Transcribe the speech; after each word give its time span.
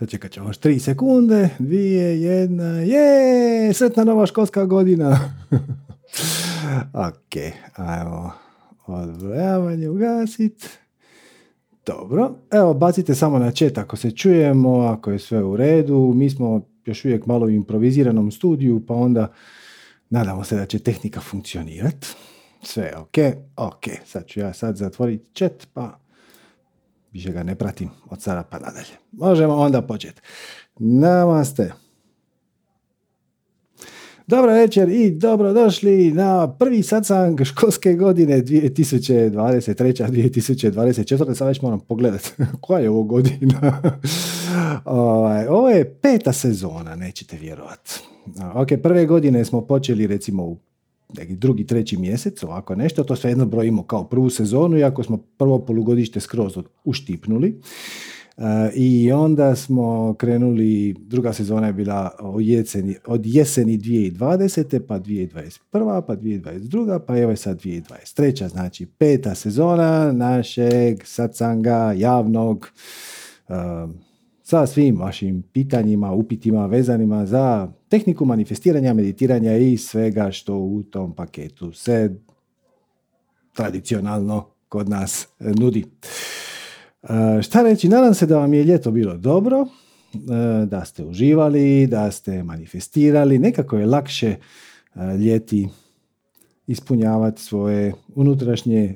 Sad 0.00 0.08
čekat 0.08 0.30
ćemo 0.30 0.48
još 0.48 0.58
tri 0.58 0.78
sekunde, 0.78 1.48
dvije, 1.58 2.22
jedna, 2.22 2.64
je, 2.64 3.72
sretna 3.72 4.04
nova 4.04 4.26
školska 4.26 4.64
godina. 4.64 5.34
ok, 7.08 7.42
ajmo 7.74 8.32
odbrojavanje 8.86 9.88
ugasit. 9.88 10.68
Dobro, 11.86 12.34
evo 12.50 12.74
bacite 12.74 13.14
samo 13.14 13.38
na 13.38 13.50
chat 13.50 13.78
ako 13.78 13.96
se 13.96 14.10
čujemo, 14.10 14.78
ako 14.80 15.10
je 15.10 15.18
sve 15.18 15.44
u 15.44 15.56
redu. 15.56 16.12
Mi 16.14 16.30
smo 16.30 16.66
još 16.84 17.04
uvijek 17.04 17.26
malo 17.26 17.46
u 17.46 17.50
improviziranom 17.50 18.30
studiju, 18.30 18.82
pa 18.86 18.94
onda 18.94 19.32
nadamo 20.10 20.44
se 20.44 20.56
da 20.56 20.66
će 20.66 20.78
tehnika 20.78 21.20
funkcionirati. 21.20 22.06
Sve 22.62 22.84
je 22.84 22.96
ok, 22.96 23.16
ok, 23.56 23.84
sad 24.06 24.26
ću 24.26 24.40
ja 24.40 24.52
sad 24.52 24.76
zatvoriti 24.76 25.24
chat, 25.34 25.66
pa 25.72 25.98
više 27.12 27.32
ga 27.32 27.42
ne 27.42 27.54
pratim 27.54 27.90
od 28.10 28.22
sada 28.22 28.42
pa 28.42 28.58
nadalje. 28.58 28.96
Možemo 29.12 29.54
onda 29.54 29.82
početi. 29.82 30.20
Namaste. 30.78 31.72
Dobro 34.30 34.52
večer 34.52 34.88
i 34.88 35.10
dobrodošli 35.10 36.12
na 36.12 36.56
prvi 36.58 36.82
satsang 36.82 37.44
školske 37.44 37.94
godine 37.94 38.42
2023-2024. 38.42 41.34
Sad 41.34 41.48
već 41.48 41.62
moram 41.62 41.80
pogledati 41.80 42.30
koja 42.60 42.80
je 42.80 42.90
ovo 42.90 43.02
godina. 43.02 43.82
Ovaj, 44.84 45.46
ovo 45.46 45.70
je 45.70 45.94
peta 45.94 46.32
sezona, 46.32 46.96
nećete 46.96 47.36
vjerovati. 47.36 48.00
Ok, 48.54 48.68
prve 48.82 49.06
godine 49.06 49.44
smo 49.44 49.66
počeli 49.66 50.06
recimo 50.06 50.44
u 50.44 50.58
neki 51.18 51.34
drugi, 51.34 51.66
treći 51.66 51.96
mjesec, 51.96 52.42
ovako 52.42 52.74
nešto, 52.74 53.04
to 53.04 53.16
sve 53.16 53.30
jedno 53.30 53.46
brojimo 53.46 53.82
kao 53.82 54.04
prvu 54.04 54.30
sezonu, 54.30 54.78
iako 54.78 55.02
smo 55.02 55.16
prvo 55.16 55.58
polugodište 55.58 56.20
skroz 56.20 56.58
uštipnuli. 56.84 57.60
Uh, 58.36 58.44
I 58.74 59.12
onda 59.12 59.56
smo 59.56 60.14
krenuli, 60.14 60.96
druga 60.98 61.32
sezona 61.32 61.66
je 61.66 61.72
bila 61.72 62.10
od 62.20 62.46
jeseni, 62.46 62.96
od 63.06 63.26
jeseni 63.26 63.78
2020. 63.78 64.80
pa 64.88 64.98
2021. 64.98 66.02
pa 66.06 66.16
2022. 66.16 66.98
pa 67.06 67.18
evo 67.18 67.30
je 67.30 67.36
sad 67.36 67.60
2023. 67.60 68.48
Znači 68.48 68.86
peta 68.86 69.34
sezona 69.34 70.12
našeg 70.12 71.02
satsanga 71.04 71.92
javnog 71.96 72.70
uh, 73.48 73.56
sa 74.50 74.66
svim 74.66 74.98
vašim 74.98 75.42
pitanjima, 75.42 76.12
upitima 76.12 76.66
vezanima 76.66 77.26
za 77.26 77.68
tehniku 77.88 78.24
manifestiranja, 78.24 78.94
meditiranja 78.94 79.56
i 79.56 79.76
svega 79.76 80.30
što 80.30 80.56
u 80.56 80.82
tom 80.82 81.14
paketu 81.14 81.72
se 81.72 82.14
tradicionalno 83.54 84.46
kod 84.68 84.88
nas 84.88 85.28
nudi. 85.38 85.84
E, 87.02 87.42
šta 87.42 87.62
reći, 87.62 87.88
nadam 87.88 88.14
se 88.14 88.26
da 88.26 88.38
vam 88.38 88.54
je 88.54 88.64
ljeto 88.64 88.90
bilo 88.90 89.16
dobro, 89.16 89.66
e, 90.14 90.66
da 90.66 90.84
ste 90.84 91.04
uživali, 91.04 91.86
da 91.86 92.10
ste 92.10 92.42
manifestirali, 92.42 93.38
nekako 93.38 93.78
je 93.78 93.86
lakše 93.86 94.28
e, 94.30 94.38
ljeti 95.16 95.68
ispunjavati 96.66 97.42
svoje 97.42 97.92
unutrašnje 98.14 98.94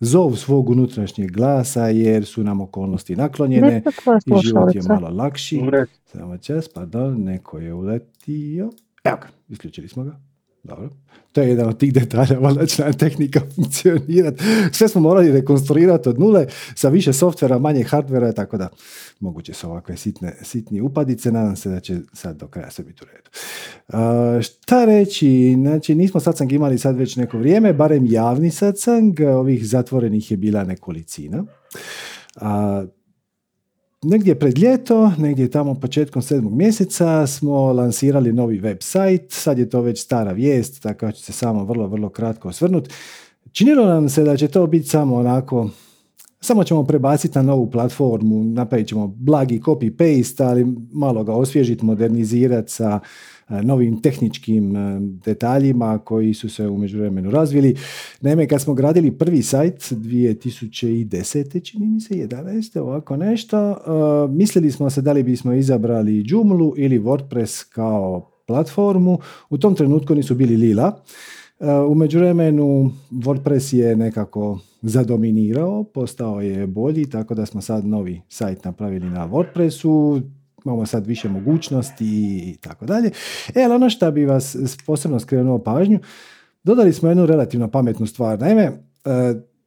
zov 0.00 0.36
svog 0.36 0.70
unutrašnjeg 0.70 1.30
glasa 1.30 1.86
jer 1.86 2.24
su 2.24 2.44
nam 2.44 2.60
okolnosti 2.60 3.16
naklonjene 3.16 3.82
i 4.26 4.32
život 4.42 4.74
je 4.74 4.82
malo 4.88 5.08
lakši. 5.08 5.60
Samo 6.04 6.38
čas, 6.38 6.68
pardon, 6.68 7.22
neko 7.22 7.58
je 7.58 7.74
uletio. 7.74 8.70
Evo 9.04 9.16
ga, 9.16 9.28
isključili 9.48 9.88
smo 9.88 10.04
ga. 10.04 10.29
Dobro. 10.62 10.90
To 11.32 11.40
je 11.40 11.48
jedan 11.48 11.68
od 11.68 11.78
tih 11.78 11.92
detalja, 11.92 12.38
valjda 12.38 12.66
će 12.66 12.92
tehnika 12.98 13.40
funkcionirati. 13.54 14.44
Sve 14.72 14.88
smo 14.88 15.00
morali 15.00 15.32
rekonstruirati 15.32 16.08
od 16.08 16.20
nule 16.20 16.46
sa 16.74 16.88
više 16.88 17.12
softvera, 17.12 17.58
manje 17.58 17.84
hardvera, 17.84 18.32
tako 18.32 18.56
da 18.56 18.68
moguće 19.20 19.52
su 19.52 19.70
ovakve 19.70 19.96
sitne, 19.96 20.36
sitni 20.42 20.80
upadice. 20.80 21.32
Nadam 21.32 21.56
se 21.56 21.68
da 21.68 21.80
će 21.80 21.98
sad 22.12 22.36
do 22.36 22.48
kraja 22.48 22.70
sve 22.70 22.84
biti 22.84 23.04
u 23.04 23.06
redu. 23.06 23.30
Uh, 23.88 24.42
šta 24.42 24.84
reći? 24.84 25.54
Znači, 25.58 25.94
nismo 25.94 26.20
satsang 26.20 26.52
imali 26.52 26.78
sad 26.78 26.96
već 26.96 27.16
neko 27.16 27.38
vrijeme, 27.38 27.72
barem 27.72 28.06
javni 28.06 28.50
satsang. 28.50 29.20
Ovih 29.20 29.66
zatvorenih 29.66 30.30
je 30.30 30.36
bila 30.36 30.64
nekolicina. 30.64 31.44
Uh, 32.36 32.42
negdje 34.02 34.38
pred 34.38 34.58
ljeto, 34.58 35.12
negdje 35.18 35.50
tamo 35.50 35.74
početkom 35.74 36.22
sedmog 36.22 36.52
mjeseca 36.52 37.26
smo 37.26 37.72
lansirali 37.72 38.32
novi 38.32 38.60
website, 38.60 39.24
sad 39.28 39.58
je 39.58 39.68
to 39.68 39.80
već 39.80 40.02
stara 40.02 40.32
vijest, 40.32 40.82
tako 40.82 41.12
ću 41.12 41.22
se 41.22 41.32
samo 41.32 41.64
vrlo, 41.64 41.86
vrlo 41.86 42.08
kratko 42.08 42.48
osvrnuti. 42.48 42.90
Činilo 43.52 43.86
nam 43.86 44.08
se 44.08 44.22
da 44.22 44.36
će 44.36 44.48
to 44.48 44.66
biti 44.66 44.88
samo 44.88 45.16
onako, 45.16 45.70
samo 46.40 46.64
ćemo 46.64 46.84
prebaciti 46.84 47.38
na 47.38 47.42
novu 47.42 47.70
platformu, 47.70 48.44
napravit 48.44 48.88
ćemo 48.88 49.06
blagi 49.06 49.60
copy-paste, 49.60 50.44
ali 50.44 50.66
malo 50.92 51.24
ga 51.24 51.32
osvježiti, 51.32 51.84
modernizirati 51.84 52.72
sa 52.72 53.00
novim 53.62 54.02
tehničkim 54.02 54.74
detaljima 55.24 55.98
koji 55.98 56.34
su 56.34 56.48
se 56.48 56.68
u 56.68 56.78
međuvremenu 56.78 57.30
razvili. 57.30 57.76
Naime, 58.20 58.48
kad 58.48 58.60
smo 58.60 58.74
gradili 58.74 59.10
prvi 59.10 59.42
sajt 59.42 59.78
2010. 59.80 61.64
čini 61.64 61.86
mi 61.86 62.00
se, 62.00 62.14
11. 62.14 62.78
ovako 62.78 63.16
nešto, 63.16 63.76
mislili 64.30 64.70
smo 64.70 64.90
se 64.90 65.02
da 65.02 65.12
li 65.12 65.22
bismo 65.22 65.52
izabrali 65.52 66.24
Joomla 66.26 66.72
ili 66.76 66.98
WordPress 66.98 67.72
kao 67.72 68.30
platformu. 68.46 69.18
U 69.50 69.58
tom 69.58 69.74
trenutku 69.74 70.14
nisu 70.14 70.34
bili 70.34 70.56
lila. 70.56 71.02
U 71.88 71.94
međuvremenu 71.94 72.90
WordPress 73.10 73.76
je 73.76 73.96
nekako 73.96 74.58
zadominirao, 74.82 75.84
postao 75.84 76.40
je 76.40 76.66
bolji, 76.66 77.10
tako 77.10 77.34
da 77.34 77.46
smo 77.46 77.60
sad 77.60 77.86
novi 77.86 78.20
sajt 78.28 78.64
napravili 78.64 79.10
na 79.10 79.28
WordPressu 79.28 80.22
imamo 80.64 80.86
sad 80.86 81.06
više 81.06 81.28
mogućnosti 81.28 82.06
i 82.50 82.56
tako 82.60 82.86
dalje. 82.86 83.10
E, 83.54 83.62
ali 83.62 83.74
ono 83.74 83.90
što 83.90 84.10
bi 84.10 84.24
vas 84.24 84.56
posebno 84.86 85.20
skrenuo 85.20 85.58
pažnju, 85.58 85.98
dodali 86.64 86.92
smo 86.92 87.08
jednu 87.08 87.26
relativno 87.26 87.68
pametnu 87.68 88.06
stvar. 88.06 88.40
Naime, 88.40 88.62
e, 88.62 88.72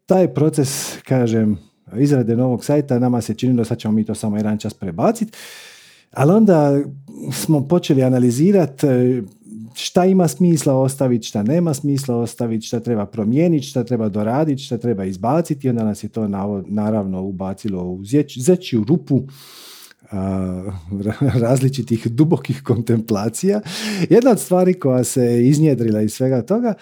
taj 0.06 0.34
proces, 0.34 0.98
kažem, 1.08 1.58
izrade 2.00 2.36
novog 2.36 2.66
sajta, 2.66 3.00
nama 3.00 3.22
se 3.22 3.34
činilo, 3.34 3.66
sad 3.66 3.78
ćemo 3.78 3.94
mi 3.94 4.06
to 4.06 4.16
samo 4.16 4.38
jedan 4.38 4.58
čas 4.58 4.74
prebaciti, 4.74 5.32
ali 6.12 6.32
onda 6.32 6.82
smo 7.32 7.68
počeli 7.68 8.04
analizirati 8.04 8.88
e, 8.88 9.22
šta 9.76 10.06
ima 10.06 10.28
smisla 10.28 10.74
ostaviti, 10.74 11.28
šta 11.28 11.44
nema 11.44 11.74
smisla 11.74 12.16
ostaviti, 12.16 12.66
šta 12.66 12.80
treba 12.80 13.06
promijeniti, 13.06 13.66
šta 13.66 13.84
treba 13.84 14.10
doraditi, 14.10 14.64
šta 14.64 14.78
treba 14.78 15.06
izbaciti 15.06 15.68
i 15.68 15.70
onda 15.70 15.84
nas 15.84 16.04
je 16.04 16.10
to 16.10 16.28
naravno 16.68 17.22
ubacilo 17.22 17.84
u 17.84 18.02
zeću 18.40 18.84
rupu 18.84 19.24
različitih 21.44 22.08
dubokih 22.08 22.62
kontemplacija. 22.64 23.62
Jedna 24.10 24.32
od 24.32 24.40
stvari 24.40 24.74
koja 24.74 25.04
se 25.04 25.48
iznjedrila 25.48 26.02
iz 26.02 26.14
svega 26.14 26.42
toga 26.42 26.74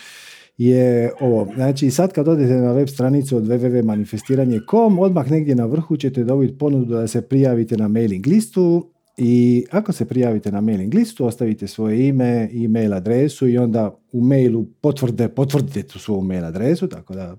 je 0.58 1.12
ovo. 1.20 1.48
Znači 1.56 1.92
sad 1.92 2.14
kad 2.14 2.28
odete 2.28 2.54
na 2.54 2.72
web 2.72 2.88
stranicu 2.88 3.38
od 3.38 3.44
www.manifestiranje.com 3.44 5.00
odmah 5.00 5.32
negdje 5.32 5.56
na 5.56 5.66
vrhu 5.66 5.98
ćete 5.98 6.24
dobiti 6.24 6.58
ponudu 6.58 6.94
da 6.94 7.08
se 7.08 7.22
prijavite 7.22 7.78
na 7.78 7.88
mailing 7.88 8.28
listu 8.28 8.92
i 9.18 9.66
ako 9.72 9.92
se 9.92 10.06
prijavite 10.06 10.52
na 10.52 10.62
mailing 10.62 10.94
listu, 10.94 11.26
ostavite 11.26 11.68
svoje 11.68 12.08
ime, 12.08 12.50
e-mail 12.54 12.94
adresu 12.94 13.48
i 13.48 13.58
onda 13.58 13.98
u 14.12 14.22
mailu 14.22 14.66
potvrde, 14.82 15.30
potvrdite 15.30 15.84
tu 15.84 16.00
svoju 16.00 16.22
mail 16.22 16.46
adresu, 16.46 16.88
tako 16.88 17.14
da 17.14 17.38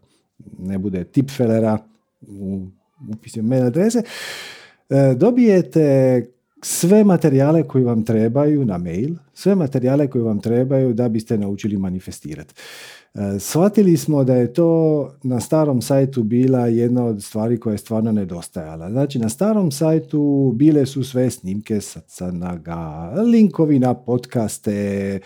ne 0.59 0.79
bude 0.79 1.05
tipfelera 1.05 1.79
u 2.21 2.67
upisu 3.09 3.43
mail 3.43 3.67
adrese. 3.67 4.03
E, 4.91 5.15
dobijete 5.15 6.27
sve 6.63 7.05
materijale 7.05 7.63
koji 7.63 7.85
vam 7.85 8.05
trebaju 8.05 8.65
na 8.65 8.79
mail, 8.79 9.15
sve 9.35 9.55
materijale 9.55 10.09
koji 10.09 10.25
vam 10.25 10.41
trebaju 10.41 10.95
da 10.95 11.09
biste 11.09 11.39
naučili 11.39 11.77
manifestirati. 11.77 12.55
E, 13.15 13.39
shvatili 13.39 13.97
smo 13.97 14.25
da 14.25 14.35
je 14.35 14.53
to 14.53 15.11
na 15.23 15.41
starom 15.41 15.83
sajtu 15.83 16.23
bila 16.23 16.67
jedna 16.67 17.05
od 17.05 17.23
stvari 17.23 17.61
koja 17.61 17.73
je 17.73 17.79
stvarno 17.79 18.13
nedostajala. 18.13 18.91
Znači 18.91 19.19
na 19.19 19.29
starom 19.29 19.71
sajtu 19.71 20.53
bile 20.55 20.87
su 20.87 21.05
sve 21.05 21.31
snimke 21.31 21.81
sacanaga, 21.81 23.13
linkovi 23.33 23.79
na 23.79 23.95
podcaste, 23.95 25.21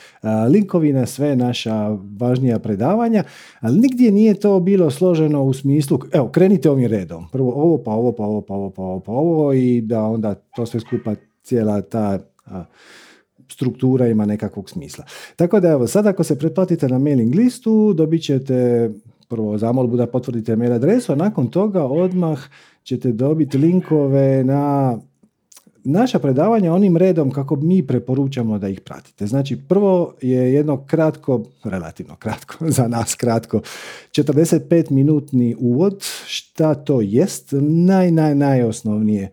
linkovi 0.50 0.92
na 0.92 1.06
sve 1.06 1.36
naša 1.36 1.88
važnija 2.18 2.58
predavanja, 2.58 3.24
ali 3.60 3.78
nigdje 3.78 4.12
nije 4.12 4.34
to 4.34 4.60
bilo 4.60 4.90
složeno 4.90 5.42
u 5.42 5.52
smislu, 5.52 5.98
evo 6.12 6.28
krenite 6.28 6.70
ovim 6.70 6.86
redom, 6.86 7.28
prvo 7.32 7.52
ovo 7.52 7.82
pa 7.82 7.90
ovo 7.90 8.12
pa 8.12 8.24
ovo 8.24 8.40
pa 8.40 8.54
ovo 8.54 8.70
pa 8.70 8.82
ovo 8.82 9.00
pa 9.00 9.12
ovo 9.12 9.52
i 9.52 9.80
da 9.80 10.02
onda 10.02 10.34
to 10.34 10.66
sve 10.66 10.80
skupa 10.80 11.14
cijela 11.42 11.80
ta 11.80 12.18
struktura 13.48 14.08
ima 14.08 14.26
nekakvog 14.26 14.70
smisla. 14.70 15.04
Tako 15.36 15.60
da 15.60 15.68
evo, 15.68 15.86
sad 15.86 16.06
ako 16.06 16.24
se 16.24 16.38
pretplatite 16.38 16.88
na 16.88 16.98
mailing 16.98 17.34
listu, 17.34 17.92
dobit 17.92 18.22
ćete 18.22 18.90
prvo 19.28 19.58
zamolbu 19.58 19.96
da 19.96 20.06
potvrdite 20.06 20.56
mail 20.56 20.72
adresu, 20.72 21.12
a 21.12 21.16
nakon 21.16 21.46
toga 21.46 21.84
odmah 21.84 22.40
ćete 22.84 23.12
dobiti 23.12 23.58
linkove 23.58 24.44
na 24.44 24.96
naša 25.86 26.18
predavanja 26.18 26.72
onim 26.72 26.96
redom 26.96 27.30
kako 27.30 27.56
mi 27.56 27.86
preporučamo 27.86 28.58
da 28.58 28.68
ih 28.68 28.80
pratite. 28.80 29.26
Znači, 29.26 29.56
prvo 29.68 30.14
je 30.22 30.54
jedno 30.54 30.84
kratko, 30.86 31.42
relativno 31.64 32.16
kratko, 32.16 32.54
za 32.76 32.88
nas 32.88 33.14
kratko, 33.14 33.60
45 34.10 34.90
minutni 34.90 35.56
uvod, 35.58 36.04
šta 36.26 36.74
to 36.74 37.00
jest, 37.00 37.48
naj, 37.60 38.10
naj, 38.10 38.34
najosnovnije 38.34 39.30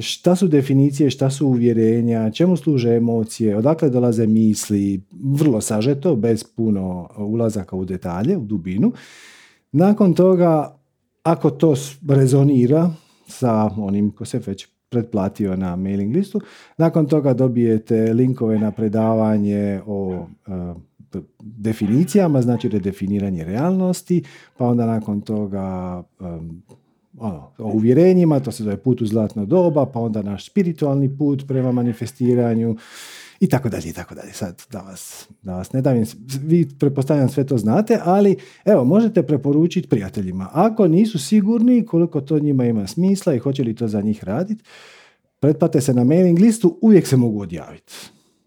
šta 0.00 0.36
su 0.36 0.48
definicije, 0.48 1.10
šta 1.10 1.30
su 1.30 1.46
uvjerenja, 1.46 2.30
čemu 2.30 2.56
služe 2.56 2.96
emocije, 2.96 3.56
odakle 3.56 3.90
dolaze 3.90 4.26
misli, 4.26 5.02
vrlo 5.22 5.60
sažeto, 5.60 6.16
bez 6.16 6.44
puno 6.44 7.08
ulazaka 7.16 7.76
u 7.76 7.84
detalje, 7.84 8.36
u 8.36 8.44
dubinu. 8.44 8.92
Nakon 9.72 10.14
toga, 10.14 10.78
ako 11.22 11.50
to 11.50 11.74
rezonira 12.08 12.90
sa 13.26 13.70
onim 13.76 14.10
ko 14.10 14.24
se 14.24 14.40
već 14.46 14.66
pretplatio 14.88 15.56
na 15.56 15.76
mailing 15.76 16.14
listu, 16.14 16.40
nakon 16.76 17.06
toga 17.06 17.34
dobijete 17.34 18.12
linkove 18.12 18.58
na 18.58 18.70
predavanje 18.70 19.80
o 19.86 20.26
definicijama, 21.40 22.42
znači 22.42 22.68
redefiniranje 22.68 23.44
realnosti, 23.44 24.22
pa 24.56 24.66
onda 24.66 24.86
nakon 24.86 25.20
toga 25.20 26.02
ono, 27.20 27.52
o 27.58 27.72
uvjerenjima, 27.72 28.40
to 28.40 28.52
se 28.52 28.64
zove 28.64 28.76
put 28.76 29.00
u 29.00 29.06
zlatno 29.06 29.46
doba, 29.46 29.86
pa 29.86 30.00
onda 30.00 30.22
naš 30.22 30.46
spiritualni 30.46 31.18
put 31.18 31.44
prema 31.48 31.72
manifestiranju 31.72 32.76
i 33.40 33.48
tako 33.48 33.68
dalje 33.68 33.88
i 33.88 33.92
tako 33.92 34.14
dalje. 34.14 34.32
Sad 34.32 34.62
da 34.70 34.80
vas, 34.80 35.28
da 35.42 35.54
vas 35.54 35.72
ne 35.72 35.80
davim, 35.80 36.04
vi 36.42 36.68
pretpostavljam 36.78 37.28
sve 37.28 37.46
to 37.46 37.58
znate, 37.58 37.98
ali 38.04 38.36
evo, 38.64 38.84
možete 38.84 39.22
preporučiti 39.22 39.88
prijateljima. 39.88 40.48
Ako 40.52 40.88
nisu 40.88 41.18
sigurni 41.18 41.86
koliko 41.86 42.20
to 42.20 42.38
njima 42.38 42.64
ima 42.64 42.86
smisla 42.86 43.34
i 43.34 43.38
hoće 43.38 43.62
li 43.62 43.74
to 43.74 43.88
za 43.88 44.00
njih 44.00 44.24
raditi, 44.24 44.64
pretplate 45.40 45.80
se 45.80 45.94
na 45.94 46.04
mailing 46.04 46.38
listu, 46.38 46.78
uvijek 46.82 47.06
se 47.06 47.16
mogu 47.16 47.40
odjaviti. 47.40 47.94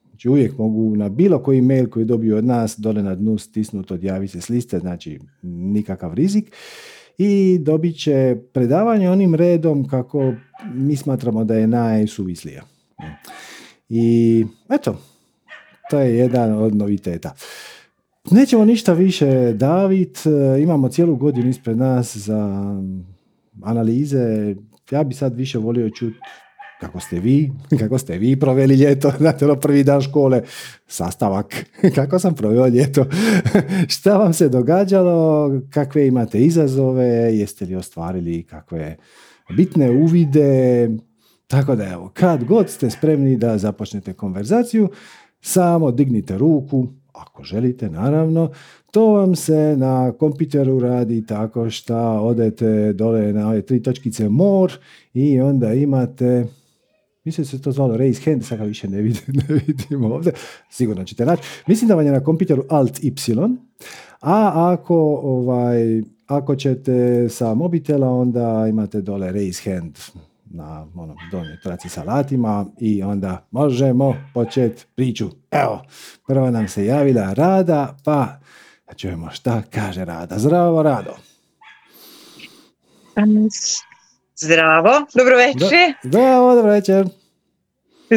Znači 0.10 0.30
uvijek 0.30 0.58
mogu 0.58 0.96
na 0.96 1.10
bilo 1.10 1.40
koji 1.40 1.62
mail 1.62 1.90
koji 1.90 2.06
dobiju 2.06 2.38
od 2.38 2.46
nas 2.46 2.76
dole 2.78 3.04
na 3.04 3.16
dnu 3.16 3.38
stisnuti 3.38 3.94
odjavi 3.94 4.28
se 4.28 4.42
s 4.42 4.50
liste, 4.50 4.80
znači 4.80 5.20
nikakav 5.42 6.14
rizik 6.14 6.52
i 7.24 7.60
dobit 7.60 8.00
će 8.00 8.38
predavanje 8.54 9.10
onim 9.10 9.36
redom 9.36 9.88
kako 9.88 10.34
mi 10.74 10.96
smatramo 10.96 11.44
da 11.44 11.56
je 11.56 11.68
najsuvislija. 11.68 12.64
I 13.90 14.46
eto, 14.70 14.98
to 15.90 16.00
je 16.00 16.18
jedan 16.18 16.54
od 16.54 16.76
noviteta. 16.76 17.34
Nećemo 18.32 18.66
ništa 18.66 18.94
više 18.94 19.54
davit, 19.54 20.20
imamo 20.62 20.90
cijelu 20.90 21.16
godinu 21.16 21.50
ispred 21.50 21.78
nas 21.78 22.18
za 22.18 22.74
analize. 23.62 24.56
Ja 24.92 25.04
bi 25.04 25.14
sad 25.14 25.36
više 25.36 25.58
volio 25.58 25.90
čuti 25.90 26.20
kako 26.82 27.00
ste 27.00 27.20
vi, 27.20 27.52
kako 27.80 27.98
ste 27.98 28.18
vi 28.18 28.40
proveli 28.40 28.76
ljeto, 28.76 29.12
znate 29.20 29.46
ono 29.46 29.56
prvi 29.56 29.84
dan 29.84 30.02
škole, 30.02 30.42
sastavak, 30.88 31.66
kako 31.96 32.20
sam 32.20 32.36
proveo 32.36 32.68
ljeto, 32.68 33.06
šta 33.94 34.18
vam 34.18 34.34
se 34.34 34.50
događalo, 34.50 35.52
kakve 35.70 36.08
imate 36.08 36.40
izazove, 36.40 37.06
jeste 37.38 37.66
li 37.66 37.76
ostvarili 37.76 38.44
kakve 38.44 38.98
bitne 39.58 39.92
uvide, 39.92 40.90
tako 41.48 41.76
da 41.76 41.88
evo, 41.88 42.12
kad 42.14 42.44
god 42.44 42.70
ste 42.70 42.90
spremni 42.90 43.38
da 43.38 43.58
započnete 43.58 44.14
konverzaciju, 44.14 44.90
samo 45.42 45.92
dignite 45.92 46.38
ruku, 46.38 46.88
ako 47.14 47.44
želite 47.44 47.90
naravno, 47.90 48.52
to 48.92 49.08
vam 49.08 49.36
se 49.36 49.76
na 49.78 50.12
kompjuteru 50.12 50.80
radi 50.80 51.26
tako 51.26 51.70
što 51.70 51.98
odete 52.22 52.94
dole 52.94 53.34
na 53.34 53.48
ove 53.48 53.62
tri 53.62 53.84
točkice 53.84 54.30
more 54.30 54.74
i 55.14 55.42
onda 55.42 55.74
imate 55.74 56.46
Mislim 57.24 57.44
da 57.46 57.50
se 57.50 57.62
to 57.62 57.72
zvalo 57.72 57.98
raise 57.98 58.32
hand, 58.32 58.46
sad 58.46 58.58
ga 58.58 58.64
više 58.64 58.88
ne, 58.88 59.02
vidim, 59.02 59.24
ne 59.50 59.56
vidimo 59.68 60.08
ovdje. 60.08 60.34
Sigurno 60.70 61.04
ćete 61.04 61.26
naći. 61.26 61.44
Mislim 61.68 61.88
da 61.88 61.96
vam 61.96 62.06
je 62.06 62.12
na 62.12 62.24
kompjuteru 62.24 62.66
Alt 62.70 63.04
Y. 63.04 63.14
A 64.22 64.52
ako, 64.74 64.96
ovaj, 65.24 66.02
ako 66.28 66.56
ćete 66.56 67.30
sa 67.30 67.54
mobitela, 67.54 68.10
onda 68.10 68.68
imate 68.70 69.02
dole 69.02 69.32
raise 69.32 69.72
hand 69.72 69.98
na 70.54 70.88
onom 70.96 71.18
donjoj 71.32 71.60
traci 71.64 71.90
sa 71.90 72.02
alatima 72.02 72.66
i 72.80 73.04
onda 73.04 73.48
možemo 73.52 74.16
početi 74.34 74.86
priču. 74.96 75.30
Evo, 75.52 75.82
prva 76.28 76.52
nam 76.52 76.68
se 76.68 76.86
javila 76.86 77.34
Rada, 77.34 77.98
pa 78.04 78.40
čujemo 78.96 79.30
šta 79.32 79.62
kaže 79.70 80.06
Rada. 80.06 80.40
Zdravo, 80.40 80.84
Rado. 80.84 81.16
Zdravo, 84.42 85.06
dobro 85.14 85.38
večer. 85.38 85.94
Zdravo, 86.04 86.56
dobro 86.56 86.72
večer. 86.72 87.06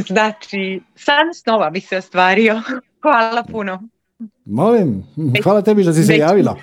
Znači, 0.09 0.81
san 0.97 1.35
snova 1.35 1.71
bi 1.71 1.81
se 1.81 1.97
ostvario. 1.97 2.63
Hvala 3.03 3.43
puno. 3.43 3.83
Molim, 4.45 5.05
hvala 5.43 5.63
tebi 5.63 5.83
što 5.83 5.93
si 5.93 6.05
se 6.05 6.17
javila. 6.17 6.57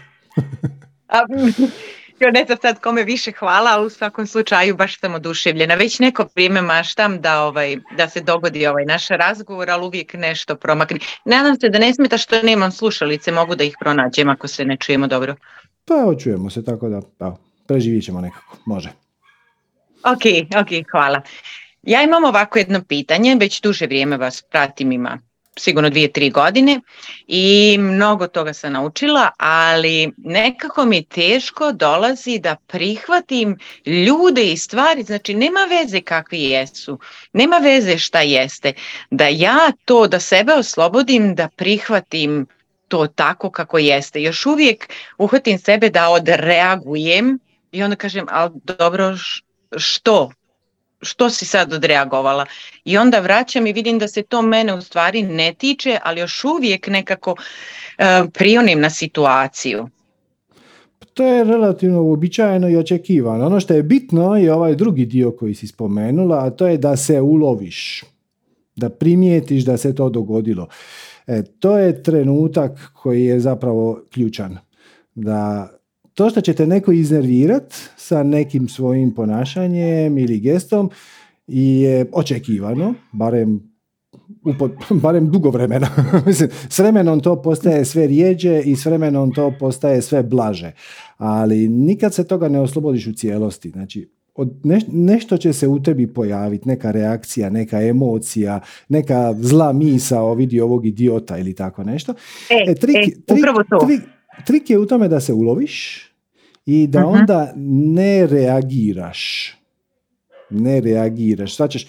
Jo, 2.20 2.32
ne 2.32 2.46
znam 2.46 2.58
sad 2.62 2.80
kome 2.80 3.04
više 3.04 3.32
hvala, 3.32 3.72
ali 3.72 3.86
u 3.86 3.90
svakom 3.90 4.28
slučaju 4.28 4.76
baš 4.76 5.00
sam 5.00 5.14
oduševljena. 5.14 5.76
Već 5.76 6.00
neko 6.00 6.28
vrijeme 6.36 6.62
maštam 6.62 7.22
da, 7.22 7.44
ovaj, 7.44 7.78
da 7.98 8.10
se 8.10 8.22
dogodi 8.22 8.68
ovaj 8.68 8.86
naš 8.86 9.08
razgovor, 9.08 9.70
ali 9.70 9.86
uvijek 9.86 10.14
nešto 10.14 10.56
promakne. 10.56 11.00
Nadam 11.26 11.60
se 11.60 11.70
da 11.70 11.80
ne 11.80 11.94
smeta 11.94 12.18
što 12.18 12.42
nemam 12.42 12.72
slušalice, 12.72 13.32
mogu 13.32 13.56
da 13.56 13.64
ih 13.64 13.76
pronađem 13.80 14.30
ako 14.30 14.48
se 14.48 14.66
ne 14.66 14.78
čujemo 14.78 15.08
dobro. 15.08 15.36
Pa 15.86 16.16
čujemo 16.24 16.50
se, 16.50 16.66
tako 16.66 16.90
da 16.90 17.02
pa, 17.18 17.36
preživit 17.68 18.06
ćemo 18.06 18.22
nekako, 18.22 18.58
može. 18.66 18.90
Ok, 20.04 20.26
ok, 20.62 20.92
hvala. 20.92 21.22
Ja 21.84 22.04
imam 22.04 22.24
ovako 22.24 22.60
jedno 22.60 22.84
pitanje, 22.84 23.36
već 23.40 23.62
duže 23.62 23.86
vrijeme 23.86 24.18
vas 24.18 24.42
pratim, 24.42 24.92
ima 24.92 25.20
sigurno 25.58 25.90
dvije, 25.90 26.12
tri 26.12 26.30
godine 26.30 26.82
i 27.28 27.78
mnogo 27.80 28.28
toga 28.28 28.54
sam 28.54 28.74
naučila, 28.74 29.30
ali 29.38 30.12
nekako 30.18 30.86
mi 30.86 31.04
teško 31.04 31.72
dolazi 31.72 32.40
da 32.40 32.56
prihvatim 32.68 33.58
ljude 33.86 34.52
i 34.52 34.58
stvari, 34.58 35.04
znači 35.04 35.34
nema 35.34 35.60
veze 35.70 36.02
kakvi 36.02 36.42
jesu, 36.42 37.00
nema 37.34 37.58
veze 37.58 37.98
šta 37.98 38.22
jeste, 38.22 38.74
da 39.10 39.28
ja 39.28 39.72
to, 39.86 40.08
da 40.08 40.20
sebe 40.20 40.54
oslobodim, 40.54 41.36
da 41.36 41.50
prihvatim 41.56 42.48
to 42.88 43.08
tako 43.08 43.50
kako 43.52 43.78
jeste. 43.78 44.22
Još 44.22 44.46
uvijek 44.46 44.90
uhvatim 45.18 45.60
sebe 45.60 45.90
da 45.90 46.10
odreagujem 46.10 47.40
i 47.72 47.84
onda 47.84 47.96
kažem, 47.96 48.26
ali 48.30 48.52
dobro, 48.64 49.16
što? 49.78 50.32
što 51.02 51.30
si 51.30 51.46
sad 51.46 51.74
odreagovala? 51.74 52.46
I 52.86 52.98
onda 52.98 53.20
vraćam 53.20 53.68
i 53.68 53.74
vidim 53.74 54.00
da 54.00 54.08
se 54.08 54.24
to 54.24 54.42
mene 54.42 54.74
u 54.74 54.82
stvari 54.82 55.24
ne 55.24 55.54
tiče, 55.54 55.98
ali 56.04 56.20
još 56.20 56.44
uvijek 56.44 56.88
nekako 56.88 57.32
uh, 57.32 58.30
prionim 58.34 58.80
na 58.80 58.90
situaciju. 58.90 59.88
To 61.14 61.26
je 61.26 61.44
relativno 61.44 62.02
uobičajeno 62.02 62.70
i 62.70 62.78
očekivano. 62.78 63.46
Ono 63.46 63.60
što 63.60 63.74
je 63.74 63.84
bitno 63.84 64.38
je 64.38 64.54
ovaj 64.54 64.76
drugi 64.76 65.06
dio 65.06 65.32
koji 65.32 65.56
si 65.56 65.68
spomenula, 65.68 66.46
a 66.46 66.50
to 66.50 66.68
je 66.68 66.78
da 66.78 66.96
se 66.96 67.22
uloviš, 67.22 68.04
da 68.76 68.90
primijetiš 68.90 69.64
da 69.64 69.78
se 69.78 69.96
to 69.96 70.10
dogodilo. 70.10 70.68
E, 71.28 71.44
to 71.60 71.78
je 71.78 72.04
trenutak 72.04 72.92
koji 72.94 73.26
je 73.26 73.40
zapravo 73.40 74.02
ključan. 74.12 74.58
Da 75.16 75.70
to 76.14 76.30
što 76.30 76.42
ćete 76.42 76.68
neko 76.68 76.92
iznervirat 76.92 77.74
sa 77.98 78.24
nekim 78.24 78.68
svojim 78.68 79.14
ponašanjem 79.14 80.18
ili 80.18 80.40
gestom 80.40 80.90
je 81.48 82.06
očekivano, 82.14 82.94
barem 83.12 83.72
barem 85.04 85.32
dugo 85.32 85.50
vremena. 85.50 85.88
Mislim, 86.26 86.50
s 86.70 86.80
vremenom 86.80 87.20
to 87.20 87.42
postaje 87.42 87.86
sve 87.86 88.08
rijeđe 88.08 88.62
i 88.66 88.76
s 88.76 88.86
vremenom 88.86 89.32
to 89.32 89.54
postaje 89.60 90.02
sve 90.02 90.24
blaže. 90.24 90.72
Ali 91.18 91.68
nikad 91.68 92.14
se 92.14 92.28
toga 92.28 92.50
ne 92.50 92.60
oslobodiš 92.60 93.08
u 93.08 93.14
cijelosti. 93.14 93.70
Znači, 93.70 94.10
od 94.36 94.50
nešto 94.92 95.38
će 95.38 95.54
se 95.54 95.68
u 95.68 95.84
tebi 95.84 96.08
pojaviti, 96.08 96.68
neka 96.68 96.92
reakcija, 96.92 97.50
neka 97.50 97.82
emocija, 97.82 98.60
neka 98.90 99.34
zla 99.40 99.74
misa 99.74 100.22
o 100.22 100.34
vidi 100.34 100.62
ovog 100.62 100.86
idiota 100.86 101.38
ili 101.38 101.56
tako 101.56 101.84
nešto. 101.84 102.14
E, 102.50 102.72
e, 102.72 102.76
trik, 102.76 102.96
e, 102.98 103.34
upravo 103.34 103.64
to. 103.70 103.86
Trik, 103.86 104.02
trik 104.46 104.70
je 104.70 104.80
u 104.80 104.86
tome 104.86 105.08
da 105.08 105.20
se 105.20 105.34
uloviš 105.34 106.06
i 106.66 106.88
da 106.88 107.06
onda 107.06 107.54
ne 107.56 108.28
reagiraš. 108.28 109.54
Ne 110.50 110.82
reagiraš. 110.82 111.56
Svačeš, 111.56 111.88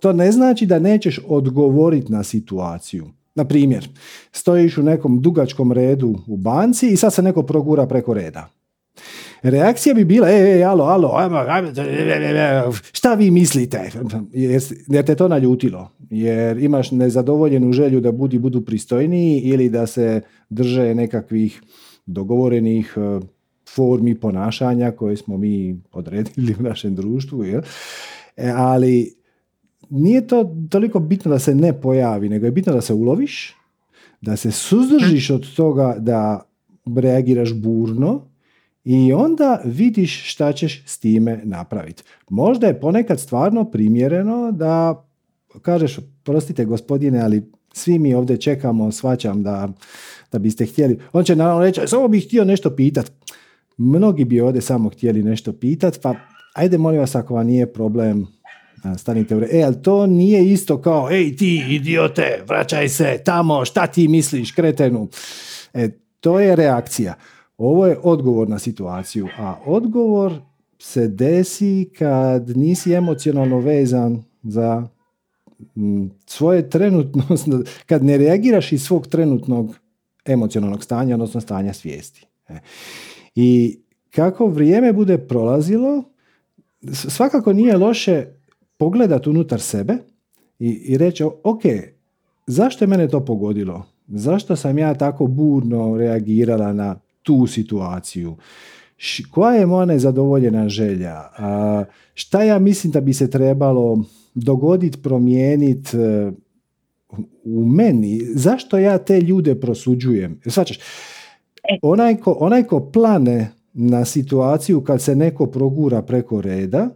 to 0.00 0.12
ne 0.12 0.32
znači 0.32 0.66
da 0.66 0.78
nećeš 0.78 1.20
odgovoriti 1.26 2.12
na 2.12 2.22
situaciju. 2.22 3.06
Na 3.34 3.44
primjer, 3.44 3.88
stojiš 4.32 4.78
u 4.78 4.82
nekom 4.82 5.22
dugačkom 5.22 5.72
redu 5.72 6.18
u 6.26 6.36
banci 6.36 6.88
i 6.88 6.96
sad 6.96 7.14
se 7.14 7.22
neko 7.22 7.42
progura 7.42 7.86
preko 7.86 8.14
reda. 8.14 8.48
Reakcija 9.42 9.94
bi 9.94 10.04
bila, 10.04 10.28
ej, 10.28 10.52
ej, 10.52 10.64
alo, 10.64 10.84
alo, 10.84 11.12
šta 12.92 13.14
vi 13.14 13.30
mislite? 13.30 13.90
Jer 14.86 15.04
te 15.04 15.14
to 15.14 15.28
naljutilo. 15.28 15.90
Jer 16.10 16.58
imaš 16.58 16.90
nezadovoljenu 16.90 17.72
želju 17.72 18.00
da 18.00 18.12
budi 18.12 18.38
budu 18.38 18.64
pristojniji 18.64 19.40
ili 19.40 19.68
da 19.68 19.86
se 19.86 20.20
drže 20.48 20.94
nekakvih 20.94 21.62
dogovorenih 22.06 22.96
formi 23.74 24.14
ponašanja 24.14 24.90
koje 24.90 25.16
smo 25.16 25.36
mi 25.36 25.80
odredili 25.92 26.54
u 26.60 26.62
našem 26.62 26.94
društvu, 26.94 27.44
jel? 27.44 27.62
E, 28.36 28.52
ali 28.56 29.14
nije 29.90 30.26
to 30.26 30.56
toliko 30.70 30.98
bitno 30.98 31.30
da 31.30 31.38
se 31.38 31.54
ne 31.54 31.80
pojavi, 31.80 32.28
nego 32.28 32.46
je 32.46 32.52
bitno 32.52 32.72
da 32.72 32.80
se 32.80 32.94
uloviš, 32.94 33.56
da 34.20 34.36
se 34.36 34.50
suzdržiš 34.50 35.30
od 35.30 35.54
toga 35.54 35.96
da 35.98 36.46
reagiraš 36.96 37.54
burno 37.54 38.29
i 38.84 39.12
onda 39.12 39.60
vidiš 39.64 40.32
šta 40.32 40.52
ćeš 40.52 40.82
s 40.86 40.98
time 40.98 41.40
napraviti. 41.44 42.02
Možda 42.30 42.66
je 42.66 42.80
ponekad 42.80 43.20
stvarno 43.20 43.70
primjereno 43.70 44.52
da 44.52 45.06
kažeš, 45.62 45.98
prostite 46.24 46.64
gospodine, 46.64 47.20
ali 47.20 47.50
svi 47.72 47.98
mi 47.98 48.14
ovdje 48.14 48.40
čekamo, 48.40 48.92
svaćam 48.92 49.42
da, 49.42 49.68
da 50.32 50.38
biste 50.38 50.66
htjeli. 50.66 50.98
On 51.12 51.24
će 51.24 51.36
naravno 51.36 51.62
reći, 51.64 51.80
samo 51.86 52.08
bih 52.08 52.26
htio 52.26 52.44
nešto 52.44 52.76
pitat. 52.76 53.12
Mnogi 53.76 54.24
bi 54.24 54.40
ovdje 54.40 54.62
samo 54.62 54.88
htjeli 54.88 55.22
nešto 55.22 55.52
pitat, 55.52 56.00
pa 56.02 56.14
ajde 56.54 56.78
molim 56.78 57.00
vas 57.00 57.14
ako 57.14 57.34
vam 57.34 57.46
nije 57.46 57.72
problem, 57.72 58.26
stanite 58.98 59.36
u 59.36 59.42
E, 59.42 59.62
ali 59.62 59.82
to 59.82 60.06
nije 60.06 60.52
isto 60.52 60.82
kao, 60.82 61.10
ej 61.10 61.36
ti 61.36 61.64
idiote, 61.68 62.42
vraćaj 62.48 62.88
se 62.88 63.20
tamo, 63.24 63.64
šta 63.64 63.86
ti 63.86 64.08
misliš, 64.08 64.52
kretenu. 64.52 65.08
E, 65.74 65.88
to 66.20 66.40
je 66.40 66.56
reakcija. 66.56 67.14
Ovo 67.60 67.86
je 67.86 67.98
odgovor 68.02 68.48
na 68.48 68.58
situaciju, 68.58 69.28
a 69.38 69.56
odgovor 69.66 70.32
se 70.78 71.08
desi 71.08 71.90
kad 71.98 72.56
nisi 72.56 72.92
emocionalno 72.92 73.58
vezan 73.58 74.22
za 74.42 74.88
svoje 76.26 76.70
trenutno, 76.70 77.22
kad 77.88 78.04
ne 78.04 78.18
reagiraš 78.18 78.72
iz 78.72 78.82
svog 78.82 79.06
trenutnog 79.06 79.76
emocionalnog 80.24 80.84
stanja, 80.84 81.14
odnosno 81.14 81.40
stanja 81.40 81.72
svijesti. 81.72 82.26
E. 82.48 82.58
I 83.34 83.78
kako 84.10 84.46
vrijeme 84.46 84.92
bude 84.92 85.18
prolazilo, 85.18 86.04
svakako 86.92 87.52
nije 87.52 87.76
loše 87.76 88.26
pogledati 88.76 89.30
unutar 89.30 89.60
sebe 89.60 89.96
i, 90.58 90.68
i 90.68 90.98
reći, 90.98 91.24
ok, 91.24 91.62
zašto 92.46 92.84
je 92.84 92.88
mene 92.88 93.08
to 93.08 93.24
pogodilo? 93.24 93.86
Zašto 94.08 94.56
sam 94.56 94.78
ja 94.78 94.94
tako 94.94 95.26
burno 95.26 95.96
reagirala 95.96 96.72
na 96.72 97.00
tu 97.22 97.46
situaciju? 97.46 98.36
koja 99.30 99.54
je 99.54 99.66
moja 99.66 99.84
nezadovoljena 99.84 100.68
želja? 100.68 101.14
A, 101.38 101.84
šta 102.14 102.42
ja 102.42 102.58
mislim 102.58 102.92
da 102.92 103.00
bi 103.00 103.14
se 103.14 103.30
trebalo 103.30 104.04
dogoditi, 104.34 105.02
promijeniti 105.02 105.96
e, 105.96 106.32
u 107.44 107.64
meni? 107.64 108.20
Zašto 108.34 108.78
ja 108.78 108.98
te 108.98 109.20
ljude 109.20 109.60
prosuđujem? 109.60 110.40
Svačaš, 110.46 110.76
e. 110.76 110.80
onaj 111.82 112.16
ko, 112.16 112.36
onaj 112.40 112.64
ko 112.64 112.90
plane 112.90 113.52
na 113.72 114.04
situaciju 114.04 114.80
kad 114.84 115.02
se 115.02 115.16
neko 115.16 115.46
progura 115.46 116.02
preko 116.02 116.40
reda, 116.40 116.88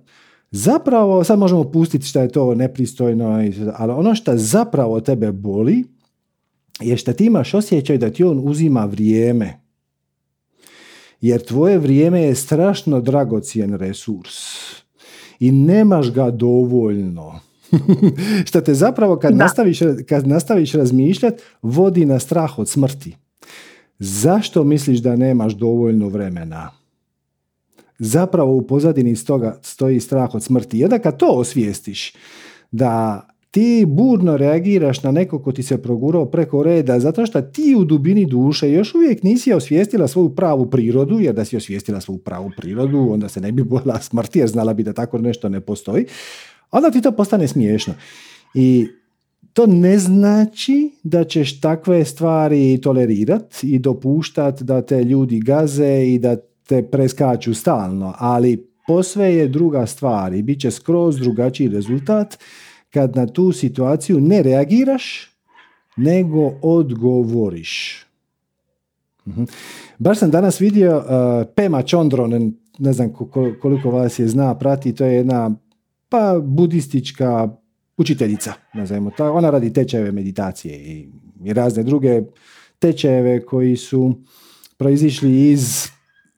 zapravo, 0.50 1.25
sad 1.25 1.38
možemo 1.38 1.64
pustiti 1.64 2.07
što 2.07 2.21
je 2.21 2.28
to 2.28 2.54
nepristojno, 2.54 3.50
ali 3.76 3.93
ono 3.93 4.14
što 4.14 4.37
zapravo 4.37 5.00
tebe 5.00 5.33
boli 5.33 5.85
je 6.81 6.97
što 6.97 7.12
ti 7.12 7.26
imaš 7.26 7.54
osjećaj 7.54 7.99
da 7.99 8.11
ti 8.11 8.25
on 8.25 8.40
uzima 8.45 8.85
vrijeme. 8.85 9.63
Jer 11.25 11.43
tvoje 11.43 11.78
vrijeme 11.78 12.23
je 12.23 12.35
strašno 12.35 13.00
dragocijen 13.00 13.75
resurs 13.75 14.35
i 15.40 15.52
nemaš 15.52 16.12
ga 16.12 16.31
dovoljno. 16.31 17.40
što 18.47 18.61
te 18.61 18.75
zapravo 18.75 19.16
kad 19.16 19.37
nastaviš, 19.37 19.78
kad 20.09 20.26
nastaviš 20.26 20.73
razmišljati 20.73 21.43
vodi 21.62 22.04
na 22.04 22.19
strah 22.19 22.59
od 22.59 22.69
smrti. 22.69 23.16
Zašto 23.99 24.64
misliš 24.64 24.99
da 24.99 25.16
nemaš 25.16 25.52
dovoljno 25.52 26.09
vremena? 26.09 26.71
Zapravo 27.99 28.57
u 28.57 28.62
pozadini 28.62 29.25
toga 29.25 29.59
stoji 29.62 30.00
strah 30.00 30.35
od 30.35 30.43
smrti. 30.43 30.78
Jedan 30.78 31.00
kad 31.00 31.19
to 31.19 31.26
osvijestiš, 31.26 32.12
da 32.71 33.21
ti 33.54 33.84
burno 33.88 34.37
reagiraš 34.37 35.02
na 35.02 35.11
neko 35.11 35.38
ko 35.38 35.52
ti 35.52 35.62
se 35.62 35.82
progurao 35.82 36.26
preko 36.26 36.62
reda 36.62 37.00
zato 37.00 37.26
što 37.26 37.42
ti 37.42 37.75
u 37.78 37.84
dubini 37.84 38.26
duše 38.26 38.73
još 38.73 38.94
uvijek 38.94 39.23
nisi 39.23 39.52
osvijestila 39.52 40.08
svoju 40.08 40.28
pravu 40.28 40.70
prirodu, 40.70 41.20
jer 41.20 41.34
da 41.34 41.44
si 41.44 41.56
osvijestila 41.56 42.00
svoju 42.00 42.18
pravu 42.18 42.50
prirodu, 42.56 43.08
onda 43.11 43.28
se 43.28 43.40
ne 43.40 43.52
bi 43.52 43.64
bojala 43.64 44.00
smrti 44.00 44.38
jer 44.38 44.49
znala 44.49 44.75
bi 44.75 44.82
da 44.82 44.92
tako 44.92 45.18
nešto 45.18 45.49
ne 45.49 45.61
postoji, 45.61 46.06
onda 46.70 46.90
ti 46.90 47.00
to 47.00 47.12
postane 47.12 47.49
smiješno. 47.49 47.94
I 48.54 48.87
to 49.52 49.66
ne 49.66 49.99
znači 49.99 50.90
da 51.02 51.25
ćeš 51.25 51.61
takve 51.61 52.04
stvari 52.04 52.80
tolerirati 52.82 53.66
i 53.66 53.78
dopuštati 53.78 54.64
da 54.64 54.82
te 54.82 55.04
ljudi 55.04 55.40
gaze 55.40 56.04
i 56.06 56.18
da 56.18 56.37
te 56.66 56.82
preskaču 56.82 57.54
stalno, 57.54 58.14
ali 58.18 58.66
posve 58.87 59.34
je 59.34 59.49
druga 59.49 59.87
stvar 59.87 60.34
i 60.34 60.42
bit 60.42 60.61
će 60.61 60.70
skroz 60.70 61.18
drugačiji 61.18 61.68
rezultat 61.68 62.38
kad 62.95 63.17
na 63.17 63.27
tu 63.27 63.53
situaciju 63.53 64.21
ne 64.21 64.43
reagiraš, 64.43 65.31
nego 65.97 66.53
odgovoriš. 66.63 68.05
Mhm. 69.27 69.45
Baš 69.99 70.19
sam 70.19 70.31
danas 70.31 70.61
vidio 70.61 70.97
uh, 70.97 71.05
Pema 71.57 71.83
Chondron, 71.83 72.55
ne 72.79 72.93
znam 72.93 73.13
koliko 73.61 73.91
vas 73.91 74.19
je 74.19 74.29
zna, 74.29 74.59
prati, 74.59 74.95
to 74.95 75.05
je 75.05 75.15
jedna 75.15 75.55
pa 76.09 76.41
budistička 76.43 77.49
učiteljica, 77.97 78.53
nazajmo 78.75 79.11
ta, 79.17 79.33
ona 79.33 79.51
radi 79.51 79.73
tečajeve 79.73 80.13
meditacije 80.13 80.77
i, 80.77 81.09
i 81.45 81.53
razne 81.53 81.83
druge 81.83 82.23
tečajeve 82.79 83.47
koji 83.47 83.77
su 83.77 84.15
proizišli 84.77 85.51
iz 85.51 85.87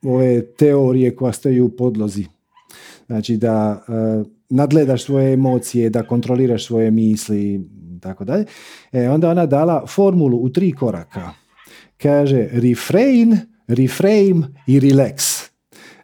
ove 0.02 0.46
teorije 0.46 1.16
koja 1.16 1.32
stoji 1.32 1.60
u 1.60 1.68
podlozi. 1.68 2.26
Znači 3.06 3.36
da 3.36 3.84
uh, 3.88 4.26
nadgledaš 4.50 5.04
svoje 5.04 5.32
emocije, 5.32 5.90
da 5.90 6.02
kontroliraš 6.02 6.66
svoje 6.66 6.90
misli 6.90 7.54
i 7.96 8.00
tako 8.00 8.24
dalje. 8.24 8.44
E, 8.92 9.08
onda 9.08 9.30
ona 9.30 9.46
dala 9.46 9.86
formulu 9.86 10.38
u 10.38 10.48
tri 10.48 10.72
koraka. 10.72 11.30
Kaže 11.96 12.48
refrain, 12.52 13.38
reframe 13.68 14.48
i 14.66 14.80
relax. 14.80 15.46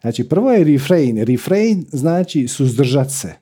Znači 0.01 0.29
prvo 0.29 0.51
je 0.51 0.63
refrain. 0.63 1.17
Refrain 1.17 1.85
znači 1.91 2.47
suzdržat 2.47 3.11
se. 3.11 3.33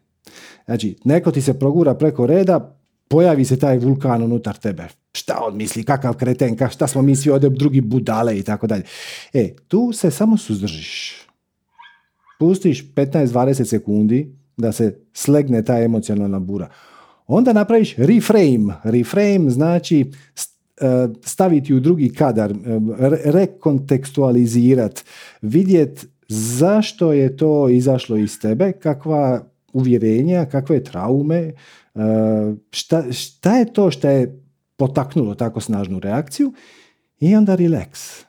Znači 0.65 0.97
neko 1.05 1.31
ti 1.31 1.41
se 1.41 1.59
progura 1.59 1.93
preko 1.93 2.27
reda, 2.27 2.77
pojavi 3.07 3.45
se 3.45 3.59
taj 3.59 3.77
vulkan 3.77 4.23
unutar 4.23 4.57
tebe. 4.57 4.87
Šta 5.13 5.39
on 5.47 5.57
misli, 5.57 5.83
kakav 5.83 6.13
kreten, 6.13 6.57
šta 6.71 6.87
smo 6.87 7.01
mi 7.01 7.15
svi 7.15 7.31
ovdje 7.31 7.49
drugi 7.49 7.81
budale 7.81 8.37
i 8.37 8.43
tako 8.43 8.67
dalje. 8.67 8.83
E, 9.33 9.53
tu 9.67 9.91
se 9.93 10.11
samo 10.11 10.37
suzdržiš. 10.37 11.15
Pustiš 12.39 12.93
15-20 12.95 13.63
sekundi, 13.63 14.35
da 14.61 14.71
se 14.71 14.99
slegne 15.13 15.65
ta 15.65 15.79
emocionalna 15.79 16.39
bura. 16.39 16.69
Onda 17.27 17.53
napraviš 17.53 17.95
reframe. 17.95 18.73
Reframe 18.83 19.49
znači 19.49 20.01
e, 20.01 21.07
staviti 21.23 21.73
u 21.73 21.79
drugi 21.79 22.13
kadar, 22.13 22.51
e, 22.51 22.55
rekontekstualizirati, 23.25 25.03
vidjeti 25.41 26.07
zašto 26.27 27.13
je 27.13 27.37
to 27.37 27.69
izašlo 27.69 28.17
iz 28.17 28.39
tebe, 28.39 28.71
kakva 28.71 29.43
uvjerenja, 29.73 30.45
kakve 30.45 30.83
traume, 30.83 31.37
e, 31.37 31.53
šta, 32.71 33.11
šta 33.11 33.57
je 33.57 33.73
to 33.73 33.91
što 33.91 34.09
je 34.09 34.41
potaknulo 34.77 35.35
tako 35.35 35.59
snažnu 35.59 35.99
reakciju 35.99 36.53
i 37.19 37.35
onda 37.35 37.57
relax. 37.57 38.23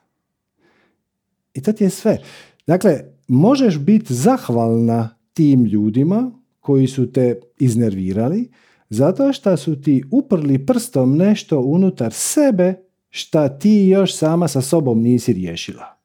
I 1.55 1.63
to 1.63 1.73
ti 1.73 1.85
je 1.85 1.91
sve. 1.91 2.19
Dakle, 2.67 3.01
možeš 3.29 3.79
biti 3.79 4.15
zahvalna 4.15 5.22
tim 5.33 5.65
ljudima 5.65 6.31
koji 6.61 6.87
su 6.87 7.13
te 7.13 7.41
iznervirali 7.59 8.51
zato 8.89 9.33
što 9.33 9.57
su 9.57 9.83
ti 9.83 10.05
uprli 10.11 10.67
prstom 10.67 11.17
nešto 11.17 11.61
unutar 11.61 12.13
sebe 12.13 12.75
šta 13.11 13.59
ti 13.59 13.89
još 13.89 14.17
sama 14.17 14.49
sa 14.49 14.61
sobom 14.61 15.03
nisi 15.03 15.33
riješila. 15.33 15.99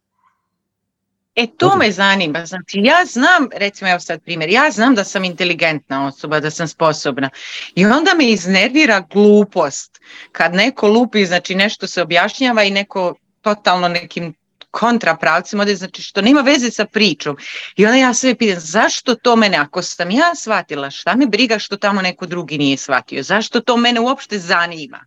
E 1.36 1.48
to 1.58 1.76
me 1.78 1.92
zanima, 1.92 2.46
znači 2.46 2.80
ja 2.84 3.06
znam, 3.06 3.50
recimo 3.54 3.90
evo 3.92 4.00
sad 4.00 4.24
primjer, 4.24 4.50
ja 4.50 4.72
znam 4.72 4.96
da 4.96 5.04
sam 5.04 5.24
inteligentna 5.24 6.08
osoba, 6.08 6.40
da 6.40 6.52
sam 6.52 6.68
sposobna. 6.68 7.30
I 7.76 7.86
onda 7.86 8.14
me 8.18 8.32
iznervira 8.32 9.00
glupost 9.14 10.00
kad 10.32 10.54
neko 10.54 10.88
lupi, 10.88 11.26
znači 11.26 11.56
nešto 11.56 11.88
se 11.88 12.02
objašnjava 12.02 12.64
i 12.64 12.72
neko 12.72 13.16
totalno 13.42 13.88
nekim 13.88 14.34
kontrapravcima, 14.72 15.66
znači 15.76 16.02
što 16.02 16.22
nema 16.22 16.42
veze 16.42 16.72
sa 16.72 16.86
pričom. 16.86 17.38
I 17.76 17.86
onda 17.86 17.98
ja 17.98 18.14
sve 18.14 18.36
pitam, 18.36 18.60
zašto 18.60 19.16
to 19.16 19.36
mene, 19.36 19.58
ako 19.58 19.82
sam 19.82 20.12
ja 20.12 20.36
shvatila, 20.36 20.90
šta 20.90 21.16
me 21.16 21.28
briga 21.28 21.60
što 21.60 21.78
tamo 21.78 22.02
neko 22.02 22.26
drugi 22.26 22.58
nije 22.58 22.78
shvatio, 22.78 23.24
zašto 23.24 23.62
to 23.62 23.78
mene 23.78 24.00
uopšte 24.00 24.40
zanima? 24.40 25.06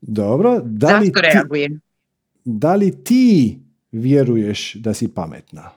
Dobro, 0.00 0.60
da 0.64 0.98
li, 0.98 1.12
ti, 1.12 1.68
da 2.44 2.74
li 2.74 3.04
ti 3.04 3.58
vjeruješ 3.92 4.74
da 4.74 4.94
si 4.94 5.08
pametna? 5.08 5.70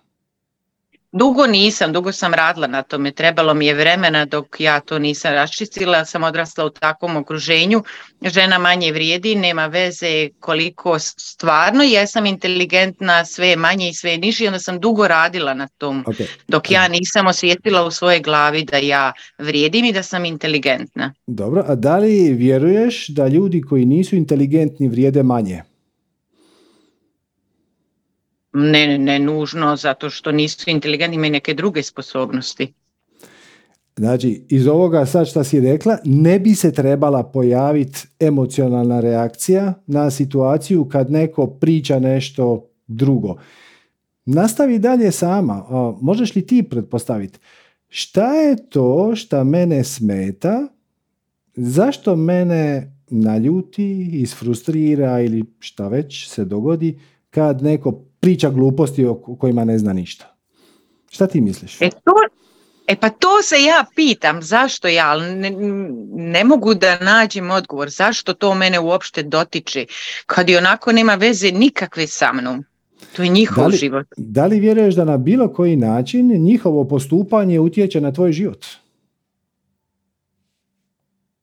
Dugo 1.12 1.48
nisam, 1.48 1.94
dugo 1.94 2.12
sam 2.12 2.34
radila 2.34 2.68
na 2.68 2.82
tome, 2.82 3.12
trebalo 3.12 3.54
mi 3.54 3.66
je 3.66 3.74
vremena 3.74 4.26
dok 4.26 4.60
ja 4.60 4.80
to 4.80 5.00
nisam 5.00 5.34
raščistila, 5.34 6.06
sam 6.06 6.24
odrasla 6.24 6.66
u 6.66 6.70
takvom 6.70 7.16
okruženju, 7.18 7.84
žena 8.22 8.58
manje 8.58 8.92
vrijedi, 8.92 9.36
nema 9.36 9.68
veze 9.68 10.30
koliko 10.40 11.00
stvarno, 11.00 11.84
jesam 11.84 12.26
inteligentna, 12.26 13.26
sve 13.26 13.56
manje 13.56 13.90
i 13.90 13.94
sve 13.94 14.18
niži, 14.18 14.48
onda 14.48 14.60
sam 14.60 14.80
dugo 14.80 15.08
radila 15.08 15.54
na 15.54 15.68
tom, 15.68 16.06
dok 16.48 16.72
ja 16.72 16.88
nisam 16.88 17.28
osvjetila 17.28 17.86
u 17.86 17.92
svojoj 17.92 18.20
glavi 18.20 18.64
da 18.64 18.78
ja 18.78 19.14
vrijedim 19.38 19.86
i 19.86 19.94
da 19.94 20.04
sam 20.04 20.26
inteligentna. 20.26 21.14
Dobro, 21.28 21.64
a 21.68 21.76
da 21.76 21.98
li 21.98 22.34
vjeruješ 22.34 23.08
da 23.08 23.28
ljudi 23.28 23.62
koji 23.62 23.86
nisu 23.86 24.16
inteligentni 24.16 24.88
vrijede 24.88 25.24
manje? 25.24 25.64
Ne, 28.60 28.98
ne 28.98 29.20
nužno, 29.20 29.76
zato 29.76 30.10
što 30.10 30.32
nisu 30.32 30.70
inteligentni, 30.70 31.16
imaju 31.16 31.32
neke 31.32 31.54
druge 31.54 31.84
sposobnosti. 31.84 32.74
Znači, 33.98 34.46
iz 34.50 34.68
ovoga 34.68 35.06
sad 35.06 35.28
što 35.28 35.44
si 35.44 35.60
rekla, 35.60 35.98
ne 36.06 36.40
bi 36.40 36.56
se 36.56 36.72
trebala 36.72 37.24
pojaviti 37.24 38.08
emocionalna 38.20 39.00
reakcija 39.00 39.74
na 39.88 40.12
situaciju 40.12 40.86
kad 40.86 41.12
neko 41.12 41.48
priča 41.48 42.00
nešto 42.00 42.70
drugo. 42.88 43.36
Nastavi 44.26 44.80
dalje 44.80 45.12
sama. 45.12 45.66
možeš 46.02 46.36
li 46.36 46.48
ti 46.48 46.64
pretpostaviti 46.64 47.40
šta 47.90 48.34
je 48.34 48.70
to 48.70 49.16
što 49.16 49.44
mene 49.44 49.84
smeta, 49.84 50.68
zašto 51.56 52.16
mene 52.16 52.94
naljuti, 53.10 54.10
isfrustrira 54.12 55.22
ili 55.22 55.44
šta 55.60 55.88
već 55.88 56.30
se 56.30 56.46
dogodi 56.46 57.00
kad 57.30 57.62
neko 57.64 58.04
priča 58.28 58.50
gluposti 58.50 59.06
o 59.06 59.16
kojima 59.16 59.66
ne 59.66 59.78
zna 59.78 59.94
ništa. 59.94 60.36
Šta 61.10 61.28
ti 61.28 61.42
misliš? 61.42 61.82
E 61.82 61.90
to, 61.90 62.14
E 62.88 62.96
pa 62.96 63.10
to 63.10 63.42
se 63.44 63.56
ja 63.64 63.86
pitam, 63.96 64.42
zašto 64.42 64.88
ja, 64.88 65.18
ne, 65.18 65.52
ne 66.16 66.44
mogu 66.44 66.74
da 66.74 67.00
nađem 67.00 67.52
odgovor, 67.52 67.90
zašto 67.90 68.34
to 68.34 68.54
mene 68.56 68.80
uopšte 68.80 69.24
dotiče, 69.24 69.86
kad 70.26 70.50
i 70.50 70.58
onako 70.58 70.92
nema 70.92 71.16
veze 71.16 71.52
nikakve 71.52 72.08
sa 72.08 72.34
mnom. 72.34 72.64
To 73.16 73.24
je 73.24 73.30
njihov 73.30 73.64
da 73.64 73.68
li, 73.68 73.78
život. 73.78 74.08
Da 74.18 74.46
li 74.46 74.60
vjeruješ 74.60 74.96
da 74.96 75.06
na 75.06 75.18
bilo 75.18 75.48
koji 75.54 75.76
način 75.76 76.28
njihovo 76.28 76.88
postupanje 76.88 77.60
utječe 77.60 78.02
na 78.02 78.12
tvoj 78.12 78.32
život? 78.32 78.66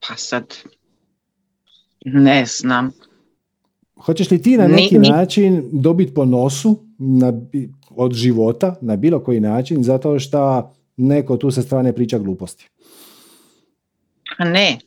Pa 0.09 0.17
sad, 0.17 0.55
ne 2.05 2.47
znam. 2.47 2.93
Hoćeš 4.05 4.31
li 4.31 4.43
ti 4.43 4.57
na 4.57 4.69
neki 4.69 4.99
način 4.99 5.69
dobiti 5.73 6.15
po 6.15 6.25
nosu 6.25 6.79
na, 6.99 7.33
od 7.91 8.13
života 8.13 8.77
na 8.81 8.97
bilo 8.97 9.21
koji 9.21 9.41
način 9.41 9.83
zato 9.83 10.19
što 10.19 10.73
neko 10.97 11.37
tu 11.37 11.51
sa 11.51 11.63
strane 11.63 11.93
priča 11.93 12.19
gluposti. 12.19 12.69
Ne. 14.39 14.79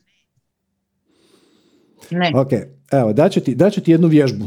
Ne. 2.12 2.32
Ok, 2.36 2.52
evo, 2.92 3.14
daću 3.14 3.40
ti, 3.40 3.56
daću 3.56 3.82
ti 3.82 3.92
jednu 3.92 4.08
vježbu. 4.08 4.46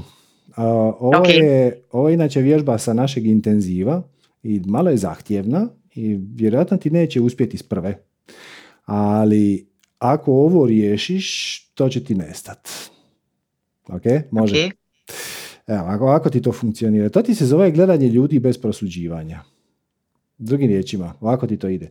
ovo, 1.00 1.24
je, 1.28 1.82
ovo 1.90 2.08
je 2.08 2.14
inače 2.14 2.40
vježba 2.40 2.78
sa 2.78 2.92
našeg 2.92 3.26
intenziva 3.26 4.02
i 4.42 4.60
malo 4.66 4.90
je 4.90 4.96
zahtjevna 4.96 5.68
i 5.94 6.18
vjerojatno 6.34 6.76
ti 6.76 6.90
neće 6.90 7.20
uspjeti 7.20 7.56
s 7.56 7.62
prve. 7.62 8.04
Ali 8.84 9.68
ako 9.98 10.32
ovo 10.32 10.66
riješiš, 10.66 11.58
to 11.74 11.88
će 11.88 12.04
ti 12.04 12.14
nestat. 12.14 12.89
Ok, 13.92 14.02
može. 14.30 14.70
Evo, 15.66 15.84
ako, 15.86 16.06
ako 16.06 16.30
ti 16.30 16.42
to 16.42 16.52
funkcionira. 16.52 17.08
To 17.08 17.22
ti 17.22 17.34
se 17.34 17.46
zove 17.46 17.70
gledanje 17.70 18.08
ljudi 18.08 18.38
bez 18.38 18.58
prosuđivanja. 18.58 19.40
Drugim 20.38 20.68
riječima, 20.68 21.14
ovako 21.20 21.46
ti 21.46 21.56
to 21.56 21.68
ide. 21.68 21.90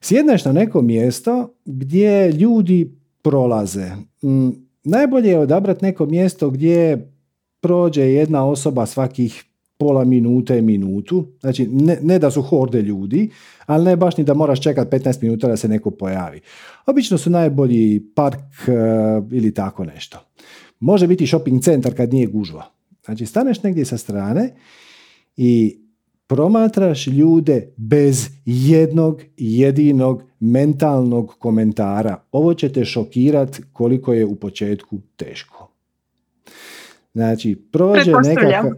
Sjedneš 0.00 0.44
na 0.44 0.52
neko 0.52 0.82
mjesto 0.82 1.54
gdje 1.64 2.32
ljudi 2.32 2.92
prolaze. 3.22 3.90
Mm, 4.22 4.48
najbolje 4.84 5.30
je 5.30 5.38
odabrati 5.38 5.84
neko 5.84 6.06
mjesto 6.06 6.50
gdje 6.50 7.08
prođe 7.60 8.02
jedna 8.02 8.46
osoba 8.46 8.86
svakih 8.86 9.44
pola 9.78 10.04
minute, 10.04 10.62
minutu. 10.62 11.26
Znači, 11.40 11.66
ne, 11.66 11.98
ne 12.02 12.18
da 12.18 12.30
su 12.30 12.42
horde 12.42 12.82
ljudi, 12.82 13.30
ali 13.66 13.84
ne 13.84 13.96
baš 13.96 14.16
ni 14.16 14.24
da 14.24 14.34
moraš 14.34 14.60
čekati 14.60 14.96
15 14.96 15.22
minuta 15.22 15.48
da 15.48 15.56
se 15.56 15.68
neko 15.68 15.90
pojavi. 15.90 16.40
Obično 16.86 17.18
su 17.18 17.30
najbolji 17.30 18.02
park 18.14 18.38
uh, 18.38 19.32
ili 19.32 19.54
tako 19.54 19.84
nešto. 19.84 20.18
Može 20.86 21.06
biti 21.06 21.26
shopping 21.26 21.62
centar 21.62 21.94
kad 21.96 22.12
nije 22.12 22.26
gužva. 22.26 22.64
Znači, 23.04 23.26
staneš 23.26 23.62
negdje 23.62 23.84
sa 23.84 23.98
strane 23.98 24.54
i 25.36 25.78
promatraš 26.26 27.06
ljude 27.06 27.72
bez 27.76 28.28
jednog 28.44 29.22
jedinog 29.36 30.22
mentalnog 30.40 31.34
komentara. 31.38 32.22
Ovo 32.32 32.54
će 32.54 32.68
te 32.72 32.84
šokirati 32.84 33.62
koliko 33.72 34.12
je 34.12 34.24
u 34.24 34.36
početku 34.36 34.98
teško. 35.16 35.70
Znači, 37.14 37.54
prođe 37.72 38.12
nekakav, 38.24 38.70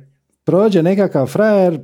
prođe 0.45 0.83
nekakav 0.83 1.27
frajer, 1.27 1.81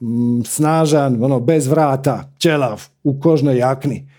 mm, 0.00 0.42
snažan, 0.44 1.24
ono, 1.24 1.40
bez 1.40 1.66
vrata, 1.66 2.32
čelav, 2.38 2.88
u 3.04 3.20
kožnoj 3.20 3.58
jakni. 3.58 4.10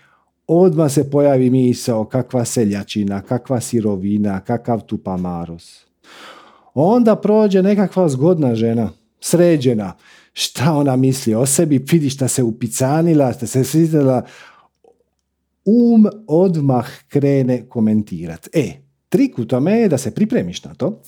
Odmah 0.52 0.92
se 0.92 1.10
pojavi 1.10 1.50
misao 1.50 2.04
kakva 2.04 2.44
seljačina, 2.44 3.22
kakva 3.22 3.60
sirovina, 3.60 4.40
kakav 4.40 4.80
tupamaros. 4.80 5.84
Onda 6.74 7.16
prođe 7.16 7.62
nekakva 7.62 8.08
zgodna 8.08 8.54
žena, 8.54 8.90
sređena, 9.20 9.96
šta 10.32 10.72
ona 10.72 10.96
misli 10.96 11.34
o 11.34 11.46
sebi, 11.46 11.84
vidi 11.92 12.10
šta 12.10 12.28
se 12.28 12.42
upicanila, 12.42 13.32
šta 13.32 13.46
se 13.46 13.64
svidjela, 13.64 14.22
um 15.64 16.06
odmah 16.26 16.88
krene 17.08 17.68
komentirati. 17.68 18.50
E, 18.52 18.72
trik 19.08 19.38
u 19.38 19.44
tome 19.44 19.72
je 19.72 19.88
da 19.88 19.98
se 19.98 20.14
pripremiš 20.14 20.64
na 20.64 20.74
to, 20.74 21.02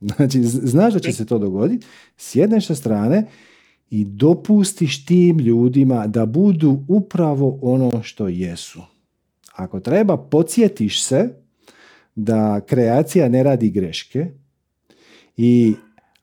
znači 0.00 0.42
znaš 0.42 0.94
da 0.94 1.00
će 1.00 1.12
se 1.12 1.26
to 1.26 1.38
dogoditi, 1.38 1.86
sjedneš 2.16 2.66
sa 2.66 2.74
strane 2.74 3.26
i 3.90 4.04
dopustiš 4.04 5.04
tim 5.04 5.38
ljudima 5.38 6.06
da 6.06 6.26
budu 6.26 6.84
upravo 6.88 7.58
ono 7.62 8.02
što 8.02 8.28
jesu. 8.28 8.80
Ako 9.54 9.80
treba, 9.80 10.16
podsjetiš 10.16 11.04
se 11.04 11.34
da 12.14 12.60
kreacija 12.60 13.28
ne 13.28 13.42
radi 13.42 13.70
greške 13.70 14.26
i 15.36 15.74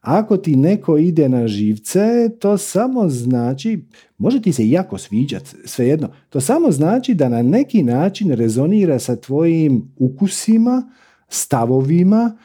ako 0.02 0.38
ti 0.38 0.56
neko 0.56 0.98
ide 0.98 1.30
na 1.30 1.48
živce, 1.48 2.30
to 2.40 2.58
samo 2.58 3.10
znači, 3.10 3.86
može 4.18 4.42
ti 4.42 4.54
se 4.54 4.70
jako 4.70 4.98
sviđati, 4.98 5.50
svejedno, 5.66 6.10
to 6.30 6.42
samo 6.42 6.72
znači 6.72 7.14
da 7.14 7.30
na 7.30 7.42
neki 7.42 7.84
način 7.84 8.32
rezonira 8.32 9.00
sa 9.00 9.16
tvojim 9.16 9.94
ukusima, 9.98 10.92
stavovima, 11.30 12.38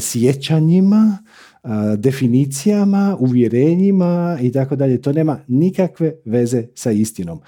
sjećanjima, 0.00 1.18
definicijama, 1.96 3.16
uvjerenjima 3.20 4.38
i 4.42 4.52
tako 4.52 4.76
dalje. 4.76 5.02
To 5.02 5.12
nema 5.12 5.40
nikakve 5.48 6.14
veze 6.24 6.66
sa 6.74 6.90
istinom. 6.90 7.40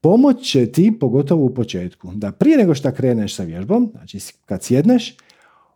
Pomoć 0.00 0.50
će 0.50 0.66
ti, 0.66 0.92
pogotovo 1.00 1.44
u 1.44 1.54
početku, 1.54 2.12
da 2.14 2.32
prije 2.32 2.58
nego 2.58 2.74
što 2.74 2.92
kreneš 2.92 3.34
sa 3.34 3.42
vježbom, 3.42 3.90
znači 3.92 4.18
kad 4.44 4.62
sjedneš, 4.62 5.16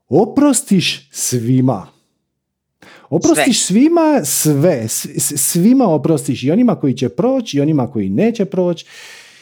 oprostiš 0.08 1.08
svima 1.12 1.86
Oprostiš 3.10 3.62
svima 3.62 4.20
sve, 4.24 4.88
svima 5.18 5.88
oprostiš 5.88 6.42
i 6.42 6.50
onima 6.50 6.74
koji 6.74 6.94
će 6.94 7.08
proći 7.08 7.56
i 7.56 7.60
onima 7.60 7.90
koji 7.90 8.08
neće 8.08 8.44
proći 8.44 8.86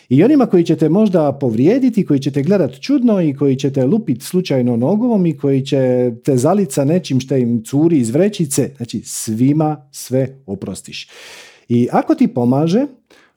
i 0.09 0.25
onima 0.25 0.47
koji 0.47 0.65
će 0.65 0.77
te 0.77 0.89
možda 0.89 1.33
povrijediti, 1.33 2.07
koji 2.07 2.21
će 2.21 2.31
te 2.31 2.43
gledat 2.43 2.81
čudno 2.81 3.23
i 3.23 3.35
koji 3.35 3.57
će 3.57 3.73
te 3.73 3.85
lupit 3.85 4.23
slučajno 4.23 4.77
nogom 4.77 5.27
i 5.27 5.37
koji 5.37 5.65
će 5.65 6.13
te 6.25 6.37
zalit 6.37 6.73
sa 6.73 6.85
nečim 6.85 7.21
što 7.21 7.37
im 7.37 7.65
curi 7.65 7.99
iz 7.99 8.11
vrećice. 8.11 8.71
Znači 8.77 9.01
svima 9.05 9.89
sve 9.93 10.39
oprostiš. 10.47 11.09
I 11.69 11.89
ako 11.93 12.15
ti 12.15 12.29
pomaže, 12.29 12.87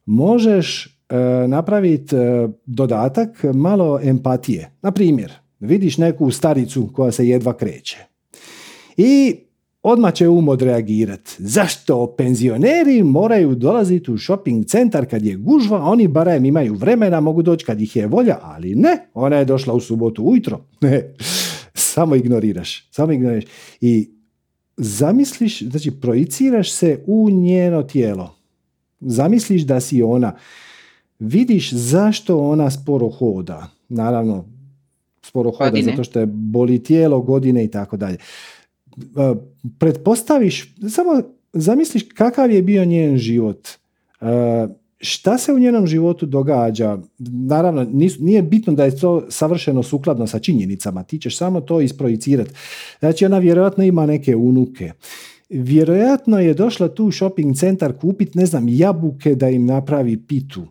možeš 0.06 0.86
e, 0.86 1.18
napraviti 1.48 2.16
e, 2.16 2.48
dodatak 2.66 3.44
malo 3.54 4.00
empatije. 4.04 4.72
Na 4.82 4.92
primjer, 4.92 5.34
vidiš 5.60 5.98
neku 5.98 6.32
staricu 6.32 6.90
koja 6.94 7.12
se 7.12 7.28
jedva 7.28 7.58
kreće. 7.58 7.98
I 8.98 9.36
odmah 9.84 10.14
će 10.14 10.30
um 10.30 10.48
odreagirati. 10.48 11.36
Zašto 11.38 12.16
penzioneri 12.18 13.04
moraju 13.04 13.56
dolaziti 13.56 14.12
u 14.12 14.18
shopping 14.18 14.66
centar 14.66 15.06
kad 15.06 15.26
je 15.26 15.36
gužva, 15.36 15.84
oni 15.84 16.08
barem 16.08 16.46
imaju 16.46 16.74
vremena, 16.74 17.20
mogu 17.20 17.42
doći 17.42 17.66
kad 17.66 17.82
ih 17.82 17.96
je 17.96 18.08
volja, 18.08 18.38
ali 18.42 18.76
ne, 18.76 19.10
ona 19.14 19.36
je 19.36 19.46
došla 19.46 19.74
u 19.74 19.80
subotu 19.80 20.24
ujutro. 20.24 20.62
Ne, 20.82 21.14
samo 21.74 22.16
ignoriraš, 22.16 22.90
samo 22.92 23.12
ignoriraš. 23.12 23.46
I 23.82 24.10
zamisliš, 24.78 25.62
znači 25.62 25.92
projiciraš 25.92 26.72
se 26.72 27.04
u 27.08 27.30
njeno 27.30 27.84
tijelo. 27.84 28.36
Zamisliš 29.00 29.62
da 29.62 29.80
si 29.80 30.04
ona. 30.04 30.36
Vidiš 31.20 31.74
zašto 31.74 32.40
ona 32.40 32.72
sporo 32.72 33.10
hoda. 33.10 33.70
Naravno, 33.90 34.46
sporo 35.22 35.52
hoda 35.52 35.82
zato 35.82 36.04
što 36.04 36.20
je 36.20 36.26
boli 36.26 36.84
tijelo, 36.84 37.22
godine 37.22 37.64
i 37.64 37.68
tako 37.68 37.98
dalje 37.98 38.18
pretpostaviš, 39.80 40.76
samo 40.90 41.22
zamisliš 41.54 42.04
kakav 42.14 42.52
je 42.52 42.62
bio 42.62 42.86
njen 42.86 43.18
život, 43.18 43.68
šta 45.02 45.38
se 45.38 45.54
u 45.54 45.60
njenom 45.60 45.88
životu 45.88 46.26
događa, 46.26 46.98
naravno 47.20 47.88
nije 48.20 48.42
bitno 48.42 48.74
da 48.74 48.86
je 48.86 49.00
to 49.00 49.26
savršeno 49.30 49.84
sukladno 49.84 50.28
sa 50.28 50.40
činjenicama, 50.40 51.04
ti 51.04 51.20
ćeš 51.20 51.38
samo 51.38 51.62
to 51.62 51.82
isprojicirati. 51.82 52.52
Znači 53.00 53.26
ona 53.26 53.40
vjerojatno 53.40 53.84
ima 53.84 54.06
neke 54.06 54.36
unuke. 54.36 54.92
Vjerojatno 55.50 56.40
je 56.40 56.54
došla 56.54 56.88
tu 56.88 57.06
u 57.06 57.12
shopping 57.12 57.56
centar 57.56 57.94
kupiti, 57.98 58.38
ne 58.38 58.46
znam, 58.46 58.70
jabuke 58.70 59.36
da 59.36 59.50
im 59.50 59.66
napravi 59.66 60.18
pitu. 60.18 60.68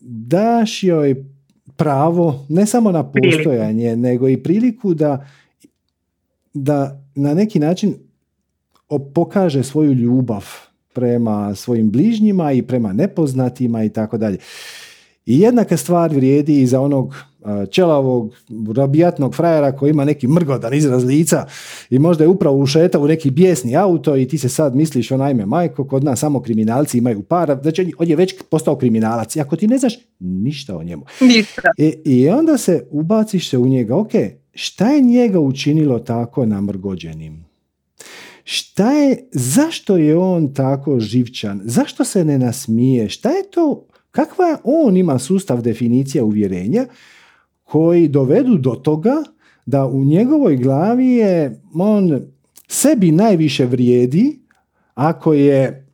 Daš 0.00 0.82
joj 0.82 1.24
pravo 1.76 2.46
ne 2.48 2.66
samo 2.66 2.92
na 2.92 3.12
postojanje, 3.12 3.96
nego 3.96 4.28
i 4.28 4.42
priliku 4.42 4.94
da 4.94 5.26
da 6.54 7.04
na 7.14 7.34
neki 7.34 7.58
način 7.58 7.94
pokaže 9.14 9.62
svoju 9.62 9.92
ljubav 9.92 10.44
prema 10.94 11.54
svojim 11.54 11.90
bližnjima 11.90 12.52
i 12.52 12.62
prema 12.62 12.92
nepoznatima 12.92 13.84
i 13.84 13.88
tako 13.88 14.18
dalje. 14.18 14.38
I 15.26 15.40
jednaka 15.40 15.76
stvar 15.76 16.14
vrijedi 16.14 16.62
i 16.62 16.66
za 16.66 16.80
onog 16.80 17.14
čelavog, 17.70 18.34
rabijatnog 18.76 19.34
frajera 19.34 19.72
koji 19.72 19.90
ima 19.90 20.04
neki 20.04 20.28
mrgodan 20.28 20.74
izraz 20.74 21.04
lica 21.04 21.46
i 21.90 21.98
možda 21.98 22.24
je 22.24 22.28
upravo 22.28 22.56
ušetao 22.56 23.02
u 23.02 23.08
neki 23.08 23.30
bijesni 23.30 23.76
auto 23.76 24.16
i 24.16 24.28
ti 24.28 24.38
se 24.38 24.48
sad 24.48 24.76
misliš 24.76 25.10
onajme 25.10 25.46
majko, 25.46 25.84
kod 25.84 26.04
nas 26.04 26.18
samo 26.18 26.42
kriminalci 26.42 26.98
imaju 26.98 27.22
para, 27.22 27.58
znači 27.62 27.92
on 27.98 28.08
je 28.08 28.16
već 28.16 28.34
postao 28.50 28.76
kriminalac 28.76 29.36
i 29.36 29.40
ako 29.40 29.56
ti 29.56 29.66
ne 29.66 29.78
znaš 29.78 29.98
ništa 30.18 30.76
o 30.76 30.82
njemu. 30.82 31.04
Ništa. 31.20 31.62
I, 31.78 31.94
I 32.04 32.28
onda 32.28 32.58
se 32.58 32.86
ubaciš 32.90 33.50
se 33.50 33.58
u 33.58 33.66
njega, 33.66 33.96
ok, 33.96 34.12
šta 34.54 34.90
je 34.90 35.00
njega 35.00 35.40
učinilo 35.40 35.98
tako 35.98 36.46
namrgođenim? 36.46 37.44
Šta 38.44 38.92
je, 38.92 39.28
zašto 39.32 39.96
je 39.96 40.16
on 40.16 40.54
tako 40.54 41.00
živčan? 41.00 41.60
Zašto 41.64 42.04
se 42.04 42.24
ne 42.24 42.38
nasmije? 42.38 43.08
Šta 43.08 43.30
je 43.30 43.50
to, 43.50 43.86
kakva 44.10 44.58
on 44.64 44.96
ima 44.96 45.18
sustav 45.18 45.62
definicija 45.62 46.24
uvjerenja 46.24 46.86
koji 47.64 48.08
dovedu 48.08 48.56
do 48.56 48.70
toga 48.70 49.22
da 49.66 49.86
u 49.86 50.04
njegovoj 50.04 50.56
glavi 50.56 51.06
je 51.06 51.60
on 51.74 52.20
sebi 52.68 53.10
najviše 53.10 53.66
vrijedi 53.66 54.40
ako 54.94 55.32
je 55.32 55.86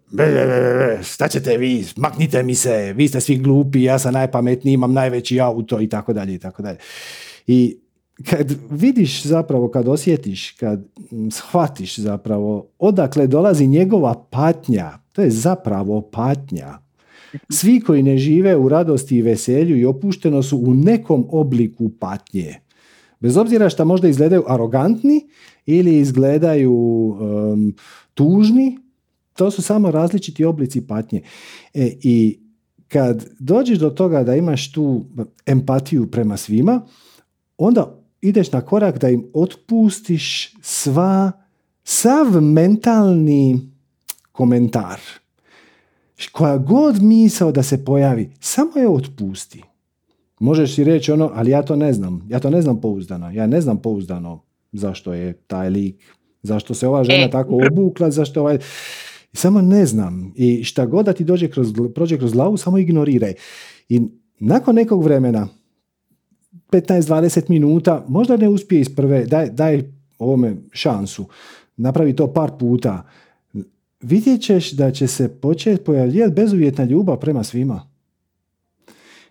šta 1.03 1.29
ćete 1.29 1.57
vi, 1.57 1.85
maknite 1.97 2.43
mi 2.43 2.55
se, 2.55 2.93
vi 2.97 3.09
ste 3.09 3.21
svi 3.21 3.37
glupi, 3.37 3.83
ja 3.83 3.99
sam 3.99 4.13
najpametniji, 4.13 4.75
imam 4.75 4.93
najveći 4.93 5.41
auto 5.41 5.81
i 5.81 5.89
tako 5.89 6.13
dalje 6.13 6.35
i 6.35 6.39
tako 6.39 6.63
dalje. 6.63 6.79
I 7.47 7.79
kad 8.25 8.55
vidiš 8.71 9.23
zapravo, 9.23 9.69
kad 9.69 9.89
osjetiš, 9.89 10.51
kad 10.51 10.85
shvatiš 11.31 11.99
zapravo 11.99 12.67
odakle 12.79 13.27
dolazi 13.27 13.67
njegova 13.67 14.27
patnja, 14.31 14.99
to 15.13 15.23
je 15.23 15.31
zapravo 15.31 16.01
patnja. 16.01 16.79
Svi 17.51 17.81
koji 17.81 18.03
ne 18.03 18.19
žive 18.19 18.57
u 18.57 18.69
radosti 18.69 19.17
i 19.17 19.23
veselju 19.23 19.77
i 19.77 19.85
opušteno 19.85 20.43
su 20.43 20.59
u 20.59 20.75
nekom 20.75 21.27
obliku 21.31 21.91
patnje. 22.01 22.55
Bez 23.21 23.37
obzira 23.37 23.69
što 23.69 23.85
možda 23.85 24.09
izgledaju 24.09 24.45
arogantni 24.47 25.29
ili 25.67 25.99
izgledaju 25.99 27.17
tužni, 28.15 28.79
to 29.35 29.51
su 29.51 29.63
samo 29.63 29.91
različiti 29.91 30.45
oblici 30.45 30.87
patnje. 30.87 31.23
E, 31.75 31.93
I 32.03 32.39
kad 32.89 33.27
dođeš 33.39 33.79
do 33.79 33.91
toga 33.91 34.23
da 34.23 34.37
imaš 34.37 34.73
tu 34.73 35.05
empatiju 35.47 36.11
prema 36.11 36.37
svima, 36.37 36.87
onda 37.59 37.98
ideš 38.21 38.53
na 38.53 38.61
korak 38.61 38.99
da 38.99 39.09
im 39.09 39.25
otpustiš 39.35 40.55
sva, 40.63 41.33
sav 41.85 42.43
mentalni 42.43 43.61
komentar 44.33 45.01
koja 46.33 46.59
god 46.59 47.03
misao 47.03 47.53
da 47.53 47.63
se 47.63 47.85
pojavi, 47.85 48.31
samo 48.41 48.71
je 48.77 48.89
otpusti. 48.89 49.63
Možeš 50.41 50.75
si 50.75 50.85
reći 50.85 51.13
ono, 51.13 51.31
ali 51.35 51.51
ja 51.51 51.63
to 51.63 51.77
ne 51.77 51.93
znam. 51.93 52.27
Ja 52.29 52.41
to 52.41 52.51
ne 52.51 52.63
znam 52.63 52.81
pouzdano. 52.81 53.31
Ja 53.31 53.47
ne 53.47 53.61
znam 53.61 53.83
pouzdano 53.83 54.43
zašto 54.73 55.13
je 55.13 55.33
taj 55.33 55.71
lik, 55.71 56.05
zašto 56.43 56.75
se 56.75 56.89
ova 56.89 57.05
žena 57.05 57.25
e. 57.25 57.31
tako 57.31 57.59
obukla, 57.71 58.11
zašto 58.11 58.41
ovaj... 58.41 58.59
Samo 59.33 59.61
ne 59.61 59.87
znam. 59.87 60.33
I 60.37 60.65
šta 60.65 60.87
god 60.87 61.07
da 61.07 61.13
ti 61.13 61.25
dođe 61.25 61.49
kroz, 61.49 61.73
prođe 61.95 62.19
kroz 62.19 62.33
glavu, 62.33 62.57
samo 62.57 62.79
ignoriraj. 62.79 63.35
I 63.89 64.01
nakon 64.39 64.75
nekog 64.75 65.05
vremena, 65.05 65.49
15-20 66.71 67.51
minuta, 67.51 68.05
možda 68.09 68.37
ne 68.37 68.49
uspije 68.49 68.81
iz 68.81 68.97
prve, 68.97 69.25
daj, 69.25 69.51
daj 69.51 69.83
ovome 70.19 70.57
šansu. 70.73 71.27
Napravi 71.77 72.17
to 72.17 72.33
par 72.33 72.51
puta 72.59 73.09
vidjet 74.01 74.43
ćeš 74.43 74.73
da 74.73 74.91
će 74.91 75.07
se 75.07 75.41
početi 75.41 75.85
pojavljivati 75.85 76.35
bezuvjetna 76.35 76.85
ljubav 76.85 77.19
prema 77.19 77.45
svima. 77.45 77.91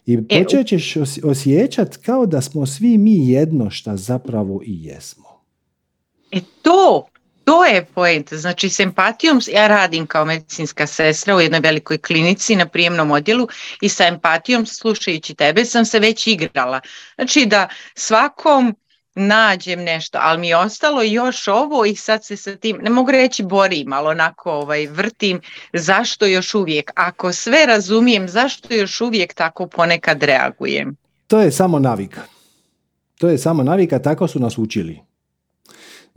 I 0.05 0.13
e, 0.13 0.43
počet 0.43 0.67
ćeš 0.67 0.97
osjećati 1.23 1.97
kao 1.97 2.25
da 2.25 2.41
smo 2.41 2.65
svi 2.65 2.97
mi 2.97 3.29
jedno 3.29 3.69
šta 3.69 3.97
zapravo 3.97 4.61
i 4.65 4.83
jesmo. 4.83 5.25
E 6.31 6.39
to, 6.61 7.05
to 7.47 7.65
je 7.65 7.85
point. 7.85 8.33
Znači 8.33 8.69
s 8.69 8.79
empatijom, 8.79 9.41
ja 9.53 9.67
radim 9.67 10.07
kao 10.07 10.25
medicinska 10.25 10.87
sestra 10.87 11.35
u 11.35 11.41
jednoj 11.41 11.59
velikoj 11.59 11.97
klinici 11.97 12.55
na 12.55 12.65
prijemnom 12.65 13.11
odjelu 13.11 13.47
i 13.81 13.89
sa 13.89 14.07
empatijom 14.07 14.65
slušajući 14.65 15.35
tebe 15.35 15.65
sam 15.65 15.85
se 15.85 15.99
već 15.99 16.27
igrala. 16.27 16.81
Znači 17.15 17.45
da 17.45 17.67
svakom 17.95 18.75
nađem 19.15 19.83
nešto, 19.83 20.17
ali 20.21 20.39
mi 20.39 20.47
je 20.47 20.57
ostalo 20.57 21.01
još 21.01 21.47
ovo 21.47 21.85
i 21.85 21.95
sad 21.95 22.25
se 22.25 22.37
sa 22.37 22.55
tim, 22.55 22.77
ne 22.81 22.89
mogu 22.89 23.11
reći 23.11 23.43
borim, 23.43 23.93
ali 23.93 24.07
onako 24.07 24.51
ovaj, 24.51 24.87
vrtim 24.87 25.41
zašto 25.73 26.25
još 26.25 26.55
uvijek, 26.55 26.91
ako 26.95 27.33
sve 27.33 27.65
razumijem, 27.65 28.29
zašto 28.29 28.73
još 28.73 29.01
uvijek 29.01 29.33
tako 29.33 29.67
ponekad 29.67 30.23
reagujem. 30.23 30.95
To 31.27 31.39
je 31.39 31.51
samo 31.51 31.79
navika. 31.79 32.21
To 33.17 33.29
je 33.29 33.37
samo 33.37 33.63
navika, 33.63 33.99
tako 33.99 34.27
su 34.27 34.39
nas 34.39 34.57
učili. 34.57 35.06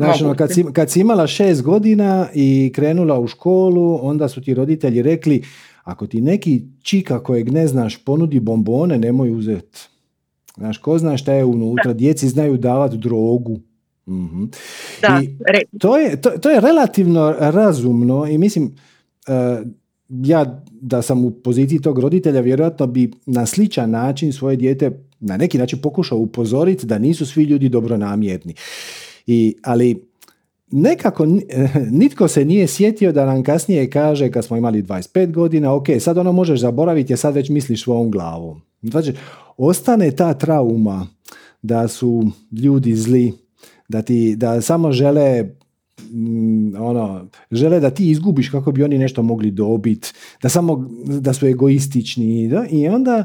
Znaš, 0.01 0.23
ono, 0.23 0.35
kad, 0.35 0.55
si, 0.55 0.65
kad 0.73 0.91
si 0.91 1.01
imala 1.01 1.27
šest 1.27 1.63
godina 1.63 2.29
i 2.35 2.73
krenula 2.75 3.21
u 3.21 3.27
školu, 3.27 3.99
onda 4.03 4.29
su 4.29 4.41
ti 4.41 4.55
roditelji 4.55 5.03
rekli, 5.03 5.43
ako 5.85 6.07
ti 6.07 6.21
neki 6.21 6.63
čika 6.83 7.23
kojeg 7.23 7.53
ne 7.53 7.67
znaš 7.67 8.05
ponudi 8.05 8.41
bombone, 8.41 8.99
nemoj 8.99 9.31
uzeti. 9.31 9.79
Znaš, 10.57 10.79
ko 10.79 10.99
zna 10.99 11.17
šta 11.17 11.33
je 11.33 11.45
unutra, 11.45 11.93
djeci 11.93 12.29
znaju 12.29 12.57
davati 12.57 12.97
drogu. 12.97 13.61
mm 14.07 14.45
Da, 15.03 15.21
I 15.23 15.37
to, 15.79 15.99
je, 15.99 16.21
to, 16.21 16.31
to 16.31 16.51
je 16.51 16.61
relativno 16.61 17.35
razumno 17.39 18.27
i 18.27 18.39
mislim, 18.39 18.65
uh, 18.65 19.67
ja 20.09 20.63
da 20.81 21.03
sam 21.03 21.25
u 21.25 21.31
poziciji 21.31 21.81
tog 21.81 21.99
roditelja, 21.99 22.41
vjerojatno 22.41 22.87
bi 22.87 23.11
na 23.27 23.47
sličan 23.47 23.91
način 23.91 24.33
svoje 24.33 24.57
dijete 24.57 24.91
na 25.21 25.37
neki 25.37 25.59
način 25.59 25.79
pokušao 25.83 26.19
upozoriti 26.19 26.87
da 26.87 26.99
nisu 26.99 27.27
svi 27.27 27.45
ljudi 27.45 27.69
dobronamjerni. 27.69 28.55
I, 29.27 29.55
ali 29.63 30.11
nekako 30.71 31.27
nitko 32.01 32.29
se 32.29 32.45
nije 32.45 32.67
sjetio 32.67 33.13
da 33.13 33.27
nam 33.27 33.43
kasnije 33.43 33.91
kaže 33.91 34.31
kad 34.31 34.45
smo 34.45 34.57
imali 34.57 34.83
25 34.83 35.33
godina, 35.33 35.75
ok, 35.75 35.87
sad 36.01 36.19
ono 36.19 36.33
možeš 36.33 36.61
zaboraviti 36.61 37.13
jer 37.13 37.19
sad 37.19 37.35
već 37.35 37.49
misliš 37.49 37.83
svojom 37.83 38.11
glavom. 38.11 38.61
Znači, 38.83 39.13
ostane 39.57 40.11
ta 40.11 40.35
trauma 40.35 41.07
da 41.63 41.89
su 41.89 42.31
ljudi 42.63 42.95
zli, 42.97 43.33
da, 43.89 44.03
ti, 44.03 44.37
da 44.37 44.61
samo 44.61 44.93
žele 44.93 45.43
mm, 46.11 46.75
ono, 46.77 47.29
žele 47.51 47.81
da 47.81 47.91
ti 47.91 48.11
izgubiš 48.11 48.49
kako 48.49 48.73
bi 48.73 48.85
oni 48.85 48.99
nešto 48.99 49.23
mogli 49.23 49.51
dobiti, 49.51 50.13
da 50.43 50.49
samo 50.49 50.89
da 51.07 51.33
su 51.33 51.47
egoistični 51.47 52.49
da? 52.49 52.67
i 52.71 52.89
onda 52.89 53.25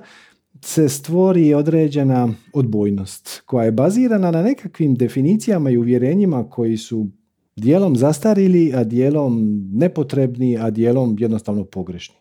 se 0.66 0.90
stvori 0.90 1.54
određena 1.54 2.34
odbojnost 2.54 3.42
koja 3.46 3.66
je 3.66 3.72
bazirana 3.72 4.32
na 4.32 4.44
nekakvim 4.44 4.96
definicijama 4.96 5.70
i 5.70 5.78
uvjerenjima 5.78 6.50
koji 6.50 6.78
su 6.78 7.08
dijelom 7.56 7.96
zastarili, 7.96 8.74
a 8.76 8.84
dijelom 8.84 9.62
nepotrebni, 9.74 10.58
a 10.58 10.70
dijelom 10.70 11.16
jednostavno 11.20 11.64
pogrešni. 11.64 12.16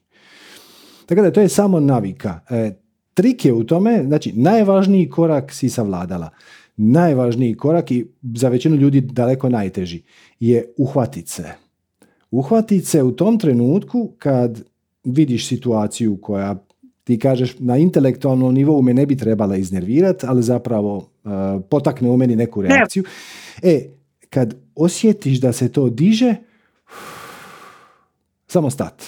Tako 1.06 1.22
da 1.22 1.32
to 1.32 1.40
je 1.40 1.48
samo 1.48 1.80
navika. 1.80 2.40
E, 2.50 2.70
trik 3.14 3.44
je 3.44 3.52
u 3.52 3.64
tome, 3.64 4.02
znači 4.06 4.32
najvažniji 4.32 5.08
korak 5.08 5.52
si 5.52 5.68
savladala. 5.68 6.30
Najvažniji 6.76 7.54
korak 7.54 7.90
i 7.90 8.06
za 8.22 8.48
većinu 8.48 8.76
ljudi 8.76 9.00
daleko 9.00 9.48
najteži 9.48 10.02
je 10.40 10.72
uhvatit 10.76 11.28
se. 11.28 11.52
Uhvatit 12.30 12.84
se 12.86 13.02
u 13.02 13.12
tom 13.12 13.38
trenutku 13.38 14.12
kad 14.18 14.62
vidiš 15.04 15.48
situaciju 15.48 16.18
koja 16.22 16.64
ti 17.04 17.18
kažeš 17.18 17.58
na 17.58 17.76
intelektualnom 17.76 18.54
nivou 18.54 18.82
me 18.82 18.94
ne 18.94 19.06
bi 19.06 19.16
trebala 19.16 19.56
iznervirati, 19.56 20.26
ali 20.28 20.42
zapravo 20.42 20.96
uh, 20.96 21.32
potakne 21.70 22.10
u 22.10 22.16
meni 22.16 22.36
neku 22.36 22.62
reakciju. 22.62 23.04
E, 23.62 23.88
kad 24.30 24.54
osjetiš 24.74 25.40
da 25.40 25.52
se 25.52 25.68
to 25.72 25.88
diže, 25.88 26.34
samo 28.52 28.70
stat. 28.70 29.04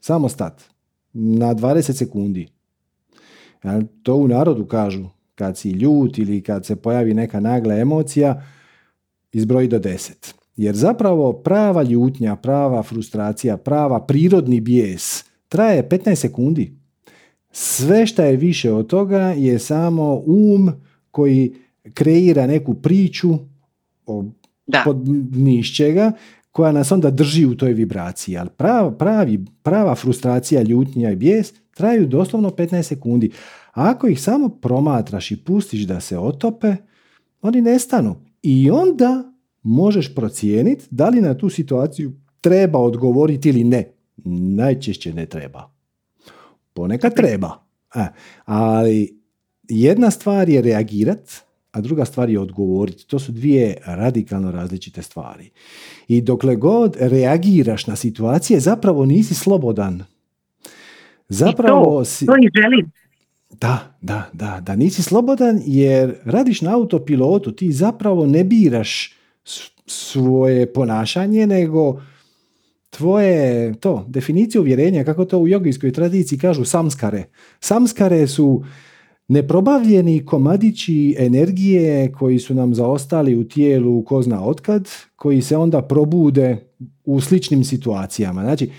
Samo 0.00 0.28
stat. 0.28 0.62
Na 1.12 1.54
20 1.54 1.92
sekundi. 1.92 2.48
To 4.02 4.14
u 4.14 4.28
narodu 4.28 4.66
kažu. 4.66 5.04
Kad 5.34 5.58
si 5.58 5.70
ljut 5.70 6.18
ili 6.18 6.42
kad 6.42 6.66
se 6.66 6.76
pojavi 6.76 7.14
neka 7.14 7.40
nagla 7.40 7.74
emocija, 7.74 8.42
izbroji 9.32 9.68
do 9.68 9.78
deset. 9.78 10.34
Jer 10.56 10.76
zapravo 10.76 11.32
prava 11.32 11.82
ljutnja, 11.82 12.36
prava 12.36 12.82
frustracija, 12.82 13.56
prava 13.56 14.06
prirodni 14.06 14.60
bijes 14.60 15.24
traje 15.48 15.88
15 15.88 16.14
sekundi. 16.14 16.83
Sve 17.56 18.06
što 18.06 18.22
je 18.22 18.36
više 18.36 18.72
od 18.72 18.86
toga 18.86 19.20
je 19.20 19.58
samo 19.58 20.22
um 20.26 20.72
koji 21.10 21.54
kreira 21.94 22.46
neku 22.46 22.74
priču 22.74 23.34
o 24.06 24.24
da. 24.66 24.82
pod 24.84 25.08
nišćega 25.32 26.12
koja 26.50 26.72
nas 26.72 26.92
onda 26.92 27.10
drži 27.10 27.46
u 27.46 27.56
toj 27.56 27.72
vibraciji. 27.72 28.36
Ali 28.36 28.50
prava, 28.56 28.90
pravi, 28.90 29.44
prava 29.62 29.94
frustracija, 29.94 30.62
ljutnja 30.62 31.10
i 31.10 31.16
bijes 31.16 31.52
traju 31.74 32.06
doslovno 32.06 32.50
15 32.50 32.82
sekundi. 32.82 33.30
A 33.72 33.90
ako 33.90 34.08
ih 34.08 34.22
samo 34.22 34.48
promatraš 34.48 35.30
i 35.30 35.44
pustiš 35.44 35.82
da 35.82 36.00
se 36.00 36.18
otope, 36.18 36.76
oni 37.42 37.60
nestanu. 37.60 38.16
I 38.42 38.70
onda 38.70 39.32
možeš 39.62 40.14
procijeniti 40.14 40.84
da 40.90 41.08
li 41.08 41.20
na 41.20 41.38
tu 41.38 41.50
situaciju 41.50 42.12
treba 42.40 42.78
odgovoriti 42.78 43.48
ili 43.48 43.64
ne? 43.64 43.84
Najčešće 44.56 45.14
ne 45.14 45.26
treba. 45.26 45.73
Ponekad 46.74 47.14
treba. 47.14 47.64
E, 47.94 48.06
ali 48.44 49.20
jedna 49.68 50.10
stvar 50.10 50.48
je 50.48 50.62
reagirat, 50.62 51.30
a 51.72 51.80
druga 51.80 52.04
stvar 52.04 52.30
je 52.30 52.40
odgovoriti. 52.40 53.06
To 53.06 53.18
su 53.18 53.32
dvije 53.32 53.76
radikalno 53.86 54.50
različite 54.50 55.02
stvari. 55.02 55.50
I 56.08 56.20
dokle 56.20 56.56
god 56.56 56.96
reagiraš 57.00 57.86
na 57.86 57.96
situacije, 57.96 58.60
zapravo 58.60 59.04
nisi 59.04 59.34
slobodan. 59.34 60.04
Zapravo 61.28 61.82
I 61.82 61.84
to, 61.84 62.04
si... 62.04 62.26
to 62.26 62.32
želim. 62.62 62.90
Da, 63.60 63.96
da, 64.00 64.30
da, 64.32 64.60
da 64.60 64.76
nisi 64.76 65.02
slobodan 65.02 65.60
jer 65.66 66.14
radiš 66.24 66.60
na 66.60 66.74
autopilotu, 66.74 67.52
ti 67.52 67.72
zapravo 67.72 68.26
ne 68.26 68.44
biraš 68.44 69.14
svoje 69.86 70.72
ponašanje, 70.72 71.46
nego 71.46 72.00
tvoje 72.96 73.74
to, 73.74 74.04
definicije 74.08 74.60
uvjerenja, 74.60 75.04
kako 75.04 75.24
to 75.24 75.38
u 75.38 75.48
jogijskoj 75.48 75.92
tradiciji 75.92 76.38
kažu 76.38 76.64
samskare. 76.64 77.24
Samskare 77.60 78.26
su 78.26 78.64
neprobavljeni 79.28 80.24
komadići 80.24 81.16
energije 81.18 82.12
koji 82.12 82.38
su 82.38 82.54
nam 82.54 82.74
zaostali 82.74 83.36
u 83.36 83.48
tijelu 83.48 84.04
ko 84.04 84.22
zna 84.22 84.44
otkad, 84.44 84.88
koji 85.16 85.42
se 85.42 85.56
onda 85.56 85.82
probude 85.82 86.72
u 87.04 87.20
sličnim 87.20 87.64
situacijama. 87.64 88.42
Znači, 88.42 88.70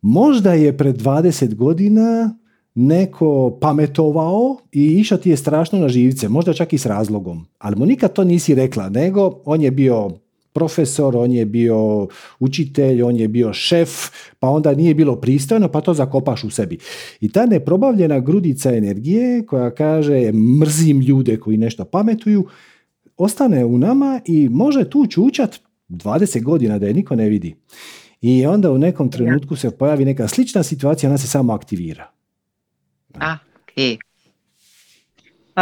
možda 0.00 0.54
je 0.54 0.76
pred 0.76 0.96
20 0.96 1.54
godina 1.54 2.36
neko 2.74 3.58
pametovao 3.60 4.56
i 4.72 4.86
išao 4.86 5.18
ti 5.18 5.30
je 5.30 5.36
strašno 5.36 5.78
na 5.78 5.88
živce, 5.88 6.28
možda 6.28 6.52
čak 6.52 6.72
i 6.72 6.78
s 6.78 6.86
razlogom, 6.86 7.46
ali 7.58 7.76
mu 7.76 7.86
nikad 7.86 8.12
to 8.12 8.24
nisi 8.24 8.54
rekla, 8.54 8.88
nego 8.88 9.42
on 9.44 9.62
je 9.62 9.70
bio 9.70 10.10
profesor, 10.52 11.16
on 11.16 11.32
je 11.32 11.46
bio 11.46 12.08
učitelj, 12.38 13.02
on 13.02 13.16
je 13.16 13.28
bio 13.28 13.52
šef, 13.52 13.90
pa 14.38 14.48
onda 14.48 14.74
nije 14.74 14.94
bilo 14.94 15.16
pristojno, 15.16 15.68
pa 15.68 15.80
to 15.80 15.94
zakopaš 15.94 16.44
u 16.44 16.50
sebi. 16.50 16.78
I 17.20 17.32
ta 17.32 17.46
neprobavljena 17.46 18.20
grudica 18.20 18.74
energije 18.76 19.46
koja 19.46 19.70
kaže 19.70 20.32
mrzim 20.32 21.00
ljude 21.00 21.36
koji 21.36 21.56
nešto 21.56 21.84
pametuju, 21.84 22.46
ostane 23.16 23.64
u 23.64 23.78
nama 23.78 24.20
i 24.26 24.48
može 24.48 24.90
tu 24.90 25.06
čučat 25.06 25.60
20 25.88 26.42
godina 26.42 26.78
da 26.78 26.86
je 26.86 26.94
niko 26.94 27.16
ne 27.16 27.28
vidi. 27.28 27.54
I 28.20 28.46
onda 28.46 28.70
u 28.70 28.78
nekom 28.78 29.10
trenutku 29.10 29.56
se 29.56 29.70
pojavi 29.70 30.04
neka 30.04 30.28
slična 30.28 30.62
situacija, 30.62 31.10
ona 31.10 31.18
se 31.18 31.26
samo 31.26 31.52
aktivira. 31.52 32.10
A, 33.14 33.36
ok. 33.62 34.00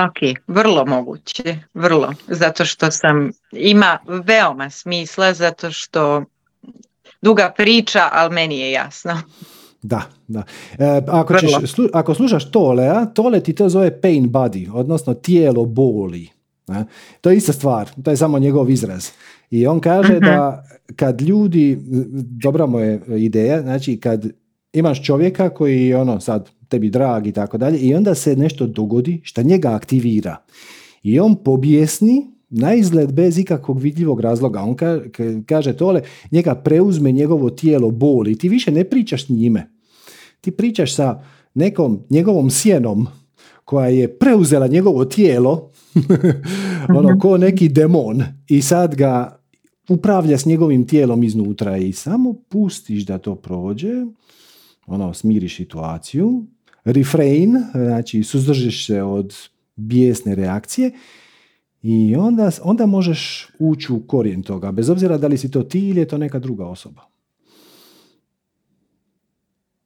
Ok, 0.07 0.39
vrlo 0.47 0.87
moguće, 0.87 1.59
vrlo, 1.75 2.15
zato 2.27 2.65
što 2.65 2.91
sam, 2.91 3.31
ima 3.53 3.99
veoma 4.07 4.71
smisla, 4.71 5.35
zato 5.35 5.73
što 5.73 6.25
duga 7.23 7.53
priča, 7.57 8.09
ali 8.13 8.35
meni 8.35 8.59
je 8.59 8.71
jasno. 8.71 9.21
Da, 9.83 10.03
da. 10.29 10.43
E, 10.79 11.03
ako, 11.09 11.35
ćeš, 11.39 11.51
ako 11.93 12.15
slušaš 12.15 12.51
Tolea, 12.51 13.07
Tole 13.07 13.41
ti 13.41 13.53
to 13.55 13.69
zove 13.69 14.01
pain 14.01 14.31
body, 14.31 14.71
odnosno 14.75 15.15
tijelo 15.15 15.65
boli. 15.65 16.29
Ne? 16.67 16.85
To 17.21 17.31
je 17.31 17.37
ista 17.37 17.53
stvar, 17.53 17.89
to 18.05 18.11
je 18.11 18.17
samo 18.17 18.39
njegov 18.39 18.71
izraz. 18.71 19.11
I 19.51 19.67
on 19.67 19.81
kaže 19.81 20.17
uh 20.17 20.21
da 20.21 20.65
kad 20.97 21.21
ljudi, 21.21 21.79
dobra 22.43 22.67
mu 22.67 22.79
je 22.79 23.03
ideja, 23.09 23.63
znači 23.63 24.01
kad 24.01 24.27
imaš 24.73 25.05
čovjeka 25.05 25.51
koji 25.51 25.95
ono 25.95 26.21
sad 26.21 26.51
tebi 26.69 26.91
drag 26.91 27.27
i 27.27 27.33
tako 27.33 27.59
dalje 27.59 27.79
i 27.79 27.95
onda 27.95 28.15
se 28.15 28.37
nešto 28.37 28.67
dogodi 28.67 29.21
što 29.25 29.43
njega 29.43 29.69
aktivira. 29.73 30.37
I 31.03 31.21
on 31.21 31.37
pobjesni 31.45 32.27
na 32.51 32.75
izgled 32.75 33.13
bez 33.13 33.39
ikakvog 33.39 33.81
vidljivog 33.81 34.21
razloga. 34.21 34.61
On 34.61 34.77
kaže 35.47 35.77
tole, 35.77 36.03
njega 36.31 36.55
preuzme 36.55 37.13
njegovo 37.13 37.51
tijelo 37.51 37.91
boli. 37.91 38.39
Ti 38.39 38.49
više 38.49 38.71
ne 38.71 38.85
pričaš 38.85 39.27
s 39.27 39.29
njime. 39.29 39.71
Ti 40.41 40.51
pričaš 40.51 40.95
sa 40.95 41.23
nekom 41.55 42.01
njegovom 42.11 42.51
sjenom 42.51 43.07
koja 43.65 43.89
je 43.89 44.19
preuzela 44.19 44.67
njegovo 44.67 45.05
tijelo 45.05 45.71
ono 46.99 47.19
ko 47.19 47.39
neki 47.39 47.69
demon 47.69 48.23
i 48.49 48.63
sad 48.63 48.95
ga 48.95 49.41
upravlja 49.89 50.39
s 50.39 50.47
njegovim 50.47 50.87
tijelom 50.87 51.25
iznutra 51.25 51.77
i 51.77 51.93
samo 51.93 52.35
pustiš 52.49 53.07
da 53.07 53.19
to 53.19 53.35
prođe 53.35 54.05
ono, 54.87 55.15
smiriš 55.15 55.57
situaciju, 55.57 56.47
refrain, 56.93 57.57
znači 57.75 58.23
suzdržiš 58.23 58.87
se 58.87 59.03
od 59.03 59.35
bijesne 59.77 60.35
reakcije 60.35 60.91
i 61.83 62.17
onda, 62.17 62.51
onda 62.63 62.87
možeš 62.87 63.49
ući 63.59 63.93
u 63.93 64.07
korijen 64.07 64.43
toga, 64.43 64.73
bez 64.73 64.91
obzira 64.91 65.19
da 65.19 65.27
li 65.27 65.39
si 65.39 65.51
to 65.51 65.63
ti 65.63 65.89
ili 65.89 66.01
je 66.01 66.09
to 66.09 66.19
neka 66.19 66.39
druga 66.39 66.67
osoba. 66.67 67.03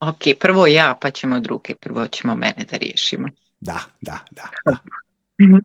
Ok, 0.01 0.23
prvo 0.41 0.67
ja, 0.67 0.99
pa 1.01 1.11
ćemo 1.11 1.41
druge, 1.41 1.75
prvo 1.75 2.07
ćemo 2.07 2.35
mene 2.35 2.67
da 2.71 2.77
riješimo. 2.77 3.29
Da, 3.61 3.79
da, 4.01 4.19
da. 4.31 4.77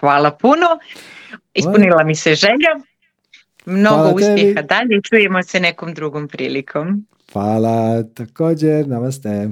Hvala 0.00 0.30
puno, 0.30 0.66
ispunila 1.54 2.04
mi 2.04 2.14
se 2.14 2.34
želja. 2.34 2.84
Mnogo 3.66 3.96
Hvala 3.96 4.14
uspjeha 4.14 4.62
dalje 4.62 5.02
čujemo 5.02 5.42
se 5.42 5.60
nekom 5.60 5.94
drugom 5.94 6.28
prilikom. 6.28 7.06
Hvala, 7.32 8.02
također, 8.14 8.88
namaste. 8.88 9.48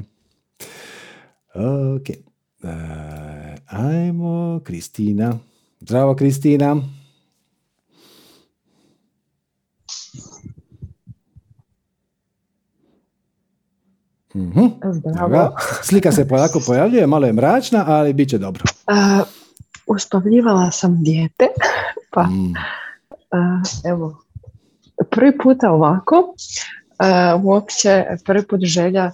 Ok, 1.54 2.08
uh, 2.62 2.70
ajmo, 3.66 4.60
Kristina. 4.64 5.38
Zdravo, 5.80 6.14
Kristina. 6.14 6.74
Mhm. 14.34 14.66
Zdravo. 14.92 15.56
Slika 15.82 16.12
se 16.12 16.28
polako 16.28 16.60
pojavljuje, 16.66 17.06
malo 17.06 17.26
je 17.26 17.32
mračna, 17.32 17.84
ali 17.86 18.12
bit 18.12 18.28
će 18.28 18.38
dobro. 18.38 18.62
Uh, 18.88 19.26
uspavljivala 19.86 20.70
sam 20.70 21.02
dijete, 21.02 21.46
pa 22.14 22.22
mm. 22.22 22.54
uh, 23.10 23.90
evo, 23.90 24.22
prvi 25.10 25.38
puta 25.38 25.70
ovako, 25.70 26.34
uh, 27.36 27.44
uopće 27.44 28.04
prvi 28.24 28.46
put 28.46 28.60
želja 28.60 29.10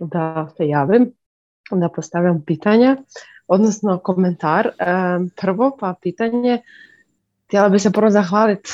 da 0.00 0.48
se 0.56 0.68
javim, 0.68 1.12
da 1.70 1.88
postavljam 1.88 2.42
pitanja, 2.46 2.96
odnosno 3.48 3.98
komentar. 3.98 4.70
Prvo 5.40 5.76
pa 5.80 5.94
pitanje, 6.02 6.62
htjela 7.46 7.68
bi 7.68 7.78
se 7.78 7.92
prvo 7.92 8.10
zahvaliti 8.10 8.70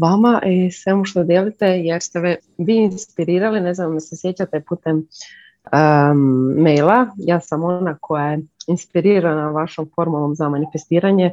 vama 0.00 0.42
i 0.46 0.70
svemu 0.70 1.04
što 1.04 1.24
dijelite 1.24 1.66
jer 1.66 2.02
ste 2.02 2.36
vi 2.58 2.76
inspirirali, 2.76 3.60
ne 3.60 3.74
znam 3.74 4.00
se 4.00 4.16
sjećate 4.16 4.60
putem 4.60 4.96
um, 4.96 6.62
maila, 6.62 7.06
ja 7.16 7.40
sam 7.40 7.64
ona 7.64 7.96
koja 8.00 8.26
je 8.26 8.40
inspirirana 8.66 9.50
vašom 9.50 9.90
formulom 9.94 10.34
za 10.34 10.48
manifestiranje 10.48 11.32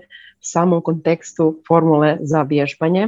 u 0.78 0.82
kontekstu 0.82 1.60
formule 1.68 2.18
za 2.22 2.42
vježbanje. 2.42 3.08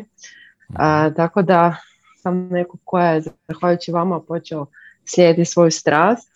tako 1.15 1.41
da 1.41 1.75
sam 2.17 2.47
neko 2.47 2.77
koja 2.83 3.11
je, 3.11 3.21
zahvaljujući 3.47 3.91
vama, 3.91 4.19
počeo 4.19 4.65
slijediti 5.05 5.51
svoju 5.51 5.71
strast. 5.71 6.29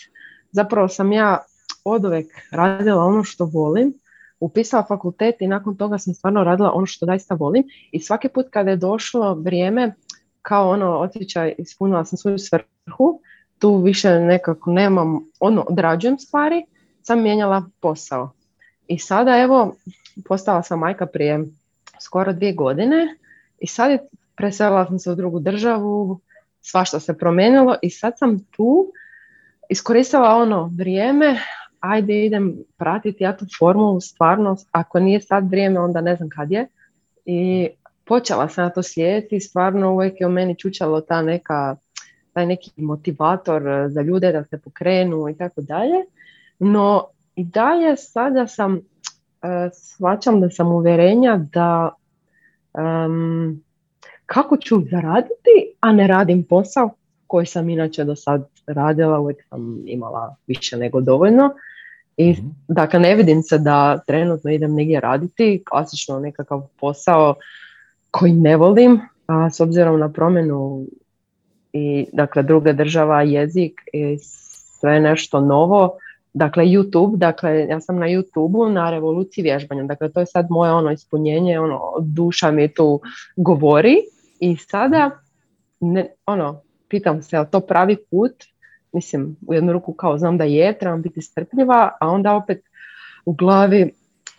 Zapravo 0.51 0.87
sam 0.87 1.11
ja 1.11 1.37
od 1.83 2.05
uvek 2.05 2.27
radila 2.51 3.03
ono 3.03 3.23
što 3.23 3.45
volim, 3.45 3.93
upisala 4.39 4.85
fakultet 4.87 5.35
i 5.39 5.47
nakon 5.47 5.77
toga 5.77 5.97
sam 5.97 6.13
stvarno 6.13 6.43
radila 6.43 6.71
ono 6.73 6.85
što 6.85 7.05
zaista 7.05 7.35
volim 7.35 7.63
i 7.91 7.99
svaki 7.99 8.29
put 8.29 8.45
kada 8.49 8.69
je 8.69 8.77
došlo 8.77 9.33
vrijeme 9.33 9.95
kao 10.41 10.69
ono 10.69 10.97
osjećaj 10.97 11.55
ispunila 11.57 12.05
sam 12.05 12.17
svoju 12.17 12.37
svrhu, 12.37 13.21
tu 13.59 13.77
više 13.77 14.19
nekako 14.19 14.71
nemam, 14.71 15.19
ono 15.39 15.65
odrađujem 15.69 16.19
stvari, 16.19 16.65
sam 17.01 17.21
mijenjala 17.21 17.63
posao. 17.79 18.31
I 18.87 18.99
sada 18.99 19.37
evo, 19.37 19.75
postala 20.27 20.63
sam 20.63 20.79
majka 20.79 21.05
prije 21.05 21.45
skoro 22.01 22.33
dvije 22.33 22.53
godine 22.53 23.15
i 23.59 23.67
sad 23.67 23.91
je 23.91 24.07
preselila 24.35 24.85
sam 24.85 24.99
se 24.99 25.11
u 25.11 25.15
drugu 25.15 25.39
državu, 25.39 26.19
svašta 26.61 26.99
se 26.99 27.17
promijenilo 27.17 27.75
i 27.81 27.89
sad 27.89 28.13
sam 28.17 28.39
tu 28.51 28.91
iskoristila 29.69 30.35
ono 30.35 30.71
vrijeme, 30.77 31.39
ajde 31.79 32.25
idem 32.25 32.57
pratiti 32.77 33.23
ja 33.23 33.37
tu 33.37 33.45
formulu, 33.59 34.01
stvarnost, 34.01 34.67
ako 34.71 34.99
nije 34.99 35.21
sad 35.21 35.49
vrijeme 35.49 35.79
onda 35.79 36.01
ne 36.01 36.15
znam 36.15 36.29
kad 36.29 36.51
je. 36.51 36.67
I 37.25 37.69
počela 38.05 38.49
sam 38.49 38.63
na 38.63 38.69
to 38.69 38.83
slijediti, 38.83 39.39
stvarno 39.39 39.93
uvijek 39.93 40.21
je 40.21 40.27
u 40.27 40.29
meni 40.29 40.55
čučalo 40.55 41.01
ta 41.01 41.21
neka, 41.21 41.75
taj 42.33 42.45
neki 42.45 42.71
motivator 42.77 43.63
za 43.89 44.01
ljude 44.01 44.31
da 44.31 44.43
se 44.43 44.57
pokrenu 44.57 45.29
i 45.29 45.37
tako 45.37 45.61
dalje, 45.61 46.05
no 46.59 47.07
i 47.35 47.43
dalje 47.43 47.95
sada 47.97 48.47
sam, 48.47 48.73
uh, 48.73 48.79
shvaćam 49.73 50.41
da 50.41 50.49
sam 50.49 50.71
uvjerenja 50.71 51.39
da 51.53 51.89
um, 52.73 53.63
kako 54.25 54.57
ću 54.57 54.81
zaraditi, 54.91 55.73
a 55.79 55.91
ne 55.91 56.07
radim 56.07 56.43
posao 56.43 56.89
koji 57.27 57.45
sam 57.45 57.69
inače 57.69 58.03
do 58.03 58.15
sad 58.15 58.47
radila, 58.67 59.19
uvijek 59.19 59.43
sam 59.49 59.83
imala 59.85 60.35
više 60.47 60.77
nego 60.77 61.01
dovoljno. 61.01 61.49
I 62.17 62.31
mm 62.31 62.55
dakle 62.67 62.99
ne 62.99 63.15
vidim 63.15 63.43
se 63.43 63.57
da 63.57 63.99
trenutno 64.07 64.51
idem 64.51 64.75
negdje 64.75 64.99
raditi, 64.99 65.63
klasično 65.69 66.19
nekakav 66.19 66.67
posao 66.79 67.35
koji 68.11 68.33
ne 68.33 68.57
volim, 68.57 68.99
a 69.27 69.49
s 69.49 69.59
obzirom 69.59 69.99
na 69.99 70.09
promjenu 70.09 70.85
i 71.73 72.05
dakle 72.13 72.43
druga 72.43 72.73
država, 72.73 73.21
jezik 73.21 73.81
i 73.93 74.17
sve 74.79 74.99
nešto 74.99 75.41
novo. 75.41 75.97
Dakle, 76.33 76.63
YouTube, 76.63 77.15
dakle, 77.15 77.67
ja 77.69 77.79
sam 77.81 77.97
na 77.97 78.05
YouTube 78.05 78.71
na 78.71 78.91
revoluciji 78.91 79.43
vježbanja, 79.43 79.83
dakle, 79.83 80.11
to 80.11 80.19
je 80.19 80.25
sad 80.25 80.47
moje 80.49 80.71
ono 80.71 80.91
ispunjenje, 80.91 81.59
ono, 81.59 81.79
duša 81.99 82.51
mi 82.51 82.73
tu 82.73 83.01
govori 83.35 83.95
i 84.39 84.55
sada, 84.55 85.11
ne, 85.79 86.07
ono, 86.25 86.61
pitam 86.87 87.21
se, 87.21 87.35
je 87.35 87.49
to 87.51 87.59
pravi 87.59 87.97
put? 88.11 88.33
Mislim, 88.93 89.35
u 89.47 89.53
jednu 89.53 89.73
ruku 89.73 89.93
kao 89.93 90.17
znam 90.17 90.37
da 90.37 90.43
je, 90.43 90.79
trebam 90.79 91.01
biti 91.01 91.21
strpljiva, 91.21 91.97
a 91.99 92.07
onda 92.07 92.35
opet 92.35 92.63
u 93.25 93.33
glavi, 93.33 93.93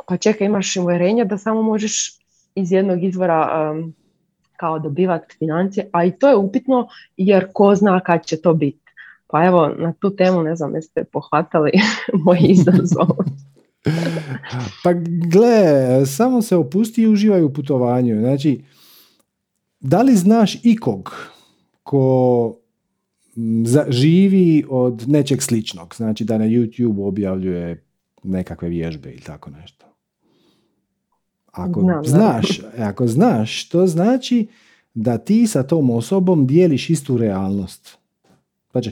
pa 0.09 0.17
čekaj, 0.17 0.47
imaš 0.47 0.77
uvjerenje 0.77 1.25
da 1.25 1.39
samo 1.39 1.63
možeš 1.63 2.19
iz 2.55 2.73
jednog 2.73 3.05
izvora 3.05 3.73
um, 3.73 3.95
kao 4.57 4.79
dobivati 4.79 5.37
financije, 5.39 5.89
a 5.93 6.05
i 6.05 6.11
to 6.11 6.29
je 6.29 6.37
upitno 6.37 6.89
jer 7.17 7.47
ko 7.53 7.75
zna 7.75 8.01
kad 8.01 8.27
će 8.27 8.41
to 8.41 8.55
biti. 8.55 8.89
Pa 9.27 9.45
evo, 9.45 9.69
na 9.79 9.93
tu 9.93 10.17
temu, 10.17 10.43
ne 10.43 10.57
znam, 10.57 10.75
jeste 10.75 11.05
pohvatali 11.05 11.71
moj 12.25 12.39
izazov. 12.41 13.09
pa 14.85 14.93
gle, 15.33 16.07
samo 16.07 16.43
se 16.43 16.57
opusti 16.57 17.03
i 17.03 17.09
uživaj 17.09 17.43
u 17.43 17.53
putovanju. 17.53 18.21
Znači, 18.21 18.65
da 19.81 20.03
li 20.03 20.17
znaš 20.17 20.65
ikog 20.65 21.17
ko 21.83 22.58
živi 23.89 24.65
od 24.69 25.05
nečeg 25.09 25.43
sličnog? 25.43 25.95
Znači 25.97 26.25
da 26.25 26.39
na 26.39 26.45
YouTube 26.45 27.07
objavljuje 27.07 27.85
nekakve 28.23 28.69
vježbe 28.69 29.11
ili 29.11 29.21
tako 29.21 29.51
nešto. 29.51 29.87
Ako 31.53 32.03
znaš, 32.05 32.61
ako 32.79 33.07
znaš, 33.07 33.69
to 33.69 33.87
znači 33.87 34.47
da 34.95 35.19
ti 35.19 35.47
sa 35.47 35.63
tom 35.63 35.91
osobom 35.91 36.47
dijeliš 36.47 36.91
istu 36.91 37.17
realnost. 37.17 37.99
Znači, 38.73 38.91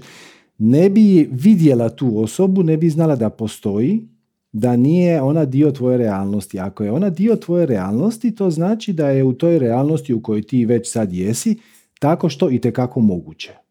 ne 0.58 0.90
bi 0.90 1.28
vidjela 1.32 1.88
tu 1.88 2.20
osobu, 2.22 2.62
ne 2.62 2.76
bi 2.76 2.90
znala 2.90 3.16
da 3.16 3.30
postoji, 3.30 4.08
da 4.52 4.76
nije 4.76 5.22
ona 5.22 5.44
dio 5.44 5.70
tvoje 5.70 5.98
realnosti. 5.98 6.58
Ako 6.58 6.84
je 6.84 6.92
ona 6.92 7.10
dio 7.10 7.36
tvoje 7.36 7.66
realnosti, 7.66 8.34
to 8.34 8.50
znači 8.50 8.92
da 8.92 9.08
je 9.08 9.24
u 9.24 9.32
toj 9.32 9.58
realnosti 9.58 10.14
u 10.14 10.22
kojoj 10.22 10.42
ti 10.42 10.64
već 10.66 10.92
sad 10.92 11.12
jesi, 11.12 11.58
tako 11.98 12.28
što 12.28 12.50
i 12.50 12.58
tekako 12.58 13.00
moguće. 13.00 13.65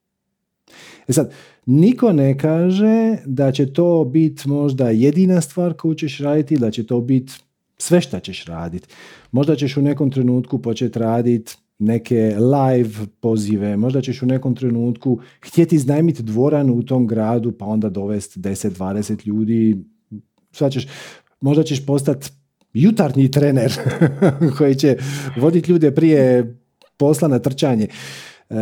E 1.08 1.14
sad, 1.14 1.32
niko 1.66 2.14
ne 2.14 2.38
kaže 2.38 3.18
da 3.26 3.52
će 3.52 3.74
to 3.74 4.06
biti 4.06 4.50
možda 4.50 4.90
jedina 4.90 5.42
stvar 5.42 5.74
koju 5.74 5.96
ćeš 5.96 6.20
raditi, 6.20 6.58
da 6.58 6.72
će 6.72 6.86
to 6.86 7.02
biti 7.02 7.34
sve 7.78 8.02
što 8.02 8.20
ćeš 8.20 8.46
raditi. 8.46 8.88
Možda 9.32 9.56
ćeš 9.56 9.78
u 9.78 9.82
nekom 9.82 10.12
trenutku 10.12 10.62
početi 10.62 11.00
raditi 11.00 11.56
neke 11.80 12.36
live 12.40 13.06
pozive, 13.20 13.78
možda 13.78 14.02
ćeš 14.02 14.22
u 14.22 14.26
nekom 14.26 14.56
trenutku 14.56 15.20
htjeti 15.42 15.76
iznajmiti 15.76 16.24
dvoran 16.24 16.70
u 16.70 16.84
tom 16.84 17.08
gradu 17.08 17.52
pa 17.52 17.66
onda 17.66 17.90
dovesti 17.90 18.40
10-20 18.40 19.28
ljudi, 19.28 19.78
Sva 20.56 20.70
ćeš, 20.70 20.88
možda 21.42 21.64
ćeš 21.64 21.86
postati 21.86 22.30
jutarnji 22.74 23.32
trener 23.32 23.74
koji 24.58 24.76
će 24.76 24.98
voditi 25.38 25.72
ljude 25.72 25.92
prije 25.96 26.56
posla 26.98 27.28
na 27.28 27.40
trčanje. 27.40 27.88
E, 28.50 28.56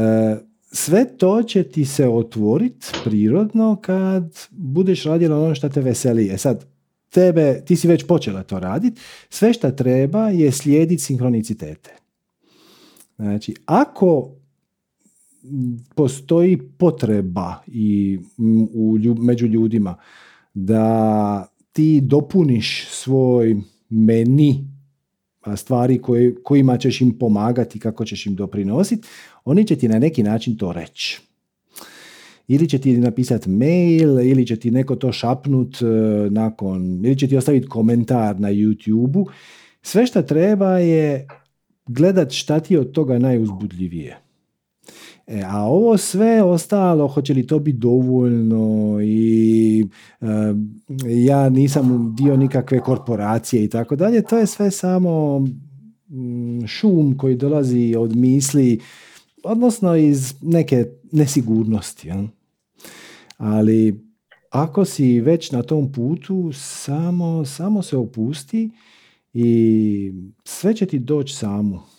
sve 0.73 1.17
to 1.17 1.43
će 1.43 1.63
ti 1.63 1.85
se 1.85 2.07
otvoriti 2.07 2.87
prirodno 3.03 3.75
kad 3.81 4.37
budeš 4.51 5.03
radila 5.03 5.39
ono 5.39 5.55
što 5.55 5.69
te 5.69 5.81
veseli. 5.81 6.29
E 6.29 6.37
sad, 6.37 6.65
tebe, 7.09 7.61
ti 7.65 7.75
si 7.75 7.87
već 7.87 8.07
počela 8.07 8.43
to 8.43 8.59
raditi, 8.59 9.01
sve 9.29 9.53
što 9.53 9.71
treba 9.71 10.29
je 10.29 10.51
slijediti 10.51 11.03
sinkronicitete. 11.03 11.89
Znači, 13.15 13.55
ako 13.65 14.31
postoji 15.95 16.57
potreba 16.77 17.63
i 17.67 18.19
u, 18.73 18.97
među 19.17 19.47
ljudima 19.47 19.95
da 20.53 21.47
ti 21.71 22.01
dopuniš 22.01 22.87
svoj 22.89 23.61
meni 23.89 24.72
stvari 25.55 26.01
koje, 26.01 26.35
kojima 26.43 26.77
ćeš 26.77 27.01
im 27.01 27.17
pomagati, 27.19 27.79
kako 27.79 28.05
ćeš 28.05 28.25
im 28.25 28.35
doprinositi, 28.35 29.07
oni 29.45 29.67
će 29.67 29.75
ti 29.75 29.87
na 29.87 29.99
neki 29.99 30.23
način 30.23 30.57
to 30.57 30.73
reći. 30.73 31.21
Ili 32.47 32.69
će 32.69 32.77
ti 32.77 32.97
napisati 32.97 33.49
mail, 33.49 34.19
ili 34.19 34.47
će 34.47 34.55
ti 34.55 34.71
neko 34.71 34.95
to 34.95 35.11
šapnut 35.11 35.81
e, 35.81 35.85
nakon, 36.29 37.05
ili 37.05 37.17
će 37.17 37.27
ti 37.27 37.37
ostaviti 37.37 37.67
komentar 37.67 38.39
na 38.39 38.51
YouTube-u. 38.51 39.27
Sve 39.81 40.07
što 40.07 40.21
treba 40.21 40.77
je 40.77 41.27
gledat 41.87 42.31
šta 42.31 42.59
ti 42.59 42.73
je 42.73 42.79
od 42.79 42.91
toga 42.91 43.19
najuzbudljivije. 43.19 44.19
E, 45.27 45.43
a 45.45 45.65
ovo 45.65 45.97
sve 45.97 46.43
ostalo, 46.43 47.07
hoće 47.07 47.33
li 47.33 47.47
to 47.47 47.59
biti 47.59 47.77
dovoljno 47.77 48.99
i 49.01 49.87
e, 50.21 50.25
ja 51.25 51.49
nisam 51.49 52.15
dio 52.17 52.37
nikakve 52.37 52.79
korporacije 52.79 53.63
i 53.63 53.69
tako 53.69 53.95
dalje, 53.95 54.21
to 54.21 54.37
je 54.37 54.47
sve 54.47 54.71
samo 54.71 55.39
mm, 56.09 56.65
šum 56.67 57.17
koji 57.17 57.35
dolazi 57.35 57.95
od 57.97 58.15
misli, 58.15 58.79
odnosno 59.43 59.95
iz 59.95 60.33
neke 60.41 60.85
nesigurnosti. 61.11 62.07
Ja? 62.07 62.23
Ali 63.37 64.03
ako 64.49 64.85
si 64.85 65.19
već 65.19 65.51
na 65.51 65.63
tom 65.63 65.91
putu, 65.91 66.51
samo, 66.53 67.45
samo 67.45 67.81
se 67.81 67.97
opusti 67.97 68.69
i 69.33 70.11
sve 70.43 70.75
će 70.75 70.85
ti 70.85 70.99
doći 70.99 71.35
samo. 71.35 71.92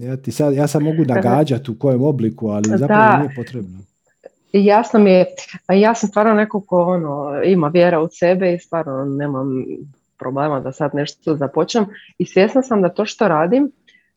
Ja, 0.00 0.16
ti 0.16 0.32
sad, 0.32 0.54
ja 0.54 0.66
sam 0.66 0.82
mogu 0.82 1.04
nagađati 1.14 1.70
u 1.70 1.78
kojem 1.78 2.02
obliku, 2.02 2.48
ali 2.48 2.64
zapravo 2.68 3.02
da. 3.02 3.18
nije 3.18 3.30
potrebno. 3.36 3.78
Jasno 4.52 5.00
mi 5.00 5.10
je, 5.10 5.26
ja 5.68 5.94
sam 5.94 6.08
stvarno 6.08 6.34
neko 6.34 6.60
ko 6.60 6.82
ono, 6.82 7.42
ima 7.44 7.68
vjera 7.68 8.00
u 8.00 8.08
sebe 8.08 8.54
i 8.54 8.58
stvarno 8.58 9.04
nemam 9.04 9.64
problema 10.18 10.60
da 10.60 10.72
sad 10.72 10.90
nešto 10.94 11.36
započnem 11.36 11.86
i 12.18 12.26
svjesna 12.26 12.62
sam 12.62 12.82
da 12.82 12.88
to 12.88 13.04
što 13.04 13.28
radim, 13.28 13.70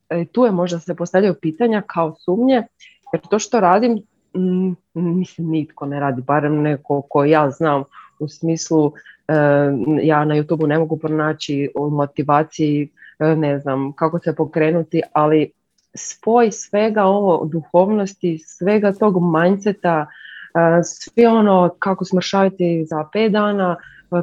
e, 0.09 0.25
tu 0.25 0.45
je 0.45 0.51
možda 0.51 0.79
se 0.79 0.95
postavljaju 0.95 1.35
pitanja 1.41 1.81
kao 1.87 2.15
sumnje, 2.15 2.63
jer 3.13 3.21
to 3.29 3.39
što 3.39 3.59
radim, 3.59 4.01
mm, 4.35 4.73
mislim 4.93 5.49
nitko 5.49 5.85
ne 5.85 5.99
radi, 5.99 6.21
barem 6.21 6.61
neko 6.61 7.01
ko 7.09 7.25
ja 7.25 7.49
znam 7.49 7.83
u 8.19 8.27
smislu 8.27 8.93
e, 9.27 9.33
ja 10.01 10.25
na 10.25 10.35
YouTube 10.35 10.67
ne 10.67 10.79
mogu 10.79 10.97
pronaći 10.97 11.69
u 11.75 11.89
motivaciji 11.89 12.89
ne 13.21 13.59
znam 13.59 13.93
kako 13.93 14.19
se 14.19 14.35
pokrenuti, 14.35 15.01
ali 15.13 15.51
spoj 15.95 16.51
svega 16.51 17.03
ovo 17.03 17.45
duhovnosti, 17.45 18.37
svega 18.37 18.91
tog 18.91 19.15
mindseta, 19.33 20.07
sve 20.83 21.27
ono 21.27 21.75
kako 21.79 22.05
smršaviti 22.05 22.85
za 22.85 23.05
pet 23.13 23.31
dana, 23.31 23.75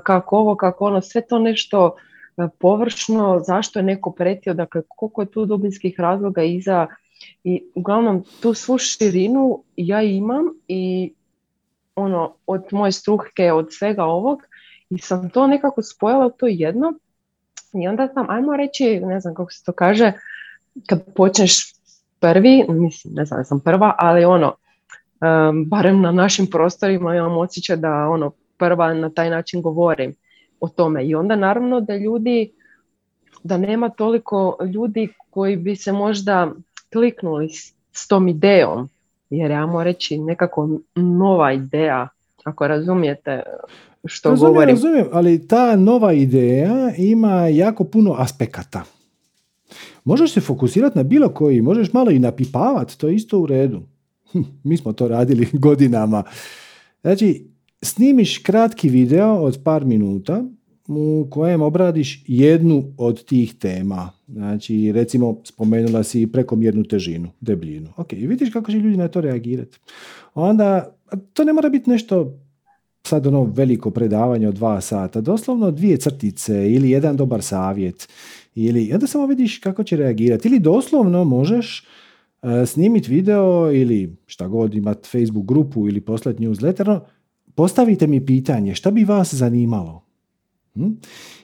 kako 0.03 0.37
ovo, 0.37 0.57
kako 0.57 0.85
ono, 0.85 1.01
sve 1.01 1.21
to 1.21 1.39
nešto 1.39 1.97
površno, 2.59 3.41
zašto 3.47 3.79
je 3.79 3.83
neko 3.83 4.11
pretio, 4.11 4.55
dakle 4.55 4.83
koliko 4.89 5.23
je 5.23 5.31
tu 5.31 5.45
dubinskih 5.45 6.01
razloga 6.01 6.43
iza. 6.43 6.87
I 7.45 7.63
uglavnom 7.75 8.25
tu 8.43 8.55
svu 8.55 8.79
širinu 8.79 9.63
ja 9.77 10.03
imam 10.03 10.45
i 10.69 11.13
ono 11.97 12.35
od 12.47 12.65
moje 12.71 12.93
struhke, 12.93 13.53
od 13.53 13.69
svega 13.71 14.05
ovog 14.05 14.43
i 14.91 14.99
sam 14.99 15.31
to 15.31 15.47
nekako 15.47 15.83
spojila 15.83 16.31
to 16.31 16.47
jedno 16.47 16.93
i 17.72 17.88
onda 17.88 18.09
sam, 18.14 18.31
ajmo 18.31 18.57
reći, 18.57 19.00
ne 19.00 19.20
znam 19.20 19.35
kako 19.35 19.52
se 19.52 19.64
to 19.64 19.72
kaže, 19.72 20.12
kad 20.87 21.14
počneš 21.14 21.72
prvi, 22.20 22.64
mislim, 22.68 23.14
ne 23.14 23.24
znam, 23.24 23.44
sam 23.44 23.61
prva, 23.61 23.94
ali 23.98 24.24
ono, 24.24 24.54
barem 25.66 26.00
na 26.00 26.12
našim 26.12 26.46
prostorima 26.46 27.16
imam 27.16 27.37
osjećaj 27.38 27.76
da 27.76 28.09
ono, 28.09 28.33
prva 28.59 28.94
na 28.94 29.11
taj 29.11 29.31
način 29.31 29.62
govorim 29.62 30.14
o 30.61 30.68
tome. 30.68 31.04
I 31.04 31.14
onda 31.14 31.37
naravno 31.37 31.81
da 31.81 31.96
ljudi, 31.96 32.52
da 33.42 33.57
nema 33.57 33.88
toliko 33.88 34.59
ljudi 34.74 35.09
koji 35.31 35.57
bi 35.57 35.76
se 35.76 35.92
možda 35.92 36.52
kliknuli 36.92 37.48
s 37.92 38.09
tom 38.09 38.28
idejom, 38.28 38.88
jer 39.31 39.50
ja 39.50 39.66
moram 39.66 39.85
reći 39.85 40.18
nekako 40.18 40.68
nova 40.94 41.52
ideja, 41.52 42.08
ako 42.44 42.66
razumijete 42.66 43.42
što 44.05 44.31
razumijem, 44.31 44.53
govorim. 44.55 44.75
Razumijem, 44.75 45.07
ali 45.13 45.49
ta 45.49 45.77
nova 45.77 46.13
ideja 46.13 46.94
ima 46.96 47.49
jako 47.49 47.85
puno 47.85 48.15
aspekata. 48.19 48.85
Možeš 50.05 50.33
se 50.33 50.40
fokusirati 50.40 50.99
na 50.99 51.03
bilo 51.03 51.29
koji, 51.29 51.63
možeš 51.63 51.92
malo 51.92 52.11
i 52.11 52.19
napipavati, 52.19 52.99
to 52.99 53.09
je 53.09 53.15
isto 53.15 53.38
u 53.38 53.46
redu. 53.46 53.83
Hm, 54.33 54.42
mi 54.65 54.77
smo 54.77 54.92
to 54.92 55.09
radili 55.09 55.49
godinama. 55.67 56.23
Znači, 57.01 57.46
snimiš 57.83 58.38
kratki 58.38 58.88
video 58.88 59.35
od 59.35 59.61
par 59.65 59.85
minuta 59.85 60.44
u 60.88 61.27
kojem 61.31 61.63
obradiš 61.63 62.25
jednu 62.27 62.94
od 62.96 63.25
tih 63.25 63.55
tema. 63.55 64.11
Znači, 64.29 64.92
recimo, 64.92 65.40
spomenula 65.44 66.03
si 66.03 66.27
prekomjernu 66.27 66.85
težinu, 66.85 67.29
debljinu. 67.40 67.88
Ok, 67.96 68.13
vidiš 68.13 68.51
kako 68.53 68.71
će 68.71 68.79
ljudi 68.79 68.96
na 68.96 69.09
to 69.09 69.21
reagirati. 69.21 69.79
Onda, 70.35 70.96
to 71.33 71.44
ne 71.44 71.53
mora 71.53 71.69
biti 71.69 71.90
nešto 71.90 72.38
sad 73.09 73.27
ono 73.27 73.44
veliko 73.44 73.90
predavanje 73.90 74.48
od 74.48 74.54
dva 74.54 74.81
sata, 74.81 75.21
doslovno 75.21 75.71
dvije 75.71 75.96
crtice 75.96 76.73
ili 76.73 76.90
jedan 76.90 77.17
dobar 77.17 77.42
savjet 77.42 78.09
ili 78.54 78.90
onda 78.94 79.06
samo 79.06 79.27
vidiš 79.27 79.59
kako 79.59 79.85
će 79.85 79.96
reagirati 79.96 80.48
ili 80.48 80.59
doslovno 80.59 81.25
možeš 81.25 81.87
snimiti 82.67 83.11
video 83.11 83.73
ili 83.73 84.17
šta 84.27 84.48
god 84.48 84.75
imati 84.75 85.09
Facebook 85.09 85.46
grupu 85.46 85.88
ili 85.88 86.00
poslati 86.00 86.46
newsletter, 86.46 87.00
postavite 87.54 88.06
mi 88.06 88.27
pitanje 88.27 88.75
šta 88.75 88.90
bi 88.90 89.04
vas 89.04 89.35
zanimalo. 89.35 90.04
Hm? 90.75 90.90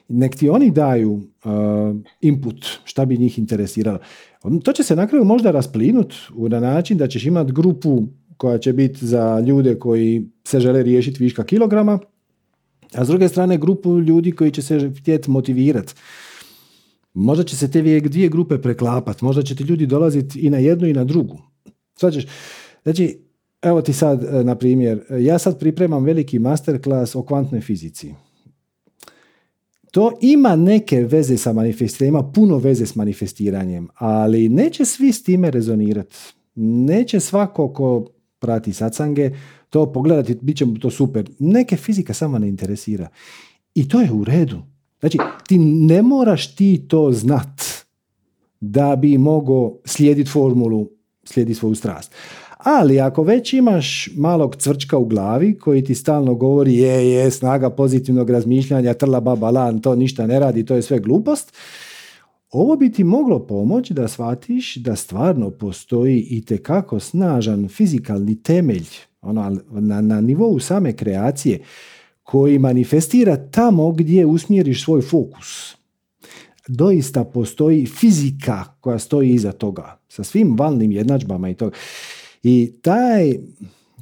Nek 0.07 0.35
ti 0.35 0.49
oni 0.49 0.71
daju 0.71 1.21
input 2.21 2.65
šta 2.83 3.05
bi 3.05 3.17
njih 3.17 3.39
interesiralo. 3.39 3.99
To 4.63 4.73
će 4.73 4.83
se 4.83 4.95
na 4.95 5.07
kraju 5.07 5.25
možda 5.25 5.51
rasplinut 5.51 6.13
na 6.37 6.59
način 6.59 6.97
da 6.97 7.07
ćeš 7.07 7.25
imati 7.25 7.51
grupu 7.51 8.03
koja 8.37 8.57
će 8.57 8.73
biti 8.73 9.05
za 9.05 9.39
ljude 9.39 9.79
koji 9.79 10.29
se 10.43 10.59
žele 10.59 10.83
riješiti 10.83 11.23
viška 11.23 11.43
kilograma, 11.43 11.99
a 12.93 13.05
s 13.05 13.07
druge 13.07 13.29
strane 13.29 13.57
grupu 13.57 13.99
ljudi 13.99 14.31
koji 14.31 14.51
će 14.51 14.61
se 14.61 14.91
htjeti 14.99 15.31
motivirati. 15.31 15.93
Možda 17.13 17.43
će 17.43 17.57
se 17.57 17.71
te 17.71 17.81
dvije 17.81 18.29
grupe 18.29 18.61
preklapati, 18.61 19.25
možda 19.25 19.43
će 19.43 19.55
ti 19.55 19.63
ljudi 19.63 19.85
dolaziti 19.85 20.39
i 20.39 20.49
na 20.49 20.57
jednu 20.57 20.87
i 20.87 20.93
na 20.93 21.03
drugu. 21.03 21.37
Svađaš, 21.95 22.25
znači, 22.83 23.19
evo 23.61 23.81
ti 23.81 23.93
sad, 23.93 24.23
e, 24.23 24.43
na 24.43 24.55
primjer, 24.55 25.03
ja 25.19 25.39
sad 25.39 25.59
pripremam 25.59 26.03
veliki 26.03 26.39
masterclass 26.39 27.15
o 27.15 27.23
kvantnoj 27.23 27.61
fizici. 27.61 28.13
To 29.91 30.11
ima 30.21 30.55
neke 30.55 31.01
veze 31.01 31.37
sa 31.37 31.53
manifestiranjem, 31.53 32.31
puno 32.33 32.57
veze 32.57 32.85
s 32.85 32.95
manifestiranjem, 32.95 33.87
ali 33.95 34.49
neće 34.49 34.85
svi 34.85 35.11
s 35.11 35.23
time 35.23 35.51
rezonirati. 35.51 36.15
Neće 36.55 37.19
svako 37.19 37.73
ko 37.73 38.07
prati 38.45 38.73
sacange 38.73 39.31
to 39.69 39.85
pogledati, 39.93 40.37
bit 40.41 40.57
će 40.57 40.65
to 40.81 40.89
super. 40.89 41.29
Neke 41.39 41.77
fizika 41.77 42.13
samo 42.13 42.39
ne 42.39 42.47
interesira. 42.47 43.07
I 43.75 43.87
to 43.87 44.01
je 44.01 44.11
u 44.11 44.23
redu. 44.23 44.61
Znači, 44.99 45.17
ti 45.47 45.57
ne 45.57 46.01
moraš 46.01 46.55
ti 46.55 46.85
to 46.87 47.11
znat 47.11 47.61
da 48.59 48.95
bi 48.95 49.17
mogao 49.17 49.77
slijediti 49.85 50.29
formulu, 50.29 50.89
slijedi 51.23 51.53
svoju 51.53 51.75
strast. 51.75 52.11
Ali 52.57 52.99
ako 52.99 53.23
već 53.23 53.53
imaš 53.53 54.09
malog 54.15 54.55
cvrčka 54.55 54.97
u 54.97 55.05
glavi 55.05 55.57
koji 55.57 55.83
ti 55.83 55.95
stalno 55.95 56.35
govori 56.35 56.75
je, 56.75 57.11
je, 57.11 57.31
snaga 57.31 57.69
pozitivnog 57.69 58.29
razmišljanja, 58.29 58.93
trla 58.93 59.19
baba 59.19 59.51
lan, 59.51 59.81
to 59.81 59.95
ništa 59.95 60.27
ne 60.27 60.39
radi, 60.39 60.65
to 60.65 60.75
je 60.75 60.81
sve 60.81 60.99
glupost, 60.99 61.53
ovo 62.55 62.75
bi 62.75 62.91
ti 62.91 63.03
moglo 63.03 63.39
pomoći 63.39 63.93
da 63.93 64.07
shvatiš 64.07 64.75
da 64.75 64.95
stvarno 64.95 65.49
postoji 65.49 66.27
i 66.29 66.45
tekako 66.45 66.99
snažan 66.99 67.67
fizikalni 67.67 68.43
temelj 68.43 68.87
ono, 69.21 69.57
na, 69.69 70.01
na 70.01 70.21
nivou 70.21 70.59
same 70.59 70.93
kreacije 70.93 71.59
koji 72.23 72.59
manifestira 72.59 73.49
tamo 73.51 73.91
gdje 73.91 74.25
usmjeriš 74.25 74.83
svoj 74.83 75.01
fokus. 75.01 75.75
Doista 76.67 77.23
postoji 77.23 77.85
fizika 77.85 78.63
koja 78.81 78.99
stoji 78.99 79.29
iza 79.33 79.51
toga, 79.51 79.99
sa 80.09 80.23
svim 80.23 80.55
valnim 80.57 80.91
jednadžbama 80.91 81.49
i 81.49 81.53
toga. 81.53 81.77
I 82.43 82.73
taj, 82.81 83.33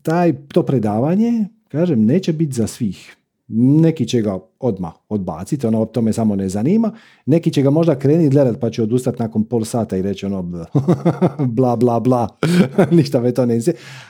taj, 0.01 0.33
to 0.47 0.63
predavanje, 0.63 1.47
kažem, 1.67 2.05
neće 2.05 2.33
biti 2.33 2.53
za 2.53 2.67
svih. 2.67 3.15
Neki 3.55 4.07
će 4.07 4.21
ga 4.21 4.39
odmah 4.59 4.93
odbaciti, 5.09 5.67
ono, 5.67 5.85
to 5.85 6.01
me 6.01 6.13
samo 6.13 6.35
ne 6.35 6.49
zanima. 6.49 6.91
Neki 7.25 7.51
će 7.51 7.61
ga 7.61 7.69
možda 7.69 7.99
krenuti 7.99 8.29
gledat 8.29 8.59
pa 8.59 8.69
će 8.69 8.83
odustati 8.83 9.21
nakon 9.21 9.43
pol 9.43 9.65
sata 9.65 9.97
i 9.97 10.01
reći 10.01 10.25
ono 10.25 10.41
bla 11.57 11.75
bla 11.75 11.99
bla, 11.99 12.37
ništa 12.91 13.21
me 13.21 13.31
to 13.31 13.45
ne 13.45 13.59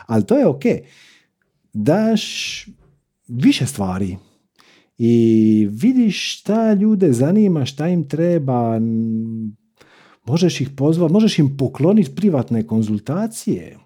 Ali 0.06 0.26
to 0.26 0.38
je 0.38 0.48
ok. 0.48 0.64
Daš 1.74 2.24
više 3.28 3.66
stvari 3.66 4.18
i 4.98 5.68
vidiš 5.72 6.39
šta 6.39 6.74
ljude 6.74 7.14
zanima, 7.14 7.66
šta 7.66 7.88
im 7.88 8.08
treba, 8.08 8.80
možeš 10.26 10.62
ih 10.62 10.70
pozvati, 10.70 11.14
možeš 11.14 11.39
im 11.39 11.58
pokloniti 11.58 12.16
privatne 12.16 12.68
konzultacije, 12.68 13.78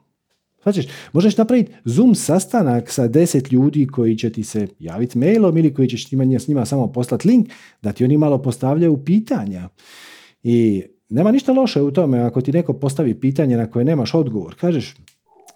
Znači, 0.71 0.89
možeš 1.13 1.37
napraviti 1.37 1.71
Zoom 1.85 2.15
sastanak 2.15 2.91
sa 2.91 3.07
deset 3.07 3.51
ljudi 3.51 3.87
koji 3.87 4.17
će 4.17 4.29
ti 4.29 4.43
se 4.43 4.67
javiti 4.79 5.17
mailom 5.17 5.57
ili 5.57 5.73
koji 5.73 5.87
ćeš 5.87 6.07
s 6.39 6.47
njima 6.47 6.65
samo 6.65 6.91
poslati 6.91 7.27
link 7.27 7.49
da 7.81 7.91
ti 7.91 8.03
oni 8.03 8.17
malo 8.17 8.41
postavljaju 8.41 9.03
pitanja. 9.05 9.69
I 10.43 10.83
nema 11.09 11.31
ništa 11.31 11.51
loše 11.51 11.81
u 11.81 11.91
tome 11.91 12.19
ako 12.19 12.41
ti 12.41 12.51
neko 12.51 12.73
postavi 12.73 13.13
pitanje 13.13 13.57
na 13.57 13.71
koje 13.71 13.85
nemaš 13.85 14.13
odgovor. 14.13 14.55
Kažeš, 14.55 14.95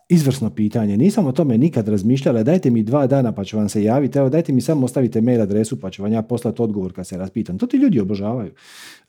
izvrsno 0.10 0.50
pitanje, 0.50 0.98
nisam 0.98 1.28
o 1.28 1.32
tome 1.32 1.58
nikad 1.58 1.88
razmišljala, 1.88 2.44
dajte 2.44 2.70
mi 2.70 2.84
dva 2.84 3.08
dana 3.08 3.32
pa 3.32 3.44
ću 3.44 3.58
vam 3.58 3.70
se 3.70 3.84
javiti, 3.84 4.18
evo 4.18 4.30
dajte 4.30 4.54
mi 4.54 4.62
samo 4.62 4.86
ostavite 4.86 5.22
mail 5.22 5.42
adresu 5.42 5.80
pa 5.80 5.90
ću 5.90 6.04
vam 6.04 6.14
ja 6.14 6.22
poslati 6.22 6.62
odgovor 6.62 6.94
kad 6.94 7.08
se 7.08 7.18
raspitam. 7.18 7.58
To 7.58 7.68
ti 7.68 7.78
ljudi 7.78 8.00
obožavaju. 8.00 8.52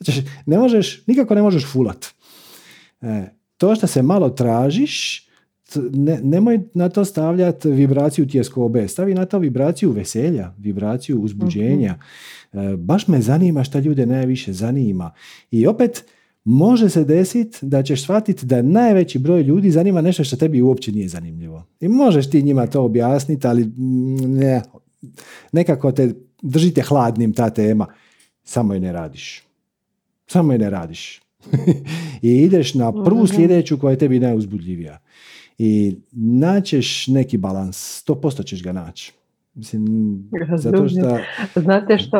Znači, 0.00 0.22
ne 0.46 0.58
možeš, 0.58 1.06
nikako 1.06 1.34
ne 1.34 1.42
možeš 1.42 1.66
fulat. 1.66 2.06
E, 3.00 3.24
to 3.56 3.74
što 3.74 3.86
se 3.86 4.02
malo 4.02 4.30
tražiš, 4.30 5.28
ne, 5.92 6.20
nemoj 6.22 6.60
na 6.74 6.88
to 6.88 7.04
stavljati 7.04 7.70
vibraciju 7.70 8.28
tjeskobe, 8.28 8.88
stavi 8.88 9.14
na 9.14 9.24
to 9.24 9.38
vibraciju 9.38 9.90
veselja, 9.90 10.54
vibraciju 10.58 11.20
uzbuđenja. 11.20 11.94
uh 11.98 12.02
Baš 12.78 13.08
me 13.08 13.20
zanima 13.20 13.64
šta 13.64 13.78
ljude 13.78 14.06
najviše 14.06 14.52
zanima. 14.52 15.10
I 15.50 15.66
opet, 15.66 16.04
može 16.44 16.88
se 16.88 17.04
desiti 17.04 17.66
da 17.66 17.82
ćeš 17.82 18.02
shvatiti 18.02 18.46
da 18.46 18.62
najveći 18.62 19.18
broj 19.18 19.42
ljudi 19.42 19.70
zanima 19.70 20.00
nešto 20.00 20.24
što 20.24 20.36
tebi 20.36 20.62
uopće 20.62 20.92
nije 20.92 21.08
zanimljivo. 21.08 21.66
I 21.80 21.88
možeš 21.88 22.30
ti 22.30 22.42
njima 22.42 22.66
to 22.66 22.82
objasniti, 22.82 23.46
ali 23.46 23.64
mm, 23.64 24.38
ne, 24.38 24.62
nekako 25.52 25.92
te 25.92 26.14
držite 26.42 26.82
hladnim 26.82 27.32
ta 27.32 27.50
tema. 27.50 27.86
Samo 28.44 28.74
je 28.74 28.80
ne 28.80 28.92
radiš. 28.92 29.42
Samo 30.26 30.52
je 30.52 30.58
ne 30.58 30.70
radiš. 30.70 31.20
I 32.22 32.30
ideš 32.30 32.74
na 32.74 33.04
prvu 33.04 33.26
sljedeću 33.26 33.78
koja 33.78 33.90
je 33.90 33.98
tebi 33.98 34.20
najuzbudljivija 34.20 34.98
i 35.64 35.96
naćeš 36.12 37.06
neki 37.06 37.38
balans, 37.38 37.98
sto 38.00 38.14
posto 38.14 38.42
ćeš 38.42 38.62
ga 38.62 38.72
naći. 38.72 39.12
Mislim, 39.54 39.84
zato 40.56 40.88
što... 40.88 41.18
Znate 41.60 41.98
što, 41.98 42.18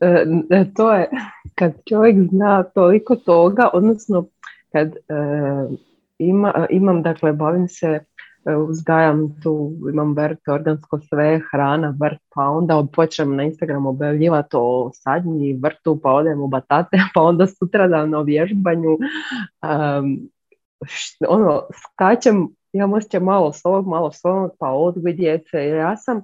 e, 0.00 0.26
e, 0.50 0.64
to 0.74 0.92
je 0.92 1.10
kad 1.54 1.72
čovjek 1.88 2.16
zna 2.30 2.62
toliko 2.62 3.16
toga, 3.16 3.68
odnosno 3.72 4.26
kad 4.72 4.88
e, 4.88 4.96
ima, 6.18 6.66
imam, 6.70 7.02
dakle, 7.02 7.32
bavim 7.32 7.68
se, 7.68 8.00
uzgajam 8.68 9.40
tu, 9.42 9.72
imam 9.92 10.14
vrt, 10.14 10.48
organsko 10.48 11.00
sve, 11.00 11.40
hrana, 11.50 11.96
vrt, 12.00 12.20
pa 12.34 12.44
onda 12.44 12.86
počnem 12.92 13.36
na 13.36 13.42
Instagramu 13.42 13.88
objavljivati 13.88 14.56
o 14.56 14.90
sadnji 14.94 15.58
vrtu, 15.62 16.00
pa 16.02 16.12
odem 16.12 16.40
u 16.40 16.48
batate, 16.48 16.98
pa 17.14 17.22
onda 17.22 17.46
sutradan 17.46 18.14
o 18.14 18.22
vježbanju, 18.22 18.90
um, 18.92 20.28
ono, 21.28 21.62
skačem 21.82 22.48
imam 22.72 22.92
osjećaj 22.92 23.20
malo 23.20 23.52
s 23.52 23.64
ovog, 23.64 23.86
malo 23.86 24.12
s 24.12 24.24
ovog, 24.24 24.50
pa 24.58 24.70
odgoj 24.70 25.12
djece. 25.12 25.66
Ja 25.66 25.96
sam 25.96 26.22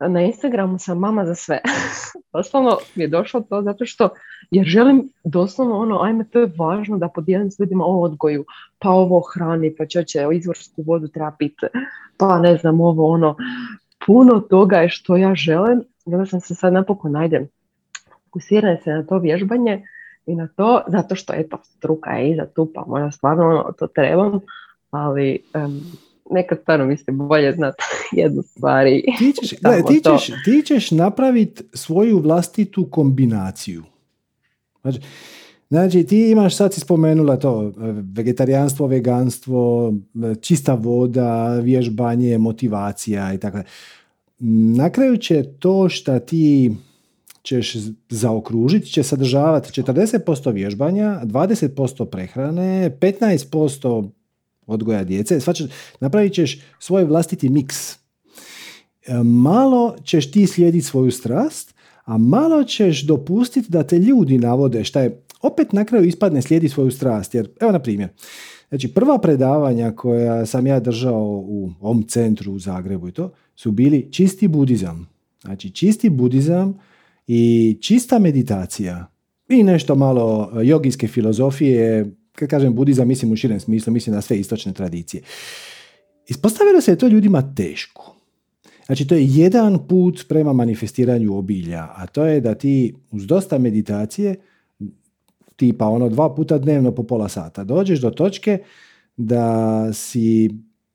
na 0.00 0.22
Instagramu 0.22 0.78
sam 0.78 0.98
mama 0.98 1.26
za 1.26 1.34
sve. 1.34 1.60
doslovno 2.32 2.78
mi 2.94 3.04
je 3.04 3.08
došlo 3.08 3.40
to 3.40 3.62
zato 3.62 3.86
što 3.86 4.08
jer 4.50 4.66
želim 4.66 5.08
doslovno 5.24 5.78
ono, 5.78 6.02
ajme 6.02 6.24
to 6.24 6.40
je 6.40 6.52
važno 6.58 6.98
da 6.98 7.08
podijelim 7.08 7.50
s 7.50 7.58
ljudima 7.58 7.84
o 7.84 8.00
odgoju, 8.00 8.44
pa 8.78 8.90
ovo 8.90 9.20
hrani, 9.20 9.76
pa 9.76 9.86
čoće, 9.86 10.26
izvorsku 10.32 10.82
vodu 10.82 11.08
treba 11.08 11.32
piti, 11.38 11.66
pa 12.16 12.38
ne 12.38 12.56
znam 12.56 12.80
ovo 12.80 13.12
ono, 13.12 13.36
puno 14.06 14.40
toga 14.40 14.76
je 14.76 14.88
što 14.88 15.16
ja 15.16 15.34
želim 15.34 15.82
i 16.06 16.26
sam 16.26 16.40
se 16.40 16.54
sad 16.54 16.72
napokon 16.72 17.12
najdem 17.12 17.48
fokusiram 18.34 18.76
se 18.84 18.90
na 18.90 19.06
to 19.06 19.18
vježbanje 19.18 19.86
i 20.26 20.34
na 20.34 20.48
to, 20.56 20.82
zato 20.86 21.14
što 21.14 21.32
eto, 21.36 21.58
struka 21.62 22.10
je 22.10 22.30
iza 22.30 22.46
tu, 22.46 22.70
pa 22.74 22.84
možda 22.86 23.10
stvarno 23.10 23.48
ono, 23.48 23.72
to 23.78 23.86
trebam, 23.86 24.40
ali 24.94 25.38
um, 25.54 25.80
nekad 26.30 26.58
stvarno 26.62 26.86
mislim 26.86 27.18
bolje 27.18 27.52
znati 27.52 27.82
jednu 28.22 28.42
stvari. 28.42 29.04
Ti 29.18 29.32
ćeš, 29.32 29.50
ti 29.88 30.00
ćeš, 30.02 30.26
ti 30.44 30.62
ćeš 30.66 30.90
napraviti 30.90 31.62
svoju 31.72 32.18
vlastitu 32.18 32.88
kombinaciju. 32.90 33.82
Znači, 34.82 35.00
znači, 35.70 36.04
ti 36.04 36.30
imaš, 36.30 36.56
sad 36.56 36.74
si 36.74 36.80
spomenula 36.80 37.36
to, 37.36 37.72
vegetarijanstvo, 38.14 38.86
veganstvo, 38.86 39.92
čista 40.40 40.74
voda, 40.74 41.60
vježbanje, 41.60 42.38
motivacija 42.38 43.34
i 43.34 43.38
tako. 43.38 43.58
Na 44.76 44.90
kraju 44.90 45.16
će 45.16 45.42
to 45.58 45.88
što 45.88 46.18
ti 46.18 46.72
ćeš 47.42 47.76
zaokružiti, 48.08 48.86
će 48.86 49.02
sadržavati 49.02 49.82
40% 49.82 50.52
vježbanja, 50.52 51.20
20% 51.24 52.10
prehrane, 52.10 52.98
15% 53.00 54.10
odgoja 54.66 55.04
djece, 55.04 55.40
svačaš, 55.40 55.66
napravit 56.00 56.32
ćeš 56.32 56.60
svoj 56.78 57.04
vlastiti 57.04 57.48
miks. 57.48 57.92
E, 57.92 57.96
malo 59.24 59.96
ćeš 60.04 60.30
ti 60.30 60.46
slijediti 60.46 60.86
svoju 60.86 61.10
strast, 61.10 61.74
a 62.04 62.18
malo 62.18 62.64
ćeš 62.64 63.02
dopustiti 63.02 63.70
da 63.70 63.82
te 63.82 63.98
ljudi 63.98 64.38
navode 64.38 64.84
šta 64.84 65.00
je, 65.00 65.22
opet 65.42 65.72
na 65.72 65.84
kraju 65.84 66.04
ispadne 66.04 66.42
slijedi 66.42 66.68
svoju 66.68 66.90
strast. 66.90 67.34
Jer, 67.34 67.48
evo 67.60 67.72
na 67.72 67.78
primjer, 67.78 68.08
znači 68.68 68.88
prva 68.88 69.18
predavanja 69.18 69.90
koja 69.90 70.46
sam 70.46 70.66
ja 70.66 70.80
držao 70.80 71.22
u 71.46 71.70
ovom 71.80 72.02
centru 72.02 72.52
u 72.52 72.58
Zagrebu 72.58 73.08
i 73.08 73.12
to, 73.12 73.32
su 73.54 73.70
bili 73.70 74.12
čisti 74.12 74.48
budizam. 74.48 75.08
Znači 75.42 75.70
čisti 75.70 76.08
budizam 76.10 76.78
i 77.26 77.76
čista 77.80 78.18
meditacija 78.18 79.06
i 79.48 79.62
nešto 79.62 79.94
malo 79.94 80.50
jogijske 80.62 81.08
filozofije, 81.08 82.10
kad 82.34 82.48
kažem 82.48 82.74
budizam, 82.74 83.08
mislim 83.08 83.32
u 83.32 83.36
širem 83.36 83.60
smislu, 83.60 83.92
mislim 83.92 84.14
na 84.14 84.20
sve 84.20 84.38
istočne 84.38 84.72
tradicije. 84.72 85.22
Ispostavilo 86.28 86.80
se 86.80 86.92
je 86.92 86.98
to 86.98 87.08
ljudima 87.08 87.54
teško. 87.54 88.16
Znači, 88.86 89.06
to 89.06 89.14
je 89.14 89.26
jedan 89.26 89.86
put 89.88 90.24
prema 90.28 90.52
manifestiranju 90.52 91.36
obilja, 91.36 91.88
a 91.96 92.06
to 92.06 92.24
je 92.24 92.40
da 92.40 92.54
ti 92.54 92.94
uz 93.10 93.26
dosta 93.26 93.58
meditacije, 93.58 94.36
tipa 95.56 95.86
ono 95.86 96.08
dva 96.08 96.34
puta 96.34 96.58
dnevno 96.58 96.92
po 96.92 97.02
pola 97.02 97.28
sata, 97.28 97.64
dođeš 97.64 98.00
do 98.00 98.10
točke 98.10 98.58
da 99.16 99.92
si 99.92 100.50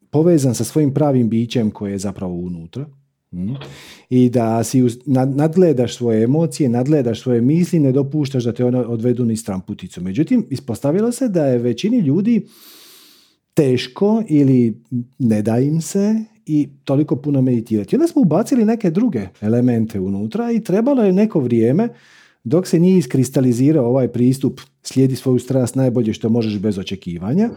povezan 0.10 0.56
sa 0.56 0.64
svojim 0.64 0.94
pravim 0.94 1.30
bićem 1.30 1.72
koje 1.72 1.92
je 1.92 1.98
zapravo 1.98 2.34
unutra, 2.34 2.86
mm, 3.32 3.54
i 4.10 4.30
da 4.30 4.64
si 4.64 4.84
nadgledaš 5.06 5.96
svoje 5.96 6.24
emocije, 6.24 6.70
nadgledaš 6.70 7.22
svoje 7.22 7.42
misli, 7.42 7.80
ne 7.80 7.92
dopuštaš 7.92 8.44
da 8.44 8.54
te 8.54 8.66
ono 8.66 8.80
odvedu 8.80 9.26
ni 9.26 9.38
stramputicu. 9.38 10.02
Međutim, 10.02 10.48
ispostavilo 10.50 11.12
se 11.12 11.28
da 11.28 11.46
je 11.46 11.58
većini 11.58 12.00
ljudi 12.00 12.48
teško 13.54 14.24
ili 14.28 14.84
ne 15.20 15.42
da 15.42 15.60
im 15.60 15.82
se 15.82 16.16
i 16.46 16.70
toliko 16.84 17.16
puno 17.16 17.42
meditirati. 17.42 17.96
Onda 17.96 18.08
smo 18.08 18.22
ubacili 18.22 18.66
neke 18.66 18.92
druge 18.92 19.28
elemente 19.42 20.00
unutra 20.00 20.52
i 20.52 20.64
trebalo 20.64 21.04
je 21.04 21.14
neko 21.14 21.40
vrijeme 21.40 21.90
dok 22.44 22.68
se 22.68 22.80
nije 22.80 22.98
iskristalizirao 22.98 23.86
ovaj 23.86 24.08
pristup 24.08 24.60
slijedi 24.84 25.16
svoju 25.16 25.40
strast 25.40 25.76
najbolje 25.76 26.14
što 26.14 26.30
možeš 26.30 26.60
bez 26.60 26.78
očekivanja, 26.78 27.50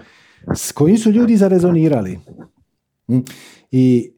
s 0.56 0.72
kojim 0.72 0.98
su 0.98 1.10
ljudi 1.10 1.36
zarezonirali. 1.36 2.18
Hm? 3.06 3.18
I 3.70 4.10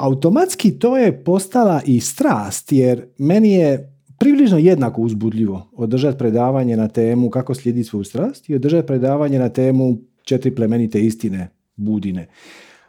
automatski 0.00 0.78
to 0.78 0.96
je 0.96 1.24
postala 1.24 1.82
i 1.86 2.00
strast, 2.00 2.72
jer 2.72 3.06
meni 3.18 3.52
je 3.52 3.92
približno 4.18 4.58
jednako 4.58 5.02
uzbudljivo 5.02 5.70
održati 5.72 6.18
predavanje 6.18 6.76
na 6.76 6.88
temu 6.88 7.30
kako 7.30 7.54
slijedi 7.54 7.84
svoju 7.84 8.04
strast 8.04 8.50
i 8.50 8.54
održati 8.54 8.86
predavanje 8.86 9.38
na 9.38 9.48
temu 9.48 9.98
četiri 10.22 10.54
plemenite 10.54 11.00
istine 11.00 11.48
budine. 11.76 12.28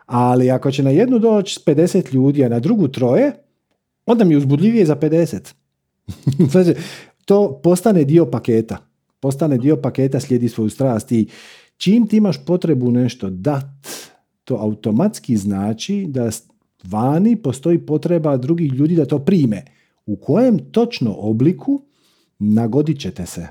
Ali 0.05 0.51
ako 0.51 0.72
će 0.72 0.84
na 0.84 0.89
jednu 0.89 1.20
doći 1.20 1.59
50 1.66 2.14
ljudi, 2.14 2.45
a 2.45 2.49
na 2.49 2.59
drugu 2.59 2.88
troje, 2.88 3.32
onda 4.05 4.24
mi 4.24 4.34
je 4.34 4.38
uzbudljivije 4.38 4.86
za 4.86 4.95
50. 4.95 5.53
znači, 6.51 6.74
to 7.26 7.59
postane 7.64 8.03
dio 8.03 8.26
paketa. 8.26 8.78
Postane 9.20 9.57
dio 9.57 9.78
paketa, 9.78 10.20
slijedi 10.20 10.49
svoju 10.49 10.70
strast 10.70 11.12
i 11.12 11.28
čim 11.78 12.07
ti 12.07 12.18
imaš 12.18 12.45
potrebu 12.45 12.91
nešto 12.91 13.30
dat, 13.30 13.88
to 14.43 14.55
automatski 14.55 15.38
znači 15.38 16.05
da 16.09 16.32
vani 16.84 17.36
postoji 17.36 17.79
potreba 17.79 18.38
drugih 18.38 18.73
ljudi 18.73 18.95
da 18.95 19.05
to 19.05 19.19
prime. 19.19 19.65
U 20.05 20.15
kojem 20.15 20.59
točno 20.71 21.13
obliku 21.13 21.82
nagodit 22.39 22.99
ćete 22.99 23.25
se 23.25 23.47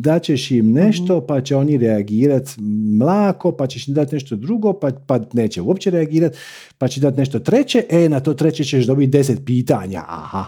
daćeš 0.00 0.50
im 0.50 0.72
nešto 0.72 1.26
pa 1.26 1.40
će 1.40 1.56
oni 1.56 1.78
reagirati 1.78 2.60
mlako, 2.98 3.52
pa 3.52 3.66
ćeš 3.66 3.88
im 3.88 3.94
dati 3.94 4.14
nešto 4.14 4.36
drugo, 4.36 4.72
pa, 4.72 4.90
pa 5.06 5.20
neće 5.32 5.60
uopće 5.60 5.90
reagirati, 5.90 6.38
pa 6.78 6.88
će 6.88 7.00
dati 7.00 7.18
nešto 7.18 7.38
treće, 7.38 7.84
e 7.90 8.08
na 8.08 8.20
to 8.20 8.34
treće 8.34 8.64
ćeš 8.64 8.86
dobiti 8.86 9.10
deset 9.10 9.38
pitanja, 9.46 10.04
aha. 10.08 10.44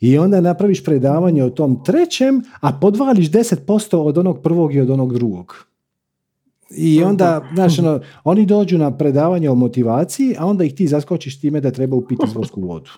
I 0.00 0.18
onda 0.18 0.40
napraviš 0.40 0.84
predavanje 0.84 1.44
o 1.44 1.50
tom 1.50 1.84
trećem, 1.84 2.42
a 2.60 2.72
podvališ 2.72 3.30
10% 3.30 3.96
od 3.96 4.18
onog 4.18 4.42
prvog 4.42 4.74
i 4.74 4.80
od 4.80 4.90
onog 4.90 5.14
drugog. 5.14 5.66
I 6.70 7.02
onda, 7.02 7.48
znaš, 7.54 7.78
ono, 7.78 8.00
oni 8.24 8.46
dođu 8.46 8.78
na 8.78 8.96
predavanje 8.96 9.50
o 9.50 9.54
motivaciji, 9.54 10.34
a 10.38 10.46
onda 10.46 10.64
ih 10.64 10.74
ti 10.74 10.86
zaskočiš 10.86 11.40
time 11.40 11.60
da 11.60 11.70
treba 11.70 11.96
upiti 11.96 12.26
zvorsku 12.32 12.60
vodu. 12.60 12.90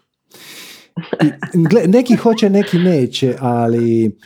I, 1.23 1.59
neki 1.89 2.17
hoće, 2.17 2.51
neki 2.51 2.79
neće, 2.79 3.35
ali 3.41 4.19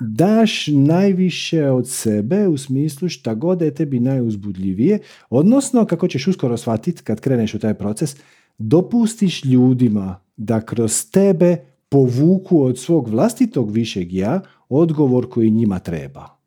daš 0.00 0.66
najviše 0.66 1.70
od 1.70 1.88
sebe 1.88 2.48
u 2.48 2.56
smislu 2.56 3.08
šta 3.08 3.34
god 3.34 3.62
je 3.62 3.74
tebi 3.74 4.00
najuzbudljivije, 4.00 4.98
odnosno 5.30 5.84
kako 5.84 6.08
ćeš 6.08 6.26
uskoro 6.26 6.56
shvatiti 6.56 7.02
kad 7.02 7.20
kreneš 7.20 7.54
u 7.54 7.58
taj 7.58 7.74
proces, 7.74 8.16
dopustiš 8.58 9.44
ljudima 9.44 10.20
da 10.36 10.60
kroz 10.60 11.10
tebe 11.10 11.56
povuku 11.88 12.62
od 12.62 12.78
svog 12.78 13.08
vlastitog 13.08 13.70
višeg 13.70 14.12
ja 14.12 14.40
odgovor 14.68 15.28
koji 15.28 15.50
njima 15.50 15.78
treba. 15.78 16.41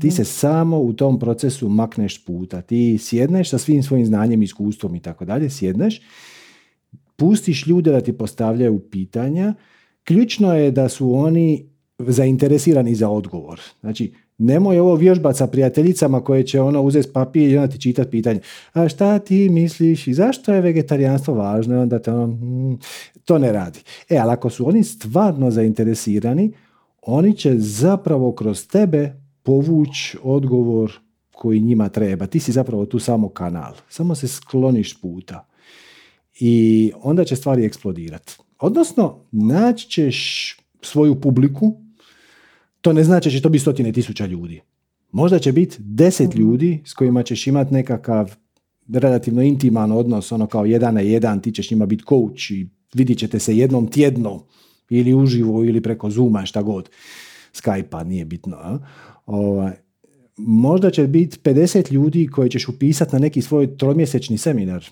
Ti 0.00 0.10
se 0.10 0.24
samo 0.24 0.80
u 0.80 0.92
tom 0.92 1.18
procesu 1.18 1.68
makneš 1.68 2.24
puta. 2.24 2.60
Ti 2.60 2.98
sjedneš 2.98 3.50
sa 3.50 3.58
svim 3.58 3.82
svojim 3.82 4.06
znanjem, 4.06 4.42
iskustvom 4.42 4.94
i 4.94 5.00
tako 5.00 5.24
dalje, 5.24 5.50
sjedneš, 5.50 6.00
pustiš 7.16 7.66
ljude 7.66 7.92
da 7.92 8.00
ti 8.00 8.12
postavljaju 8.12 8.78
pitanja. 8.78 9.54
Ključno 10.04 10.54
je 10.54 10.70
da 10.70 10.88
su 10.88 11.14
oni 11.14 11.68
zainteresirani 11.98 12.94
za 12.94 13.08
odgovor. 13.08 13.60
Znači, 13.80 14.12
nemoj 14.38 14.78
ovo 14.78 14.94
vježbati 14.94 15.38
sa 15.38 15.46
prijateljicama 15.46 16.24
koje 16.24 16.46
će 16.46 16.60
ono 16.60 16.82
uzeti 16.82 17.12
papir 17.12 17.50
i 17.50 17.56
onda 17.56 17.72
ti 17.72 17.80
čitati 17.80 18.10
pitanje. 18.10 18.40
A 18.72 18.88
šta 18.88 19.18
ti 19.18 19.48
misliš 19.48 20.06
i 20.06 20.14
zašto 20.14 20.54
je 20.54 20.60
vegetarijanstvo 20.60 21.34
važno? 21.34 21.74
I 21.74 21.78
onda 21.78 21.98
te 21.98 22.12
ono, 22.12 22.26
mm, 22.26 22.78
to 23.24 23.38
ne 23.38 23.52
radi. 23.52 23.80
E, 24.08 24.16
ali 24.18 24.32
ako 24.32 24.50
su 24.50 24.68
oni 24.68 24.84
stvarno 24.84 25.50
zainteresirani, 25.50 26.52
oni 27.02 27.36
će 27.36 27.58
zapravo 27.58 28.32
kroz 28.32 28.66
tebe 28.66 29.25
povući 29.46 30.18
odgovor 30.22 30.92
koji 31.32 31.60
njima 31.60 31.88
treba. 31.88 32.26
Ti 32.26 32.40
si 32.40 32.52
zapravo 32.52 32.86
tu 32.86 32.98
samo 32.98 33.28
kanal. 33.28 33.74
Samo 33.88 34.14
se 34.14 34.28
skloniš 34.28 35.00
puta. 35.00 35.48
I 36.40 36.92
onda 37.02 37.24
će 37.24 37.36
stvari 37.36 37.64
eksplodirati. 37.64 38.36
Odnosno, 38.58 39.24
naći 39.32 39.90
ćeš 39.90 40.56
svoju 40.82 41.20
publiku 41.20 41.86
to 42.86 42.92
ne 42.92 43.04
znači 43.04 43.28
da 43.28 43.32
će 43.32 43.42
to 43.42 43.48
biti 43.48 43.62
stotine 43.62 43.92
tisuća 43.92 44.26
ljudi. 44.26 44.60
Možda 45.12 45.38
će 45.38 45.52
biti 45.52 45.76
deset 45.78 46.28
mhm. 46.28 46.38
ljudi 46.38 46.82
s 46.84 46.94
kojima 46.94 47.22
ćeš 47.22 47.46
imati 47.46 47.74
nekakav 47.74 48.36
relativno 48.92 49.42
intiman 49.42 49.92
odnos, 49.92 50.32
ono 50.32 50.46
kao 50.46 50.64
jedan 50.64 50.94
na 50.94 51.00
jedan, 51.00 51.40
ti 51.40 51.52
ćeš 51.52 51.70
njima 51.70 51.86
biti 51.86 52.04
coach 52.08 52.50
i 52.50 52.68
vidit 52.94 53.18
ćete 53.18 53.38
se 53.38 53.56
jednom 53.56 53.86
tjedno 53.86 54.44
ili 54.90 55.14
uživo 55.14 55.64
ili 55.64 55.80
preko 55.80 56.10
Zuma, 56.10 56.46
šta 56.46 56.62
god. 56.62 56.88
Skype-a, 57.54 58.04
nije 58.04 58.24
bitno. 58.24 58.80
Ovaj, 59.26 59.72
možda 60.36 60.90
će 60.90 61.06
biti 61.06 61.38
50 61.44 61.92
ljudi 61.92 62.26
koje 62.26 62.50
ćeš 62.50 62.68
upisati 62.68 63.12
na 63.12 63.18
neki 63.18 63.42
svoj 63.42 63.76
tromjesečni 63.76 64.38
seminar. 64.38 64.84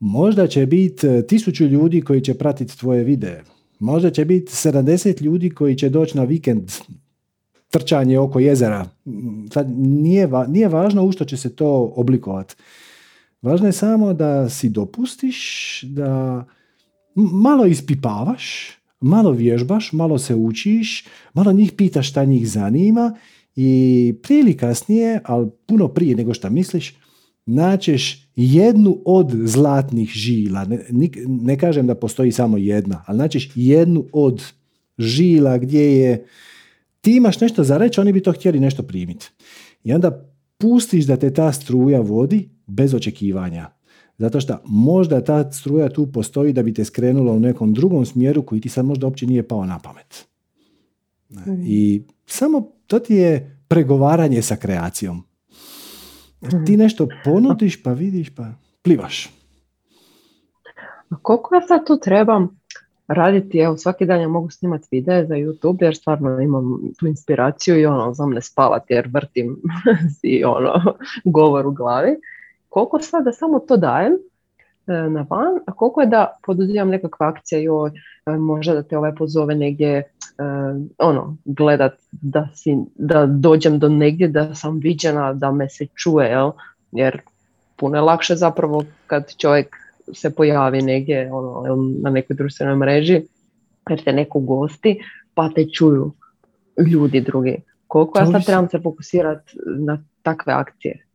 Možda 0.00 0.46
će 0.46 0.66
biti 0.66 1.06
e, 1.06 1.26
tisuću 1.26 1.64
ljudi 1.64 2.00
koji 2.00 2.20
će 2.20 2.34
pratiti 2.34 2.78
tvoje 2.78 3.04
videe. 3.04 3.42
Možda 3.78 4.10
će 4.10 4.24
biti 4.24 4.52
70 4.52 5.22
ljudi 5.22 5.50
koji 5.50 5.76
će 5.76 5.88
doći 5.88 6.16
na 6.16 6.24
vikend 6.24 6.70
trčanje 7.70 8.18
oko 8.18 8.40
jezera. 8.40 8.86
Sad 9.52 9.70
nije, 9.78 10.28
nije 10.48 10.68
važno 10.68 11.04
u 11.04 11.12
što 11.12 11.24
će 11.24 11.36
se 11.36 11.56
to 11.56 11.92
oblikovati. 11.96 12.54
Važno 13.42 13.66
je 13.66 13.72
samo 13.72 14.12
da 14.12 14.48
si 14.48 14.68
dopustiš, 14.68 15.80
da 15.82 16.44
malo 17.14 17.66
ispipavaš, 17.66 18.70
malo 19.00 19.30
vježbaš, 19.30 19.92
malo 19.92 20.18
se 20.18 20.34
učiš, 20.34 21.04
malo 21.34 21.52
njih 21.52 21.72
pitaš 21.72 22.10
šta 22.10 22.24
njih 22.24 22.50
zanima 22.50 23.14
i 23.56 24.14
prije 24.22 24.40
ili 24.40 24.56
kasnije, 24.56 25.20
ali 25.24 25.50
puno 25.66 25.88
prije 25.88 26.16
nego 26.16 26.34
što 26.34 26.50
misliš, 26.50 26.96
naćeš 27.46 28.28
jednu 28.36 28.98
od 29.04 29.30
zlatnih 29.44 30.10
žila. 30.10 30.64
Ne, 30.64 30.78
ne 31.26 31.58
kažem 31.58 31.86
da 31.86 31.94
postoji 31.94 32.32
samo 32.32 32.56
jedna, 32.58 33.04
ali 33.06 33.18
naćeš 33.18 33.50
jednu 33.54 34.06
od 34.12 34.42
žila 34.98 35.58
gdje 35.58 35.96
je 35.98 36.26
ti 37.00 37.16
imaš 37.16 37.40
nešto 37.40 37.64
za 37.64 37.78
reći, 37.78 38.00
oni 38.00 38.12
bi 38.12 38.22
to 38.22 38.32
htjeli 38.32 38.60
nešto 38.60 38.82
primiti. 38.82 39.30
I 39.84 39.92
onda 39.92 40.32
pustiš 40.58 41.04
da 41.04 41.16
te 41.16 41.32
ta 41.34 41.52
struja 41.52 42.00
vodi 42.00 42.48
bez 42.66 42.94
očekivanja. 42.94 43.70
Zato 44.18 44.40
što 44.40 44.58
možda 44.64 45.24
ta 45.24 45.52
struja 45.52 45.88
tu 45.88 46.12
postoji 46.12 46.52
da 46.52 46.62
bi 46.62 46.74
te 46.74 46.84
skrenula 46.84 47.32
u 47.32 47.40
nekom 47.40 47.74
drugom 47.74 48.06
smjeru 48.06 48.42
koji 48.42 48.60
ti 48.60 48.68
sad 48.68 48.84
možda 48.84 49.06
uopće 49.06 49.26
nije 49.26 49.48
pao 49.48 49.66
na 49.66 49.78
pamet. 49.78 50.31
Mhm. 51.32 51.62
I 51.66 52.02
samo 52.26 52.72
to 52.86 52.98
ti 52.98 53.14
je 53.14 53.58
pregovaranje 53.68 54.42
sa 54.42 54.56
kreacijom. 54.56 55.24
Ti 56.66 56.76
nešto 56.76 57.08
ponudiš 57.24 57.82
pa 57.82 57.92
vidiš 57.92 58.34
pa 58.34 58.46
plivaš. 58.82 59.30
A 61.10 61.16
koliko 61.22 61.54
ja 61.54 61.60
sad 61.60 61.86
tu 61.86 61.98
trebam 61.98 62.60
raditi, 63.08 63.58
evo 63.58 63.76
svaki 63.76 64.06
dan 64.06 64.20
ja 64.20 64.28
mogu 64.28 64.50
snimati 64.50 64.88
videe 64.90 65.26
za 65.26 65.34
YouTube 65.34 65.82
jer 65.84 65.96
stvarno 65.96 66.40
imam 66.40 66.80
tu 66.98 67.06
inspiraciju 67.06 67.80
i 67.80 67.86
ono, 67.86 68.14
znam 68.14 68.30
ne 68.30 68.40
spavati 68.40 68.92
jer 68.92 69.08
vrtim 69.12 69.56
si 70.20 70.42
ono, 70.46 70.94
govor 71.24 71.66
u 71.66 71.72
glavi. 71.72 72.16
Koliko 72.68 72.98
sad 72.98 73.24
da 73.24 73.32
samo 73.32 73.58
to 73.58 73.76
dajem 73.76 74.12
na 74.86 75.26
van, 75.30 75.60
a 75.66 75.72
koliko 75.72 76.00
je 76.00 76.06
da 76.06 76.38
poduzimam 76.46 76.88
nekakva 76.88 77.28
akcija 77.28 77.72
ovo, 77.72 77.86
e, 78.26 78.30
možda 78.30 78.74
da 78.74 78.82
te 78.82 78.98
ovaj 78.98 79.14
pozove 79.14 79.54
negdje 79.54 79.88
e, 79.96 80.04
ono, 80.98 81.36
gledat 81.44 81.92
da, 82.12 82.48
si, 82.54 82.76
da 82.94 83.26
dođem 83.26 83.78
do 83.78 83.88
negdje 83.88 84.28
da 84.28 84.54
sam 84.54 84.78
viđena, 84.78 85.32
da 85.32 85.50
me 85.50 85.68
se 85.68 85.86
čuje, 85.86 86.28
jel? 86.28 86.50
jer 86.92 87.20
puno 87.76 87.96
je 87.96 88.00
lakše 88.00 88.36
zapravo 88.36 88.84
kad 89.06 89.36
čovjek 89.36 89.76
se 90.14 90.34
pojavi 90.34 90.82
negdje 90.82 91.32
ono, 91.32 91.76
na 92.02 92.10
nekoj 92.10 92.36
društvenoj 92.36 92.76
mreži 92.76 93.22
jer 93.90 94.04
te 94.04 94.12
neko 94.12 94.40
gosti 94.40 95.00
pa 95.34 95.50
te 95.54 95.66
čuju 95.70 96.12
ljudi 96.90 97.20
drugi. 97.20 97.56
Koliko 97.86 98.18
ja 98.18 98.26
sad 98.26 98.46
trebam 98.46 98.68
se 98.68 98.80
fokusirati 98.82 99.58
na 99.78 100.04
takve 100.22 100.52
akcije? 100.52 101.06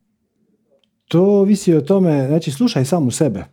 To 1.08 1.22
ovisi 1.22 1.74
o 1.74 1.80
tome, 1.80 2.26
znači 2.28 2.50
slušaj 2.50 2.84
samu 2.84 3.10
sebe. 3.10 3.44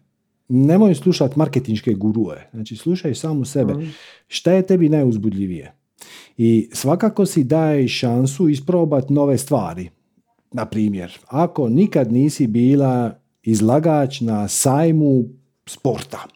Nemoj 0.48 0.96
slušati 0.96 1.40
marketinške 1.40 1.94
gurue. 1.94 2.50
Znači 2.54 2.76
slušaj 2.76 3.16
samu 3.16 3.46
sebe. 3.46 3.74
Mm. 3.74 3.94
Šta 4.28 4.52
je 4.52 4.66
tebi 4.68 4.90
najuzbudljivije? 4.90 5.74
I 6.38 6.70
svakako 6.74 7.26
si 7.26 7.44
daje 7.44 7.88
šansu 7.88 8.50
isprobati 8.50 9.14
nove 9.14 9.38
stvari. 9.38 9.90
Na 10.52 10.66
primjer, 10.66 11.20
ako 11.28 11.70
nikad 11.70 12.12
nisi 12.12 12.48
bila 12.48 13.20
izlagač 13.44 14.22
na 14.22 14.48
sajmu 14.48 15.24
sporta, 15.66 16.28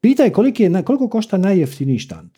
pitaj 0.00 0.30
koliko, 0.30 0.62
je, 0.62 0.82
koliko 0.82 1.08
košta 1.08 1.36
najjeftiniji 1.36 1.98
štand. 1.98 2.30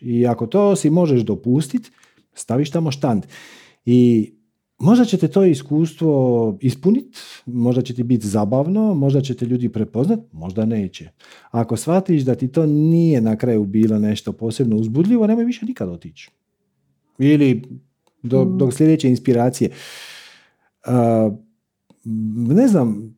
I 0.00 0.26
ako 0.26 0.46
to 0.46 0.76
si 0.76 0.90
možeš 0.90 1.20
dopustiti, 1.20 1.90
staviš 2.34 2.70
tamo 2.70 2.90
štand. 2.90 3.26
I 3.84 4.32
možda 4.80 5.04
ćete 5.04 5.28
to 5.28 5.44
iskustvo 5.44 6.58
ispuniti, 6.60 7.18
možda 7.46 7.82
će 7.82 7.94
ti 7.94 8.02
biti 8.02 8.26
zabavno, 8.26 8.94
možda 8.94 9.20
će 9.20 9.34
te 9.34 9.46
ljudi 9.46 9.68
prepoznat, 9.68 10.20
možda 10.32 10.64
neće. 10.64 11.10
Ako 11.50 11.76
shvatiš 11.76 12.22
da 12.22 12.34
ti 12.34 12.48
to 12.48 12.66
nije 12.66 13.20
na 13.20 13.36
kraju 13.36 13.64
bilo 13.64 13.98
nešto 13.98 14.32
posebno 14.32 14.76
uzbudljivo, 14.76 15.26
nemoj 15.26 15.44
više 15.44 15.66
nikad 15.66 15.88
otići. 15.88 16.30
Ili 17.18 17.62
do, 18.22 18.44
mm. 18.44 18.58
do 18.58 18.70
sljedeće 18.70 19.08
inspiracije. 19.08 19.70
ne 22.48 22.68
znam, 22.68 23.16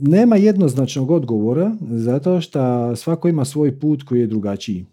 nema 0.00 0.36
jednoznačnog 0.36 1.10
odgovora 1.10 1.76
zato 1.80 2.40
što 2.40 2.96
svako 2.96 3.28
ima 3.28 3.44
svoj 3.44 3.80
put 3.80 4.02
koji 4.02 4.20
je 4.20 4.26
drugačiji. 4.26 4.86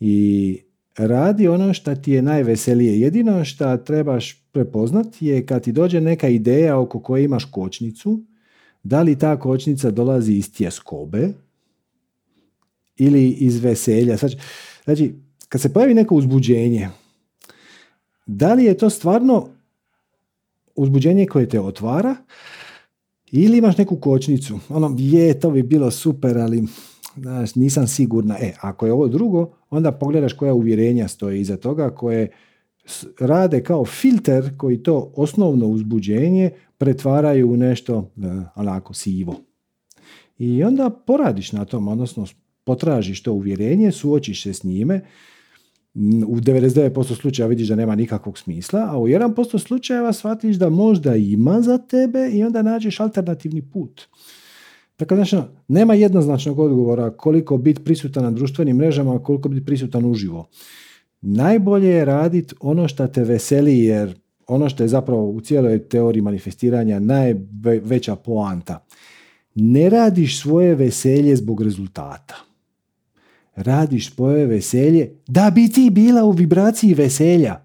I 0.00 0.58
radi 0.96 1.48
ono 1.48 1.74
što 1.74 1.94
ti 1.94 2.12
je 2.12 2.22
najveselije. 2.22 3.00
Jedino 3.00 3.44
što 3.44 3.76
trebaš 3.76 4.42
prepoznati 4.52 5.26
je 5.26 5.46
kad 5.46 5.62
ti 5.62 5.72
dođe 5.72 6.00
neka 6.00 6.28
ideja 6.28 6.78
oko 6.78 7.00
koje 7.00 7.24
imaš 7.24 7.44
kočnicu, 7.44 8.20
da 8.82 9.02
li 9.02 9.18
ta 9.18 9.38
kočnica 9.38 9.90
dolazi 9.90 10.32
iz 10.32 10.52
tjeskobe 10.52 11.28
ili 12.96 13.28
iz 13.28 13.64
veselja. 13.64 14.16
Znači, 14.84 15.14
kad 15.48 15.60
se 15.60 15.72
pojavi 15.72 15.94
neko 15.94 16.14
uzbuđenje, 16.14 16.88
da 18.26 18.54
li 18.54 18.64
je 18.64 18.78
to 18.78 18.90
stvarno 18.90 19.48
uzbuđenje 20.74 21.26
koje 21.26 21.48
te 21.48 21.60
otvara 21.60 22.16
ili 23.32 23.58
imaš 23.58 23.78
neku 23.78 23.96
kočnicu. 23.96 24.58
Ono, 24.68 24.96
je, 24.98 25.40
to 25.40 25.50
bi 25.50 25.62
bilo 25.62 25.90
super, 25.90 26.38
ali 26.38 26.64
znaš, 27.16 27.54
nisam 27.54 27.86
sigurna. 27.86 28.36
E, 28.40 28.52
ako 28.60 28.86
je 28.86 28.92
ovo 28.92 29.08
drugo, 29.08 29.50
onda 29.70 29.92
pogledaš 29.92 30.32
koja 30.32 30.54
uvjerenja 30.54 31.08
stoje 31.08 31.40
iza 31.40 31.56
toga, 31.56 31.90
koje 31.90 32.30
rade 33.20 33.62
kao 33.62 33.84
filter 33.84 34.56
koji 34.56 34.82
to 34.82 35.12
osnovno 35.16 35.66
uzbuđenje 35.66 36.50
pretvaraju 36.78 37.52
u 37.52 37.56
nešto 37.56 38.10
e, 38.16 38.26
onako 38.54 38.94
sivo. 38.94 39.36
I 40.38 40.64
onda 40.64 40.90
poradiš 40.90 41.52
na 41.52 41.64
tom, 41.64 41.88
odnosno 41.88 42.26
potražiš 42.64 43.22
to 43.22 43.32
uvjerenje, 43.32 43.92
suočiš 43.92 44.42
se 44.42 44.52
s 44.52 44.64
njime, 44.64 45.00
u 46.26 46.36
99% 46.36 47.20
slučajeva 47.20 47.48
vidiš 47.48 47.68
da 47.68 47.76
nema 47.76 47.94
nikakvog 47.94 48.38
smisla, 48.38 48.88
a 48.90 48.98
u 48.98 49.08
1% 49.08 49.58
slučajeva 49.58 50.12
shvatiš 50.12 50.56
da 50.56 50.68
možda 50.68 51.16
ima 51.16 51.60
za 51.60 51.78
tebe 51.78 52.30
i 52.32 52.44
onda 52.44 52.62
nađeš 52.62 53.00
alternativni 53.00 53.62
put. 53.62 54.08
Tako 54.96 55.14
znači, 55.14 55.36
nema 55.68 55.94
jednoznačnog 55.94 56.58
odgovora 56.58 57.10
koliko 57.10 57.56
biti 57.56 57.84
prisutan 57.84 58.24
na 58.24 58.30
društvenim 58.30 58.76
mrežama, 58.76 59.22
koliko 59.22 59.48
biti 59.48 59.66
prisutan 59.66 60.04
uživo. 60.04 60.48
Najbolje 61.20 61.88
je 61.88 62.04
raditi 62.04 62.54
ono 62.60 62.88
što 62.88 63.06
te 63.06 63.24
veseli, 63.24 63.78
jer 63.78 64.14
ono 64.46 64.68
što 64.68 64.82
je 64.82 64.88
zapravo 64.88 65.30
u 65.30 65.40
cijeloj 65.40 65.78
teoriji 65.78 66.22
manifestiranja 66.22 66.98
najveća 66.98 68.16
poanta. 68.16 68.86
Ne 69.54 69.88
radiš 69.90 70.40
svoje 70.40 70.74
veselje 70.74 71.36
zbog 71.36 71.62
rezultata. 71.62 72.34
Radiš 73.56 74.14
svoje 74.14 74.46
veselje 74.46 75.10
da 75.26 75.50
bi 75.54 75.68
ti 75.68 75.90
bila 75.90 76.24
u 76.24 76.30
vibraciji 76.30 76.94
veselja. 76.94 77.64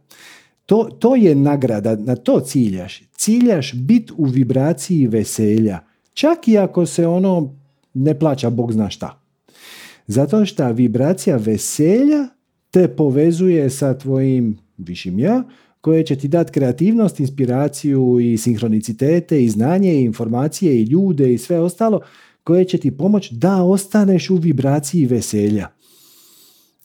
To, 0.66 0.84
to 1.00 1.16
je 1.16 1.36
nagrada, 1.36 1.96
na 1.96 2.16
to 2.16 2.40
ciljaš. 2.40 3.02
Ciljaš 3.12 3.74
biti 3.74 4.14
u 4.18 4.26
vibraciji 4.26 5.08
veselja. 5.08 5.89
Čak 6.14 6.48
i 6.48 6.58
ako 6.58 6.86
se 6.86 7.08
ono 7.08 7.56
ne 7.94 8.20
plaća 8.20 8.50
Bog 8.50 8.74
zna 8.74 8.90
šta. 8.90 9.22
Zato 10.08 10.46
što 10.46 10.72
vibracija 10.72 11.38
veselja 11.38 12.28
te 12.72 12.88
povezuje 12.88 13.70
sa 13.70 13.98
tvojim 13.98 14.58
višim 14.78 15.20
ja, 15.20 15.44
koje 15.82 16.06
će 16.06 16.16
ti 16.16 16.28
dati 16.28 16.52
kreativnost, 16.52 17.20
inspiraciju 17.20 18.20
i 18.20 18.38
sinhronicitete 18.38 19.44
i 19.44 19.50
znanje 19.50 19.94
i 19.94 20.04
informacije 20.04 20.82
i 20.82 20.84
ljude 20.84 21.34
i 21.34 21.38
sve 21.38 21.60
ostalo 21.60 22.02
koje 22.44 22.66
će 22.66 22.78
ti 22.78 22.98
pomoći 22.98 23.36
da 23.36 23.64
ostaneš 23.64 24.30
u 24.30 24.36
vibraciji 24.36 25.06
veselja. 25.06 25.68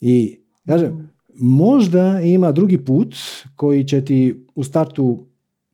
I 0.01 0.37
kažem, 0.66 1.11
možda 1.35 2.20
ima 2.20 2.53
drugi 2.53 2.79
put 2.79 3.14
koji 3.57 3.85
će 3.85 4.05
ti 4.05 4.47
u 4.55 4.64
startu 4.64 5.27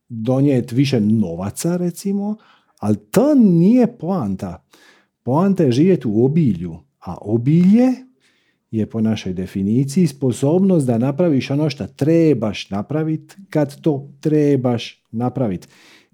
donijeti 0.09 0.75
više 0.75 0.99
novaca 1.01 1.77
recimo, 1.77 2.35
ali 2.81 2.97
to 2.97 3.35
nije 3.35 3.97
poanta. 3.97 4.63
Poanta 5.23 5.63
je 5.63 5.71
živjeti 5.71 6.07
u 6.07 6.25
obilju, 6.25 6.77
a 6.99 7.17
obilje 7.21 7.87
je 8.71 8.89
po 8.89 9.01
našoj 9.01 9.33
definiciji 9.33 10.07
sposobnost 10.07 10.87
da 10.87 10.97
napraviš 10.97 11.51
ono 11.51 11.69
što 11.69 11.87
trebaš 11.87 12.69
napraviti 12.69 13.35
kad 13.49 13.81
to 13.81 14.09
trebaš 14.19 15.03
napraviti. 15.11 15.67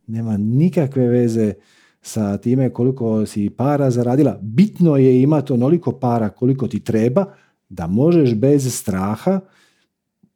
Nema 0.08 0.38
nikakve 0.38 1.08
veze 1.08 1.54
sa 2.02 2.38
time 2.38 2.70
koliko 2.70 3.26
si 3.26 3.50
para 3.50 3.92
zaradila. 3.92 4.40
Bitno 4.42 4.98
je 4.98 5.22
imati 5.22 5.54
onoliko 5.54 5.92
para 5.92 6.30
koliko 6.30 6.68
ti 6.68 6.80
treba 6.80 7.26
da 7.70 7.88
možeš 7.88 8.36
bez 8.36 8.76
straha 8.76 9.40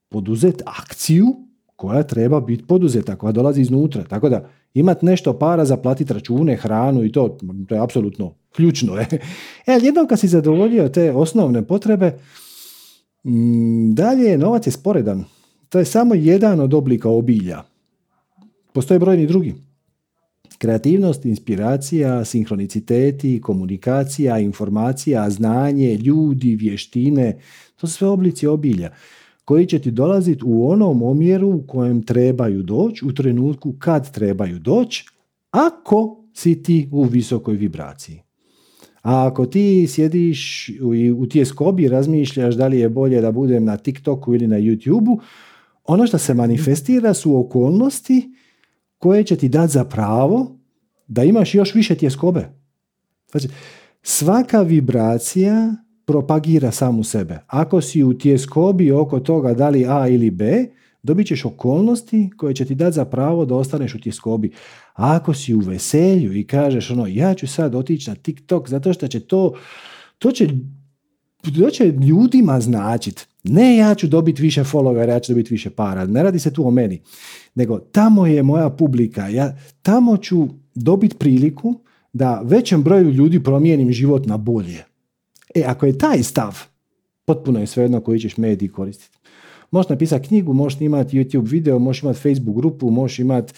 poduzeti 0.09 0.63
akciju 0.65 1.27
koja 1.75 2.03
treba 2.03 2.41
biti 2.41 2.67
poduzeta, 2.67 3.15
koja 3.15 3.31
dolazi 3.31 3.61
iznutra. 3.61 4.03
Tako 4.03 4.29
da 4.29 4.49
imati 4.73 5.05
nešto 5.05 5.39
para 5.39 5.65
za 5.65 5.77
platiti 5.77 6.13
račune, 6.13 6.55
hranu 6.55 7.03
i 7.03 7.11
to, 7.11 7.37
to 7.67 7.75
je 7.75 7.81
apsolutno 7.81 8.33
ključno. 8.55 8.95
Je. 8.95 9.07
E, 9.67 9.73
ali 9.73 9.85
jednom 9.85 10.07
kad 10.07 10.19
si 10.19 10.27
zadovoljio 10.27 10.89
te 10.89 11.11
osnovne 11.11 11.67
potrebe, 11.67 12.19
mm, 13.23 13.93
dalje 13.93 14.23
je 14.23 14.37
novac 14.37 14.67
je 14.67 14.71
sporedan. 14.71 15.23
To 15.69 15.79
je 15.79 15.85
samo 15.85 16.15
jedan 16.15 16.59
od 16.59 16.73
oblika 16.73 17.09
obilja. 17.09 17.63
Postoje 18.73 18.99
brojni 18.99 19.27
drugi. 19.27 19.55
Kreativnost, 20.57 21.25
inspiracija, 21.25 22.25
sinhroniciteti, 22.25 23.41
komunikacija, 23.41 24.39
informacija, 24.39 25.29
znanje, 25.29 25.95
ljudi, 25.95 26.55
vještine, 26.55 27.39
to 27.75 27.87
su 27.87 27.93
sve 27.93 28.07
oblici 28.07 28.47
obilja 28.47 28.91
koji 29.45 29.65
će 29.65 29.79
ti 29.79 29.91
dolaziti 29.91 30.43
u 30.45 30.69
onom 30.69 31.03
omjeru 31.03 31.49
u 31.49 31.63
kojem 31.67 32.03
trebaju 32.03 32.63
doći, 32.63 33.05
u 33.05 33.13
trenutku 33.13 33.73
kad 33.79 34.11
trebaju 34.11 34.59
doći, 34.59 35.05
ako 35.51 36.25
si 36.33 36.63
ti 36.63 36.89
u 36.91 37.03
visokoj 37.03 37.55
vibraciji. 37.55 38.21
A 39.01 39.27
ako 39.27 39.45
ti 39.45 39.87
sjediš 39.87 40.71
u 41.17 41.25
tjeskobi 41.25 41.83
i 41.83 41.87
razmišljaš 41.87 42.55
da 42.55 42.67
li 42.67 42.79
je 42.79 42.89
bolje 42.89 43.21
da 43.21 43.31
budem 43.31 43.65
na 43.65 43.77
TikToku 43.77 44.35
ili 44.35 44.47
na 44.47 44.57
YouTubeu, 44.57 45.19
ono 45.83 46.07
što 46.07 46.17
se 46.17 46.33
manifestira 46.33 47.13
su 47.13 47.39
okolnosti 47.39 48.31
koje 48.97 49.23
će 49.23 49.35
ti 49.35 49.49
dati 49.49 49.73
za 49.73 49.85
pravo 49.85 50.59
da 51.07 51.23
imaš 51.23 51.55
još 51.55 51.75
više 51.75 51.95
tjeskobe. 51.95 52.49
Znači, 53.31 53.47
svaka 54.03 54.61
vibracija 54.61 55.75
propagira 56.11 56.71
samu 56.71 57.03
sebe. 57.03 57.39
Ako 57.47 57.81
si 57.81 58.03
u 58.03 58.13
tjeskobi 58.13 58.91
oko 58.91 59.19
toga 59.19 59.53
da 59.53 59.69
li 59.69 59.85
A 59.89 60.07
ili 60.07 60.29
B, 60.29 60.65
dobit 61.03 61.27
ćeš 61.27 61.45
okolnosti 61.45 62.29
koje 62.37 62.55
će 62.55 62.65
ti 62.65 62.75
dati 62.75 62.95
za 62.95 63.05
pravo 63.05 63.45
da 63.45 63.55
ostaneš 63.55 63.95
u 63.95 63.99
tjeskobi. 63.99 64.51
A 64.93 65.15
ako 65.15 65.33
si 65.33 65.53
u 65.53 65.59
veselju 65.59 66.33
i 66.33 66.47
kažeš 66.47 66.91
ono, 66.91 67.07
ja 67.07 67.33
ću 67.33 67.47
sad 67.47 67.75
otići 67.75 68.09
na 68.09 68.15
TikTok 68.15 68.69
zato 68.69 68.93
što 68.93 69.07
će 69.07 69.19
to, 69.19 69.53
to 70.17 70.31
će, 70.31 70.47
to 71.59 71.69
će 71.69 71.85
ljudima 71.85 72.59
značit. 72.59 73.27
Ne 73.43 73.77
ja 73.77 73.95
ću 73.95 74.07
dobiti 74.07 74.41
više 74.41 74.63
followera, 74.63 75.09
ja 75.09 75.19
ću 75.19 75.31
dobiti 75.31 75.53
više 75.53 75.69
para. 75.69 76.05
Ne 76.05 76.23
radi 76.23 76.39
se 76.39 76.53
tu 76.53 76.67
o 76.67 76.71
meni. 76.71 77.01
Nego 77.55 77.79
tamo 77.79 78.27
je 78.27 78.43
moja 78.43 78.69
publika. 78.69 79.27
Ja 79.27 79.57
tamo 79.81 80.17
ću 80.17 80.47
dobiti 80.75 81.17
priliku 81.17 81.79
da 82.13 82.41
većem 82.45 82.83
broju 82.83 83.11
ljudi 83.11 83.43
promijenim 83.43 83.91
život 83.91 84.25
na 84.25 84.37
bolje. 84.37 84.90
E, 85.55 85.63
ako 85.67 85.85
je 85.85 85.97
taj 85.97 86.23
stav, 86.23 86.59
potpuno 87.25 87.59
je 87.59 87.67
svejedno 87.67 88.01
koji 88.01 88.19
ćeš 88.19 88.37
mediji 88.37 88.69
koristiti. 88.69 89.17
Možeš 89.71 89.89
napisati 89.89 90.27
knjigu, 90.27 90.53
možeš 90.53 90.81
imati 90.81 91.17
YouTube 91.17 91.49
video, 91.49 91.79
možeš 91.79 92.03
imati 92.03 92.19
Facebook 92.19 92.55
grupu, 92.55 92.89
možeš 92.89 93.19
imati 93.19 93.53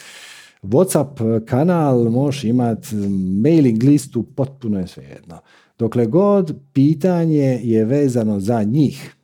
Whatsapp 0.64 1.46
kanal, 1.46 2.10
možeš 2.10 2.44
imati 2.44 2.96
mailing 3.44 3.84
listu, 3.84 4.24
potpuno 4.24 4.80
je 4.80 4.88
svejedno. 4.88 5.40
Dokle 5.80 6.06
god 6.06 6.56
pitanje 6.74 7.60
je 7.64 7.86
vezano 7.86 8.40
za 8.40 8.64
njih. 8.64 9.16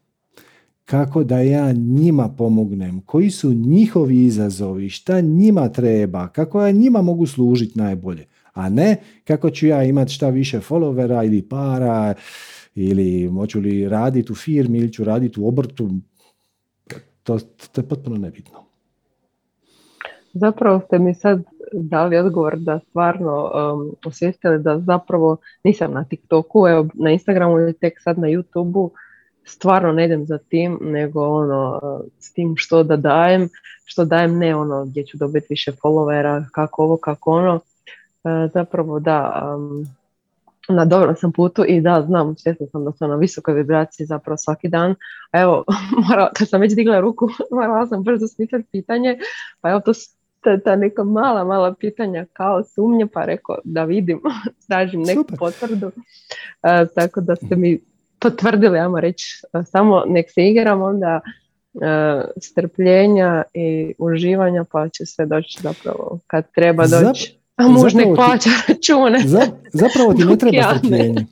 kako 0.90 1.24
da 1.24 1.40
ja 1.40 1.72
njima 1.72 2.30
pomognem, 2.30 3.02
koji 3.02 3.32
su 3.32 3.54
njihovi 3.54 4.24
izazovi, 4.24 4.90
šta 4.90 5.22
njima 5.22 5.70
treba, 5.70 6.28
kako 6.28 6.62
ja 6.62 6.72
njima 6.72 7.02
mogu 7.02 7.26
služiti 7.26 7.80
najbolje, 7.80 8.26
a 8.54 8.70
ne 8.70 8.98
kako 9.24 9.50
ću 9.50 9.68
ja 9.68 9.84
imati 9.84 10.14
šta 10.14 10.30
više 10.30 10.60
followera 10.60 11.26
ili 11.26 11.42
para 11.42 12.14
ili 12.88 13.30
moću 13.32 13.60
li 13.60 13.90
raditi 13.90 14.32
u 14.32 14.36
firmi 14.36 14.78
ili 14.78 14.94
ću 14.94 15.04
raditi 15.04 15.40
u 15.40 15.48
obrtu, 15.48 15.90
to, 17.24 17.40
to 17.72 17.82
je 17.82 17.88
potpuno 17.88 18.18
nebitno. 18.18 18.60
Zapravo 20.34 20.80
ste 20.80 21.00
mi 21.00 21.16
sad 21.16 21.44
dali 21.74 22.18
odgovor 22.18 22.58
da 22.58 22.80
stvarno 22.90 23.44
um, 23.44 23.92
osvijestili 24.06 24.64
da 24.64 24.80
zapravo 24.80 25.38
nisam 25.64 25.92
na 25.94 26.04
TikToku, 26.04 26.68
evo 26.68 26.88
na 26.94 27.12
Instagramu 27.12 27.60
ili 27.60 27.74
tek 27.74 27.94
sad 28.02 28.20
na 28.20 28.28
YouTubeu, 28.28 28.90
stvarno 29.46 29.92
ne 29.92 30.06
idem 30.06 30.26
za 30.26 30.38
tim, 30.38 30.80
nego 30.82 31.28
ono, 31.28 31.80
s 32.20 32.34
tim 32.34 32.54
što 32.58 32.84
da 32.84 32.96
dajem, 32.96 33.50
što 33.86 34.06
dajem 34.06 34.38
ne 34.38 34.56
ono 34.56 34.86
gdje 34.86 35.06
ću 35.06 35.18
dobiti 35.18 35.48
više 35.50 35.72
followera, 35.72 36.46
kako 36.52 36.84
ovo, 36.84 36.98
kako 36.98 37.32
ono. 37.32 37.60
E, 38.24 38.48
zapravo 38.54 39.00
da, 39.00 39.50
um, 39.56 39.86
na 40.70 40.86
dobrom 40.86 41.16
sam 41.16 41.32
putu 41.32 41.66
i 41.68 41.82
da, 41.82 42.04
znam, 42.08 42.38
svjesna 42.38 42.68
sam 42.72 42.86
da 42.86 42.92
sam 42.92 43.10
na 43.10 43.16
visokoj 43.16 43.54
vibraciji 43.54 44.06
zapravo 44.06 44.38
svaki 44.38 44.68
dan. 44.68 44.96
A 45.32 45.42
evo, 45.42 45.64
morala, 46.08 46.32
kad 46.34 46.50
sam 46.50 46.62
već 46.62 46.76
digla 46.76 47.00
ruku, 47.00 47.30
morala 47.52 47.88
sam 47.88 48.04
brzo 48.04 48.28
smisliti 48.28 48.70
pitanje, 48.72 49.18
pa 49.62 49.70
evo 49.70 49.80
to 49.80 49.92
ta, 50.42 50.58
ta 50.58 50.76
neka 50.76 51.04
mala, 51.04 51.44
mala 51.44 51.74
pitanja 51.74 52.26
kao 52.34 52.64
sumnje, 52.64 53.08
pa 53.08 53.26
rekao 53.26 53.58
da 53.64 53.84
vidim, 53.84 54.22
tražim 54.68 55.02
neku 55.02 55.22
Super. 55.22 55.38
potvrdu. 55.40 55.88
Uh, 55.88 56.88
tako 56.96 57.22
da 57.22 57.36
ste 57.36 57.56
mi 57.56 57.80
potvrdili, 58.20 58.80
ajmo 58.80 59.00
reći, 59.00 59.42
samo 59.72 60.04
nek 60.08 60.32
se 60.32 60.48
igram 60.48 60.82
onda 60.82 61.20
uh, 61.74 61.82
strpljenja 62.42 63.44
i 63.54 63.94
uživanja, 63.98 64.66
pa 64.72 64.90
će 64.90 65.06
sve 65.06 65.26
doći 65.26 65.60
zapravo 65.62 66.20
kad 66.28 66.52
treba 66.52 66.88
doći. 66.88 67.39
A 67.60 67.68
muž 67.68 67.94
nek 67.94 68.08
plaća 68.16 68.50
račune. 68.68 69.20
zapravo 69.74 70.14
ti 70.14 70.26
ne 70.26 70.38
treba 70.38 70.78
strpljenje. 70.78 71.26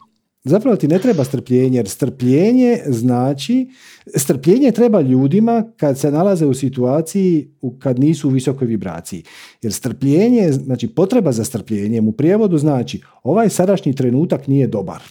Zapravo 0.44 0.76
ti 0.76 0.88
ne 0.88 1.00
treba 1.00 1.24
strpljenje, 1.24 1.78
jer 1.78 1.90
strpljenje 1.90 2.80
znači, 2.88 3.70
strpljenje 4.16 4.72
treba 4.72 5.02
ljudima 5.02 5.64
kad 5.78 6.00
se 6.00 6.12
nalaze 6.12 6.46
u 6.46 6.54
situaciji 6.54 7.48
kad 7.80 8.00
nisu 8.00 8.28
u 8.28 8.32
visokoj 8.32 8.68
vibraciji. 8.68 9.24
Jer 9.62 9.74
strpljenje, 9.74 10.52
znači 10.52 10.88
potreba 10.88 11.32
za 11.32 11.44
strpljenjem 11.44 12.08
u 12.08 12.12
prijevodu 12.12 12.58
znači 12.58 13.02
ovaj 13.24 13.50
sadašnji 13.50 13.96
trenutak 13.96 14.48
nije 14.48 14.68
dobar. 14.68 15.02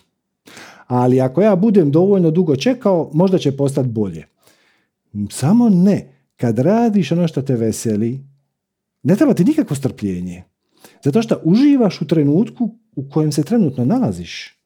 Ali 0.87 1.21
ako 1.21 1.43
ja 1.43 1.57
budem 1.57 1.91
dovoljno 1.91 2.31
dugo 2.31 2.57
čekao, 2.57 3.11
možda 3.15 3.39
će 3.39 3.57
postati 3.57 3.89
bolje. 3.89 4.25
Samo 5.31 5.69
ne. 5.69 6.13
Kad 6.37 6.59
radiš 6.59 7.13
ono 7.13 7.29
što 7.29 7.43
te 7.43 7.57
veseli, 7.57 8.21
ne 9.03 9.17
treba 9.17 9.35
ti 9.35 9.45
nikakvo 9.45 9.77
strpljenje. 9.77 10.45
Zato 11.07 11.23
što 11.23 11.41
uživaš 11.45 12.01
u 12.01 12.07
trenutku 12.07 12.71
u 12.97 13.11
kojem 13.11 13.33
se 13.33 13.43
trenutno 13.43 13.85
nalaziš. 13.85 14.59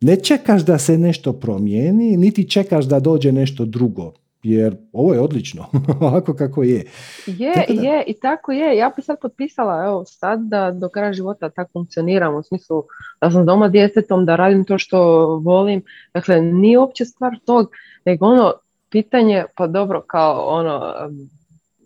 Ne 0.00 0.16
čekaš 0.16 0.64
da 0.64 0.78
se 0.78 0.98
nešto 0.98 1.32
promijeni, 1.32 2.16
niti 2.16 2.50
čekaš 2.50 2.84
da 2.84 3.00
dođe 3.00 3.32
nešto 3.32 3.64
drugo. 3.64 4.12
Jer 4.42 4.76
ovo 4.92 5.14
je 5.14 5.20
odlično, 5.20 5.64
ovako 6.00 6.34
kako 6.34 6.62
je. 6.62 6.84
Je, 7.26 7.66
je, 7.68 8.04
i 8.06 8.14
tako 8.20 8.52
je. 8.52 8.76
Ja 8.76 8.92
bi 8.96 9.02
sad 9.02 9.16
potpisala, 9.22 9.84
evo, 9.84 10.04
sad 10.04 10.40
da 10.40 10.70
do 10.70 10.88
kraja 10.88 11.12
života 11.12 11.50
tako 11.50 11.70
funkcioniram, 11.72 12.34
u 12.34 12.42
smislu 12.42 12.84
da 13.20 13.30
sam 13.30 13.46
doma 13.46 13.68
djetetom, 13.68 14.26
da 14.26 14.36
radim 14.36 14.64
to 14.64 14.78
što 14.78 14.98
volim. 15.44 15.82
Dakle, 16.14 16.42
nije 16.42 16.78
uopće 16.78 17.04
stvar 17.04 17.32
tog, 17.44 17.70
nego 18.04 18.26
ono 18.26 18.52
pitanje, 18.90 19.44
pa 19.56 19.66
dobro, 19.66 20.02
kao 20.06 20.46
ono, 20.46 20.94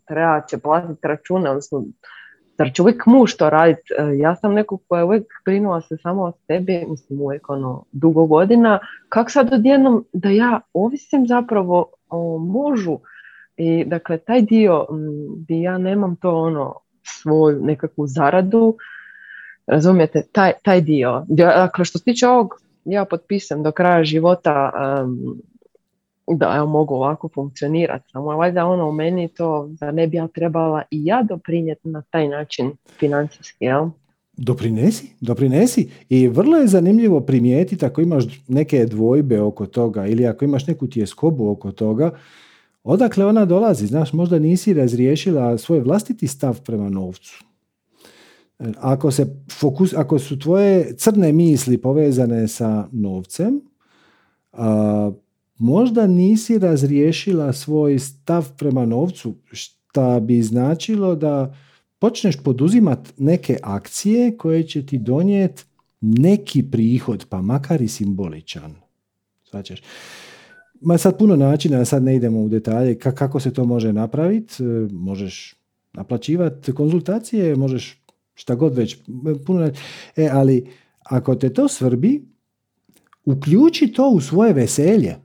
treba 0.09 0.41
će 0.51 0.59
platiti 0.59 1.09
račune, 1.09 1.51
odnosno 1.51 1.85
zar 2.63 2.73
će 2.73 2.83
uvijek 2.83 3.07
muž 3.07 3.35
to 3.35 3.51
raditi? 3.51 3.95
E, 3.99 4.19
ja 4.19 4.37
sam 4.37 4.55
neko 4.55 4.79
koja 4.89 4.99
je 4.99 5.05
uvijek 5.05 5.27
brinula 5.45 5.81
se 5.81 5.97
samo 5.97 6.23
o 6.23 6.33
sebi, 6.47 6.85
mislim 6.89 7.21
uvijek 7.21 7.51
ono 7.51 7.85
dugo 7.93 8.27
godina. 8.27 8.79
Kako 9.09 9.31
sad 9.31 9.53
odjednom 9.53 10.05
da 10.13 10.29
ja 10.29 10.61
ovisim 10.75 11.27
zapravo 11.27 11.87
o 12.09 12.39
mužu 12.39 12.99
i 13.57 13.85
dakle 13.85 14.19
taj 14.19 14.43
dio 14.43 14.87
gdje 15.37 15.61
ja 15.61 15.79
nemam 15.79 16.17
to 16.17 16.31
ono 16.31 16.75
svoju 17.03 17.61
nekakvu 17.63 18.07
zaradu, 18.07 18.77
razumijete, 19.67 20.23
taj, 20.33 20.53
taj 20.63 20.81
dio. 20.81 21.25
Dakle 21.29 21.85
što 21.85 21.99
se 21.99 22.05
tiče 22.05 22.29
ovog, 22.29 22.55
ja 22.85 23.05
potpisam 23.05 23.63
do 23.63 23.73
kraja 23.73 24.05
života 24.05 24.73
da 26.27 26.55
evo, 26.57 26.67
mogu 26.67 26.95
ovako 26.95 27.29
funkcionirati. 27.35 28.11
Samo 28.13 28.37
valjda 28.37 28.67
ono 28.67 28.89
u 28.89 28.93
meni 28.93 29.29
to 29.29 29.69
da 29.81 29.91
ne 29.91 30.07
bi 30.07 30.17
ja 30.17 30.29
trebala 30.29 30.83
i 30.91 31.05
ja 31.05 31.23
doprinijeti 31.23 31.89
na 31.89 32.03
taj 32.11 32.29
način 32.29 32.73
financijski, 32.99 33.65
jel? 33.65 33.89
Doprinesi, 34.37 35.13
doprinesi. 35.21 35.91
I 36.09 36.29
vrlo 36.29 36.57
je 36.57 36.67
zanimljivo 36.67 37.21
primijetiti 37.21 37.87
ako 37.87 38.01
imaš 38.01 38.25
neke 38.49 38.87
dvojbe 38.87 39.41
oko 39.41 39.67
toga 39.67 40.07
ili 40.07 40.27
ako 40.27 40.45
imaš 40.45 40.67
neku 40.67 40.87
tjeskobu 40.87 41.51
oko 41.51 41.73
toga, 41.73 42.11
odakle 42.85 43.27
ona 43.27 43.45
dolazi. 43.45 43.87
Znaš, 43.87 44.13
možda 44.13 44.39
nisi 44.39 44.75
razriješila 44.75 45.59
svoj 45.59 45.81
vlastiti 45.81 46.27
stav 46.27 46.61
prema 46.61 46.89
novcu. 46.89 47.45
Ako, 48.81 49.11
se 49.11 49.27
fokus, 49.61 49.95
ako 49.95 50.19
su 50.19 50.39
tvoje 50.39 50.97
crne 50.97 51.33
misli 51.33 51.79
povezane 51.79 52.49
sa 52.49 52.89
novcem, 52.93 53.61
a, 54.53 55.13
možda 55.63 56.07
nisi 56.07 56.59
razriješila 56.59 57.53
svoj 57.53 57.99
stav 57.99 58.49
prema 58.59 58.87
novcu, 58.87 59.35
šta 59.53 60.21
bi 60.21 60.43
značilo 60.43 61.15
da 61.15 61.55
počneš 61.99 62.37
poduzimati 62.37 63.11
neke 63.19 63.57
akcije 63.63 64.37
koje 64.37 64.63
će 64.67 64.87
ti 64.87 64.99
donijeti 64.99 65.65
neki 66.01 66.63
prihod, 66.71 67.27
pa 67.29 67.43
makar 67.43 67.83
i 67.83 67.89
simboličan. 67.89 68.75
Svačeš. 69.45 69.83
Ma 70.81 70.99
sad 70.99 71.19
puno 71.19 71.37
načina, 71.37 71.85
sad 71.85 72.03
ne 72.03 72.17
idemo 72.17 72.41
u 72.41 72.49
detalje 72.49 72.99
kako 72.99 73.41
se 73.41 73.53
to 73.53 73.65
može 73.65 73.93
napraviti. 73.93 74.65
E, 74.65 74.67
možeš 74.93 75.55
naplaćivati 75.93 76.73
konzultacije, 76.73 77.57
možeš 77.57 78.03
šta 78.35 78.55
god 78.55 78.75
već. 78.75 78.97
Puno, 79.47 79.71
e, 80.17 80.29
ali 80.33 80.67
ako 81.05 81.35
te 81.35 81.53
to 81.53 81.69
svrbi, 81.69 82.25
uključi 83.25 83.93
to 83.93 84.09
u 84.09 84.21
svoje 84.21 84.53
veselje. 84.53 85.22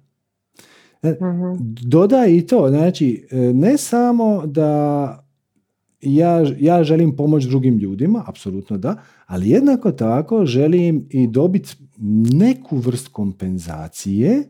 E, 1.03 1.11
mhm. 1.11 1.55
Dodaj 1.81 2.35
i 2.35 2.47
to, 2.47 2.69
znači 2.69 3.27
e, 3.31 3.37
ne 3.37 3.77
samo 3.77 4.45
da 4.45 5.23
ja, 6.01 6.45
ja 6.59 6.83
želim 6.83 7.15
pomoći 7.15 7.47
drugim 7.47 7.77
ljudima, 7.77 8.23
apsolutno 8.27 8.77
da, 8.77 8.95
ali 9.25 9.49
jednako 9.49 9.91
tako 9.91 10.45
želim 10.45 11.07
i 11.09 11.27
dobiti 11.27 11.75
neku 12.33 12.77
vrst 12.77 13.07
kompenzacije 13.07 14.43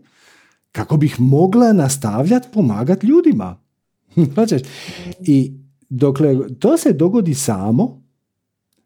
kako 0.71 0.97
bih 0.97 1.15
mogla 1.19 1.73
nastavljati 1.73 2.47
pomagati 2.53 3.07
ljudima. 3.07 3.61
I 5.27 5.53
dokle 5.89 6.35
to 6.59 6.77
se 6.77 6.93
dogodi 6.93 7.33
samo, 7.33 8.03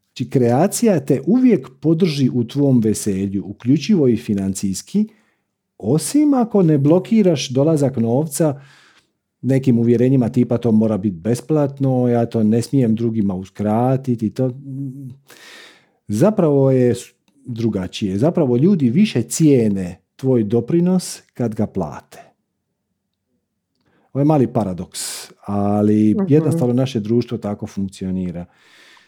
znači 0.06 0.30
kreacija 0.30 1.00
te 1.00 1.20
uvijek 1.26 1.68
podrži 1.80 2.30
u 2.34 2.44
tvom 2.44 2.80
veselju, 2.80 3.44
uključivo 3.46 4.08
i 4.08 4.16
financijski, 4.16 5.08
osim 5.82 6.34
ako 6.34 6.62
ne 6.62 6.78
blokiraš 6.78 7.48
dolazak 7.48 7.96
novca 7.96 8.60
nekim 9.42 9.78
uvjerenjima 9.78 10.28
tipa 10.28 10.58
to 10.58 10.72
mora 10.72 10.98
biti 10.98 11.16
besplatno, 11.16 12.08
ja 12.08 12.26
to 12.26 12.42
ne 12.42 12.62
smijem 12.62 12.94
drugima 12.94 13.34
uskratiti. 13.34 14.30
To... 14.30 14.50
Zapravo 16.08 16.70
je 16.70 16.94
drugačije. 17.46 18.18
Zapravo 18.18 18.56
ljudi 18.56 18.90
više 18.90 19.22
cijene 19.22 20.00
tvoj 20.16 20.44
doprinos 20.44 21.22
kad 21.34 21.54
ga 21.54 21.66
plate. 21.66 22.18
Ovo 24.12 24.20
je 24.20 24.24
mali 24.24 24.46
paradoks, 24.46 25.00
ali 25.46 26.14
uh 26.14 26.24
jednostavno 26.28 26.74
naše 26.74 27.00
društvo 27.00 27.38
tako 27.38 27.66
funkcionira. 27.66 28.44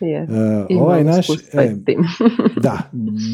Uh, 0.00 0.80
ovaj 0.80 1.04
naš, 1.04 1.26
e, 1.52 1.74
da, 2.62 2.78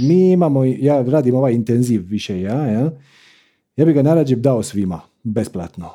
mi 0.03 0.33
imamo, 0.33 0.65
ja 0.65 1.03
radim 1.03 1.35
ovaj 1.35 1.53
intenziv 1.53 2.03
više 2.07 2.41
ja, 2.41 2.67
ja 2.67 2.91
ja 3.77 3.85
bi 3.85 3.93
ga 3.93 4.03
narađe 4.03 4.37
dao 4.37 4.63
svima, 4.63 5.01
besplatno. 5.23 5.91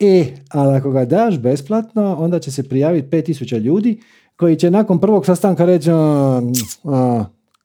E, 0.00 0.26
ali 0.48 0.76
ako 0.76 0.90
ga 0.90 1.04
daš 1.04 1.38
besplatno, 1.38 2.16
onda 2.18 2.38
će 2.38 2.52
se 2.52 2.68
prijaviti 2.68 3.08
5000 3.08 3.58
ljudi 3.58 4.00
koji 4.36 4.56
će 4.56 4.70
nakon 4.70 5.00
prvog 5.00 5.26
sastanka 5.26 5.64
reći 5.64 5.90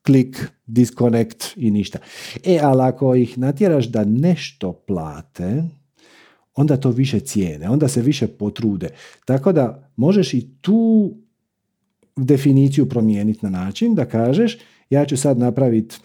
klik, 0.06 0.52
disconnect 0.66 1.46
i 1.56 1.72
ništa. 1.72 2.00
E, 2.44 2.60
ali 2.64 2.82
ako 2.82 3.16
ih 3.16 3.38
natjeraš 3.38 3.86
da 3.86 4.04
nešto 4.04 4.74
plate, 4.74 5.64
onda 6.56 6.78
to 6.78 6.90
više 6.90 7.20
cijene, 7.20 7.70
onda 7.70 7.88
se 7.88 8.02
više 8.02 8.28
potrude. 8.28 8.90
Tako 9.26 9.52
da 9.52 9.92
možeš 9.96 10.34
i 10.34 10.48
tu 10.62 11.12
definiciju 12.16 12.90
promijeniti 12.90 13.40
na 13.42 13.50
način 13.50 13.96
da 13.96 14.06
kažeš 14.06 14.58
ja 14.90 15.06
ću 15.06 15.18
sad 15.18 15.38
napraviti 15.38 15.96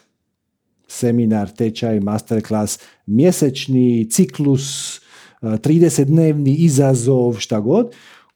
seminar, 0.91 1.51
tečaj, 1.51 2.01
masterclass, 2.01 2.79
mjesečni 3.07 4.11
ciklus 4.11 5.01
30-dnevni 5.43 6.55
izazov, 6.59 7.37
šta 7.39 7.61
god, 7.61 7.95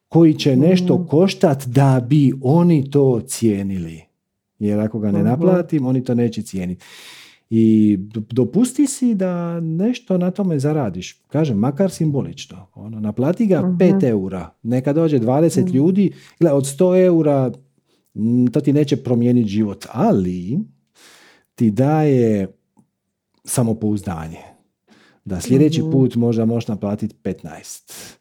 koji 0.09 0.35
će 0.35 0.57
nešto 0.57 0.99
mm. 0.99 1.07
koštat 1.07 1.67
da 1.67 2.07
bi 2.09 2.33
oni 2.43 2.91
to 2.91 3.21
cijenili. 3.27 4.03
Jer 4.59 4.81
ako 4.81 4.99
ga 4.99 5.13
ne 5.13 5.19
mhm. 5.19 5.29
naplatim, 5.29 5.87
oni 5.87 6.05
to 6.05 6.15
neće 6.15 6.43
cijeniti. 6.43 6.85
I 7.51 7.97
dopusti 8.31 8.87
si 8.87 9.15
da 9.15 9.61
nešto 9.61 10.19
na 10.19 10.31
tome 10.31 10.59
zaradiš. 10.59 11.23
Kažem, 11.29 11.59
makar 11.59 11.91
simbolično. 11.91 12.67
Ono, 12.75 13.01
naplati 13.01 13.47
ga 13.47 13.61
uh 13.61 13.77
5 13.79 14.05
eura. 14.05 14.51
Neka 14.63 14.93
dođe 14.93 15.19
20 15.19 15.63
uh 15.63 15.75
ljudi. 15.75 16.13
Gle, 16.41 16.53
od 16.53 16.65
100 16.65 17.05
eura 17.05 17.53
to 18.53 18.61
ti 18.61 18.73
neće 18.73 18.97
promijeniti 18.97 19.49
život. 19.49 19.87
Ali 19.93 20.59
ti 21.55 21.71
daje 21.71 22.49
samopouzdanje. 23.45 24.39
Da 25.25 25.41
sljedeći 25.41 25.83
uh 25.83 25.93
put 25.93 26.15
možda 26.15 26.45
možeš 26.45 26.69
naplatiti 26.69 27.15
15. 27.23 28.15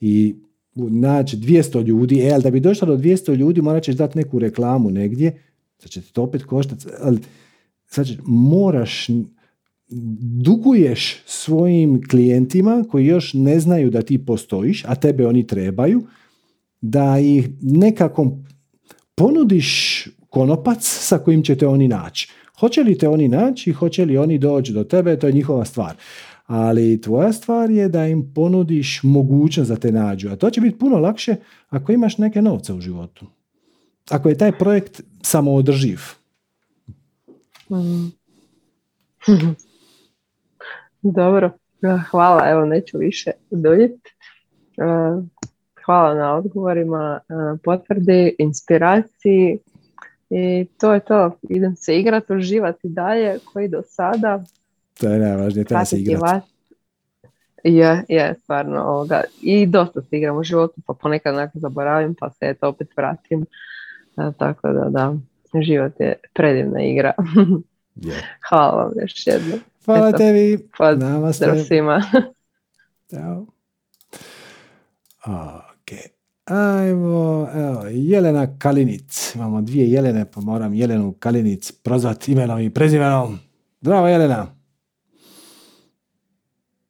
I 0.00 0.34
naći 0.74 1.36
200 1.36 1.82
ljudi, 1.86 2.20
e, 2.20 2.30
ali 2.32 2.42
da 2.42 2.50
bi 2.50 2.60
došla 2.60 2.86
do 2.86 2.96
200 2.96 3.36
ljudi 3.36 3.62
morat 3.62 3.82
ćeš 3.82 3.94
dati 3.94 4.18
neku 4.18 4.38
reklamu 4.38 4.90
negdje, 4.90 5.42
sad 5.78 5.90
će 5.90 6.00
to 6.00 6.22
opet 6.22 6.44
koštati, 6.44 6.86
ali 7.00 7.18
sad 7.86 8.06
moraš, 8.24 9.06
duguješ 10.44 11.22
svojim 11.26 12.08
klijentima 12.08 12.84
koji 12.90 13.06
još 13.06 13.34
ne 13.34 13.60
znaju 13.60 13.90
da 13.90 14.02
ti 14.02 14.26
postojiš, 14.26 14.84
a 14.84 14.94
tebe 14.94 15.26
oni 15.26 15.46
trebaju, 15.46 16.02
da 16.80 17.18
ih 17.18 17.48
nekako 17.60 18.38
ponudiš 19.14 20.02
konopac 20.30 20.78
sa 20.82 21.18
kojim 21.18 21.42
ćete 21.42 21.66
oni 21.66 21.88
naći. 21.88 22.28
Hoće 22.60 22.82
li 22.82 22.98
te 22.98 23.08
oni 23.08 23.28
naći 23.28 23.72
hoće 23.72 24.04
li 24.04 24.18
oni 24.18 24.38
doći 24.38 24.72
do 24.72 24.84
tebe, 24.84 25.18
to 25.18 25.26
je 25.26 25.32
njihova 25.32 25.64
stvar. 25.64 25.96
Ali 26.46 27.00
tvoja 27.00 27.32
stvar 27.32 27.70
je 27.70 27.88
da 27.88 28.06
im 28.06 28.32
ponudiš 28.34 29.00
mogućnost 29.02 29.70
da 29.70 29.76
te 29.76 29.92
nađu. 29.92 30.28
A 30.28 30.36
to 30.36 30.50
će 30.50 30.60
biti 30.60 30.78
puno 30.78 30.98
lakše 30.98 31.36
ako 31.68 31.92
imaš 31.92 32.18
neke 32.18 32.42
novce 32.42 32.72
u 32.72 32.80
životu. 32.80 33.26
Ako 34.10 34.28
je 34.28 34.38
taj 34.38 34.52
projekt 34.52 35.02
samoodrživ. 35.22 36.00
Dobro, 41.02 41.50
hvala, 42.10 42.50
evo 42.50 42.64
neću 42.64 42.98
više 42.98 43.30
duljiti. 43.50 44.10
E, 44.78 44.82
hvala 45.84 46.14
na 46.14 46.36
odgovorima, 46.36 47.20
e, 47.28 47.32
potvrdi, 47.64 48.36
inspiraciji 48.38 49.58
i 50.30 50.66
to 50.80 50.94
je 50.94 51.00
to. 51.00 51.38
Idem 51.48 51.76
se 51.76 51.98
igrati, 51.98 52.32
uživati 52.32 52.88
dalje 52.88 53.38
koji 53.52 53.68
do 53.68 53.82
sada. 53.82 54.44
To 55.00 55.08
je 55.08 55.18
najvažnije, 55.18 55.64
treba 55.64 55.84
se 55.84 55.98
igrati. 55.98 56.46
Je, 57.64 58.04
je, 58.08 58.34
stvarno. 58.42 58.82
Ovoga. 58.82 59.22
I 59.42 59.66
dosta 59.66 60.02
se 60.02 60.16
igram 60.16 60.38
u 60.38 60.42
životu, 60.42 60.74
pa 60.86 60.94
ponekad 60.94 61.34
onako 61.34 61.58
zaboravim, 61.58 62.14
pa 62.18 62.30
se 62.30 62.54
to 62.60 62.68
opet 62.68 62.88
vratim. 62.96 63.46
E, 64.16 64.32
tako 64.38 64.68
da, 64.68 64.88
da, 64.88 65.14
život 65.60 65.92
je 66.00 66.14
predivna 66.34 66.82
igra. 66.82 67.12
Yeah. 67.96 68.22
Hvala 68.48 68.82
vam 68.82 68.92
još 69.00 69.26
jednom. 69.26 69.60
Hvala 69.84 70.08
Eto, 70.08 70.18
tebi. 70.18 70.68
Hvala 70.76 71.32
svima. 71.66 72.02
Ćao. 73.10 73.46
Ajmo, 76.46 77.48
evo, 77.54 77.86
Jelena 77.90 78.58
Kalinic. 78.58 79.34
Imamo 79.34 79.62
dvije 79.62 79.90
Jelene, 79.90 80.30
pa 80.30 80.40
moram 80.40 80.74
Jelenu 80.74 81.12
Kalinic 81.12 81.72
prozvati 81.72 82.32
imenom 82.32 82.60
i 82.60 82.70
prezimenom. 82.70 83.38
Zdravo, 83.80 84.08
Jelena. 84.08 84.46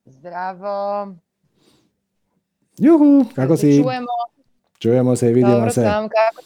Zdravo. 0.04 1.14
Juhu, 2.78 3.24
kako 3.34 3.56
si? 3.56 3.82
Čujemo. 3.82 4.06
Čujemo 4.78 5.16
se 5.16 5.30
i 5.30 5.32
vidimo 5.32 5.54
Dobro 5.54 5.70
se. 5.70 5.82
sam, 5.82 6.08
kako 6.08 6.42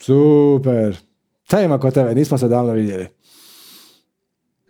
Super. 0.00 0.96
Šta 1.42 1.62
ima 1.62 1.78
kod 1.78 1.94
tebe? 1.94 2.14
Nismo 2.14 2.38
se 2.38 2.48
davno 2.48 2.72
vidjeli. 2.72 3.08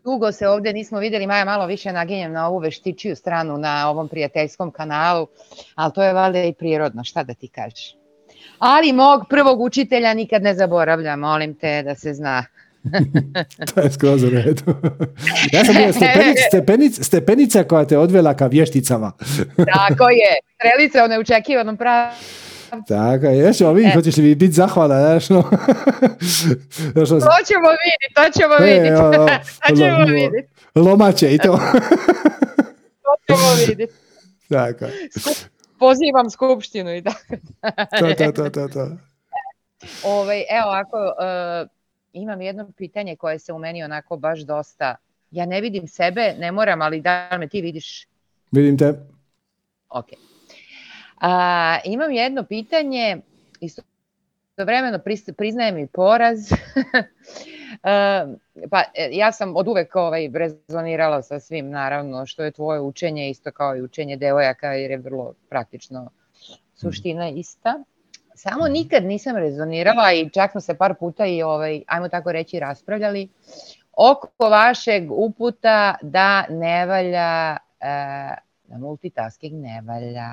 Dugo 0.05 0.32
se 0.32 0.48
ovdje 0.48 0.72
nismo 0.72 0.98
vidjeli, 0.98 1.26
Maja 1.26 1.44
malo 1.44 1.66
više 1.66 1.92
naginjem 1.92 2.32
na 2.32 2.48
ovu 2.48 2.59
veštičiju 2.59 3.16
stranu 3.16 3.59
na 3.59 3.90
ovom 3.90 4.09
prijateljskom 4.09 4.70
kanalu, 4.70 5.26
ali 5.74 5.92
to 5.92 6.03
je 6.03 6.12
valjda 6.12 6.44
i 6.44 6.53
prirodno, 6.53 7.05
šta 7.05 7.22
da 7.22 7.34
ti 7.34 7.48
kažeš. 7.48 7.94
Ali 8.59 8.92
mog 8.92 9.24
prvog 9.28 9.61
učitelja 9.61 10.14
nikad 10.14 10.42
ne 10.42 10.55
zaboravljam, 10.55 11.20
molim 11.20 11.55
te 11.55 11.82
da 11.82 11.94
se 11.94 12.14
zna. 12.14 12.44
to 13.74 13.80
je 13.80 13.90
skroz 13.90 14.22
u 14.22 14.30
redu. 14.30 14.62
ja 15.53 15.64
sam 15.64 15.74
bio 15.74 15.92
stepenic, 16.48 17.07
stepenica 17.07 17.64
koja 17.64 17.84
te 17.84 17.98
odvela 17.98 18.34
ka 18.34 18.46
vješticama. 18.46 19.12
Tako 19.57 20.09
je, 20.11 20.38
strelice 20.55 21.03
o 21.03 21.09
neočekivanom 21.09 21.76
pravu 21.76 22.12
tako 22.89 23.27
je, 23.27 23.39
još 23.39 23.57
ćemo 23.57 23.73
vidjeti, 23.73 23.93
e. 23.93 23.99
hoćeš 23.99 24.16
li 24.16 24.35
biti 24.35 24.53
zahvala, 24.53 25.01
znaš, 25.01 25.31
no. 25.31 25.43
to 26.93 27.37
ćemo 27.47 27.68
vidjeti, 27.83 28.14
to 28.14 28.39
ćemo 28.39 28.55
e, 28.61 28.64
vidjeti. 28.64 28.97
to 29.68 29.77
ćemo 29.77 30.05
vidjeti. 30.05 30.49
Lomače 30.75 31.35
i 31.35 31.39
to. 31.39 31.53
to 33.05 33.12
ćemo 33.27 33.66
vidjeti. 33.68 33.95
Tako. 34.49 34.85
Pozivam 35.79 36.31
skupštinu 36.31 36.97
i 36.97 37.03
tako. 37.03 37.37
to, 37.99 38.14
to, 38.14 38.33
to, 38.33 38.51
to, 38.51 38.68
to. 38.68 38.89
Ovaj, 40.05 40.39
evo, 40.39 40.71
ako 40.71 40.97
uh, 40.97 41.68
imam 42.12 42.41
jedno 42.41 42.73
pitanje 42.77 43.16
koje 43.16 43.39
se 43.39 43.53
u 43.53 43.59
meni 43.59 43.83
onako 43.83 44.16
baš 44.16 44.41
dosta, 44.41 44.97
ja 45.31 45.47
ne 45.47 45.61
vidim 45.61 45.89
sebe, 45.89 46.35
ne 46.39 46.53
moram, 46.53 46.83
ali 46.83 47.01
da 47.01 47.37
me 47.39 47.49
ti 47.49 47.61
vidiš? 47.61 48.07
Vidim 48.51 48.79
te. 48.79 48.95
Ok. 49.89 50.07
A, 51.21 51.79
imam 51.85 52.12
jedno 52.12 52.45
pitanje, 52.45 53.21
istovremeno 53.61 54.99
priznajem 55.37 55.79
i 55.79 55.87
poraz. 55.87 56.39
pa 58.71 58.83
e, 58.95 59.09
ja 59.12 59.33
sam 59.33 59.57
od 59.57 59.68
uvek 59.68 59.97
ovaj, 59.97 60.31
rezonirala 60.35 61.23
sa 61.23 61.41
svim, 61.41 61.71
naravno, 61.71 62.27
što 62.27 62.43
je 62.43 62.51
tvoje 62.51 62.81
učenje, 62.81 63.31
isto 63.31 63.53
kao 63.53 63.77
i 63.77 63.83
učenje 63.83 64.16
devojaka, 64.16 64.73
jer 64.73 64.91
je 64.91 64.99
vrlo 64.99 65.35
praktično 65.49 66.11
suština 66.75 67.29
ista. 67.29 67.83
Samo 68.35 68.68
nikad 68.68 69.05
nisam 69.05 69.37
rezonirala 69.37 70.12
i 70.12 70.31
čak 70.31 70.51
smo 70.51 70.61
se 70.61 70.75
par 70.75 70.95
puta 70.95 71.27
i, 71.27 71.43
ovaj, 71.43 71.83
ajmo 71.87 72.09
tako 72.09 72.33
reći, 72.33 72.61
raspravljali 72.61 73.29
oko 73.93 74.49
vašeg 74.49 75.12
uputa 75.12 75.95
da 76.03 76.47
ne 76.49 76.87
valja, 76.87 77.57
e, 77.81 78.35
da 78.64 78.79
multitasking 78.79 79.62
ne 79.62 79.83
valja 79.87 80.29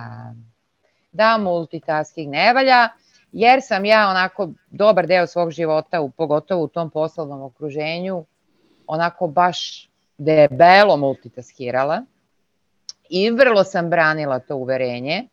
da 1.17 1.37
multitasking 1.37 2.31
ne 2.31 2.53
valja, 2.53 2.89
jer 3.31 3.59
sam 3.63 3.85
ja 3.85 4.09
onako 4.09 4.49
dobar 4.69 5.07
deo 5.07 5.27
svog 5.27 5.51
života, 5.51 6.01
u, 6.01 6.09
pogotovo 6.09 6.63
u 6.63 6.67
tom 6.67 6.89
poslovnom 6.89 7.41
okruženju, 7.41 8.25
onako 8.87 9.27
baš 9.27 9.89
debelo 10.17 10.97
multitaskirala 10.97 12.01
i 13.09 13.29
vrlo 13.31 13.63
sam 13.63 13.89
branila 13.89 14.39
to 14.39 14.55
uverenje, 14.55 15.27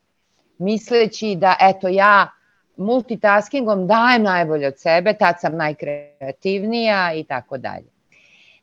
misleći 0.58 1.34
da 1.34 1.56
eto 1.60 1.88
ja 1.88 2.30
multitaskingom 2.76 3.86
dajem 3.86 4.22
najbolje 4.22 4.66
od 4.66 4.78
sebe, 4.78 5.14
tad 5.14 5.34
sam 5.40 5.56
najkreativnija 5.56 7.14
i 7.14 7.24
tako 7.24 7.58
dalje. 7.58 7.93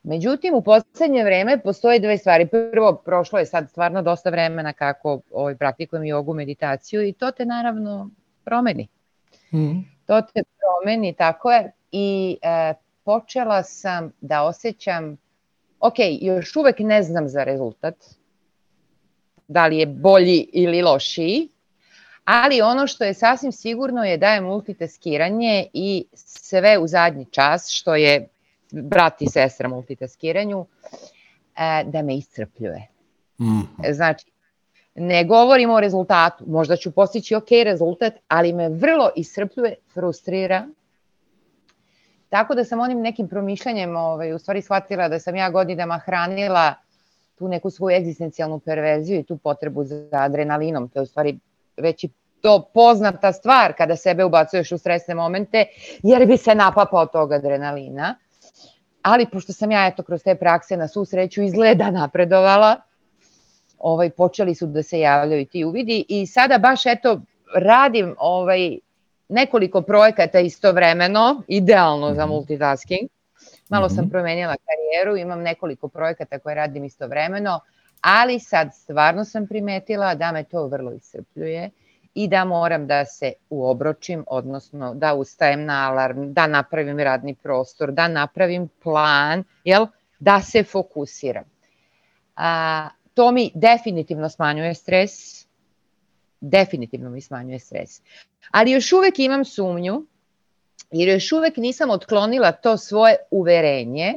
Međutim, 0.02 0.54
u 0.54 0.62
poslednje 0.62 1.24
vreme 1.24 1.58
postoje 1.58 1.98
dve 1.98 2.18
stvari. 2.18 2.46
Prvo, 2.46 3.02
prošlo 3.04 3.38
je 3.38 3.46
sad 3.46 3.70
stvarno 3.70 4.02
dosta 4.02 4.30
vremena 4.30 4.72
kako 4.72 5.20
ovaj, 5.30 5.56
praktikujem 5.56 6.04
jogu, 6.04 6.34
meditaciju 6.34 7.08
i 7.08 7.12
to 7.12 7.30
te 7.30 7.44
naravno 7.44 8.10
promeni. 8.44 8.88
Mm. 9.52 9.80
To 10.06 10.22
te 10.22 10.42
promeni, 10.58 11.12
tako 11.12 11.52
je. 11.52 11.72
I 11.92 12.38
e, 12.42 12.74
počela 13.04 13.62
sam 13.62 14.12
da 14.20 14.42
osjećam, 14.42 15.16
ok, 15.80 15.94
još 16.20 16.56
uvek 16.56 16.78
ne 16.78 17.02
znam 17.02 17.28
za 17.28 17.44
rezultat, 17.44 17.94
da 19.48 19.66
li 19.66 19.78
je 19.78 19.86
bolji 19.86 20.48
ili 20.52 20.82
lošiji, 20.82 21.48
ali 22.24 22.62
ono 22.62 22.86
što 22.86 23.04
je 23.04 23.14
sasvim 23.14 23.52
sigurno 23.52 24.04
je 24.04 24.16
da 24.16 24.34
je 24.34 24.40
multitaskiranje 24.40 25.66
i 25.72 26.04
sve 26.14 26.78
u 26.78 26.86
zadnji 26.86 27.26
čas, 27.30 27.70
što 27.70 27.96
je 27.96 28.28
brat 28.72 29.22
i 29.22 29.26
sestra 29.26 29.68
multitaskiranju, 29.68 30.66
e, 31.56 31.84
da 31.84 32.02
me 32.02 32.16
iscrpljuje. 32.16 32.88
Mm. 33.40 33.92
Znači, 33.92 34.26
ne 34.94 35.24
govorimo 35.24 35.74
o 35.74 35.80
rezultatu, 35.80 36.44
možda 36.46 36.76
ću 36.76 36.90
postići 36.90 37.34
ok 37.34 37.50
rezultat, 37.64 38.12
ali 38.28 38.52
me 38.52 38.68
vrlo 38.68 39.10
iscrpljuje, 39.16 39.74
frustrira. 39.94 40.66
Tako 42.28 42.54
da 42.54 42.64
sam 42.64 42.80
onim 42.80 43.00
nekim 43.00 43.28
promišljanjem 43.28 43.96
ovaj, 43.96 44.32
u 44.32 44.38
stvari 44.38 44.62
shvatila 44.62 45.08
da 45.08 45.18
sam 45.18 45.36
ja 45.36 45.50
godinama 45.50 45.98
hranila 45.98 46.74
tu 47.38 47.48
neku 47.48 47.70
svoju 47.70 47.96
egzistencijalnu 47.96 48.58
perverziju 48.58 49.18
i 49.18 49.22
tu 49.22 49.36
potrebu 49.36 49.84
za 49.84 50.08
adrenalinom. 50.12 50.88
To 50.88 50.98
je 50.98 51.02
u 51.02 51.06
stvari 51.06 51.38
već 51.76 52.04
i 52.04 52.10
to 52.40 52.70
poznata 52.74 53.32
stvar 53.32 53.72
kada 53.76 53.96
sebe 53.96 54.24
ubacuješ 54.24 54.72
u 54.72 54.78
stresne 54.78 55.14
momente, 55.14 55.64
jer 56.02 56.26
bi 56.26 56.36
se 56.36 56.54
napapao 56.54 57.06
tog 57.06 57.32
adrenalina 57.32 58.14
ali 59.02 59.26
pošto 59.26 59.52
sam 59.52 59.70
ja 59.70 59.86
eto 59.86 60.02
kroz 60.02 60.22
te 60.22 60.34
prakse 60.34 60.76
na 60.76 60.88
susreću 60.88 61.42
izgleda 61.42 61.90
napredovala, 61.90 62.76
ovaj, 63.78 64.10
počeli 64.10 64.54
su 64.54 64.66
da 64.66 64.82
se 64.82 65.00
javljaju 65.00 65.46
ti 65.46 65.64
uvidi 65.64 66.04
i 66.08 66.26
sada 66.26 66.58
baš 66.58 66.86
eto 66.86 67.20
radim 67.54 68.16
ovaj, 68.18 68.78
nekoliko 69.28 69.82
projekata 69.82 70.40
istovremeno, 70.40 71.42
idealno 71.48 72.14
za 72.14 72.26
mhm. 72.26 72.34
multitasking. 72.34 73.10
Malo 73.68 73.88
sam 73.88 74.04
mhm. 74.04 74.10
promenila 74.10 74.54
karijeru, 74.66 75.16
imam 75.16 75.42
nekoliko 75.42 75.88
projekata 75.88 76.38
koje 76.38 76.54
radim 76.54 76.84
istovremeno, 76.84 77.60
ali 78.00 78.40
sad 78.40 78.68
stvarno 78.74 79.24
sam 79.24 79.46
primetila 79.46 80.14
da 80.14 80.32
me 80.32 80.44
to 80.44 80.66
vrlo 80.66 80.92
iscrpljuje 80.92 81.70
i 82.14 82.28
da 82.28 82.44
moram 82.44 82.86
da 82.86 83.04
se 83.04 83.32
uobročim, 83.50 84.24
odnosno 84.26 84.94
da 84.94 85.14
ustajem 85.14 85.64
na 85.64 85.90
alarm, 85.90 86.32
da 86.32 86.46
napravim 86.46 86.98
radni 86.98 87.34
prostor, 87.34 87.92
da 87.92 88.08
napravim 88.08 88.68
plan, 88.82 89.44
jel? 89.64 89.86
da 90.18 90.40
se 90.40 90.62
fokusiram. 90.62 91.44
A, 92.36 92.88
to 93.14 93.32
mi 93.32 93.50
definitivno 93.54 94.28
smanjuje 94.28 94.74
stres, 94.74 95.12
definitivno 96.40 97.10
mi 97.10 97.20
smanjuje 97.20 97.58
stres. 97.58 98.02
Ali 98.50 98.70
još 98.70 98.92
uvek 98.92 99.18
imam 99.18 99.44
sumnju, 99.44 100.06
jer 100.90 101.08
još 101.08 101.32
uvek 101.32 101.56
nisam 101.56 101.90
otklonila 101.90 102.52
to 102.52 102.76
svoje 102.76 103.16
uverenje 103.30 104.14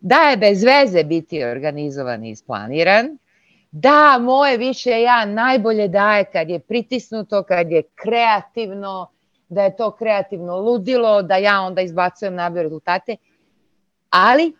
da 0.00 0.16
je 0.16 0.36
bez 0.36 0.64
veze 0.64 1.04
biti 1.04 1.44
organizovan 1.44 2.24
i 2.24 2.30
isplaniran, 2.30 3.18
da 3.76 4.18
moje 4.20 4.56
više 4.56 5.00
ja 5.00 5.24
najbolje 5.24 5.88
daje 5.88 6.24
kad 6.24 6.50
je 6.50 6.58
pritisnuto, 6.58 7.42
kad 7.42 7.70
je 7.70 7.82
kreativno, 7.94 9.10
da 9.48 9.62
je 9.62 9.76
to 9.76 9.90
kreativno 9.90 10.58
ludilo, 10.58 11.22
da 11.22 11.36
ja 11.36 11.60
onda 11.60 11.82
izbacujem 11.82 12.34
najbolje 12.34 12.62
rezultate, 12.62 13.16
ali 14.10 14.52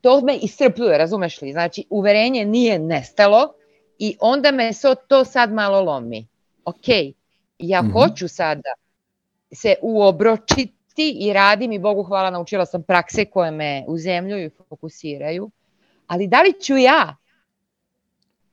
to 0.00 0.20
me 0.20 0.36
iscrpljuje, 0.36 0.98
razumeš 0.98 1.42
li? 1.42 1.52
Znači, 1.52 1.84
uverenje 1.90 2.44
nije 2.44 2.78
nestalo 2.78 3.52
i 3.98 4.16
onda 4.20 4.50
me 4.50 4.72
so, 4.72 4.94
to 4.94 5.24
sad 5.24 5.52
malo 5.52 5.80
lomi. 5.80 6.26
Ok, 6.64 6.88
ja 7.58 7.82
mm-hmm. 7.82 7.92
hoću 7.92 8.28
sada 8.28 8.72
se 9.52 9.74
uobročiti 9.82 11.16
i 11.20 11.32
radim 11.32 11.72
i 11.72 11.78
Bogu 11.78 12.02
hvala 12.02 12.30
naučila 12.30 12.66
sam 12.66 12.82
prakse 12.82 13.24
koje 13.24 13.50
me 13.50 13.84
uzemljuju 13.86 14.46
i 14.46 14.50
fokusiraju, 14.68 15.50
ali 16.06 16.26
da 16.26 16.42
li 16.42 16.52
ću 16.60 16.76
ja 16.76 17.16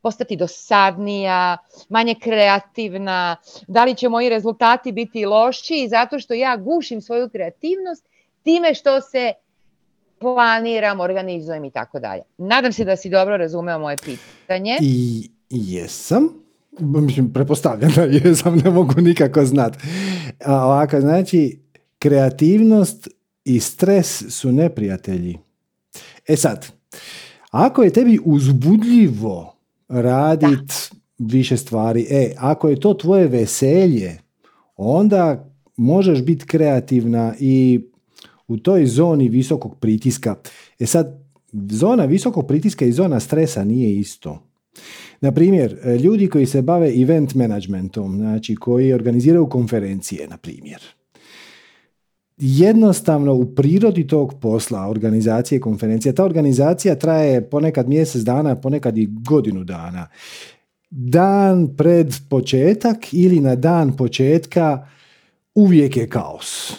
postati 0.01 0.35
dosadnija, 0.35 1.57
manje 1.89 2.15
kreativna, 2.21 3.35
da 3.67 3.85
li 3.85 3.95
će 3.95 4.09
moji 4.09 4.29
rezultati 4.29 4.91
biti 4.91 5.25
loši 5.25 5.87
zato 5.89 6.19
što 6.19 6.33
ja 6.33 6.57
gušim 6.57 7.01
svoju 7.01 7.29
kreativnost 7.29 8.07
time 8.43 8.73
što 8.73 9.01
se 9.01 9.33
planiram, 10.19 10.99
organizujem 10.99 11.65
i 11.65 11.71
tako 11.71 11.99
dalje. 11.99 12.21
Nadam 12.37 12.73
se 12.73 12.85
da 12.85 12.95
si 12.95 13.09
dobro 13.09 13.37
razumeo 13.37 13.79
moje 13.79 13.97
pitanje. 13.97 14.77
I 14.81 15.29
jesam. 15.49 16.29
Mislim, 16.79 17.33
prepostavljam 17.33 17.91
da 17.95 18.01
jesam, 18.03 18.55
ne 18.55 18.69
mogu 18.69 19.01
nikako 19.01 19.45
znat. 19.45 19.77
A 20.45 20.65
ovako, 20.65 21.01
znači, 21.01 21.59
kreativnost 21.99 23.07
i 23.45 23.59
stres 23.59 24.23
su 24.29 24.51
neprijatelji. 24.51 25.37
E 26.27 26.35
sad, 26.35 26.67
ako 27.51 27.83
je 27.83 27.93
tebi 27.93 28.19
uzbudljivo 28.25 29.56
radit 29.89 30.91
više 31.17 31.57
stvari, 31.57 32.07
e, 32.09 32.33
ako 32.37 32.69
je 32.69 32.79
to 32.79 32.93
tvoje 32.93 33.27
veselje, 33.27 34.17
onda 34.75 35.53
možeš 35.77 36.23
biti 36.23 36.45
kreativna 36.45 37.33
i 37.39 37.81
u 38.47 38.57
toj 38.57 38.85
zoni 38.85 39.29
visokog 39.29 39.79
pritiska. 39.79 40.35
E 40.79 40.85
sad, 40.85 41.27
zona 41.71 42.05
visokog 42.05 42.47
pritiska 42.47 42.85
i 42.85 42.91
zona 42.91 43.19
stresa 43.19 43.63
nije 43.63 43.99
isto. 43.99 44.43
Na 45.21 45.31
primjer, 45.31 45.79
e, 45.83 45.97
ljudi 45.97 46.27
koji 46.27 46.45
se 46.45 46.61
bave 46.61 47.01
event 47.01 47.35
managementom, 47.35 48.15
znači 48.15 48.55
koji 48.55 48.93
organiziraju 48.93 49.49
konferencije, 49.49 50.27
na 50.27 50.37
primjer. 50.37 50.81
Jednostavno 52.37 53.33
u 53.33 53.55
prirodi 53.55 54.07
tog 54.07 54.33
posla, 54.41 54.87
organizacije 54.89 55.61
konferencije, 55.61 56.15
ta 56.15 56.25
organizacija 56.25 56.95
traje 56.95 57.49
ponekad 57.49 57.89
mjesec 57.89 58.21
dana, 58.21 58.55
ponekad 58.55 58.97
i 58.97 59.09
godinu 59.29 59.63
dana. 59.63 60.07
Dan 60.89 61.75
pred 61.77 62.13
početak 62.29 62.97
ili 63.13 63.39
na 63.39 63.55
dan 63.55 63.97
početka 63.97 64.87
uvijek 65.55 65.97
je 65.97 66.09
kaos 66.09 66.73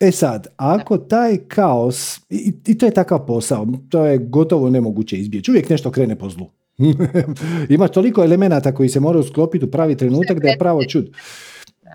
E 0.00 0.10
sad, 0.12 0.46
ako 0.56 0.98
taj 0.98 1.36
kaos, 1.36 2.20
i, 2.30 2.52
i 2.66 2.78
to 2.78 2.86
je 2.86 2.94
takav 2.94 3.26
posao, 3.26 3.66
to 3.88 4.06
je 4.06 4.18
gotovo 4.18 4.70
nemoguće 4.70 5.16
izbjeći, 5.16 5.50
uvijek 5.50 5.68
nešto 5.68 5.90
krene 5.90 6.18
po 6.18 6.30
zlu. 6.30 6.46
Ima 7.68 7.88
toliko 7.88 8.24
elemenata 8.24 8.74
koji 8.74 8.88
se 8.88 9.00
moraju 9.00 9.22
sklopiti 9.22 9.64
u 9.64 9.70
pravi 9.70 9.96
trenutak 9.96 10.40
da 10.40 10.48
je 10.48 10.58
pravo 10.58 10.84
čud. 10.84 11.10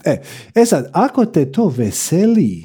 E, 0.06 0.22
e 0.56 0.66
sad, 0.66 0.90
ako 0.94 1.26
te 1.26 1.52
to 1.52 1.68
veseli, 1.68 2.64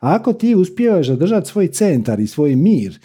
ako 0.00 0.32
ti 0.32 0.54
uspijevaš 0.54 1.06
zadržati 1.06 1.48
svoj 1.48 1.68
centar 1.68 2.20
i 2.20 2.26
svoj 2.26 2.56
mir, 2.56 2.98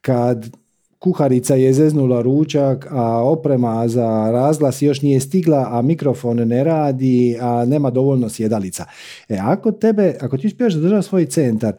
kad 0.00 0.56
kuharica 0.98 1.54
je 1.54 1.72
zeznula 1.72 2.22
ručak, 2.22 2.86
a 2.90 3.22
oprema 3.24 3.88
za 3.88 4.30
razglas 4.30 4.82
još 4.82 5.02
nije 5.02 5.20
stigla, 5.20 5.68
a 5.70 5.82
mikrofon 5.82 6.36
ne 6.36 6.64
radi, 6.64 7.36
a 7.40 7.64
nema 7.64 7.90
dovoljno 7.90 8.28
sjedalica. 8.28 8.84
E, 9.28 9.38
ako 9.40 9.72
tebe, 9.72 10.14
ako 10.20 10.38
ti 10.38 10.46
uspiješ 10.46 10.74
zadržati 10.74 11.08
svoj 11.08 11.26
centar, 11.26 11.74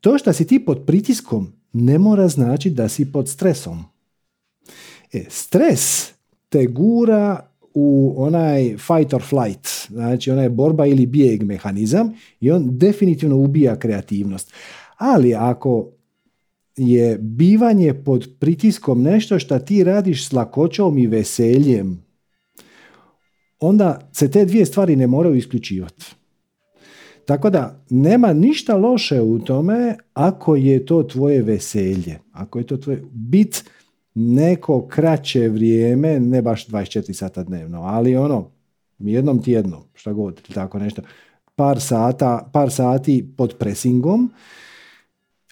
to 0.00 0.18
što 0.18 0.32
si 0.32 0.46
ti 0.46 0.64
pod 0.64 0.82
pritiskom 0.86 1.52
ne 1.72 1.98
mora 1.98 2.28
znači 2.28 2.70
da 2.70 2.88
si 2.88 3.12
pod 3.12 3.28
stresom. 3.28 3.84
E, 5.12 5.24
stres 5.28 6.12
te 6.48 6.66
gura 6.66 7.49
u 7.74 8.14
onaj 8.16 8.76
fight 8.76 9.14
or 9.14 9.22
flight, 9.22 9.68
znači 9.88 10.30
onaj 10.30 10.48
borba 10.48 10.86
ili 10.86 11.06
bijeg 11.06 11.42
mehanizam 11.42 12.12
i 12.40 12.50
on 12.50 12.78
definitivno 12.78 13.36
ubija 13.36 13.78
kreativnost. 13.78 14.52
Ali 14.96 15.34
ako 15.34 15.88
je 16.76 17.18
bivanje 17.18 17.94
pod 17.94 18.28
pritiskom 18.38 19.02
nešto 19.02 19.38
što 19.38 19.58
ti 19.58 19.84
radiš 19.84 20.28
s 20.28 20.32
lakoćom 20.32 20.98
i 20.98 21.06
veseljem, 21.06 22.02
onda 23.60 24.10
se 24.12 24.30
te 24.30 24.44
dvije 24.44 24.66
stvari 24.66 24.96
ne 24.96 25.06
moraju 25.06 25.36
isključivati. 25.36 26.04
Tako 27.24 27.50
da 27.50 27.84
nema 27.90 28.32
ništa 28.32 28.76
loše 28.76 29.20
u 29.20 29.38
tome 29.38 29.96
ako 30.14 30.56
je 30.56 30.86
to 30.86 31.02
tvoje 31.02 31.42
veselje, 31.42 32.18
ako 32.32 32.58
je 32.58 32.66
to 32.66 32.76
tvoje 32.76 33.02
bit 33.12 33.64
neko 34.28 34.86
kraće 34.88 35.48
vrijeme, 35.48 36.20
ne 36.20 36.42
baš 36.42 36.66
24 36.66 37.12
sata 37.12 37.42
dnevno, 37.42 37.82
ali 37.82 38.16
ono, 38.16 38.50
jednom 38.98 39.42
tjedno, 39.42 39.84
šta 39.94 40.12
god, 40.12 40.42
tako 40.54 40.78
nešto, 40.78 41.02
par, 41.54 41.80
sata, 41.80 42.50
par 42.52 42.70
sati 42.70 43.32
pod 43.36 43.56
presingom, 43.58 44.32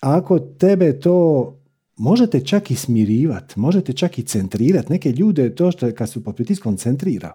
ako 0.01 0.39
tebe 0.39 1.01
to 1.01 1.55
možete 1.97 2.41
čak 2.41 2.71
i 2.71 2.75
smirivati, 2.75 3.61
možete 3.61 3.93
čak 3.93 4.19
i 4.19 4.23
centrirati. 4.23 4.93
Neke 4.93 5.11
ljude 5.11 5.55
to 5.55 5.71
što 5.71 5.95
kad 5.95 6.11
su 6.11 6.25
pod 6.25 6.37
pritiskom 6.37 6.77
centrira. 6.77 7.35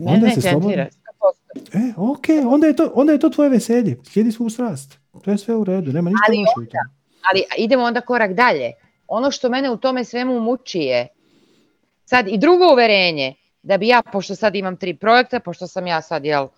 Onda 0.00 0.26
ne, 0.26 0.34
se 0.34 0.40
slobodno... 0.40 0.82
E, 1.72 1.92
ok, 1.96 2.24
onda 2.46 2.66
je, 2.66 2.76
to, 2.76 2.92
onda 2.94 3.12
je 3.12 3.18
to 3.18 3.28
tvoje 3.28 3.50
veselje. 3.50 3.96
Slijedi 4.02 4.32
svu 4.32 4.50
strast. 4.50 4.98
To 5.22 5.30
je 5.30 5.38
sve 5.38 5.56
u 5.56 5.64
redu, 5.64 5.92
nema 5.92 6.10
ništa 6.10 6.24
ali, 6.28 6.38
onda, 6.38 6.78
ali 7.30 7.64
idemo 7.64 7.82
onda 7.82 8.00
korak 8.00 8.34
dalje. 8.34 8.72
Ono 9.08 9.30
što 9.30 9.48
mene 9.48 9.70
u 9.70 9.76
tome 9.76 10.04
svemu 10.04 10.40
muči 10.40 10.78
je 10.78 11.08
sad 12.04 12.28
i 12.28 12.38
drugo 12.38 12.72
uverenje 12.72 13.34
da 13.62 13.78
bi 13.78 13.88
ja, 13.88 14.02
pošto 14.12 14.34
sad 14.34 14.54
imam 14.54 14.76
tri 14.76 14.96
projekta, 14.96 15.40
pošto 15.40 15.66
sam 15.66 15.86
ja 15.86 16.02
sad, 16.02 16.24
jel, 16.24 16.48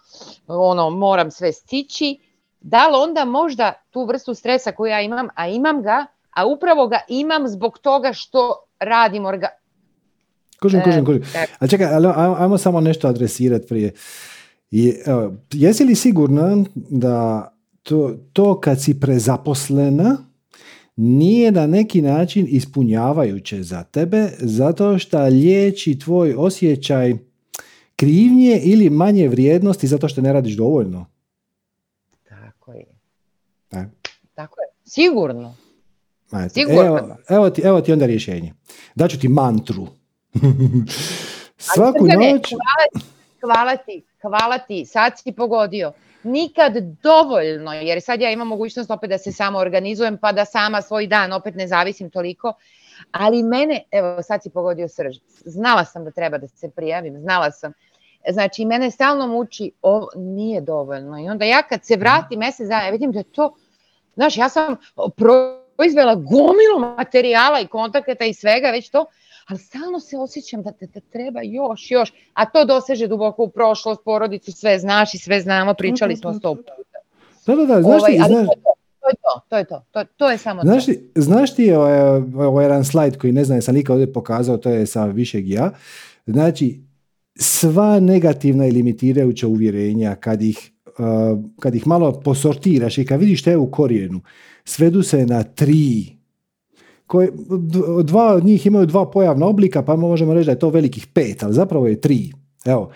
ono, 0.47 0.90
moram 0.90 1.30
sve 1.30 1.53
stići, 1.53 2.18
da 2.61 2.88
li 2.88 2.94
onda 2.97 3.24
možda 3.24 3.72
tu 3.90 4.05
vrstu 4.05 4.34
stresa 4.34 4.72
koju 4.72 4.90
ja 4.90 5.01
imam, 5.01 5.28
a 5.34 5.49
imam 5.49 5.82
ga, 5.82 6.07
a 6.30 6.47
upravo 6.47 6.86
ga 6.86 6.99
imam 7.09 7.49
zbog 7.49 7.78
toga 7.78 8.12
što 8.12 8.55
radim 8.80 9.26
orga... 9.26 9.49
Kužim, 10.61 10.80
kužim, 10.84 11.05
kužim. 11.05 11.22
E, 11.34 11.47
a 11.59 11.66
čekaj, 11.66 11.86
ajmo 12.38 12.59
samo 12.59 12.80
nešto 12.80 13.09
adresirati 13.09 13.66
prije. 13.66 13.92
Je, 14.70 15.03
evo, 15.07 15.32
jesi 15.53 15.84
li 15.84 15.94
sigurna 15.94 16.57
da 16.74 17.49
to, 17.82 18.14
to 18.32 18.61
kad 18.61 18.82
si 18.82 19.01
prezaposlena 19.01 20.16
nije 20.97 21.53
na 21.53 21.66
neki 21.66 22.03
način 22.03 22.47
ispunjavajuće 22.51 23.62
za 23.62 23.82
tebe 23.82 24.28
zato 24.38 24.99
što 24.99 25.24
liječi 25.24 25.99
tvoj 25.99 26.34
osjećaj 26.38 27.14
krivnje 27.97 28.61
ili 28.62 28.90
manje 28.90 29.28
vrijednosti 29.28 29.86
zato 29.86 30.09
što 30.09 30.20
ne 30.20 30.32
radiš 30.32 30.57
dovoljno? 30.57 31.07
E. 33.72 33.84
Tako 34.34 34.61
je. 34.61 34.66
Sigurno. 34.84 35.57
Sigurno. 36.51 36.82
Evo, 36.84 37.16
evo, 37.28 37.51
ti, 37.51 37.62
evo 37.64 37.80
ti 37.80 37.92
onda 37.92 38.07
rješenje. 38.07 38.53
Daću 38.94 39.18
ti 39.18 39.28
mantru. 39.28 39.86
Svaku 41.59 42.05
noć... 42.07 42.51
Hvala, 42.51 43.07
hvala 43.40 43.76
ti, 43.76 44.05
hvala 44.22 44.59
ti, 44.59 44.86
sad 44.86 45.12
si 45.16 45.32
pogodio. 45.32 45.92
Nikad 46.27 46.77
dovoljno, 47.03 47.72
jer 47.72 48.03
sad 48.03 48.20
ja 48.20 48.31
imam 48.31 48.49
mogućnost 48.49 48.91
opet 48.91 49.11
da 49.11 49.18
se 49.18 49.33
samo 49.33 49.59
organizujem, 49.59 50.18
pa 50.18 50.33
da 50.33 50.45
sama 50.45 50.83
svoj 50.83 51.07
dan 51.07 51.33
opet 51.33 51.55
ne 51.55 51.66
zavisim 51.66 52.11
toliko, 52.11 52.53
Ali 53.12 53.43
mene, 53.43 53.83
evo 53.91 54.22
sad 54.22 54.43
si 54.43 54.51
pogodio 54.51 54.89
srž, 54.89 55.16
znala 55.45 55.85
sam 55.85 56.05
da 56.05 56.11
treba 56.11 56.39
da 56.39 56.49
se 56.49 56.70
prijavim, 56.70 57.20
znala 57.20 57.51
sam. 57.51 57.72
Znači, 58.29 58.64
mene 58.64 58.91
stalno 58.91 59.27
muči, 59.27 59.72
ovo 59.83 60.09
nije 60.16 60.61
dovoljno. 60.61 61.18
I 61.18 61.29
onda 61.29 61.45
ja 61.45 61.62
kad 61.62 61.85
se 61.85 61.97
vratim 61.97 62.39
mesec 62.39 62.68
dana, 62.68 62.85
ja 62.85 62.91
vidim 62.91 63.12
da 63.12 63.22
to, 63.22 63.55
znaš, 64.14 64.37
ja 64.37 64.49
sam 64.49 64.77
proizvela 65.16 66.14
gomilu 66.14 66.97
materijala 66.97 67.61
i 67.61 67.66
kontakata 67.66 68.24
i 68.24 68.35
svega, 68.35 68.70
već 68.70 68.91
to, 68.91 69.07
ali 69.47 69.59
stalno 69.59 70.01
se 70.01 70.18
osjećam 70.18 70.62
da, 70.62 70.70
da 70.80 71.01
treba 71.01 71.40
još, 71.42 71.90
još, 71.90 72.12
a 72.34 72.44
to 72.44 72.64
doseže 72.64 73.07
duboko 73.07 73.42
u 73.42 73.49
prošlost, 73.49 74.01
porodicu, 74.05 74.53
sve 74.53 74.78
znaš 74.78 75.14
i 75.14 75.18
sve 75.18 75.40
znamo, 75.40 75.74
pričali 75.74 76.16
smo 76.16 76.34
sto 76.34 76.55
puta. 76.55 76.72
Da, 77.47 77.57
da, 77.57 77.64
da, 77.64 77.82
znaš 77.82 78.03
Ovaj, 78.03 78.12
ti, 78.12 78.20
ali 78.22 78.34
znaš, 78.34 78.47
to 79.01 79.09
je 79.09 79.14
to, 79.14 79.40
to 79.49 79.57
je 79.57 79.64
to, 79.64 79.82
to, 79.90 80.05
to 80.16 80.30
je 80.30 80.38
samo 80.38 80.62
Znaš 80.62 80.86
to. 80.86 80.92
znaš 81.14 81.55
ti 81.55 81.72
ovaj, 81.72 81.99
ovaj 82.47 82.64
jedan 82.64 82.84
slajd 82.84 83.18
koji 83.18 83.32
ne 83.32 83.44
znam 83.44 83.59
jesam 83.59 83.74
nikad 83.74 83.94
ovdje 83.94 84.12
pokazao, 84.12 84.57
to 84.57 84.70
je 84.70 84.86
sa 84.86 85.05
višeg 85.05 85.49
ja. 85.49 85.70
Znači, 86.26 86.80
sva 87.36 88.01
negativna 88.01 88.66
i 88.66 88.70
limitirajuća 88.70 89.47
uvjerenja, 89.47 90.14
kad 90.14 90.42
ih, 90.42 90.72
uh, 90.86 91.44
kad 91.61 91.74
ih 91.74 91.86
malo 91.86 92.20
posortiraš 92.20 92.99
i 92.99 93.07
kad 93.07 93.20
vidiš 93.20 93.40
što 93.40 93.51
je 93.51 93.57
u 93.57 93.70
korijenu, 93.70 94.20
svedu 94.64 95.03
se 95.03 95.26
na 95.26 95.42
tri. 95.42 96.16
Koje, 97.07 97.32
dva 98.04 98.34
od 98.34 98.44
njih 98.44 98.66
imaju 98.66 98.86
dva 98.86 99.11
pojavna 99.11 99.46
oblika, 99.46 99.82
pa 99.82 99.96
možemo 99.96 100.34
reći 100.34 100.46
da 100.46 100.52
je 100.52 100.59
to 100.59 100.70
velikih 100.70 101.07
pet, 101.07 101.42
ali 101.42 101.54
zapravo 101.54 101.86
je 101.86 102.00
tri. 102.00 102.32
Evo, 102.64 102.90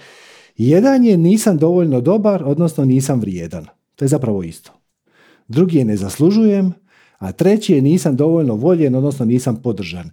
jedan 0.56 1.04
je 1.04 1.16
nisam 1.16 1.58
dovoljno 1.58 2.00
dobar, 2.00 2.42
odnosno 2.46 2.84
nisam 2.84 3.20
vrijedan. 3.20 3.66
To 3.96 4.04
je 4.04 4.08
zapravo 4.08 4.42
isto. 4.42 4.72
Drugi 5.48 5.78
je 5.78 5.84
ne 5.84 5.96
zaslužujem, 5.96 6.72
a 7.18 7.32
treći 7.32 7.74
je 7.74 7.82
nisam 7.82 8.16
dovoljno 8.16 8.54
voljen, 8.54 8.94
odnosno 8.94 9.24
nisam 9.26 9.62
podržan. 9.62 10.10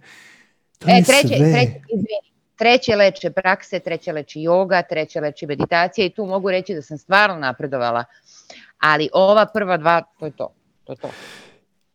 To 0.78 0.88
E, 0.88 0.92
je 0.92 1.04
treće, 1.04 1.36
sve. 1.36 1.80
treće, 2.56 2.96
leče 2.96 3.30
prakse, 3.30 3.78
treće 3.80 4.12
leči 4.12 4.38
yoga, 4.38 4.82
treće 4.88 5.20
leči 5.20 5.46
meditacija 5.46 6.06
i 6.06 6.10
tu 6.10 6.26
mogu 6.26 6.50
reći 6.50 6.74
da 6.74 6.82
sam 6.82 6.98
stvarno 6.98 7.36
napredovala. 7.36 8.04
Ali 8.78 9.08
ova 9.12 9.46
prva 9.46 9.76
dva, 9.76 10.02
to 10.18 10.26
je 10.26 10.32
to. 10.36 10.54
To 10.84 10.92
je 10.92 10.96
to. 10.96 11.08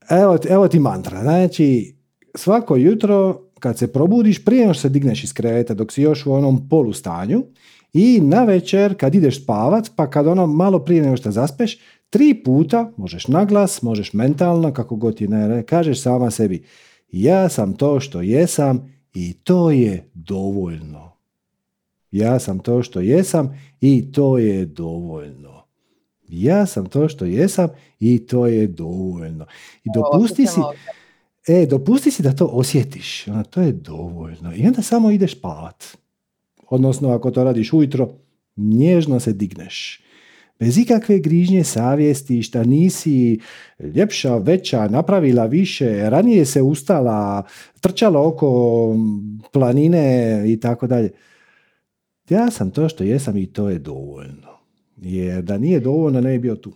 Evo, 0.09 0.37
evo 0.49 0.67
ti 0.67 0.79
mantra. 0.79 1.21
Znači, 1.21 1.95
svako 2.35 2.75
jutro 2.75 3.41
kad 3.59 3.77
se 3.77 3.93
probudiš, 3.93 4.45
prije 4.45 4.73
što 4.73 4.81
se 4.81 4.89
digneš 4.89 5.23
iz 5.23 5.33
kreveta, 5.33 5.73
dok 5.73 5.91
si 5.91 6.01
još 6.01 6.25
u 6.25 6.33
onom 6.33 6.69
polustanju, 6.69 7.43
i 7.93 8.19
na 8.21 8.43
večer 8.43 8.97
kad 8.97 9.15
ideš 9.15 9.43
spavat, 9.43 9.91
pa 9.95 10.09
kad 10.09 10.27
ono 10.27 10.47
malo 10.47 10.79
prije 10.79 11.01
nego 11.01 11.17
što 11.17 11.31
zaspeš, 11.31 11.77
tri 12.09 12.43
puta, 12.43 12.91
možeš 12.97 13.27
naglas, 13.27 13.81
možeš 13.81 14.13
mentalno, 14.13 14.73
kako 14.73 14.95
god 14.95 15.17
ti 15.17 15.27
ne 15.27 15.63
kažeš 15.63 16.01
sama 16.01 16.31
sebi, 16.31 16.63
ja 17.11 17.49
sam 17.49 17.73
to 17.73 17.99
što 17.99 18.21
jesam 18.21 18.93
i 19.13 19.33
to 19.33 19.71
je 19.71 20.09
dovoljno. 20.13 21.11
Ja 22.11 22.39
sam 22.39 22.59
to 22.59 22.83
što 22.83 22.99
jesam 22.99 23.59
i 23.81 24.11
to 24.11 24.37
je 24.37 24.65
dovoljno. 24.65 25.62
Ja 26.41 26.65
sam 26.65 26.86
to 26.86 27.09
što 27.09 27.25
jesam 27.25 27.69
i 27.99 28.27
to 28.27 28.47
je 28.47 28.67
dovoljno. 28.67 29.45
I 29.84 29.89
dopusti 29.93 30.47
si, 30.47 30.59
e, 31.47 31.65
dopusti 31.65 32.11
si 32.11 32.23
da 32.23 32.36
to 32.36 32.45
osjetiš. 32.45 33.27
Ono, 33.27 33.43
to 33.43 33.61
je 33.61 33.71
dovoljno. 33.71 34.55
I 34.55 34.67
onda 34.67 34.81
samo 34.81 35.11
ideš 35.11 35.38
spavat. 35.38 35.84
Odnosno, 36.69 37.09
ako 37.09 37.31
to 37.31 37.43
radiš 37.43 37.73
ujutro, 37.73 38.09
nježno 38.55 39.19
se 39.19 39.34
digneš. 39.34 40.03
Bez 40.59 40.77
ikakve 40.77 41.19
grižnje 41.19 41.63
savjesti, 41.63 42.43
šta 42.43 42.63
nisi 42.63 43.39
ljepša, 43.79 44.38
veća, 44.38 44.88
napravila 44.88 45.45
više, 45.45 46.09
ranije 46.09 46.45
se 46.45 46.61
ustala, 46.61 47.43
trčala 47.81 48.27
oko 48.27 48.95
planine 49.51 50.43
i 50.47 50.59
tako 50.59 50.88
dalje. 50.88 51.11
Ja 52.29 52.51
sam 52.51 52.71
to 52.71 52.89
što 52.89 53.03
jesam 53.03 53.38
i 53.38 53.45
to 53.45 53.69
je 53.69 53.79
dovoljno. 53.79 54.52
Jer 54.97 55.41
da 55.41 55.57
nije 55.57 55.79
dovoljno, 55.79 56.21
ne 56.21 56.29
bi 56.29 56.39
bio 56.39 56.55
tu. 56.55 56.71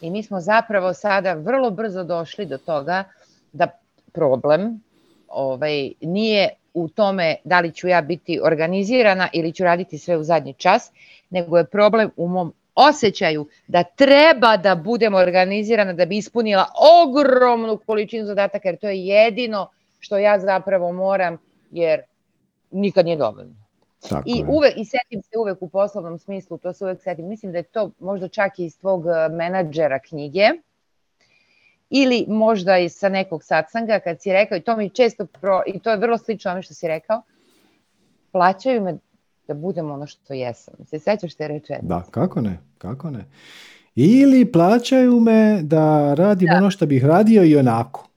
I 0.00 0.10
mi 0.10 0.22
smo 0.22 0.40
zapravo 0.40 0.94
sada 0.94 1.34
vrlo 1.34 1.70
brzo 1.70 2.04
došli 2.04 2.46
do 2.46 2.58
toga 2.58 3.04
da 3.52 3.68
problem 4.12 4.80
ovaj, 5.28 5.92
nije 6.00 6.48
u 6.74 6.88
tome 6.88 7.36
da 7.44 7.60
li 7.60 7.72
ću 7.72 7.88
ja 7.88 8.02
biti 8.02 8.40
organizirana 8.42 9.28
ili 9.32 9.52
ću 9.52 9.64
raditi 9.64 9.98
sve 9.98 10.16
u 10.16 10.24
zadnji 10.24 10.54
čas, 10.54 10.92
nego 11.30 11.58
je 11.58 11.64
problem 11.64 12.10
u 12.16 12.28
mom 12.28 12.52
osjećaju 12.74 13.48
da 13.66 13.82
treba 13.82 14.56
da 14.56 14.74
budem 14.74 15.14
organizirana 15.14 15.92
da 15.92 16.06
bi 16.06 16.16
ispunila 16.16 16.66
ogromnu 17.04 17.78
količinu 17.86 18.26
zadataka, 18.26 18.68
jer 18.68 18.76
to 18.76 18.88
je 18.88 19.06
jedino 19.06 19.70
što 19.98 20.18
ja 20.18 20.38
zapravo 20.38 20.92
moram, 20.92 21.38
jer 21.70 22.00
nikad 22.70 23.04
nije 23.04 23.16
dovoljno. 23.16 23.63
Tako 24.08 24.22
I 24.26 24.38
je. 24.38 24.44
uvek, 24.48 24.72
i 24.76 24.84
setim 24.84 25.22
se 25.22 25.38
uvek 25.38 25.62
u 25.62 25.68
poslovnom 25.68 26.18
smislu, 26.18 26.58
to 26.58 26.72
se 26.72 26.84
uvek 26.84 27.02
setim. 27.02 27.28
Mislim 27.28 27.52
da 27.52 27.58
je 27.58 27.62
to 27.64 27.90
možda 27.98 28.28
čak 28.28 28.58
i 28.58 28.64
iz 28.64 28.78
tvog 28.78 29.06
eh, 29.06 29.28
menadžera 29.34 29.98
knjige 29.98 30.48
ili 31.90 32.24
možda 32.28 32.78
i 32.78 32.88
sa 32.88 33.08
nekog 33.08 33.44
satsanga 33.44 34.00
kad 34.04 34.22
si 34.22 34.32
rekao, 34.32 34.58
i 34.58 34.60
to 34.60 34.76
mi 34.76 34.90
često, 34.90 35.26
pro, 35.26 35.62
i 35.66 35.78
to 35.78 35.90
je 35.90 35.96
vrlo 35.96 36.18
slično 36.18 36.50
ono 36.50 36.62
što 36.62 36.74
si 36.74 36.88
rekao, 36.88 37.22
plaćaju 38.32 38.82
me 38.82 38.98
da 39.48 39.54
budem 39.54 39.90
ono 39.90 40.06
što 40.06 40.34
jesam. 40.34 40.74
Se 40.86 40.98
sećaš 40.98 41.34
te 41.34 41.48
reče? 41.48 41.78
Da, 41.82 42.02
kako 42.10 42.40
ne, 42.40 42.58
kako 42.78 43.10
ne. 43.10 43.24
Ili 43.94 44.52
plaćaju 44.52 45.20
me 45.20 45.62
da 45.62 46.14
radim 46.14 46.48
ono 46.56 46.70
što 46.70 46.86
bih 46.86 47.04
radio 47.04 47.44
i 47.44 47.56
onako. 47.56 48.08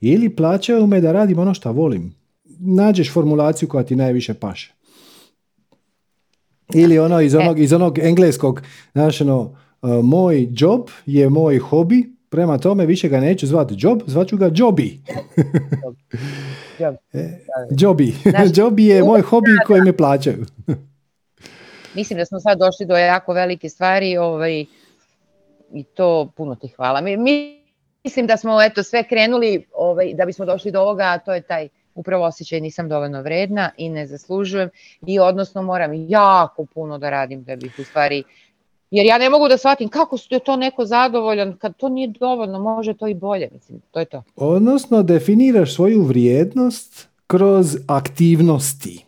Ili 0.00 0.36
plaćaju 0.36 0.86
me 0.86 1.00
da 1.00 1.12
radim 1.12 1.38
ono 1.38 1.54
što 1.54 1.72
volim. 1.72 2.14
Nađeš 2.58 3.12
formulaciju 3.12 3.68
koja 3.68 3.84
ti 3.84 3.96
najviše 3.96 4.34
paše. 4.34 4.73
Ili 6.74 6.98
ono 6.98 7.20
iz 7.20 7.34
onog, 7.34 7.58
iz 7.58 7.72
onog 7.72 7.98
engleskog, 7.98 8.62
znaš 8.92 9.20
ono, 9.20 9.40
uh, 9.40 9.90
moj 10.02 10.48
job 10.50 10.88
je 11.06 11.28
moj 11.30 11.58
hobi, 11.58 12.14
prema 12.28 12.58
tome 12.58 12.86
više 12.86 13.08
ga 13.08 13.20
neću 13.20 13.46
zvati 13.46 13.74
job, 13.78 14.02
zvaću 14.06 14.36
ga 14.36 14.50
jobi. 14.54 15.00
Job. 16.78 16.94
Jobi. 17.80 18.14
Znaš, 18.22 18.48
Jobi 18.58 18.86
je 18.86 19.02
moj 19.02 19.20
hobi 19.20 19.50
koji 19.66 19.80
me 19.80 19.96
plaćaju. 19.96 20.46
Mislim 21.94 22.18
da 22.18 22.24
smo 22.24 22.40
sad 22.40 22.58
došli 22.58 22.86
do 22.86 22.96
jako 22.96 23.32
velike 23.32 23.68
stvari 23.68 24.16
ovaj, 24.16 24.64
i 25.72 25.84
to 25.94 26.32
puno 26.36 26.54
ti 26.54 26.68
hvala. 26.68 27.00
Mi, 27.00 27.16
mi, 27.16 27.64
mislim 28.04 28.26
da 28.26 28.36
smo 28.36 28.62
eto 28.62 28.82
sve 28.82 29.08
krenuli 29.08 29.66
ovaj, 29.74 30.14
da 30.14 30.24
bismo 30.24 30.44
došli 30.44 30.70
do 30.70 30.80
ovoga, 30.80 31.04
a 31.04 31.18
to 31.18 31.34
je 31.34 31.40
taj 31.40 31.68
upravo 31.94 32.24
osjećaj 32.24 32.60
nisam 32.60 32.88
dovoljno 32.88 33.22
vredna 33.22 33.70
i 33.76 33.88
ne 33.88 34.06
zaslužujem 34.06 34.70
i 35.06 35.18
odnosno 35.18 35.62
moram 35.62 35.90
jako 36.08 36.64
puno 36.64 36.98
da 36.98 37.10
radim 37.10 37.44
da 37.44 37.56
bih 37.56 37.74
u 37.78 37.84
stvari 37.84 38.24
jer 38.90 39.06
ja 39.06 39.18
ne 39.18 39.30
mogu 39.30 39.48
da 39.48 39.58
shvatim 39.58 39.88
kako 39.88 40.18
je 40.30 40.38
to 40.38 40.56
neko 40.56 40.86
zadovoljan 40.86 41.56
kad 41.56 41.76
to 41.76 41.88
nije 41.88 42.08
dovoljno, 42.08 42.58
može 42.58 42.94
to 42.94 43.08
i 43.08 43.14
bolje, 43.14 43.48
mislim, 43.52 43.80
to 43.90 43.98
je 43.98 44.04
to. 44.04 44.22
Odnosno, 44.36 45.02
definiraš 45.02 45.74
svoju 45.74 46.02
vrijednost 46.02 47.08
kroz 47.26 47.76
aktivnosti. 47.86 49.04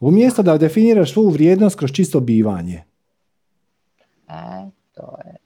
Umjesto 0.00 0.42
da 0.42 0.58
definiraš 0.58 1.12
svoju 1.12 1.28
vrijednost 1.28 1.78
kroz 1.78 1.92
čisto 1.92 2.20
bivanje. 2.20 2.82
E, 4.28 4.70
to 4.94 5.16
je. 5.24 5.36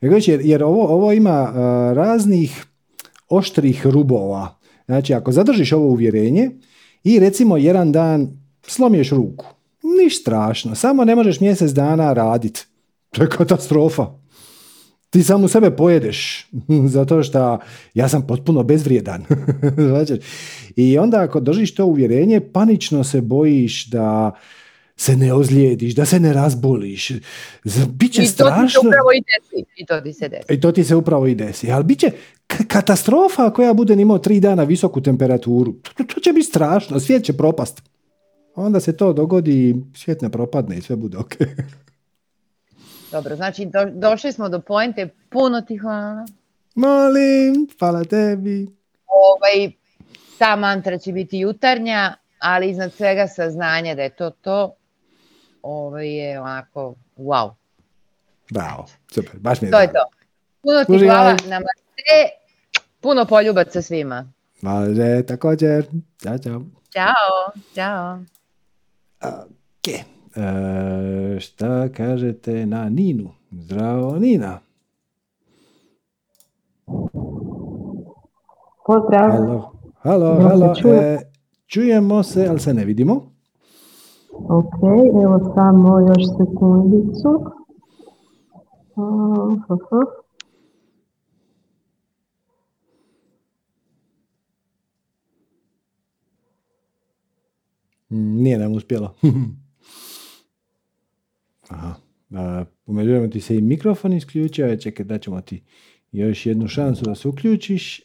Jer, 0.00 0.10
gledaš, 0.10 0.28
jer, 0.28 0.40
jer 0.40 0.64
ovo, 0.64 0.86
ovo 0.86 1.12
ima 1.12 1.42
uh, 1.48 1.56
raznih 1.96 2.64
oštrih 3.28 3.86
rubova. 3.86 4.59
Znači, 4.90 5.14
ako 5.14 5.32
zadržiš 5.32 5.72
ovo 5.72 5.86
uvjerenje 5.86 6.50
i 7.04 7.18
recimo 7.18 7.56
jedan 7.56 7.92
dan 7.92 8.28
slomiješ 8.66 9.10
ruku, 9.10 9.46
niš 10.02 10.20
strašno, 10.20 10.74
samo 10.74 11.04
ne 11.04 11.14
možeš 11.14 11.40
mjesec 11.40 11.70
dana 11.70 12.12
raditi. 12.12 12.66
To 13.10 13.22
je 13.22 13.28
katastrofa. 13.28 14.06
Ti 15.10 15.22
samo 15.22 15.48
sebe 15.48 15.70
pojedeš, 15.76 16.48
zato 16.96 17.22
što 17.22 17.58
ja 17.94 18.08
sam 18.08 18.26
potpuno 18.26 18.62
bezvrijedan. 18.62 19.24
I 20.76 20.98
onda 20.98 21.20
ako 21.20 21.40
držiš 21.40 21.74
to 21.74 21.84
uvjerenje, 21.86 22.40
panično 22.40 23.04
se 23.04 23.20
bojiš 23.20 23.86
da 23.86 24.32
se 25.00 25.16
ne 25.16 25.32
ozlijediš, 25.32 25.94
da 25.94 26.04
se 26.04 26.20
ne 26.20 26.32
razboliš. 26.32 27.12
Biće 27.88 28.22
I 28.22 28.26
to 28.26 28.50
ti 28.50 28.68
se 28.68 28.78
upravo 28.78 29.12
i 29.14 29.22
desi. 29.30 29.64
I 29.76 29.86
to 29.86 30.00
ti 30.00 30.12
se 30.12 30.28
desi. 30.28 30.54
I 30.54 30.60
to 30.60 30.72
ti 30.72 30.84
se 30.84 30.96
upravo 30.96 31.26
i 31.26 31.34
desi. 31.34 31.70
Ali 31.70 31.84
bit 31.84 31.98
će 31.98 32.10
k- 32.46 32.66
katastrofa 32.68 33.46
ako 33.46 33.62
ja 33.62 33.72
budem 33.74 34.00
imao 34.00 34.18
tri 34.18 34.40
dana 34.40 34.62
visoku 34.62 35.00
temperaturu. 35.00 35.72
To, 35.72 36.04
to 36.04 36.20
će 36.20 36.32
biti 36.32 36.46
strašno, 36.46 37.00
svijet 37.00 37.24
će 37.24 37.32
propast. 37.32 37.82
Onda 38.54 38.80
se 38.80 38.96
to 38.96 39.12
dogodi 39.12 39.52
i 39.52 39.74
svijet 39.96 40.22
ne 40.22 40.30
propadne 40.30 40.78
i 40.78 40.82
sve 40.82 40.96
bude 40.96 41.18
ok. 41.18 41.32
Dobro, 43.12 43.36
znači 43.36 43.66
do, 43.66 43.84
došli 43.94 44.32
smo 44.32 44.48
do 44.48 44.60
poente, 44.60 45.08
puno 45.30 45.60
ti 45.60 45.76
hvala. 45.76 46.26
Molim, 46.74 47.68
hvala 47.78 48.04
tebi. 48.04 48.66
Ovaj, 49.06 49.72
ta 50.38 50.56
mantra 50.56 50.98
će 50.98 51.12
biti 51.12 51.38
jutarnja, 51.38 52.14
ali 52.38 52.70
iznad 52.70 52.92
svega 52.92 53.26
saznanje 53.26 53.94
da 53.94 54.02
je 54.02 54.16
to 54.16 54.30
to, 54.30 54.76
ovaj 55.62 56.08
je 56.08 56.40
onako, 56.40 56.94
wow, 57.16 57.50
Bravo, 58.50 58.86
super, 59.14 59.38
baš 59.38 59.60
mi 59.60 59.68
je 59.68 59.72
to 59.72 59.80
je 59.80 59.86
drago. 59.86 59.98
to. 60.10 60.16
Puno 60.62 60.84
ti 60.84 60.92
Uživaj. 60.92 61.16
hvala, 61.16 61.30
namaste, 61.30 62.28
puno 63.00 63.24
poljubaca 63.24 63.82
svima. 63.82 64.32
Može, 64.62 65.22
također. 65.22 65.86
Ćao, 66.22 66.38
čao. 66.38 66.62
Ćao, 66.92 67.52
ćao. 67.74 68.18
Ok. 69.22 69.88
E, 70.36 71.40
šta 71.40 71.88
kažete 71.88 72.66
na 72.66 72.88
Ninu? 72.88 73.30
Zdravo, 73.50 74.18
Nina. 74.18 74.60
Pozdrav. 78.86 79.30
Halo, 79.30 79.72
halo, 80.02 80.34
halo. 80.42 80.74
E, 80.94 81.18
čujemo 81.66 82.22
se, 82.22 82.46
ali 82.50 82.60
se 82.60 82.74
ne 82.74 82.84
vidimo. 82.84 83.29
Ok, 84.32 84.82
evo 85.24 85.52
samo 85.54 86.00
još 86.00 86.22
sekundicu. 86.38 87.44
Nije 98.10 98.58
nam 98.58 98.72
uspjelo. 98.72 99.14
Aha. 101.70 101.94
A, 102.34 102.64
u 102.86 102.92
međuvremenu 102.92 103.30
ti 103.30 103.40
se 103.40 103.56
i 103.56 103.62
mikrofon 103.62 104.12
isključio, 104.12 104.76
čekaj 104.76 105.06
da 105.06 105.18
ćemo 105.18 105.40
ti 105.40 105.62
još 106.12 106.46
jednu 106.46 106.68
šansu 106.68 107.04
da 107.04 107.14
se 107.14 107.28
uključiš. 107.28 108.02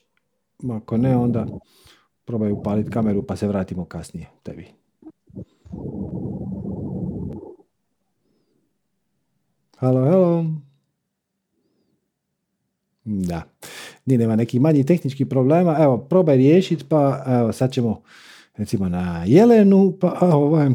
Ako 0.71 0.97
ne, 0.97 1.17
onda 1.17 1.47
probaj 2.25 2.51
upaliti 2.51 2.91
kameru 2.91 3.23
pa 3.23 3.35
se 3.35 3.47
vratimo 3.47 3.85
kasnije 3.85 4.27
tebi. 4.43 4.84
Halo, 9.75 10.05
halo. 10.05 10.45
Da. 13.05 13.41
Nije 14.05 14.17
nema 14.17 14.35
neki 14.35 14.59
manji 14.59 14.83
tehnički 14.85 15.25
problema. 15.25 15.77
Evo, 15.79 15.97
probaj 15.97 16.37
riješiti, 16.37 16.85
pa 16.89 17.23
evo, 17.27 17.51
sad 17.51 17.71
ćemo 17.71 18.01
recimo 18.57 18.89
na 18.89 19.23
Jelenu, 19.27 19.93
pa 20.01 20.17
a, 20.21 20.35
ovaj, 20.35 20.69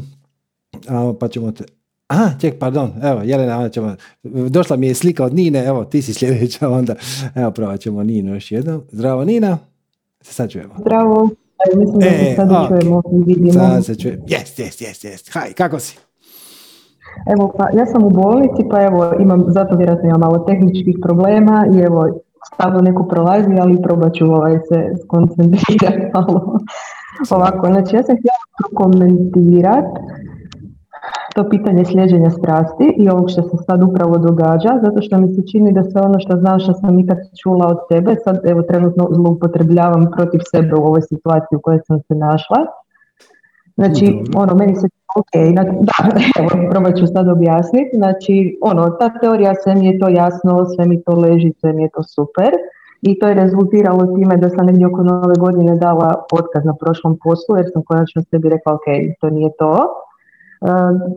a, 0.88 1.14
pa 1.20 1.28
ćemo 1.28 1.52
te... 1.52 1.64
Aha, 2.06 2.30
ček, 2.40 2.58
pardon, 2.58 2.92
evo, 3.02 3.22
Jelena, 3.22 3.56
onda 3.56 3.68
ćemo, 3.68 3.96
došla 4.22 4.76
mi 4.76 4.86
je 4.86 4.94
slika 4.94 5.24
od 5.24 5.34
Nine, 5.34 5.64
evo, 5.64 5.84
ti 5.84 6.02
si 6.02 6.14
sljedeća, 6.14 6.68
onda, 6.78 6.94
evo, 7.34 7.50
probat 7.50 7.80
ćemo 7.80 8.02
Ninu 8.02 8.34
još 8.34 8.52
jednom. 8.52 8.82
Zdravo, 8.92 9.24
Nina, 9.24 9.58
se 10.20 10.34
sad 10.34 10.50
čujemo. 10.50 10.74
Zdravo. 10.80 11.28
Mislim 11.76 11.98
da 11.98 12.06
se 12.06 12.16
E, 12.16 12.36
sad 12.36 12.52
ok. 12.52 12.68
čujemo 12.68 13.02
vidimo. 13.26 13.52
Sad 13.52 13.84
se 13.84 13.94
čuje, 13.94 14.20
jest, 14.28 14.58
jest, 14.58 14.80
jest, 14.80 15.04
jest, 15.04 15.30
haj, 15.32 15.52
kako 15.52 15.80
si? 15.80 15.96
Evo, 17.32 17.52
pa 17.58 17.68
ja 17.78 17.86
sam 17.86 18.04
u 18.04 18.10
bolnici, 18.10 18.62
pa 18.70 18.82
evo, 18.82 19.12
imam, 19.18 19.44
zato 19.48 19.76
vjerojatno 19.76 20.08
imam 20.08 20.20
malo 20.20 20.38
tehničkih 20.38 20.96
problema 21.02 21.66
i 21.74 21.78
evo, 21.78 22.08
stalno 22.54 22.80
neko 22.80 23.02
prolazi, 23.02 23.56
ali 23.60 23.82
probat 23.82 24.14
ću 24.14 24.24
ovaj, 24.26 24.58
se 24.68 24.92
skoncentrirati 25.04 26.10
malo. 26.14 26.58
Ovako, 27.30 27.66
znači 27.66 27.96
ja 27.96 28.02
sam 28.02 28.16
htjela 28.16 28.44
prokomentirati 28.58 30.00
to 31.34 31.48
pitanje 31.48 31.84
sljeđenja 31.84 32.30
strasti 32.30 32.94
i 32.96 33.08
ovog 33.08 33.30
što 33.30 33.42
se 33.42 33.56
sad 33.66 33.82
upravo 33.82 34.18
događa, 34.18 34.80
zato 34.84 35.02
što 35.02 35.18
mi 35.18 35.28
se 35.28 35.42
čini 35.52 35.72
da 35.72 35.84
sve 35.84 36.00
ono 36.02 36.18
što 36.20 36.36
znam 36.36 36.58
što 36.60 36.72
sam 36.74 36.98
ikad 36.98 37.18
čula 37.42 37.66
od 37.66 37.78
tebe, 37.88 38.16
sad 38.24 38.40
evo 38.44 38.62
trenutno 38.62 39.08
zloupotrebljavam 39.10 40.10
protiv 40.16 40.40
sebe 40.50 40.74
u 40.74 40.86
ovoj 40.86 41.02
situaciji 41.02 41.56
u 41.56 41.60
kojoj 41.60 41.80
sam 41.86 41.98
se 41.98 42.14
našla. 42.14 42.60
Znači, 43.80 44.06
Dobro. 44.06 44.40
ono, 44.42 44.54
meni 44.54 44.76
se 44.76 44.86
ok, 45.20 45.34
na- 45.56 45.64
da, 45.88 45.98
evo, 46.40 46.48
probat 46.70 46.96
ću 46.98 47.06
sad 47.06 47.28
objasniti. 47.28 47.96
Znači, 47.96 48.58
ono, 48.62 48.90
ta 48.90 49.08
teorija, 49.20 49.54
sve 49.62 49.74
mi 49.74 49.86
je 49.86 49.98
to 49.98 50.08
jasno, 50.08 50.66
sve 50.74 50.86
mi 50.86 51.02
to 51.02 51.12
leži, 51.16 51.52
sve 51.60 51.72
mi 51.72 51.82
je 51.82 51.90
to 51.94 52.02
super. 52.02 52.50
I 53.02 53.18
to 53.18 53.28
je 53.28 53.34
rezultiralo 53.34 54.16
time 54.16 54.36
da 54.36 54.48
sam 54.48 54.66
negdje 54.66 54.86
oko 54.86 55.02
nove 55.02 55.34
godine 55.38 55.76
dala 55.76 56.24
otkaz 56.32 56.64
na 56.64 56.74
prošlom 56.80 57.18
poslu, 57.24 57.56
jer 57.56 57.66
sam 57.72 57.82
konačno 57.88 58.22
sebi 58.30 58.48
rekla, 58.48 58.74
ok, 58.74 58.86
to 59.20 59.30
nije 59.30 59.50
to. 59.58 59.74
Uh, 60.60 60.68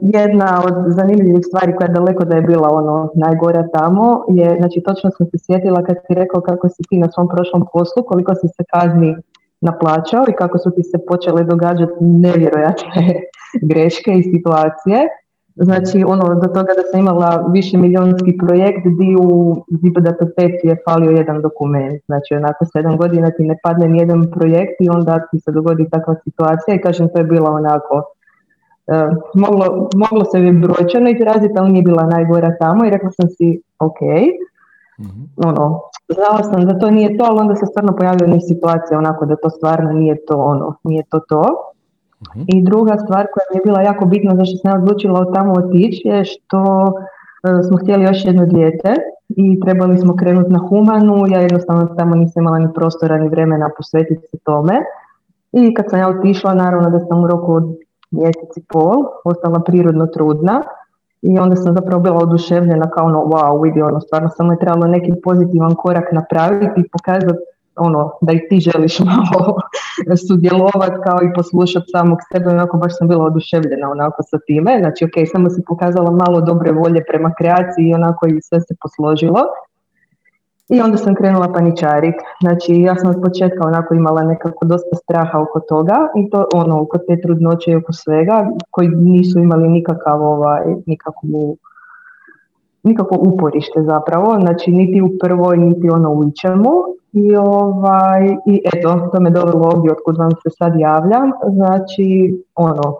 jedna 0.02 0.62
od 0.68 0.76
zanimljivih 0.88 1.44
stvari 1.48 1.76
koja 1.76 1.88
je 1.88 1.94
daleko 1.94 2.26
da 2.26 2.36
je 2.36 2.42
bila 2.42 2.70
ono 2.72 3.10
najgora 3.16 3.68
tamo 3.74 4.26
je, 4.30 4.56
znači 4.60 4.82
točno 4.86 5.12
sam 5.18 5.26
se 5.28 5.38
sjetila 5.46 5.84
kad 5.84 5.96
si 6.08 6.14
rekao 6.14 6.42
kako 6.42 6.70
si 6.70 6.82
ti 6.90 6.98
na 6.98 7.12
svom 7.12 7.28
prošlom 7.28 7.66
poslu, 7.74 8.04
koliko 8.04 8.36
si 8.36 8.48
se 8.48 8.64
kazni 8.74 9.16
naplaćao 9.64 10.26
i 10.30 10.36
kako 10.38 10.58
su 10.58 10.72
ti 10.72 10.84
se 10.84 10.98
počele 11.08 11.44
događati 11.44 11.94
nevjerojatne 12.00 13.22
greške 13.70 14.12
i 14.12 14.24
situacije. 14.24 15.08
Znači, 15.56 16.04
ono, 16.08 16.36
do 16.36 16.48
toga 16.48 16.72
da 16.78 16.84
sam 16.92 17.00
imala 17.00 17.50
više 17.52 17.78
milionski 17.78 18.38
projekt 18.38 18.82
gdje 18.86 19.16
u 19.20 20.02
datoteci 20.02 20.68
je 20.68 20.82
falio 20.86 21.12
jedan 21.12 21.42
dokument. 21.42 22.02
Znači, 22.06 22.36
onako 22.36 22.66
sedam 22.66 22.98
godina 22.98 23.32
ti 23.32 23.44
ne 23.44 23.58
padne 23.64 23.88
nijedan 23.88 24.32
projekt 24.32 24.76
i 24.80 24.90
onda 24.90 25.20
ti 25.32 25.40
se 25.40 25.52
dogodi 25.52 25.90
takva 25.90 26.16
situacija 26.24 26.76
i 26.76 26.82
kažem, 26.82 27.10
to 27.10 27.18
je 27.18 27.24
bila 27.24 27.52
onako 27.52 28.04
e, 28.88 28.94
moglo, 29.36 29.90
moglo 29.96 30.26
se 30.26 30.40
bi 30.40 30.52
brojčano 30.52 31.10
izraziti, 31.10 31.54
ali 31.58 31.72
nije 31.72 31.84
bila 31.84 32.04
najgora 32.06 32.58
tamo 32.58 32.86
i 32.86 32.90
rekla 32.90 33.12
sam 33.12 33.30
si, 33.30 33.62
ok. 33.80 34.00
Ono, 35.38 35.80
znala 36.16 36.44
sam 36.44 36.66
da 36.66 36.80
to 36.80 36.90
nije 36.90 37.18
to, 37.18 37.26
ali 37.28 37.40
onda 37.40 37.56
se 37.56 37.66
stvarno 37.66 37.96
pojavila 37.96 38.34
niz 38.34 38.44
situacija 38.48 38.98
onako 38.98 39.26
da 39.26 39.36
to 39.36 39.50
stvarno 39.50 39.92
nije 39.92 40.26
to 40.26 40.38
ono, 40.38 40.76
nije 40.84 41.04
to 41.10 41.20
to. 41.20 41.44
Mhm. 42.30 42.44
I 42.48 42.64
druga 42.64 42.98
stvar 42.98 43.28
koja 43.34 43.46
mi 43.52 43.58
je 43.58 43.66
bila 43.66 43.82
jako 43.82 44.06
bitna 44.06 44.36
zašto 44.36 44.58
sam 44.58 44.72
ja 44.72 44.78
odlučila 44.78 45.20
od 45.20 45.34
tamo 45.34 45.54
otići 45.54 46.08
je 46.08 46.26
što 46.26 46.92
e, 47.44 47.64
smo 47.64 47.78
htjeli 47.78 48.04
još 48.04 48.26
jedno 48.26 48.46
dijete 48.46 48.96
i 49.30 49.60
trebali 49.60 49.98
smo 49.98 50.16
krenuti 50.16 50.52
na 50.52 50.60
humanu, 50.60 51.28
ja 51.28 51.40
jednostavno 51.40 51.86
tamo 51.86 52.16
nisam 52.16 52.44
imala 52.44 52.60
ni 52.60 52.74
prostora 52.76 53.18
ni 53.18 53.30
vremena 53.30 53.70
posvetiti 53.78 54.28
se 54.28 54.38
tome. 54.44 54.74
I 55.52 55.74
kad 55.74 55.86
sam 55.90 56.00
ja 56.00 56.10
otišla, 56.10 56.54
naravno 56.54 56.90
da 56.90 57.00
sam 57.00 57.24
u 57.24 57.28
roku 57.28 57.54
od 57.54 57.64
mjesec 58.12 58.58
i 58.58 58.64
pol 58.74 59.04
ostala 59.24 59.60
prirodno 59.60 60.06
trudna 60.08 60.64
i 61.24 61.40
onda 61.40 61.56
sam 61.56 61.76
zapravo 61.76 62.02
bila 62.02 62.18
oduševljena 62.18 62.90
kao 62.90 63.06
ono 63.06 63.20
wow, 63.20 63.64
vidi 63.64 63.82
ono, 63.82 64.02
stvarno 64.02 64.30
samo 64.30 64.52
je 64.54 64.60
trebalo 64.60 64.88
neki 64.88 65.12
pozitivan 65.24 65.76
korak 65.76 66.12
napraviti 66.12 66.82
i 66.82 66.90
pokazati 66.92 67.40
ono, 67.76 68.12
da 68.22 68.34
i 68.34 68.48
ti 68.50 68.60
želiš 68.60 69.00
malo 69.10 69.56
sudjelovati 70.28 71.02
kao 71.04 71.20
i 71.24 71.34
poslušati 71.36 71.92
samog 71.92 72.18
sebe, 72.32 72.50
onako 72.50 72.78
baš 72.78 72.98
sam 72.98 73.08
bila 73.08 73.26
oduševljena 73.26 73.92
onako 73.92 74.24
sa 74.24 74.38
time, 74.48 74.78
znači 74.80 75.06
ok, 75.06 75.28
samo 75.32 75.50
si 75.50 75.62
pokazala 75.68 76.12
malo 76.12 76.42
dobre 76.42 76.72
volje 76.72 77.04
prema 77.08 77.34
kreaciji 77.38 77.86
i 77.86 77.94
onako 77.94 78.28
i 78.28 78.42
sve 78.42 78.62
se 78.62 78.76
posložilo. 78.82 79.42
I 80.70 80.82
onda 80.82 80.98
sam 80.98 81.16
krenula 81.16 81.54
paničarit. 81.54 82.16
Znači 82.42 82.74
ja 82.74 82.96
sam 82.96 83.10
od 83.10 83.22
početka 83.24 83.68
onako 83.68 83.96
imala 83.96 84.24
nekako 84.24 84.66
dosta 84.66 84.96
straha 84.96 85.42
oko 85.42 85.60
toga 85.60 86.08
i 86.16 86.30
to 86.30 86.46
ono 86.54 86.82
oko 86.82 86.98
te 86.98 87.22
trudnoće 87.22 87.72
i 87.72 87.76
oko 87.76 87.94
svega 87.94 88.48
koji 88.70 88.90
nisu 88.90 89.40
imali 89.40 89.68
nikakav 89.68 90.22
ovaj, 90.22 90.62
nikakvu 90.86 91.58
nikakvo 92.84 93.18
uporište 93.22 93.84
zapravo, 93.84 94.40
znači 94.40 94.72
niti 94.72 95.02
u 95.02 95.10
prvoj, 95.22 95.58
niti 95.58 95.90
ono 95.90 96.12
u 96.12 96.24
ičemu. 96.28 96.72
I, 97.12 97.36
ovaj, 97.36 98.36
I 98.46 98.62
eto, 98.74 99.10
to 99.14 99.20
me 99.20 99.30
dovelo 99.30 99.68
ovdje 99.76 99.92
otkud 99.92 100.18
vam 100.18 100.32
se 100.32 100.50
sad 100.58 100.74
javljam. 100.80 101.32
Znači, 101.54 102.38
ono, 102.56 102.96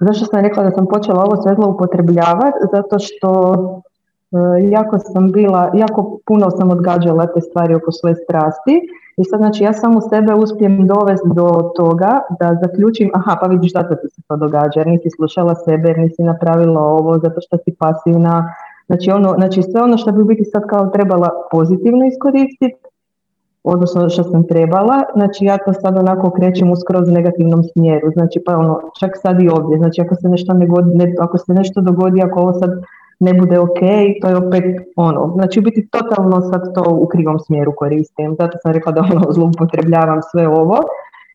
zašto 0.00 0.24
sam 0.26 0.40
rekla 0.40 0.62
da 0.62 0.70
sam 0.70 0.86
počela 0.86 1.24
ovo 1.24 1.42
sve 1.42 1.54
zloupotrebljavati? 1.54 2.58
Zato 2.72 2.98
što 2.98 3.54
jako 4.70 4.98
sam 4.98 5.32
bila, 5.32 5.70
jako 5.74 6.18
puno 6.26 6.50
sam 6.50 6.70
odgađala 6.70 7.26
te 7.26 7.40
stvari 7.40 7.74
oko 7.74 7.92
svoje 7.92 8.14
strasti. 8.14 8.80
I 9.16 9.24
sad 9.24 9.40
znači 9.40 9.64
ja 9.64 9.72
samo 9.72 10.00
sebe 10.00 10.34
uspijem 10.34 10.86
dovesti 10.86 11.28
do 11.34 11.72
toga 11.76 12.20
da 12.40 12.58
zaključim, 12.62 13.10
aha 13.14 13.36
pa 13.40 13.46
vidiš 13.46 13.72
zato 13.72 13.94
ti 13.94 14.08
se 14.14 14.22
to 14.28 14.36
događa, 14.36 14.80
jer 14.80 14.86
nisi 14.86 15.08
slušala 15.16 15.54
sebe, 15.54 15.88
jer 15.88 15.98
nisi 15.98 16.22
napravila 16.22 16.80
ovo, 16.80 17.18
zato 17.18 17.40
što 17.40 17.56
si 17.56 17.74
pasivna, 17.78 18.54
znači, 18.86 19.10
ono, 19.10 19.34
znači 19.38 19.62
sve 19.62 19.82
ono 19.82 19.98
što 19.98 20.12
bi 20.12 20.24
biti 20.24 20.44
sad 20.44 20.62
kao 20.66 20.86
trebala 20.86 21.30
pozitivno 21.50 22.06
iskoristiti, 22.06 22.76
odnosno 23.64 24.08
što 24.08 24.22
sam 24.22 24.46
trebala, 24.46 25.02
znači 25.14 25.44
ja 25.44 25.58
to 25.58 25.72
sad 25.72 25.98
onako 25.98 26.30
krećem 26.30 26.70
u 26.70 26.76
skroz 26.76 27.08
negativnom 27.08 27.62
smjeru, 27.72 28.10
znači 28.12 28.42
pa 28.46 28.56
ono, 28.56 28.80
čak 29.00 29.10
sad 29.22 29.42
i 29.42 29.48
ovdje, 29.48 29.78
znači 29.78 30.00
ako 30.00 30.14
se 30.14 30.28
nešto, 30.28 30.52
ne 30.52 30.66
godi, 30.66 30.94
ne, 30.94 31.14
ako 31.20 31.38
se 31.38 31.54
nešto 31.54 31.80
dogodi, 31.80 32.22
ako 32.22 32.40
ovo 32.40 32.52
sad 32.52 32.70
ne 33.18 33.34
bude 33.34 33.58
ok, 33.58 33.80
to 34.20 34.28
je 34.28 34.36
opet 34.36 34.64
ono, 34.96 35.32
znači 35.34 35.60
biti 35.60 35.88
totalno 35.88 36.40
sad 36.40 36.74
to 36.74 36.84
u 36.90 37.06
krivom 37.06 37.38
smjeru 37.38 37.72
koristim, 37.76 38.36
zato 38.38 38.58
sam 38.62 38.72
rekla 38.72 38.92
da 38.92 39.00
ono 39.00 39.32
zloupotrebljavam 39.36 40.20
sve 40.30 40.48
ovo 40.48 40.78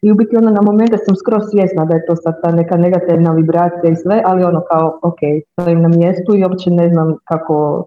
i 0.01 0.11
u 0.11 0.15
biti 0.15 0.37
ono 0.37 0.49
na 0.49 0.61
momente 0.61 0.97
sam 0.97 1.15
skroz 1.15 1.43
svjesna 1.51 1.85
da 1.85 1.95
je 1.95 2.05
to 2.05 2.15
sad 2.15 2.41
ta 2.41 2.51
neka 2.51 2.77
negativna 2.77 3.31
vibracija 3.31 3.91
i 3.91 3.95
sve, 3.95 4.21
ali 4.25 4.43
ono 4.43 4.61
kao 4.71 4.99
ok, 5.03 5.19
stojim 5.51 5.81
na 5.81 5.87
mjestu 5.87 6.35
i 6.35 6.43
uopće 6.43 6.71
ne 6.71 6.89
znam 6.89 7.15
kako 7.23 7.85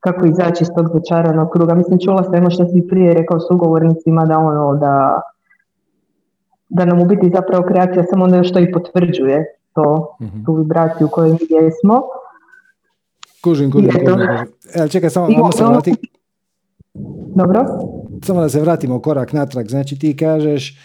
kako 0.00 0.26
izaći 0.26 0.64
iz 0.64 0.68
tog 0.76 0.88
začaranog 0.94 1.50
kruga. 1.50 1.74
Mislim, 1.74 1.98
čula 2.04 2.22
sam 2.22 2.34
ono 2.34 2.50
što 2.50 2.64
si 2.64 2.88
prije 2.88 3.14
rekao 3.14 3.40
sugovornicima 3.40 4.26
da 4.26 4.38
ono, 4.38 4.74
da, 4.74 5.20
da 6.68 6.84
nam 6.84 7.00
u 7.00 7.04
biti 7.04 7.30
zapravo 7.34 7.64
kreacija 7.64 8.04
samo 8.04 8.24
ono 8.24 8.44
što 8.44 8.58
i 8.58 8.72
potvrđuje 8.72 9.44
to, 9.74 10.16
Mhm. 10.20 10.44
tu 10.44 10.54
vibraciju 10.54 11.06
u 11.06 11.10
kojoj 11.10 11.36
jesmo. 11.48 12.02
Kužim, 13.44 13.72
kužim, 13.72 13.90
kužim. 13.90 14.18
Evo, 14.74 14.88
čekaj, 14.88 15.10
samo, 15.10 15.30
I 15.30 15.34
ajmo 15.34 15.52
se 15.52 15.64
vratiti. 15.64 16.08
Dobro? 17.34 17.64
samo 18.24 18.40
da 18.40 18.48
se 18.48 18.60
vratimo 18.60 19.00
korak 19.00 19.32
natrag, 19.32 19.68
znači 19.68 19.98
ti 19.98 20.16
kažeš 20.16 20.78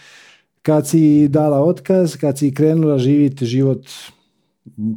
kad 0.62 0.86
si 0.88 1.28
dala 1.28 1.60
otkaz, 1.60 2.16
kad 2.16 2.38
si 2.38 2.54
krenula 2.54 2.98
živjeti 2.98 3.46
život 3.46 3.86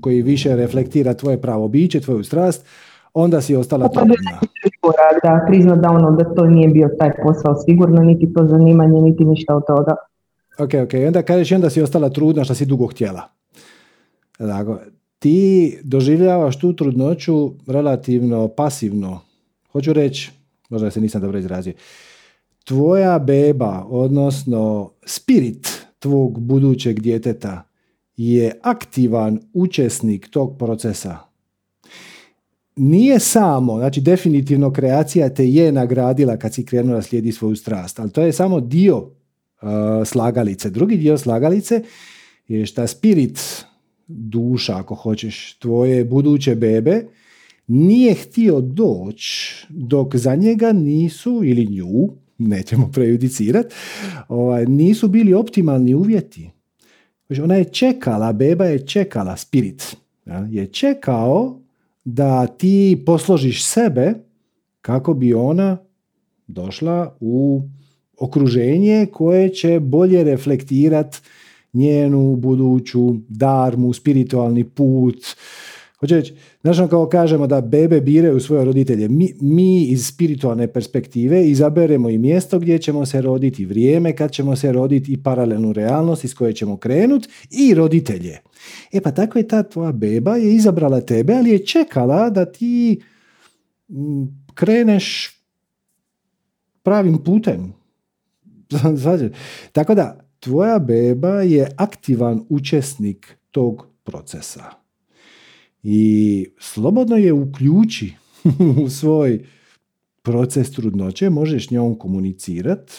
koji 0.02 0.22
više 0.22 0.56
reflektira 0.56 1.14
tvoje 1.14 1.42
pravo 1.42 1.68
biće, 1.68 2.00
tvoju 2.00 2.24
strast, 2.24 2.66
onda 3.14 3.42
si 3.42 3.56
ostala 3.56 3.88
trudna. 3.88 4.16
Da, 5.24 5.46
priznat 5.48 5.80
da 5.80 5.90
ono 5.90 6.12
da 6.12 6.36
to 6.36 6.46
nije 6.46 6.68
bio 6.68 6.90
taj 7.00 7.12
posao 7.24 7.56
sigurno, 7.66 8.04
niti 8.04 8.34
to 8.34 8.48
zanimanje, 8.48 9.02
niti 9.02 9.26
ništa 9.26 9.56
od 9.56 9.64
toga. 9.68 9.96
Ok, 10.60 10.70
ok, 10.84 10.94
onda 11.08 11.22
kažeš 11.22 11.52
onda 11.52 11.70
si 11.70 11.82
ostala 11.82 12.10
trudna 12.10 12.44
što 12.44 12.54
si 12.54 12.66
dugo 12.66 12.88
htjela. 12.88 13.22
Dakle, 14.40 14.76
ti 15.28 15.78
doživljavaš 15.84 16.60
tu 16.60 16.74
trudnoću 16.74 17.54
relativno 17.68 18.48
pasivno. 18.48 19.20
Hoću 19.72 19.94
reći, 19.94 20.32
možda 20.70 20.92
se 20.92 21.02
nisam 21.02 21.22
dobro 21.22 21.40
izrazio, 21.40 21.74
tvoja 22.64 23.20
beba, 23.20 23.86
odnosno 23.90 24.92
spirit 25.06 25.86
tvog 26.00 26.40
budućeg 26.40 27.00
djeteta 27.00 27.64
je 28.18 28.60
aktivan 28.62 29.40
učesnik 29.54 30.28
tog 30.30 30.58
procesa. 30.58 31.18
Nije 32.76 33.20
samo, 33.20 33.78
znači 33.78 34.02
definitivno 34.02 34.74
kreacija 34.74 35.30
te 35.30 35.48
je 35.48 35.72
nagradila 35.72 36.38
kad 36.38 36.54
si 36.54 36.66
krenula 36.66 37.02
slijedi 37.02 37.32
svoju 37.32 37.56
strast, 37.56 38.00
ali 38.00 38.12
to 38.12 38.22
je 38.22 38.34
samo 38.34 38.60
dio 38.60 38.98
uh, 38.98 39.10
slagalice. 40.06 40.70
Drugi 40.70 40.98
dio 40.98 41.18
slagalice 41.18 41.84
je 42.48 42.66
šta 42.66 42.88
spirit 42.88 43.66
duša, 44.08 44.78
ako 44.78 44.96
hoćeš, 44.96 45.54
tvoje 45.60 46.06
buduće 46.06 46.56
bebe, 46.56 47.04
nije 47.68 48.14
htio 48.14 48.62
doći 48.62 49.66
dok 49.70 50.16
za 50.16 50.36
njega 50.36 50.72
nisu, 50.74 51.42
ili 51.44 51.66
nju, 51.66 52.10
nećemo 52.38 52.92
prejudicirati, 52.94 53.76
ovaj, 54.28 54.66
nisu 54.66 55.08
bili 55.08 55.34
optimalni 55.34 55.94
uvjeti. 55.94 56.50
Ona 57.44 57.56
je 57.56 57.64
čekala, 57.64 58.34
beba 58.34 58.66
je 58.66 58.88
čekala, 58.88 59.38
spirit, 59.38 59.98
je 60.50 60.68
čekao 60.68 61.60
da 62.06 62.48
ti 62.48 63.04
posložiš 63.06 63.66
sebe 63.66 64.14
kako 64.82 65.14
bi 65.14 65.34
ona 65.34 65.78
došla 66.48 67.18
u 67.20 67.62
okruženje 68.18 69.06
koje 69.14 69.50
će 69.50 69.80
bolje 69.80 70.24
reflektirati 70.24 71.18
njenu 71.78 72.36
buduću 72.36 73.14
darmu, 73.28 73.94
spiritualni 73.94 74.64
put. 74.64 75.26
Hoće 76.00 76.16
reći, 76.16 76.34
znaš 76.62 76.80
ono 76.80 76.88
kao 76.88 77.10
kažemo 77.10 77.48
da 77.48 77.62
bebe 77.62 78.02
biraju 78.02 78.40
svoje 78.40 78.66
roditelje. 78.66 79.10
Mi, 79.10 79.34
mi 79.42 79.84
iz 79.84 80.08
spiritualne 80.08 80.68
perspektive 80.68 81.50
izaberemo 81.50 82.10
i 82.10 82.18
mjesto 82.18 82.60
gdje 82.60 82.80
ćemo 82.80 83.06
se 83.06 83.22
roditi, 83.22 83.66
vrijeme 83.66 84.16
kad 84.16 84.32
ćemo 84.32 84.56
se 84.56 84.72
roditi 84.72 85.14
i 85.14 85.24
paralelnu 85.24 85.74
realnost 85.74 86.24
iz 86.24 86.36
koje 86.36 86.54
ćemo 86.54 86.78
krenuti 86.78 87.30
i 87.52 87.74
roditelje. 87.74 88.38
E 88.92 89.02
pa 89.02 89.12
tako 89.12 89.40
je 89.40 89.48
ta 89.48 89.64
tvoja 89.64 89.92
beba 89.92 90.36
je 90.36 90.56
izabrala 90.56 91.02
tebe, 91.02 91.34
ali 91.34 91.50
je 91.50 91.66
čekala 91.66 92.30
da 92.30 92.46
ti 92.46 93.02
kreneš 94.54 95.38
pravim 96.84 97.18
putem. 97.24 97.74
Tako 99.72 99.96
da, 99.96 100.27
tvoja 100.40 100.80
beba 100.80 101.42
je 101.42 101.72
aktivan 101.78 102.46
učesnik 102.50 103.38
tog 103.52 103.88
procesa. 104.04 104.64
I 105.84 106.46
slobodno 106.60 107.16
je 107.16 107.34
uključi 107.34 108.14
u 108.84 108.90
svoj 108.90 109.46
proces 110.22 110.72
trudnoće, 110.72 111.30
možeš 111.30 111.72
njom 111.72 111.96
komunicirati, 111.96 112.94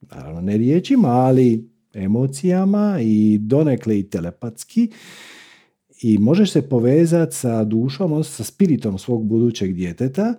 naravno 0.00 0.40
ne 0.40 0.56
riječima, 0.56 1.08
ali 1.08 1.70
emocijama 1.94 2.98
i 3.02 3.38
donekle 3.38 3.98
i 3.98 4.10
telepatski 4.10 4.90
i 6.02 6.18
možeš 6.18 6.52
se 6.52 6.68
povezati 6.68 7.36
sa 7.36 7.64
dušom, 7.64 8.24
sa 8.24 8.44
spiritom 8.44 8.98
svog 8.98 9.26
budućeg 9.26 9.74
djeteta 9.74 10.34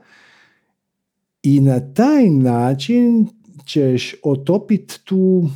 i 1.44 1.60
na 1.60 1.94
taj 1.94 2.30
način 2.30 3.28
ćeš 3.66 4.16
otopiti 4.24 5.00
tu 5.04 5.50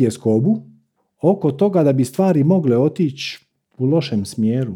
tjeskobu 0.00 0.62
oko 1.22 1.50
toga 1.52 1.82
da 1.82 1.92
bi 1.92 2.04
stvari 2.04 2.44
mogle 2.44 2.78
otići 2.78 3.38
u 3.78 3.86
lošem 3.86 4.24
smjeru. 4.24 4.74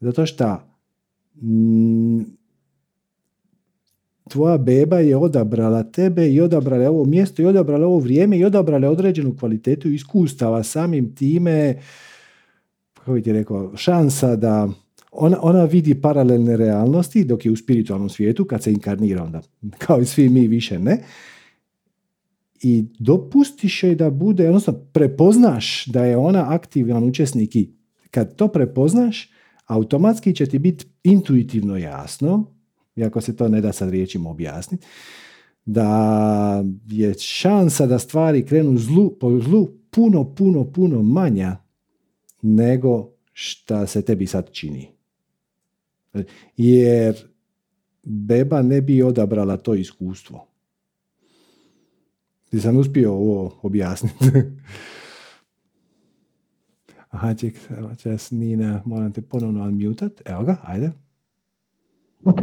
Zato 0.00 0.26
što 0.26 0.56
mm, 1.42 2.20
tvoja 4.28 4.58
beba 4.58 4.98
je 4.98 5.16
odabrala 5.16 5.82
tebe 5.82 6.30
i 6.30 6.40
odabrala 6.40 6.90
ovo 6.90 7.04
mjesto 7.04 7.42
i 7.42 7.46
odabrala 7.46 7.86
ovo 7.86 7.98
vrijeme 7.98 8.38
i 8.38 8.44
odabrala 8.44 8.90
određenu 8.90 9.36
kvalitetu 9.38 9.88
iskustava 9.88 10.62
samim 10.62 11.14
time 11.14 11.78
kako 12.94 13.12
bi 13.12 13.22
ti 13.22 13.32
rekao, 13.32 13.76
šansa 13.76 14.36
da 14.36 14.68
ona, 15.12 15.38
ona 15.42 15.64
vidi 15.64 16.00
paralelne 16.00 16.56
realnosti 16.56 17.24
dok 17.24 17.46
je 17.46 17.52
u 17.52 17.56
spiritualnom 17.56 18.08
svijetu 18.08 18.44
kad 18.44 18.62
se 18.62 18.72
inkarnira 18.72 19.22
onda 19.22 19.40
kao 19.78 20.00
i 20.00 20.04
svi 20.04 20.28
mi 20.28 20.48
više 20.48 20.78
ne 20.78 21.02
i 22.60 22.84
dopustiš 22.98 23.82
joj 23.82 23.94
da 23.94 24.10
bude, 24.10 24.48
odnosno 24.48 24.72
prepoznaš 24.72 25.86
da 25.86 26.04
je 26.04 26.16
ona 26.16 26.54
aktivan 26.54 27.04
učesnik 27.04 27.56
i 27.56 27.72
kad 28.10 28.36
to 28.36 28.48
prepoznaš, 28.48 29.30
automatski 29.66 30.34
će 30.34 30.46
ti 30.46 30.58
biti 30.58 30.86
intuitivno 31.04 31.76
jasno, 31.76 32.54
iako 32.96 33.20
se 33.20 33.36
to 33.36 33.48
ne 33.48 33.60
da 33.60 33.72
sad 33.72 33.90
riječima 33.90 34.30
objasniti, 34.30 34.86
da 35.64 36.64
je 36.88 37.14
šansa 37.18 37.86
da 37.86 37.98
stvari 37.98 38.46
krenu 38.46 38.78
zlu, 38.78 39.18
po 39.18 39.40
zlu 39.40 39.68
puno, 39.90 40.34
puno, 40.34 40.72
puno 40.72 41.02
manja 41.02 41.56
nego 42.42 43.10
šta 43.32 43.86
se 43.86 44.02
tebi 44.02 44.26
sad 44.26 44.52
čini. 44.52 44.88
Jer 46.56 47.16
beba 48.02 48.62
ne 48.62 48.80
bi 48.80 49.02
odabrala 49.02 49.56
to 49.56 49.74
iskustvo. 49.74 50.49
Ti 52.50 52.60
sam 52.60 52.76
uspio 52.76 53.12
ovo 53.12 53.50
objasniti. 53.62 54.24
Aha, 57.10 57.34
ček, 57.34 57.54
čas 57.98 58.30
Nina, 58.30 58.80
moram 58.84 59.12
te 59.12 59.22
ponovno 59.22 59.62
unmutat. 59.62 60.12
Evo 60.24 60.42
ga, 60.42 60.56
ajde. 60.64 60.90
Ok, 62.24 62.38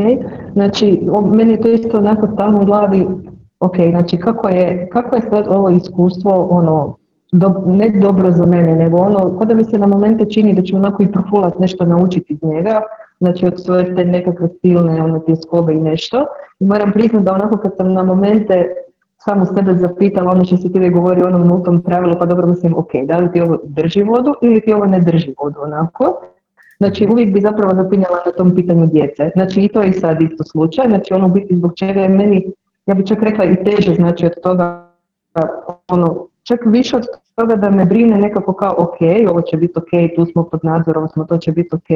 znači, 0.54 1.02
meni 1.36 1.52
je 1.52 1.62
to 1.62 1.70
isto 1.70 1.98
onako 1.98 2.28
stalno 2.34 2.62
u 2.62 2.66
glavi, 2.66 3.08
ok, 3.60 3.76
znači 3.90 4.18
kako 4.18 4.50
je, 4.50 4.90
kako 4.92 5.16
je 5.16 5.22
sad 5.22 5.48
ovo 5.48 5.70
iskustvo, 5.70 6.48
ono, 6.50 6.98
do, 7.32 7.64
ne 7.66 7.90
dobro 7.90 8.32
za 8.32 8.46
mene, 8.46 8.76
nego 8.76 8.98
ono, 8.98 9.40
kada 9.40 9.54
mi 9.54 9.64
se 9.64 9.78
na 9.78 9.88
momente 9.88 10.26
čini 10.30 10.54
da 10.54 10.62
ću 10.62 10.76
onako 10.76 11.04
i 11.04 11.12
profulat 11.12 11.60
nešto 11.60 11.86
naučiti 11.86 12.34
iz 12.34 12.44
njega, 12.44 12.82
znači 13.20 13.46
od 13.46 13.64
svoje 13.64 13.96
te 13.96 14.06
nekakve 14.06 14.50
silne 14.62 15.04
ono, 15.04 15.20
tjeskobe 15.20 15.74
i 15.74 15.80
nešto. 15.80 16.26
I 16.60 16.66
moram 16.66 16.92
priznati 16.92 17.26
da 17.26 17.34
onako 17.34 17.58
kad 17.58 17.72
sam 17.78 17.94
na 17.94 18.04
momente 18.04 18.66
samo 19.30 19.46
sebe 19.46 19.74
zapitala 19.74 20.32
ono 20.32 20.46
što 20.46 20.58
se 20.58 20.72
ti 20.72 20.90
govori 20.90 21.24
o 21.24 21.28
onom 21.28 21.48
nultom 21.48 21.82
pravilu, 21.82 22.16
pa 22.20 22.26
dobro 22.26 22.48
mislim, 22.48 22.74
ok, 22.78 22.92
da 23.04 23.18
li 23.18 23.32
ti 23.32 23.42
ovo 23.42 23.58
drži 23.64 24.04
vodu 24.04 24.34
ili 24.42 24.62
ti 24.62 24.74
ovo 24.74 24.86
ne 24.86 25.00
drži 25.00 25.34
vodu 25.42 25.60
onako. 25.62 26.22
Znači 26.78 27.08
uvijek 27.12 27.34
bi 27.34 27.42
zapravo 27.42 27.76
zapinjala 27.76 28.18
na 28.26 28.32
tom 28.32 28.56
pitanju 28.56 28.86
djece. 28.86 29.30
Znači 29.36 29.62
i 29.62 29.68
to 29.68 29.82
je 29.82 29.94
sad 29.94 30.22
isto 30.22 30.44
slučaj, 30.44 30.88
znači 30.88 31.14
ono 31.14 31.28
biti 31.28 31.56
zbog 31.56 31.74
čega 31.76 32.02
je 32.02 32.10
meni, 32.10 32.52
ja 32.86 32.96
bih 32.96 33.06
čak 33.06 33.24
rekla 33.24 33.46
i 33.46 33.64
teže 33.64 33.96
znači 33.96 34.26
od 34.26 34.42
toga, 34.44 34.90
ono, 35.88 36.28
čak 36.44 36.60
više 36.66 36.98
od 36.98 37.06
toga 37.36 37.56
da 37.56 37.70
me 37.70 37.86
brine 37.86 38.18
nekako 38.18 38.54
kao 38.54 38.76
ok, 38.78 38.98
ovo 39.30 39.42
će 39.42 39.58
biti 39.58 39.74
ok, 39.76 40.16
tu 40.16 40.26
smo 40.26 40.44
pod 40.44 40.60
nadzorom, 40.64 41.08
smo, 41.08 41.26
to 41.26 41.38
će 41.38 41.52
biti 41.52 41.76
ok, 41.76 41.90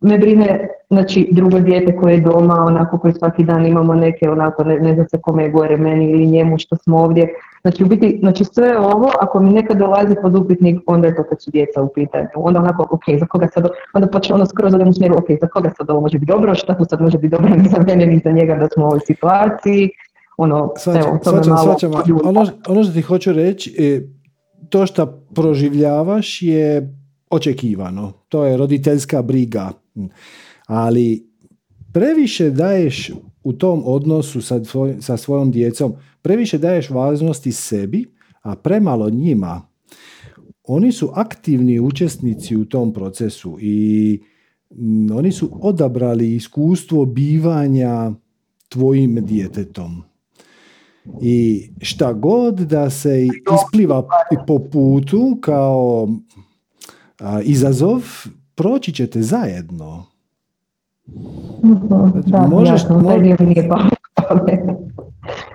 me 0.00 0.18
brine 0.18 0.68
znači, 0.90 1.28
drugo 1.32 1.60
dijete 1.60 1.96
koje 1.96 2.14
je 2.14 2.20
doma, 2.20 2.54
onako 2.54 2.98
koji 2.98 3.14
svaki 3.14 3.44
dan 3.44 3.66
imamo 3.66 3.94
neke, 3.94 4.30
onako 4.30 4.64
ne, 4.64 4.78
ne 4.78 4.94
znam 4.94 5.08
se 5.08 5.20
kome 5.22 5.42
je 5.42 5.50
gore, 5.50 5.76
meni 5.76 6.10
ili 6.10 6.26
njemu 6.26 6.58
što 6.58 6.76
smo 6.76 6.98
ovdje. 6.98 7.34
Znači, 7.62 7.84
u 7.84 7.86
biti, 7.86 8.18
znači 8.20 8.44
sve 8.44 8.78
ovo, 8.78 9.10
ako 9.20 9.40
mi 9.40 9.52
nekad 9.52 9.76
dolazi 9.76 10.14
pod 10.22 10.34
upitnik, 10.34 10.80
onda 10.86 11.08
je 11.08 11.16
to 11.16 11.24
kad 11.24 11.42
su 11.42 11.50
djeca 11.50 11.82
u 11.82 11.88
pitanju. 11.94 12.28
Onda 12.34 12.60
onako, 12.60 12.86
ok, 12.90 13.18
za 13.20 13.26
koga 13.26 13.48
sad, 13.48 13.68
onda 13.94 14.08
počne 14.08 14.34
ono 14.34 14.46
skroz 14.46 14.74
u 14.88 14.92
smjeru, 14.92 15.14
ok, 15.18 15.26
za 15.40 15.48
koga 15.48 15.70
sad 15.76 15.90
ovo 15.90 16.00
može 16.00 16.18
biti 16.18 16.32
dobro, 16.32 16.54
šta 16.54 16.78
tu 16.78 16.84
sad 16.84 17.00
može 17.00 17.18
biti 17.18 17.36
dobro 17.36 17.48
ni 17.48 17.68
za 17.76 17.82
mene, 17.86 18.06
ni 18.06 18.20
za 18.24 18.30
njega 18.30 18.54
da 18.54 18.68
smo 18.68 18.84
u 18.84 18.86
ovoj 18.86 19.00
situaciji. 19.06 19.90
Ono, 20.36 20.72
svačam, 20.76 21.02
evo, 21.02 21.18
to 21.24 21.30
svačam, 21.30 21.90
malo 21.90 22.10
ono, 22.24 22.46
ono 22.68 22.84
što 22.84 22.92
ti 22.92 23.02
hoću 23.02 23.32
reći, 23.32 23.74
je, 23.78 24.12
to 24.68 24.86
što 24.86 25.06
proživljavaš 25.34 26.42
je 26.42 26.94
očekivano. 27.30 28.12
To 28.28 28.44
je 28.44 28.56
roditeljska 28.56 29.22
briga 29.22 29.70
ali 30.66 31.26
previše 31.92 32.50
daješ 32.50 33.10
u 33.44 33.52
tom 33.52 33.82
odnosu 33.84 34.42
sa, 34.42 34.60
sa 35.00 35.16
svojom 35.16 35.50
djecom, 35.50 35.94
previše 36.22 36.58
daješ 36.58 36.90
važnosti 36.90 37.52
sebi, 37.52 38.06
a 38.42 38.56
premalo 38.56 39.10
njima. 39.10 39.62
Oni 40.64 40.92
su 40.92 41.10
aktivni 41.14 41.80
učesnici 41.80 42.56
u 42.56 42.64
tom 42.64 42.92
procesu 42.92 43.58
i 43.60 44.20
mm, 44.70 45.10
oni 45.12 45.32
su 45.32 45.50
odabrali 45.60 46.34
iskustvo 46.34 47.04
bivanja 47.04 48.12
tvojim 48.68 49.26
djetetom. 49.26 50.02
I 51.22 51.68
šta 51.80 52.12
god 52.12 52.54
da 52.54 52.90
se 52.90 53.26
ispliva 53.26 54.08
po 54.46 54.58
putu 54.58 55.38
kao 55.40 56.08
izazov, 57.44 58.02
proći 58.60 58.92
ćete 58.92 59.22
zajedno. 59.22 60.06
Da, 62.26 62.46
možeš, 62.46 62.82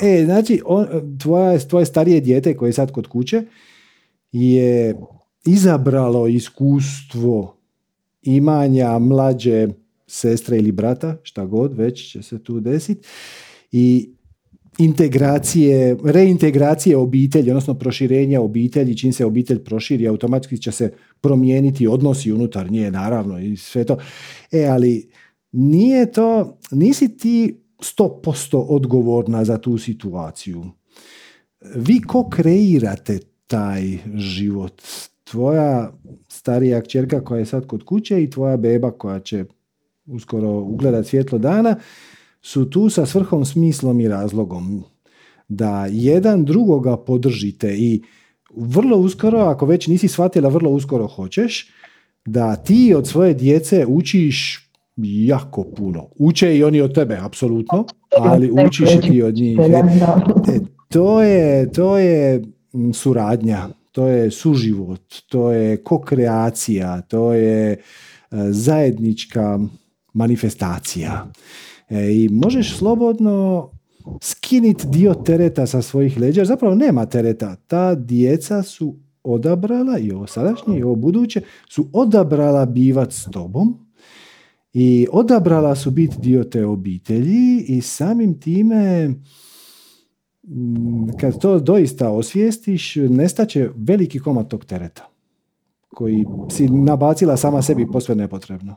E, 0.01 0.25
znači, 0.25 0.61
on, 0.65 0.87
tvoja, 1.19 1.59
tvoje 1.59 1.85
starije 1.85 2.21
dijete 2.21 2.57
koje 2.57 2.69
je 2.69 2.73
sad 2.73 2.91
kod 2.91 3.07
kuće 3.07 3.43
je 4.31 4.95
izabralo 5.45 6.27
iskustvo 6.27 7.55
imanja 8.21 8.99
mlađe 8.99 9.67
sestre 10.07 10.57
ili 10.57 10.71
brata, 10.71 11.17
šta 11.23 11.45
god 11.45 11.73
već 11.73 12.11
će 12.11 12.21
se 12.21 12.43
tu 12.43 12.59
desiti, 12.59 13.07
i 13.71 14.09
integracije, 14.77 15.97
reintegracije 16.03 16.97
obitelji, 16.97 17.51
odnosno 17.51 17.73
proširenja 17.73 18.41
obitelji, 18.41 18.97
čim 18.97 19.13
se 19.13 19.25
obitelj 19.25 19.63
proširi, 19.63 20.07
automatski 20.07 20.57
će 20.57 20.71
se 20.71 20.91
promijeniti 21.21 21.87
odnosi 21.87 22.31
unutar 22.31 22.71
nje, 22.71 22.91
naravno, 22.91 23.39
i 23.39 23.57
sve 23.57 23.83
to. 23.83 23.97
E, 24.51 24.65
ali 24.65 25.09
nije 25.51 26.11
to, 26.11 26.57
nisi 26.71 27.17
ti 27.17 27.61
100% 27.79 28.65
odgovorna 28.69 29.45
za 29.45 29.57
tu 29.57 29.77
situaciju. 29.77 30.65
Vi 31.75 32.01
ko 32.01 32.29
kreirate 32.29 33.19
taj 33.47 33.97
život? 34.15 34.81
Tvoja 35.23 35.93
starija 36.27 36.81
kćerka 36.81 37.23
koja 37.23 37.39
je 37.39 37.45
sad 37.45 37.67
kod 37.67 37.83
kuće 37.83 38.23
i 38.23 38.29
tvoja 38.29 38.57
beba 38.57 38.91
koja 38.91 39.19
će 39.19 39.45
uskoro 40.05 40.49
ugledati 40.49 41.09
svjetlo 41.09 41.37
dana 41.37 41.75
su 42.45 42.69
tu 42.69 42.89
sa 42.89 43.05
svrhom, 43.05 43.45
smislom 43.45 43.99
i 43.99 44.07
razlogom. 44.07 44.83
Da 45.47 45.87
jedan 45.91 46.45
drugoga 46.45 46.97
podržite 46.97 47.75
i 47.77 48.01
vrlo 48.55 48.97
uskoro, 48.97 49.39
ako 49.39 49.65
već 49.65 49.87
nisi 49.87 50.07
shvatila, 50.07 50.49
vrlo 50.49 50.69
uskoro 50.69 51.07
hoćeš, 51.07 51.71
da 52.25 52.55
ti 52.55 52.93
od 52.97 53.07
svoje 53.07 53.33
djece 53.33 53.85
učiš 53.85 54.69
jako 54.97 55.63
puno. 55.63 56.07
Uče 56.15 56.57
i 56.57 56.63
oni 56.63 56.81
od 56.81 56.95
tebe, 56.95 57.17
apsolutno, 57.21 57.85
ali 58.17 58.51
učiš 58.51 58.89
i 58.91 59.01
ti 59.01 59.21
od 59.21 59.35
njih. 59.35 59.59
E, 59.59 60.59
to 60.89 61.21
je, 61.21 61.71
to 61.71 61.97
je 61.97 62.43
suradnja, 62.93 63.67
to 63.91 64.07
je 64.07 64.31
suživot, 64.31 65.15
to 65.29 65.51
je 65.51 65.77
kokreacija, 65.77 67.01
to 67.01 67.33
je 67.33 67.71
e, 67.71 67.77
zajednička 68.51 69.59
manifestacija. 70.13 71.27
E, 71.89 72.11
I 72.11 72.29
možeš 72.31 72.77
slobodno 72.77 73.69
skiniti 74.21 74.87
dio 74.87 75.13
tereta 75.13 75.67
sa 75.67 75.81
svojih 75.81 76.19
leđa, 76.19 76.45
zapravo 76.45 76.75
nema 76.75 77.05
tereta. 77.05 77.55
Ta 77.55 77.95
djeca 77.95 78.63
su 78.63 78.95
odabrala, 79.23 79.97
i 79.97 80.11
ovo 80.11 80.27
sadašnje 80.27 80.79
i 80.79 80.83
ovo 80.83 80.95
buduće, 80.95 81.41
su 81.69 81.89
odabrala 81.93 82.65
bivat 82.65 83.11
s 83.11 83.25
tobom, 83.31 83.85
i 84.73 85.07
odabrala 85.11 85.75
su 85.75 85.91
biti 85.91 86.15
dio 86.19 86.43
te 86.43 86.65
obitelji 86.65 87.65
i 87.67 87.81
samim 87.81 88.39
time 88.39 89.07
mm, 90.43 91.07
kad 91.19 91.39
to 91.39 91.59
doista 91.59 92.09
osvijestiš, 92.09 92.95
nestaće 92.95 93.69
veliki 93.75 94.19
komad 94.19 94.47
tog 94.47 94.65
tereta 94.65 95.09
koji 95.95 96.25
si 96.51 96.69
nabacila 96.69 97.37
sama 97.37 97.61
sebi 97.61 97.87
posve 97.91 98.15
nepotrebno. 98.15 98.75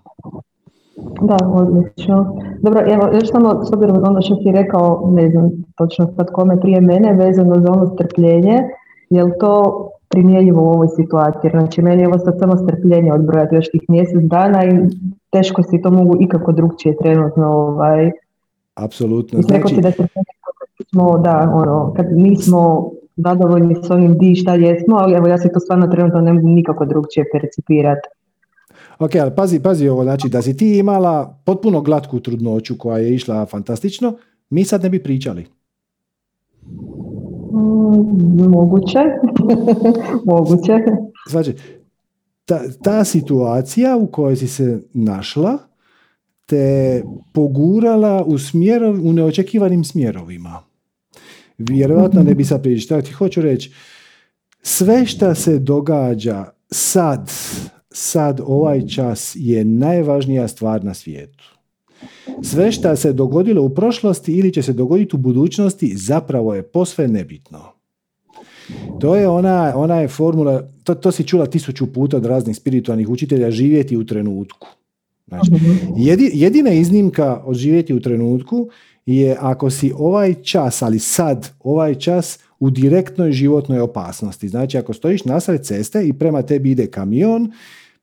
Da, 1.20 1.36
odlično. 1.52 2.36
Dobro, 2.62 2.80
evo, 2.86 3.08
još 3.14 3.30
samo 3.30 3.64
s 3.64 3.72
obzirom 3.72 3.96
ono 4.04 4.22
što 4.22 4.36
si 4.36 4.52
rekao, 4.52 5.08
ne 5.12 5.30
znam 5.30 5.50
točno 5.76 6.06
sad 6.16 6.30
kome 6.32 6.60
prije 6.60 6.80
mene, 6.80 7.12
vezano 7.12 7.54
za 7.54 7.72
ono 7.72 7.86
strpljenje, 7.86 8.62
je 9.10 9.38
to 9.38 9.88
primjenjivo 10.08 10.62
u 10.62 10.70
ovoj 10.70 10.88
situaciji? 10.96 11.50
Znači, 11.50 11.82
meni 11.82 12.02
je 12.02 12.08
ovo 12.08 12.18
sad 12.18 12.38
samo 12.38 12.56
strpljenje 12.56 13.12
odbrojati 13.12 13.54
još 13.54 13.70
tih 13.70 13.82
mjesec 13.88 14.22
dana 14.22 14.64
i 14.64 14.70
teško 15.30 15.62
si 15.62 15.82
to 15.82 15.90
mogu 15.90 16.16
ikako 16.20 16.52
drugčije 16.52 16.96
trenutno 16.96 17.46
ovaj, 17.46 18.10
Apsolutno. 18.74 19.42
Znači... 19.42 19.80
da 19.80 19.92
smo, 20.90 21.18
da, 21.18 21.52
ono, 21.54 21.92
kad 21.96 22.06
nismo 22.12 22.90
zadovoljni 23.16 23.74
s 23.74 23.90
onim 23.90 24.18
di 24.18 24.34
šta 24.34 24.54
jesmo, 24.54 24.96
ali 24.96 25.14
evo 25.14 25.26
ja 25.28 25.38
se 25.38 25.52
to 25.52 25.60
stvarno 25.60 25.86
trenutno 25.86 26.20
ne 26.20 26.32
mogu 26.32 26.48
nikako 26.48 26.84
drugčije 26.84 27.26
percipirati. 27.32 28.08
Ok, 28.98 29.14
ali 29.14 29.34
pazi, 29.36 29.60
pazi 29.60 29.88
ovo, 29.88 30.02
znači 30.02 30.28
da 30.28 30.42
si 30.42 30.56
ti 30.56 30.78
imala 30.78 31.40
potpuno 31.44 31.80
glatku 31.80 32.20
trudnoću 32.20 32.78
koja 32.78 32.98
je 32.98 33.14
išla 33.14 33.46
fantastično, 33.46 34.16
mi 34.50 34.64
sad 34.64 34.82
ne 34.82 34.88
bi 34.88 35.02
pričali. 35.02 35.46
Mm, 37.52 38.50
moguće. 38.50 38.98
moguće. 40.26 40.72
Znači, 41.30 41.54
ta, 42.44 42.60
ta 42.82 43.04
situacija 43.04 43.96
u 43.96 44.06
kojoj 44.06 44.36
si 44.36 44.48
se 44.48 44.82
našla 44.94 45.58
te 46.46 47.02
pogurala 47.32 48.24
u, 48.24 48.38
smjerov, 48.38 48.94
u 49.06 49.12
neočekivanim 49.12 49.84
smjerovima. 49.84 50.62
Vjerojatno 51.58 52.22
ne 52.22 52.34
bi 52.34 52.44
sad 52.44 52.62
pričali. 52.62 53.02
Ti 53.02 53.12
hoću 53.12 53.42
reći, 53.42 53.72
sve 54.62 55.06
što 55.06 55.34
se 55.34 55.58
događa 55.58 56.44
sad, 56.70 57.30
sad 57.98 58.40
ovaj 58.46 58.86
čas 58.86 59.36
je 59.38 59.64
najvažnija 59.64 60.48
stvar 60.48 60.84
na 60.84 60.94
svijetu. 60.94 61.44
Sve 62.42 62.72
što 62.72 62.96
se 62.96 63.12
dogodilo 63.12 63.62
u 63.62 63.70
prošlosti 63.70 64.32
ili 64.32 64.52
će 64.52 64.62
se 64.62 64.72
dogoditi 64.72 65.16
u 65.16 65.18
budućnosti 65.18 65.96
zapravo 65.96 66.54
je 66.54 66.62
posve 66.62 67.08
nebitno. 67.08 67.58
To 69.00 69.16
je 69.16 69.28
ona, 69.28 69.72
ona 69.76 70.00
je 70.00 70.08
formula, 70.08 70.62
to, 70.84 70.94
to 70.94 71.12
si 71.12 71.24
čula 71.24 71.46
tisuću 71.46 71.92
puta 71.92 72.16
od 72.16 72.26
raznih 72.26 72.56
spiritualnih 72.56 73.08
učitelja, 73.08 73.50
živjeti 73.50 73.96
u 73.96 74.06
trenutku. 74.06 74.68
Znači, 75.28 75.50
jedina 76.32 76.70
iznimka 76.70 77.42
od 77.44 77.56
živjeti 77.56 77.94
u 77.94 78.00
trenutku 78.00 78.68
je 79.06 79.36
ako 79.40 79.70
si 79.70 79.92
ovaj 79.96 80.34
čas, 80.34 80.82
ali 80.82 80.98
sad, 80.98 81.50
ovaj 81.60 81.94
čas 81.94 82.38
u 82.60 82.70
direktnoj 82.70 83.32
životnoj 83.32 83.80
opasnosti. 83.80 84.48
Znači, 84.48 84.78
ako 84.78 84.92
stojiš 84.92 85.24
nasred 85.24 85.64
ceste 85.64 86.08
i 86.08 86.12
prema 86.12 86.42
tebi 86.42 86.70
ide 86.70 86.86
kamion, 86.86 87.52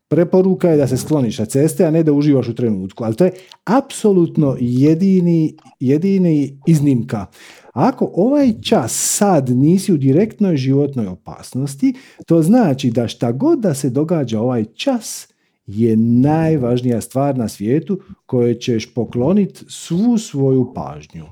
preporuka 0.07 0.69
je 0.69 0.77
da 0.77 0.88
se 0.88 0.98
skloniš 0.98 1.38
sa 1.38 1.45
ceste, 1.45 1.86
a 1.86 1.91
ne 1.91 2.03
da 2.03 2.14
uživaš 2.14 2.48
u 2.48 2.56
trenutku. 2.56 3.03
Ali 3.03 3.15
to 3.15 3.26
je 3.26 3.32
apsolutno 3.64 4.57
jedini, 4.60 5.56
jedini 5.80 6.60
iznimka. 6.68 7.26
Ako 7.73 8.11
ovaj 8.14 8.53
čas 8.61 8.91
sad 9.18 9.49
nisi 9.49 9.94
u 9.94 9.98
direktnoj 9.98 10.57
životnoj 10.57 11.07
opasnosti, 11.07 11.94
to 12.26 12.41
znači 12.41 12.91
da 12.91 13.07
šta 13.07 13.32
god 13.32 13.60
da 13.60 13.73
se 13.73 13.90
događa 13.90 14.40
ovaj 14.40 14.65
čas 14.65 15.27
je 15.68 15.98
najvažnija 15.98 17.02
stvar 17.02 17.38
na 17.38 17.48
svijetu 17.48 17.99
koje 18.26 18.60
ćeš 18.60 18.94
pokloniti 18.94 19.65
svu 19.68 20.18
svoju 20.18 20.73
pažnju. 20.76 21.26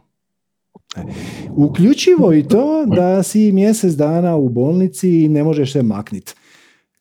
E, 0.96 1.02
uključivo 1.52 2.34
i 2.34 2.48
to 2.48 2.86
da 2.86 3.24
si 3.24 3.52
mjesec 3.52 3.94
dana 3.94 4.36
u 4.36 4.50
bolnici 4.50 5.24
i 5.24 5.30
ne 5.30 5.44
možeš 5.44 5.74
se 5.74 5.84
makniti. 5.84 6.34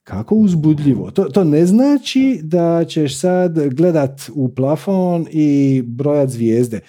Kako 0.05 0.35
uzbudljivo. 0.35 1.11
To, 1.11 1.25
to 1.25 1.45
ne 1.45 1.67
znači 1.67 2.41
da 2.43 2.85
ćeš 2.85 3.21
sad 3.21 3.75
gledat 3.75 4.21
u 4.35 4.49
plafon 4.49 5.27
i 5.31 5.83
brojat 5.87 6.31
zvijezde. 6.31 6.81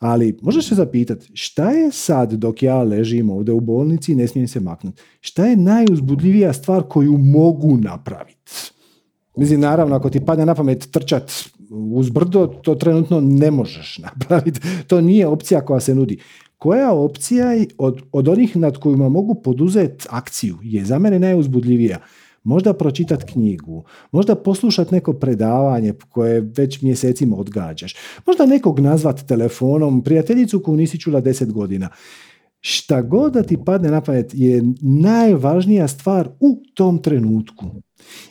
Ali 0.00 0.38
možeš 0.42 0.68
se 0.68 0.74
zapitati 0.74 1.26
šta 1.34 1.70
je 1.70 1.92
sad 1.92 2.32
dok 2.32 2.62
ja 2.62 2.82
ležim 2.82 3.30
ovdje 3.30 3.54
u 3.54 3.60
bolnici 3.60 4.12
i 4.12 4.14
ne 4.14 4.28
smijem 4.28 4.48
se 4.48 4.60
maknuti? 4.60 5.02
Šta 5.20 5.46
je 5.46 5.56
najuzbudljivija 5.56 6.52
stvar 6.52 6.82
koju 6.82 7.18
mogu 7.18 7.76
napraviti? 7.76 8.52
Mislim, 9.36 9.60
naravno, 9.60 9.96
ako 9.96 10.10
ti 10.10 10.24
padne 10.24 10.46
na 10.46 10.54
pamet 10.54 10.88
trčat 10.90 11.32
uz 11.70 12.10
brdo, 12.10 12.46
to 12.46 12.74
trenutno 12.74 13.20
ne 13.20 13.50
možeš 13.50 13.98
napraviti. 13.98 14.60
To 14.86 15.00
nije 15.00 15.26
opcija 15.26 15.60
koja 15.60 15.80
se 15.80 15.94
nudi. 15.94 16.18
Koja 16.58 16.92
opcija 16.92 17.46
od, 17.78 18.02
od 18.12 18.28
onih 18.28 18.56
nad 18.56 18.78
kojima 18.78 19.08
mogu 19.08 19.34
poduzeti 19.34 20.06
akciju 20.10 20.56
je 20.62 20.84
za 20.84 20.98
mene 20.98 21.18
najuzbudljivija? 21.18 21.98
Možda 22.46 22.72
pročitati 22.72 23.32
knjigu, 23.32 23.84
možda 24.12 24.34
poslušati 24.34 24.94
neko 24.94 25.12
predavanje 25.12 25.92
koje 26.08 26.40
već 26.56 26.82
mjesecima 26.82 27.36
odgađaš, 27.36 27.94
možda 28.26 28.46
nekog 28.46 28.80
nazvat 28.80 29.26
telefonom, 29.26 30.02
prijateljicu 30.02 30.60
koju 30.60 30.76
nisi 30.76 31.00
čula 31.00 31.20
deset 31.20 31.52
godina. 31.52 31.88
Šta 32.60 33.02
god 33.02 33.32
da 33.32 33.42
ti 33.42 33.58
padne 33.64 33.90
na 33.90 34.00
pamet 34.00 34.30
je 34.34 34.62
najvažnija 34.80 35.88
stvar 35.88 36.28
u 36.40 36.62
tom 36.74 36.98
trenutku. 37.02 37.64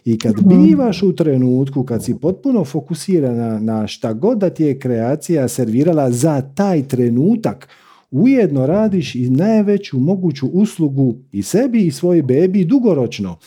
I 0.05 0.19
kad 0.19 0.35
mhm. 0.37 0.49
bivaš 0.49 1.03
u 1.03 1.15
trenutku, 1.15 1.83
kad 1.83 2.03
si 2.03 2.19
potpuno 2.19 2.65
fokusirana 2.65 3.59
na 3.59 3.87
šta 3.87 4.13
god 4.13 4.37
da 4.37 4.49
ti 4.49 4.63
je 4.63 4.79
kreacija 4.79 5.47
servirala 5.47 6.11
za 6.11 6.41
taj 6.41 6.87
trenutak, 6.87 7.69
ujedno 8.11 8.65
radiš 8.65 9.15
i 9.15 9.29
najveću 9.29 9.99
moguću 9.99 10.47
uslugu 10.47 11.15
i 11.31 11.43
sebi 11.43 11.85
i 11.85 11.91
svojoj 11.91 12.21
bebi 12.21 12.65
dugoročno. 12.65 13.37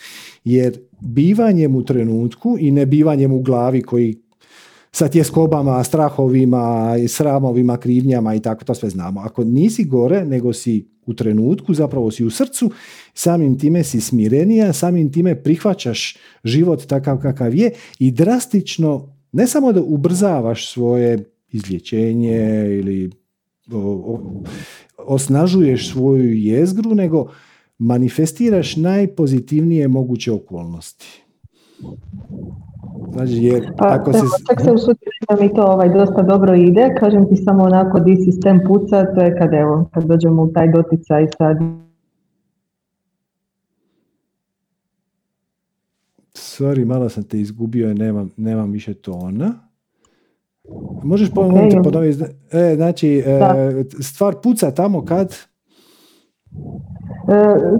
Jer 0.48 0.78
bivanjem 1.00 1.74
u 1.74 1.84
trenutku 1.84 2.56
i 2.60 2.70
ne 2.70 2.86
bivanjem 2.86 3.32
u 3.32 3.40
glavi 3.42 3.82
koji 3.82 4.16
sa 4.92 5.08
tjeskobama, 5.08 5.84
strahovima, 5.84 6.94
sramovima, 7.08 7.76
krivnjama 7.76 8.34
i 8.34 8.40
tako, 8.40 8.64
to 8.64 8.74
sve 8.74 8.90
znamo. 8.90 9.20
Ako 9.20 9.44
nisi 9.44 9.84
gore, 9.84 10.24
nego 10.24 10.52
si 10.52 10.88
u 11.06 11.14
trenutku, 11.14 11.74
zapravo 11.74 12.10
si 12.10 12.24
u 12.24 12.30
srcu, 12.30 12.70
samim 13.14 13.58
time 13.58 13.84
si 13.84 14.00
smirenija, 14.00 14.72
samim 14.72 15.12
time 15.12 15.42
prihvaćaš 15.42 16.16
život 16.44 16.86
takav 16.86 17.18
kakav 17.18 17.54
je 17.54 17.70
i 17.98 18.10
drastično, 18.10 19.14
ne 19.32 19.46
samo 19.46 19.72
da 19.72 19.82
ubrzavaš 19.82 20.72
svoje 20.72 21.24
izlječenje 21.52 22.66
ili 22.80 23.10
osnažuješ 24.96 25.92
svoju 25.92 26.32
jezgru, 26.32 26.94
nego 26.94 27.30
manifestiraš 27.78 28.76
najpozitivnije 28.76 29.88
moguće 29.88 30.32
okolnosti. 30.32 31.24
Znači, 33.12 33.32
jer 33.32 33.72
pa, 33.76 33.86
ako 33.88 34.12
se... 34.12 34.18
Čak 34.48 34.60
se 34.60 34.94
da 35.28 35.42
mi 35.42 35.54
to 35.54 35.62
ovaj, 35.62 35.88
dosta 35.88 36.22
dobro 36.22 36.54
ide, 36.54 36.94
kažem 37.00 37.28
ti 37.28 37.36
samo 37.36 37.64
onako 37.64 38.00
di 38.00 38.16
sistem 38.16 38.60
puca, 38.66 39.14
to 39.14 39.20
je 39.20 39.38
kad 39.38 39.54
evo, 39.54 39.90
kad 39.94 40.04
dođemo 40.04 40.42
u 40.42 40.52
taj 40.52 40.72
doticaj 40.72 41.26
sad. 41.38 41.56
Sorry, 46.34 46.84
malo 46.84 47.08
sam 47.08 47.24
te 47.24 47.40
izgubio, 47.40 47.94
nemam, 47.94 48.30
nemam 48.36 48.70
više 48.70 48.94
tona. 48.94 49.54
Možeš 51.02 51.30
ponoviti 51.30 51.76
okay. 51.76 51.84
ponoviti? 51.84 52.24
E, 52.52 52.74
znači, 52.76 53.22
e, 53.26 53.84
stvar 54.00 54.34
puca 54.42 54.70
tamo 54.70 55.04
kad? 55.04 55.47
E, 57.28 57.36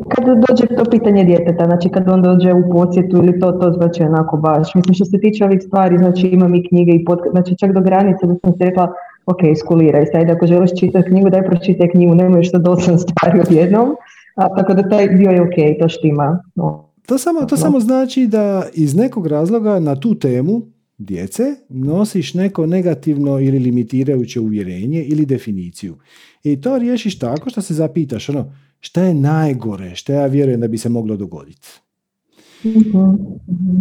kad 0.08 0.24
dođe 0.48 0.66
to 0.76 0.90
pitanje 0.90 1.24
djeteta, 1.24 1.64
znači 1.64 1.88
kad 1.88 2.08
on 2.08 2.22
dođe 2.22 2.52
u 2.52 2.70
posjetu 2.72 3.16
ili 3.16 3.40
to, 3.40 3.52
to 3.52 3.72
znači 3.72 4.02
onako 4.02 4.36
baš. 4.36 4.74
Mislim 4.74 4.94
što 4.94 5.04
se 5.04 5.20
tiče 5.20 5.44
ovih 5.44 5.60
stvari, 5.66 5.98
znači 5.98 6.28
imam 6.28 6.54
i 6.54 6.68
knjige 6.68 6.92
i 6.92 7.04
podcast, 7.04 7.30
znači 7.30 7.56
čak 7.58 7.72
do 7.72 7.80
granice 7.80 8.26
da 8.26 8.34
sam 8.44 8.52
se 8.52 8.64
rekla, 8.64 8.92
ok, 9.26 9.38
skuliraj 9.60 10.06
sad, 10.06 10.30
ako 10.30 10.46
želiš 10.46 10.70
čitati 10.80 11.08
knjigu, 11.08 11.30
daj 11.30 11.42
pročitaj 11.42 11.88
knjigu, 11.88 12.14
nemoj 12.14 12.42
što 12.42 12.58
do 12.58 12.70
osam 12.70 12.98
stvari 12.98 13.40
odjednom, 13.40 13.88
a 14.34 14.56
tako 14.56 14.74
da 14.74 14.88
taj 14.88 15.08
dio 15.08 15.30
je 15.30 15.42
ok, 15.42 15.80
to 15.80 15.88
štima. 15.88 16.42
No. 16.54 16.88
To 17.06 17.18
samo, 17.18 17.40
to 17.44 17.56
samo 17.56 17.80
znači 17.80 18.26
da 18.26 18.62
iz 18.74 18.96
nekog 18.96 19.26
razloga 19.26 19.80
na 19.80 19.96
tu 19.96 20.14
temu 20.14 20.62
djece 20.98 21.42
nosiš 21.68 22.34
neko 22.34 22.66
negativno 22.66 23.40
ili 23.40 23.58
limitirajuće 23.58 24.40
uvjerenje 24.40 25.02
ili 25.02 25.26
definiciju. 25.26 25.96
I 26.44 26.60
to 26.60 26.78
riješiš 26.78 27.18
tako 27.18 27.50
što 27.50 27.62
se 27.62 27.74
zapitaš, 27.74 28.28
ono, 28.28 28.52
šta 28.80 29.02
je 29.02 29.14
najgore, 29.14 29.94
šta 29.94 30.12
ja 30.12 30.26
vjerujem 30.26 30.60
da 30.60 30.68
bi 30.68 30.78
se 30.78 30.88
moglo 30.88 31.16
dogoditi. 31.16 31.68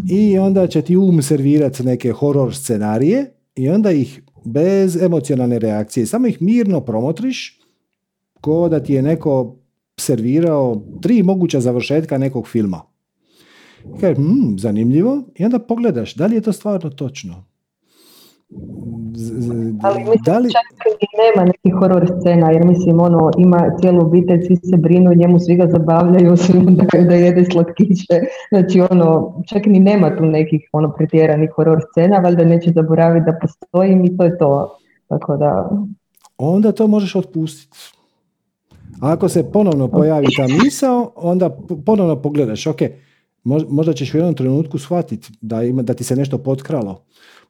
I 0.10 0.38
onda 0.40 0.68
će 0.68 0.82
ti 0.82 0.98
um 0.98 1.22
servirati 1.22 1.84
neke 1.84 2.12
horor 2.12 2.56
scenarije 2.56 3.26
i 3.56 3.70
onda 3.70 3.92
ih 3.92 4.22
bez 4.46 5.02
emocionalne 5.02 5.60
reakcije, 5.60 6.06
samo 6.06 6.28
ih 6.28 6.42
mirno 6.42 6.82
promotriš 6.82 7.60
ko 8.42 8.70
da 8.70 8.84
ti 8.84 8.94
je 8.94 9.02
neko 9.02 9.56
servirao 10.00 10.84
tri 11.02 11.24
moguća 11.24 11.60
završetka 11.60 12.18
nekog 12.18 12.48
filma. 12.48 12.82
Kaj, 14.00 14.16
hmm, 14.16 14.56
zanimljivo. 14.60 15.24
I 15.36 15.46
onda 15.46 15.60
pogledaš, 15.60 16.16
da 16.16 16.26
li 16.26 16.36
je 16.36 16.42
to 16.42 16.54
stvarno 16.54 16.90
točno? 16.90 17.46
Ali 19.84 20.00
mislim, 20.00 20.22
da 20.26 20.38
li... 20.38 20.50
čak 20.52 20.88
i 21.02 21.08
nema 21.24 21.46
nekih 21.46 21.74
horor 21.80 22.08
scena, 22.20 22.52
jer 22.52 22.66
mislim, 22.66 23.00
ono, 23.00 23.32
ima 23.38 23.72
cijelu 23.80 24.02
obitelj, 24.02 24.46
svi 24.48 24.56
se 24.56 24.78
brinu, 24.78 25.14
njemu 25.16 25.40
svi 25.40 25.56
ga 25.56 25.68
zabavljaju, 25.68 26.38
svi 26.44 26.60
mu 26.60 26.72
daju 26.72 27.08
da 27.08 27.16
jede 27.16 27.46
slatkiće. 27.52 28.20
Znači, 28.50 28.82
ono, 28.90 29.34
čak 29.48 29.66
ni 29.66 29.80
nema 29.80 30.18
tu 30.18 30.26
nekih, 30.26 30.70
ono, 30.72 30.94
pretjeranih 30.94 31.50
horor 31.56 31.82
scena, 31.92 32.18
valjda 32.18 32.46
neće 32.46 32.72
zaboraviti 32.72 33.26
da 33.26 33.40
postoji 33.42 34.02
i 34.04 34.18
to 34.18 34.24
je 34.24 34.38
to. 34.38 34.78
Tako 35.08 35.38
da... 35.38 35.70
Onda 36.38 36.72
to 36.72 36.88
možeš 36.88 37.16
otpustiti. 37.16 37.78
ako 39.02 39.30
se 39.30 39.52
ponovno 39.52 39.88
pojavi 39.88 40.28
ta 40.38 40.46
misao, 40.64 41.12
onda 41.16 41.58
ponovno 41.86 42.16
pogledaš, 42.16 42.68
ok, 42.68 42.80
možda 43.70 43.94
ćeš 43.94 44.14
u 44.14 44.18
jednom 44.18 44.36
trenutku 44.36 44.78
shvatiti 44.78 45.30
da, 45.42 45.64
ima, 45.64 45.82
da 45.82 45.94
ti 45.94 46.04
se 46.04 46.16
nešto 46.16 46.38
potkralo 46.38 47.02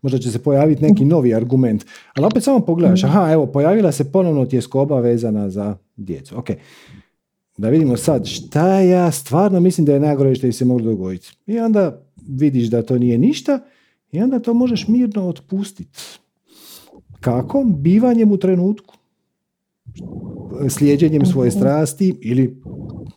možda 0.02 0.18
će 0.18 0.32
se 0.32 0.40
pojaviti 0.40 0.84
neki 0.84 1.06
novi 1.06 1.36
argument. 1.36 1.86
Ali 2.14 2.26
opet 2.26 2.44
samo 2.44 2.60
pogledaš, 2.60 3.04
aha, 3.04 3.32
evo, 3.32 3.46
pojavila 3.46 3.92
se 3.92 4.12
ponovno 4.12 4.46
tjeskoba 4.46 5.00
vezana 5.00 5.50
za 5.50 5.78
djecu. 5.98 6.38
Ok, 6.38 6.50
da 7.58 7.70
vidimo 7.70 7.98
sad 7.98 8.26
šta 8.26 8.80
ja 8.80 9.12
stvarno 9.12 9.60
mislim 9.60 9.86
da 9.86 9.94
je 9.94 10.00
najgore 10.00 10.36
što 10.36 10.52
se 10.52 10.66
moglo 10.66 10.86
dogoditi. 10.86 11.32
I 11.48 11.60
onda 11.60 12.02
vidiš 12.28 12.68
da 12.68 12.82
to 12.82 12.98
nije 12.98 13.18
ništa 13.18 13.60
i 14.12 14.22
onda 14.22 14.40
to 14.40 14.54
možeš 14.54 14.88
mirno 14.88 15.28
otpustiti. 15.28 16.00
Kako? 17.20 17.64
Bivanjem 17.64 18.32
u 18.32 18.38
trenutku. 18.38 18.96
Slijeđenjem 20.70 21.26
svoje 21.26 21.52
strasti 21.52 22.16
ili 22.22 22.62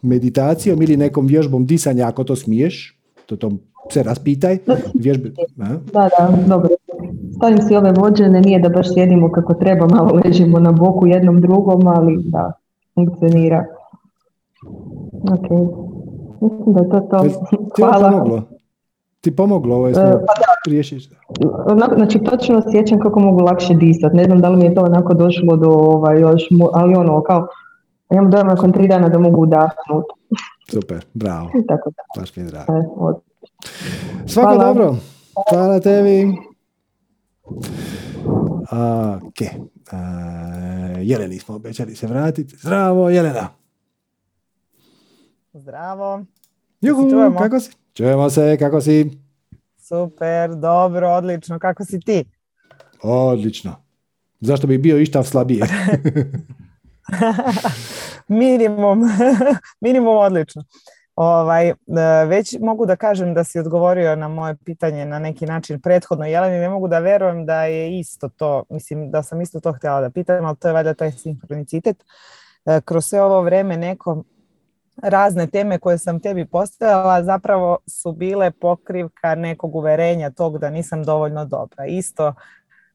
meditacijom 0.02 0.82
ili 0.82 0.96
nekom 0.96 1.26
vježbom 1.26 1.66
disanja 1.66 2.08
ako 2.08 2.24
to 2.24 2.36
smiješ. 2.36 3.00
To, 3.26 3.36
to 3.36 3.50
se 3.90 4.02
raspitaj. 4.02 4.58
Vježbe. 4.94 5.30
Da, 5.56 6.08
da, 6.18 6.32
dobro. 6.46 6.68
Stavim 7.36 7.62
si 7.62 7.76
ove 7.76 7.92
vođene, 7.92 8.40
nije 8.40 8.58
da 8.60 8.68
baš 8.68 8.94
sjedimo 8.94 9.32
kako 9.32 9.54
treba, 9.54 9.86
malo 9.86 10.20
ležimo 10.24 10.58
na 10.58 10.72
boku 10.72 11.06
jednom 11.06 11.40
drugom, 11.40 11.86
ali 11.86 12.22
da, 12.24 12.52
funkcionira. 12.94 13.64
Ok. 15.22 15.50
Mislim 16.40 16.74
da 16.74 16.80
je 16.80 16.88
to 16.90 17.00
to. 17.00 17.22
Ti 17.22 17.56
Hvala. 17.82 18.10
Pomoglo? 18.10 18.42
Ti 19.20 19.36
pomoglo 19.36 19.76
ovo 19.76 19.88
je 19.88 19.94
pa 19.94 20.00
da. 21.74 21.94
Znači, 21.96 22.18
točno 22.18 22.62
sjećam 22.72 23.00
kako 23.00 23.20
mogu 23.20 23.40
lakše 23.40 23.74
disati. 23.74 24.16
Ne 24.16 24.24
znam 24.24 24.38
da 24.38 24.48
li 24.48 24.56
mi 24.56 24.64
je 24.64 24.74
to 24.74 24.82
onako 24.82 25.14
došlo 25.14 25.56
do 25.56 25.68
ovaj, 25.68 26.20
još, 26.20 26.42
ali 26.72 26.94
ono, 26.94 27.22
kao, 27.22 27.46
imam 28.12 28.30
dojma 28.30 28.54
nakon 28.54 28.72
tri 28.72 28.88
dana 28.88 29.08
da 29.08 29.18
mogu 29.18 29.42
udahnuti. 29.42 30.12
Super, 30.70 31.04
bravo. 31.14 31.48
Tako 31.68 31.90
da. 31.90 32.20
Baš 32.20 32.36
mi 32.36 32.42
je 32.42 32.46
drago. 32.46 32.72
E, 32.72 32.82
Svako 34.26 34.54
Hvala. 34.54 34.64
dobro. 34.64 34.96
Hvala 35.50 35.80
tebi. 35.80 36.26
Ok. 39.26 39.40
Jeleni 41.02 41.38
smo 41.38 41.54
obećali 41.54 41.96
se 41.96 42.06
vratiti. 42.06 42.56
Zdravo, 42.56 43.10
Jelena. 43.10 43.48
Zdravo. 45.52 46.24
Juhu, 46.80 47.10
kako 47.38 47.60
si? 47.60 47.70
Čujemo 47.94 48.30
se, 48.30 48.56
kako 48.58 48.80
si? 48.80 49.10
Super, 49.78 50.50
dobro, 50.54 51.10
odlično. 51.10 51.58
Kako 51.58 51.84
si 51.84 52.00
ti? 52.00 52.24
Odlično. 53.02 53.76
Zašto 54.40 54.66
bi 54.66 54.78
bio 54.78 54.98
išta 54.98 55.22
slabije? 55.22 55.66
minimum, 58.28 59.02
minimum 59.84 60.16
odlično. 60.16 60.64
Ovaj, 61.22 61.68
e, 61.68 61.74
već 62.26 62.56
mogu 62.60 62.86
da 62.86 62.96
kažem 62.96 63.34
da 63.34 63.44
si 63.44 63.58
odgovorio 63.58 64.16
na 64.16 64.28
moje 64.28 64.56
pitanje 64.64 65.04
na 65.04 65.18
neki 65.18 65.46
način 65.46 65.80
prethodno, 65.80 66.26
Jeleni, 66.26 66.58
ne 66.58 66.68
mogu 66.68 66.88
da 66.88 66.98
verujem 66.98 67.46
da 67.46 67.64
je 67.64 67.98
isto 67.98 68.28
to, 68.28 68.64
mislim 68.70 69.10
da 69.10 69.22
sam 69.22 69.40
isto 69.40 69.60
to 69.60 69.72
htjela 69.72 70.00
da 70.00 70.10
pitam, 70.10 70.44
ali 70.44 70.56
to 70.56 70.68
je 70.68 70.74
valjda 70.74 70.94
taj 70.94 71.12
sinkronicitet. 71.12 72.04
E, 72.66 72.80
kroz 72.84 73.06
sve 73.06 73.22
ovo 73.22 73.42
vreme 73.42 73.76
neko 73.76 74.22
razne 75.02 75.46
teme 75.46 75.78
koje 75.78 75.98
sam 75.98 76.20
tebi 76.20 76.44
postavila 76.46 77.22
zapravo 77.22 77.78
su 77.86 78.12
bile 78.12 78.50
pokrivka 78.50 79.34
nekog 79.34 79.76
uverenja 79.76 80.30
tog 80.30 80.58
da 80.58 80.70
nisam 80.70 81.04
dovoljno 81.04 81.44
dobra. 81.44 81.86
Isto 81.86 82.34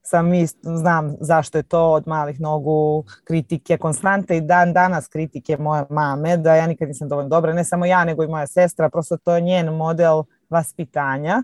sam 0.06 0.34
isto, 0.34 0.77
znam 0.77 1.15
zašto 1.19 1.57
je 1.57 1.64
to 1.64 1.91
od 1.91 2.07
malih 2.07 2.41
nogu 2.41 3.03
kritike 3.23 3.77
konstante 3.77 4.38
i 4.38 4.41
dan 4.41 4.73
danas 4.73 5.07
kritike 5.07 5.57
moje 5.57 5.86
mame 5.90 6.38
da 6.38 6.56
ja 6.56 6.68
nikad 6.68 6.88
nisam 6.88 7.10
dovoljno 7.10 7.30
dobra, 7.30 7.53
ne 7.53 7.64
samo 7.64 7.86
ja 7.86 8.06
nego 8.06 8.23
i 8.23 8.27
moja 8.27 8.48
sestra, 8.48 8.90
prosto 8.90 9.18
to 9.18 9.36
je 9.36 9.41
njen 9.41 9.76
model 9.76 10.23
vaspitanja, 10.49 11.44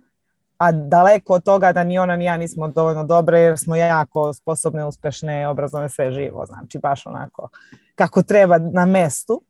a 0.58 0.72
daleko 0.72 1.34
od 1.34 1.44
toga 1.44 1.72
da 1.72 1.84
ni 1.84 2.00
ona 2.00 2.16
ni 2.16 2.26
ja 2.26 2.38
nismo 2.38 2.68
dovoljno 2.68 3.04
dobre 3.04 3.40
jer 3.40 3.60
smo 3.60 3.76
jako 3.76 4.34
sposobne, 4.34 4.86
uspešne, 4.86 5.48
obrazovne, 5.48 5.90
sve 5.90 6.12
živo, 6.12 6.46
znači 6.46 6.80
baš 6.80 7.06
onako 7.06 7.50
kako 7.96 8.24
treba 8.24 8.58
na 8.58 8.86
mestu. 8.86 9.42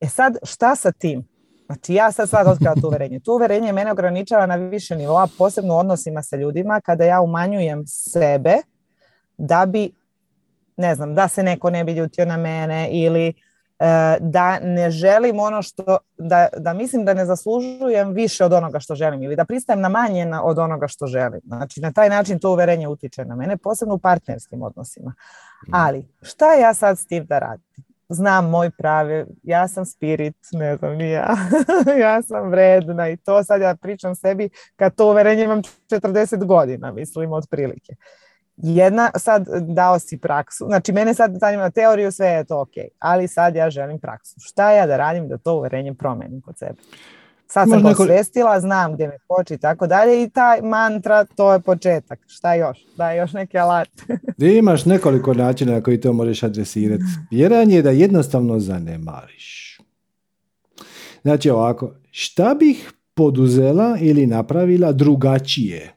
E 0.00 0.06
sad, 0.08 0.36
šta 0.42 0.76
sa 0.76 0.92
tim? 0.92 1.28
Znači 1.70 1.94
ja 1.94 2.12
sad 2.12 2.28
sad 2.28 2.46
otkrivam 2.46 2.80
to 2.80 2.86
uverenje. 2.88 3.20
To 3.20 3.34
uverenje 3.34 3.72
mene 3.72 3.92
ograničava 3.92 4.46
na 4.46 4.54
više 4.54 4.96
nivoa, 4.96 5.28
posebno 5.38 5.74
u 5.74 5.78
odnosima 5.78 6.22
sa 6.22 6.36
ljudima, 6.36 6.80
kada 6.80 7.04
ja 7.04 7.20
umanjujem 7.20 7.84
sebe 7.86 8.54
da 9.38 9.66
bi, 9.66 9.90
ne 10.76 10.94
znam, 10.94 11.14
da 11.14 11.28
se 11.28 11.42
neko 11.42 11.70
ne 11.70 11.84
bi 11.84 11.92
ljutio 11.92 12.24
na 12.24 12.36
mene 12.36 12.88
ili 12.92 13.26
e, 13.28 13.32
da 14.20 14.58
ne 14.58 14.90
želim 14.90 15.40
ono 15.40 15.62
što, 15.62 15.98
da, 16.18 16.48
da 16.56 16.72
mislim 16.72 17.04
da 17.04 17.14
ne 17.14 17.26
zaslužujem 17.26 18.12
više 18.12 18.44
od 18.44 18.52
onoga 18.52 18.80
što 18.80 18.94
želim 18.94 19.22
ili 19.22 19.36
da 19.36 19.44
pristajem 19.44 19.80
na 19.80 19.88
manje 19.88 20.24
na, 20.24 20.42
od 20.44 20.58
onoga 20.58 20.88
što 20.88 21.06
želim. 21.06 21.40
Znači 21.44 21.80
na 21.80 21.92
taj 21.92 22.08
način 22.08 22.38
to 22.38 22.52
uverenje 22.52 22.88
utiče 22.88 23.24
na 23.24 23.36
mene, 23.36 23.56
posebno 23.56 23.94
u 23.94 23.98
partnerskim 23.98 24.62
odnosima. 24.62 25.14
Ali 25.72 26.08
šta 26.22 26.54
ja 26.54 26.74
sad 26.74 26.98
s 26.98 27.06
tim 27.06 27.26
da 27.26 27.38
radim? 27.38 27.89
Znam 28.10 28.50
moj 28.50 28.70
pravi, 28.70 29.24
ja 29.42 29.68
sam 29.68 29.84
spirit, 29.84 30.36
ne 30.52 30.76
znam 30.76 31.00
ja 32.00 32.22
sam 32.22 32.50
vredna 32.50 33.08
i 33.08 33.16
to 33.16 33.44
sad 33.44 33.60
ja 33.60 33.74
pričam 33.74 34.14
sebi 34.14 34.48
kad 34.76 34.94
to 34.94 35.10
uverenje 35.10 35.44
imam 35.44 35.62
40 35.90 36.44
godina, 36.44 36.92
mislim, 36.92 37.32
otprilike. 37.32 37.94
Jedna, 38.56 39.10
sad 39.16 39.46
dao 39.60 39.98
si 39.98 40.18
praksu, 40.18 40.64
znači 40.64 40.92
mene 40.92 41.14
sad 41.14 41.38
zanima 41.40 41.70
teoriju, 41.70 42.12
sve 42.12 42.26
je 42.26 42.44
to 42.44 42.60
ok, 42.60 42.74
ali 42.98 43.28
sad 43.28 43.54
ja 43.54 43.70
želim 43.70 43.98
praksu. 43.98 44.34
Šta 44.40 44.72
ja 44.72 44.86
da 44.86 44.96
radim 44.96 45.28
da 45.28 45.38
to 45.38 45.54
uverenje 45.54 45.94
promenim 45.94 46.40
kod 46.40 46.58
sebe? 46.58 46.80
Sad 47.52 47.68
sam 47.68 47.82
Možda 47.82 47.88
posvestila, 47.88 48.60
znam 48.60 48.94
gdje 48.94 49.08
me 49.08 49.18
koči 49.26 49.54
i 49.54 49.58
tako 49.58 49.86
dalje 49.86 50.22
i 50.22 50.30
taj 50.30 50.62
mantra, 50.62 51.24
to 51.24 51.52
je 51.52 51.60
početak. 51.60 52.20
Šta 52.26 52.54
još? 52.54 52.78
Daj 52.96 53.18
još 53.18 53.32
neke 53.32 53.58
alate. 53.58 54.18
Imaš 54.58 54.84
nekoliko 54.84 55.34
načina 55.34 55.72
na 55.72 55.80
koji 55.80 56.00
to 56.00 56.12
možeš 56.12 56.42
adresirati. 56.42 57.04
Jedan 57.30 57.70
je 57.70 57.82
da 57.82 57.90
jednostavno 57.90 58.58
zanemariš. 58.60 59.78
Znači 61.22 61.50
ovako, 61.50 61.94
šta 62.10 62.54
bih 62.54 62.92
poduzela 63.14 63.96
ili 64.00 64.26
napravila 64.26 64.92
drugačije 64.92 65.94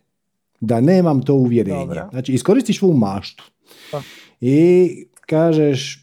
da 0.59 0.81
nemam 0.81 1.21
to 1.21 1.33
uvjerenje? 1.33 1.79
Dobro. 1.79 2.09
Znači 2.11 2.33
iskoristiš 2.33 2.79
svu 2.79 2.93
maštu 2.93 3.43
Pa. 3.91 4.01
i 4.41 4.89
kažeš 5.25 6.01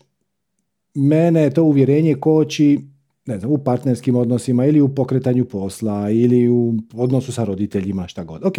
mene 0.94 1.50
to 1.50 1.62
uvjerenje 1.62 2.14
koči 2.14 2.80
ne 3.30 3.38
znam, 3.38 3.52
u 3.52 3.58
partnerskim 3.58 4.16
odnosima 4.16 4.66
ili 4.66 4.80
u 4.80 4.94
pokretanju 4.94 5.44
posla 5.44 6.10
ili 6.10 6.48
u 6.48 6.74
odnosu 6.94 7.32
sa 7.32 7.44
roditeljima, 7.44 8.08
šta 8.08 8.24
god. 8.24 8.44
Ok, 8.44 8.54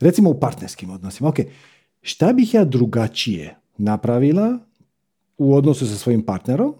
recimo 0.00 0.30
u 0.30 0.40
partnerskim 0.40 0.90
odnosima. 0.90 1.28
Ok, 1.28 1.36
šta 2.02 2.32
bih 2.32 2.54
ja 2.54 2.64
drugačije 2.64 3.56
napravila 3.78 4.58
u 5.38 5.54
odnosu 5.54 5.86
sa 5.86 5.94
svojim 5.94 6.22
partnerom 6.22 6.74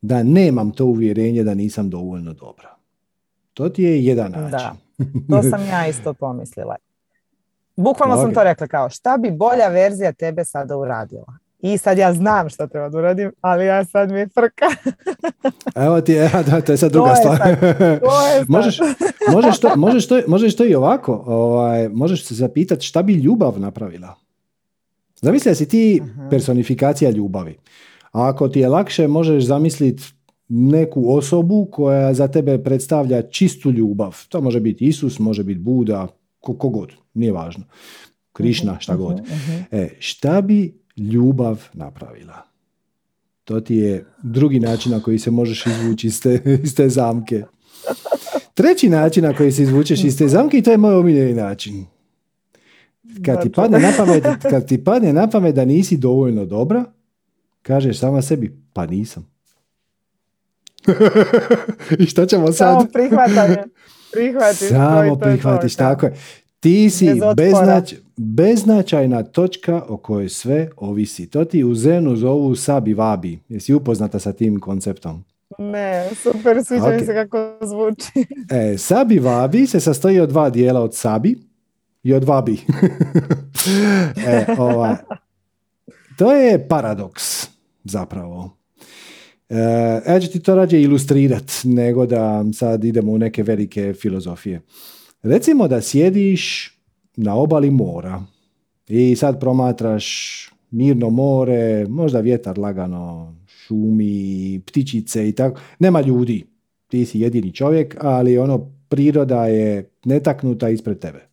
da 0.00 0.22
nemam 0.22 0.70
to 0.70 0.84
uvjerenje 0.84 1.44
da 1.44 1.54
nisam 1.54 1.90
dovoljno 1.90 2.32
dobra. 2.32 2.76
To 3.54 3.68
ti 3.68 3.82
je 3.82 4.04
jedan 4.04 4.32
način. 4.32 4.50
Da, 4.50 5.36
to 5.36 5.42
sam 5.42 5.66
ja 5.72 5.88
isto 5.88 6.14
pomislila. 6.14 6.76
Bukvalno 7.76 8.16
sam 8.16 8.34
to 8.34 8.44
rekla 8.44 8.66
kao 8.66 8.90
šta 8.90 9.16
bi 9.16 9.30
bolja 9.30 9.68
verzija 9.68 10.12
tebe 10.12 10.44
sada 10.44 10.76
uradila. 10.76 11.45
I 11.60 11.78
sad 11.78 11.98
ja 11.98 12.14
znam 12.14 12.48
šta 12.48 12.66
treba 12.66 12.88
da 12.88 12.98
uradim, 12.98 13.32
ali 13.40 13.66
ja 13.66 13.84
sad 13.84 14.10
mi 14.10 14.18
je 14.18 14.28
frka. 14.28 14.66
Evo 15.86 16.00
ti, 16.00 16.12
evo, 16.12 16.42
da, 16.50 16.60
to 16.60 16.72
je 16.72 16.78
sad 16.78 16.92
druga 16.92 17.14
To 17.14 17.14
je 17.14 17.16
stvar. 17.16 17.36
sad, 17.38 17.60
to 17.60 17.66
je 17.66 17.98
sad. 18.00 18.48
možeš, 18.56 18.78
možeš, 19.32 19.60
to, 19.60 19.76
možeš, 19.76 20.08
to, 20.08 20.20
možeš 20.26 20.56
to 20.56 20.64
i 20.64 20.74
ovako. 20.74 21.24
Ovaj, 21.26 21.88
možeš 21.88 22.24
se 22.24 22.34
zapitati 22.34 22.86
šta 22.86 23.02
bi 23.02 23.14
ljubav 23.14 23.60
napravila. 23.60 24.14
Zamisli 25.20 25.50
da 25.50 25.54
si 25.54 25.68
ti 25.68 26.02
personifikacija 26.30 27.10
ljubavi. 27.10 27.56
A 28.12 28.28
ako 28.28 28.48
ti 28.48 28.60
je 28.60 28.68
lakše, 28.68 29.08
možeš 29.08 29.44
zamisliti 29.44 30.02
neku 30.48 31.16
osobu 31.16 31.68
koja 31.72 32.14
za 32.14 32.28
tebe 32.28 32.58
predstavlja 32.58 33.22
čistu 33.22 33.70
ljubav. 33.70 34.16
To 34.28 34.40
može 34.40 34.60
biti 34.60 34.84
Isus, 34.84 35.18
može 35.18 35.44
biti 35.44 35.60
Buda, 35.60 36.06
ko, 36.40 36.54
kogod, 36.54 36.92
nije 37.14 37.32
važno. 37.32 37.64
Krišna, 38.32 38.80
šta 38.80 38.96
god. 38.96 39.20
E, 39.70 39.88
šta 39.98 40.40
bi 40.40 40.85
ljubav 40.96 41.68
napravila? 41.72 42.42
To 43.44 43.60
ti 43.60 43.76
je 43.76 44.04
drugi 44.22 44.60
način 44.60 44.92
na 44.92 45.00
koji 45.00 45.18
se 45.18 45.30
možeš 45.30 45.66
izvući 45.66 46.06
iz 46.06 46.22
te, 46.22 46.58
iz 46.62 46.74
te 46.74 46.88
zamke. 46.88 47.44
Treći 48.54 48.88
način 48.88 49.24
na 49.24 49.36
koji 49.36 49.52
se 49.52 49.62
izvučeš 49.62 50.04
iz 50.04 50.18
te 50.18 50.28
zamke 50.28 50.58
i 50.58 50.62
to 50.62 50.70
je 50.70 50.76
moj 50.76 50.94
omiljeni 50.94 51.34
način. 51.34 51.86
Kad 53.24 53.42
ti, 53.42 53.52
padne 53.52 53.78
na 53.78 53.92
pamet, 53.96 54.24
kad 54.50 54.68
ti 54.68 54.84
padne 54.84 55.12
na 55.12 55.30
pamet 55.30 55.54
da 55.54 55.64
nisi 55.64 55.96
dovoljno 55.96 56.44
dobra, 56.44 56.84
kažeš 57.62 57.98
sama 57.98 58.22
sebi, 58.22 58.56
pa 58.72 58.86
nisam. 58.86 59.30
I 61.98 62.06
šta 62.06 62.26
ćemo 62.26 62.46
sad? 62.46 62.56
Samo 62.56 62.86
prihvatanje. 62.92 63.56
Prihvatiš 64.12 64.58
to 64.58 64.66
Samo 64.68 65.00
to 65.00 65.02
je 65.02 65.10
to, 65.10 65.18
prihvatiš, 65.18 65.76
tako 65.76 66.06
je. 66.06 66.16
Ti 66.66 66.90
si 66.90 67.06
Bez 67.06 67.20
beznać, 67.36 67.94
beznačajna 68.16 69.22
točka 69.22 69.82
o 69.88 69.96
kojoj 69.96 70.28
sve 70.28 70.68
ovisi. 70.76 71.26
To 71.26 71.44
ti 71.44 71.64
u 71.64 71.74
Zenu 71.74 72.16
zovu 72.16 72.56
sabi 72.56 72.94
vabi. 72.94 73.38
Jesi 73.48 73.74
upoznata 73.74 74.18
sa 74.18 74.32
tim 74.32 74.60
konceptom? 74.60 75.24
Ne, 75.58 76.10
super, 76.14 76.64
sviđa 76.64 76.88
mi 76.88 76.96
Ok. 76.96 77.04
se 77.04 77.14
kako 77.14 77.38
zvuči. 77.62 78.26
E, 78.72 78.78
sabi 78.78 79.18
vabi 79.18 79.66
se 79.66 79.80
sastoji 79.80 80.20
od 80.20 80.28
dva 80.28 80.50
dijela, 80.50 80.80
od 80.80 80.94
sabi 80.94 81.38
i 82.02 82.14
od 82.14 82.24
vabi. 82.24 82.56
e, 84.26 84.46
ova, 84.58 84.96
to 86.18 86.32
je 86.32 86.68
paradoks 86.68 87.48
zapravo. 87.84 88.56
E, 89.48 89.56
ja 90.08 90.20
ću 90.20 90.28
ti 90.32 90.40
to 90.40 90.54
rađe 90.54 90.82
ilustrirat 90.82 91.52
nego 91.64 92.06
da 92.06 92.44
sad 92.54 92.84
idemo 92.84 93.12
u 93.12 93.18
neke 93.18 93.42
velike 93.42 93.94
filozofije. 93.94 94.60
Recimo 95.26 95.68
da 95.68 95.80
sjediš 95.80 96.72
na 97.16 97.34
obali 97.34 97.70
mora 97.70 98.22
i 98.88 99.16
sad 99.16 99.40
promatraš 99.40 100.06
mirno 100.70 101.10
more, 101.10 101.86
možda 101.88 102.20
vjetar 102.20 102.58
lagano 102.58 103.34
šumi, 103.46 104.60
ptičice 104.66 105.28
i 105.28 105.32
tako. 105.32 105.60
Nema 105.78 106.00
ljudi. 106.00 106.46
Ti 106.86 107.06
si 107.06 107.20
jedini 107.20 107.52
čovjek, 107.52 107.96
ali 108.00 108.38
ono 108.38 108.70
priroda 108.88 109.46
je 109.46 109.90
netaknuta 110.04 110.68
ispred 110.68 110.98
tebe. 110.98 111.28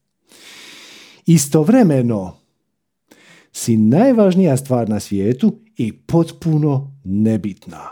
Istovremeno 1.26 2.38
si 3.52 3.78
najvažnija 3.78 4.58
stvar 4.58 4.90
na 4.90 5.00
svijetu 5.00 5.60
i 5.78 5.94
potpuno 5.94 6.96
nebitna. 7.04 7.90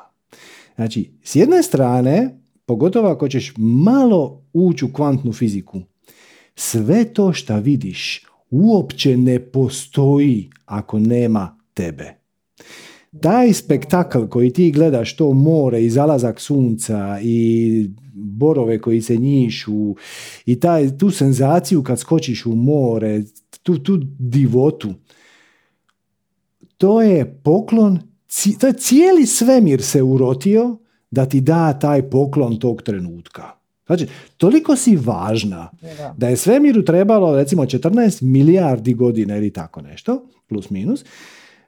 Znači, 0.75 1.11
s 1.23 1.35
jedne 1.35 1.63
strane, 1.63 2.39
pogotovo 2.65 3.07
ako 3.07 3.27
ćeš 3.27 3.53
malo 3.57 4.43
ući 4.53 4.85
u 4.85 4.93
kvantnu 4.93 5.33
fiziku, 5.33 5.81
sve 6.61 7.13
to 7.13 7.33
što 7.33 7.59
vidiš 7.59 8.25
uopće 8.49 9.17
ne 9.17 9.39
postoji 9.39 10.49
ako 10.65 10.99
nema 10.99 11.57
tebe. 11.73 12.13
Taj 13.21 13.53
spektakl 13.53 14.25
koji 14.25 14.53
ti 14.53 14.71
gledaš, 14.71 15.15
to 15.15 15.33
more 15.33 15.83
i 15.83 15.89
zalazak 15.89 16.39
sunca 16.39 17.19
i 17.23 17.89
borove 18.13 18.81
koji 18.81 19.01
se 19.01 19.17
njišu 19.17 19.95
i 20.45 20.59
taj, 20.59 20.97
tu 20.97 21.11
senzaciju 21.11 21.83
kad 21.83 21.99
skočiš 21.99 22.45
u 22.45 22.55
more, 22.55 23.23
tu, 23.63 23.79
tu 23.79 23.99
divotu, 24.19 24.93
to 26.77 27.01
je 27.01 27.41
poklon, 27.43 27.99
to 28.59 28.67
je 28.67 28.73
cijeli 28.73 29.25
svemir 29.25 29.81
se 29.81 30.01
urotio 30.01 30.77
da 31.11 31.25
ti 31.25 31.41
da 31.41 31.79
taj 31.79 32.09
poklon 32.09 32.59
tog 32.59 32.81
trenutka. 32.81 33.60
Znači, 33.85 34.07
toliko 34.37 34.75
si 34.75 34.95
važna 34.95 35.69
Da. 36.17 36.27
je 36.27 36.37
svemiru 36.37 36.85
trebalo 36.85 37.35
recimo 37.35 37.63
14 37.63 38.21
milijardi 38.21 38.93
godina 38.93 39.37
ili 39.37 39.53
tako 39.53 39.81
nešto, 39.81 40.27
plus 40.47 40.69
minus, 40.69 41.05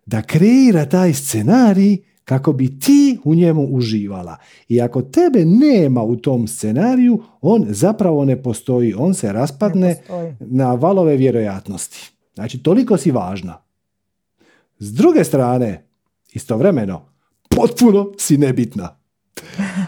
da 0.05 0.21
kreira 0.21 0.85
taj 0.85 1.13
scenarij 1.13 1.97
kako 2.25 2.53
bi 2.53 2.79
ti 2.79 3.19
u 3.23 3.35
njemu 3.35 3.67
uživala. 3.71 4.37
I 4.69 4.81
ako 4.81 5.01
tebe 5.01 5.45
nema 5.45 6.03
u 6.03 6.15
tom 6.15 6.47
scenariju, 6.47 7.23
on 7.41 7.65
zapravo 7.69 8.25
ne 8.25 8.43
postoji. 8.43 8.93
On 8.97 9.13
se 9.13 9.33
raspadne 9.33 9.95
na 10.39 10.73
valove 10.73 11.17
vjerojatnosti. 11.17 12.11
Znači, 12.33 12.63
toliko 12.63 12.97
si 12.97 13.11
važna. 13.11 13.57
S 14.79 14.93
druge 14.93 15.23
strane, 15.23 15.87
istovremeno, 16.33 17.05
potpuno 17.49 18.11
si 18.17 18.37
nebitna. 18.37 19.02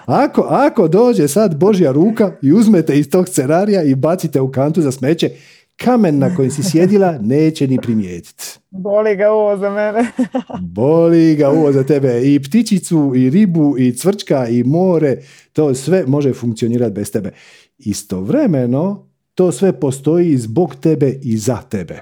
Ako, 0.05 0.41
ako 0.41 0.87
dođe 0.87 1.27
sad 1.27 1.55
Božja 1.55 1.91
ruka 1.91 2.31
i 2.41 2.53
uzmete 2.53 2.99
iz 2.99 3.09
tog 3.09 3.29
scenarija 3.29 3.83
i 3.83 3.95
bacite 3.95 4.41
u 4.41 4.51
kantu 4.51 4.81
za 4.81 4.91
smeće, 4.91 5.29
kamen 5.75 6.19
na 6.19 6.35
kojem 6.35 6.51
si 6.51 6.63
sjedila 6.63 7.17
neće 7.21 7.67
ni 7.67 7.77
primijetiti. 7.77 8.43
Boli 8.69 9.15
ga 9.15 9.29
ovo 9.31 9.57
za 9.57 9.69
mene. 9.69 10.11
Boli 10.75 11.35
ga 11.35 11.49
uvo 11.49 11.71
za 11.71 11.83
tebe 11.83 12.21
i 12.23 12.39
ptičicu, 12.39 13.13
i 13.15 13.29
ribu, 13.29 13.75
i 13.77 13.95
cvrčka, 13.95 14.47
i 14.47 14.63
more, 14.63 15.17
to 15.53 15.73
sve 15.73 16.03
može 16.07 16.33
funkcionirati 16.33 16.93
bez 16.93 17.11
tebe. 17.11 17.31
Istovremeno, 17.77 19.09
to 19.35 19.51
sve 19.51 19.79
postoji 19.79 20.37
zbog 20.37 20.75
tebe 20.75 21.19
i 21.23 21.37
za 21.37 21.57
tebe. 21.69 22.01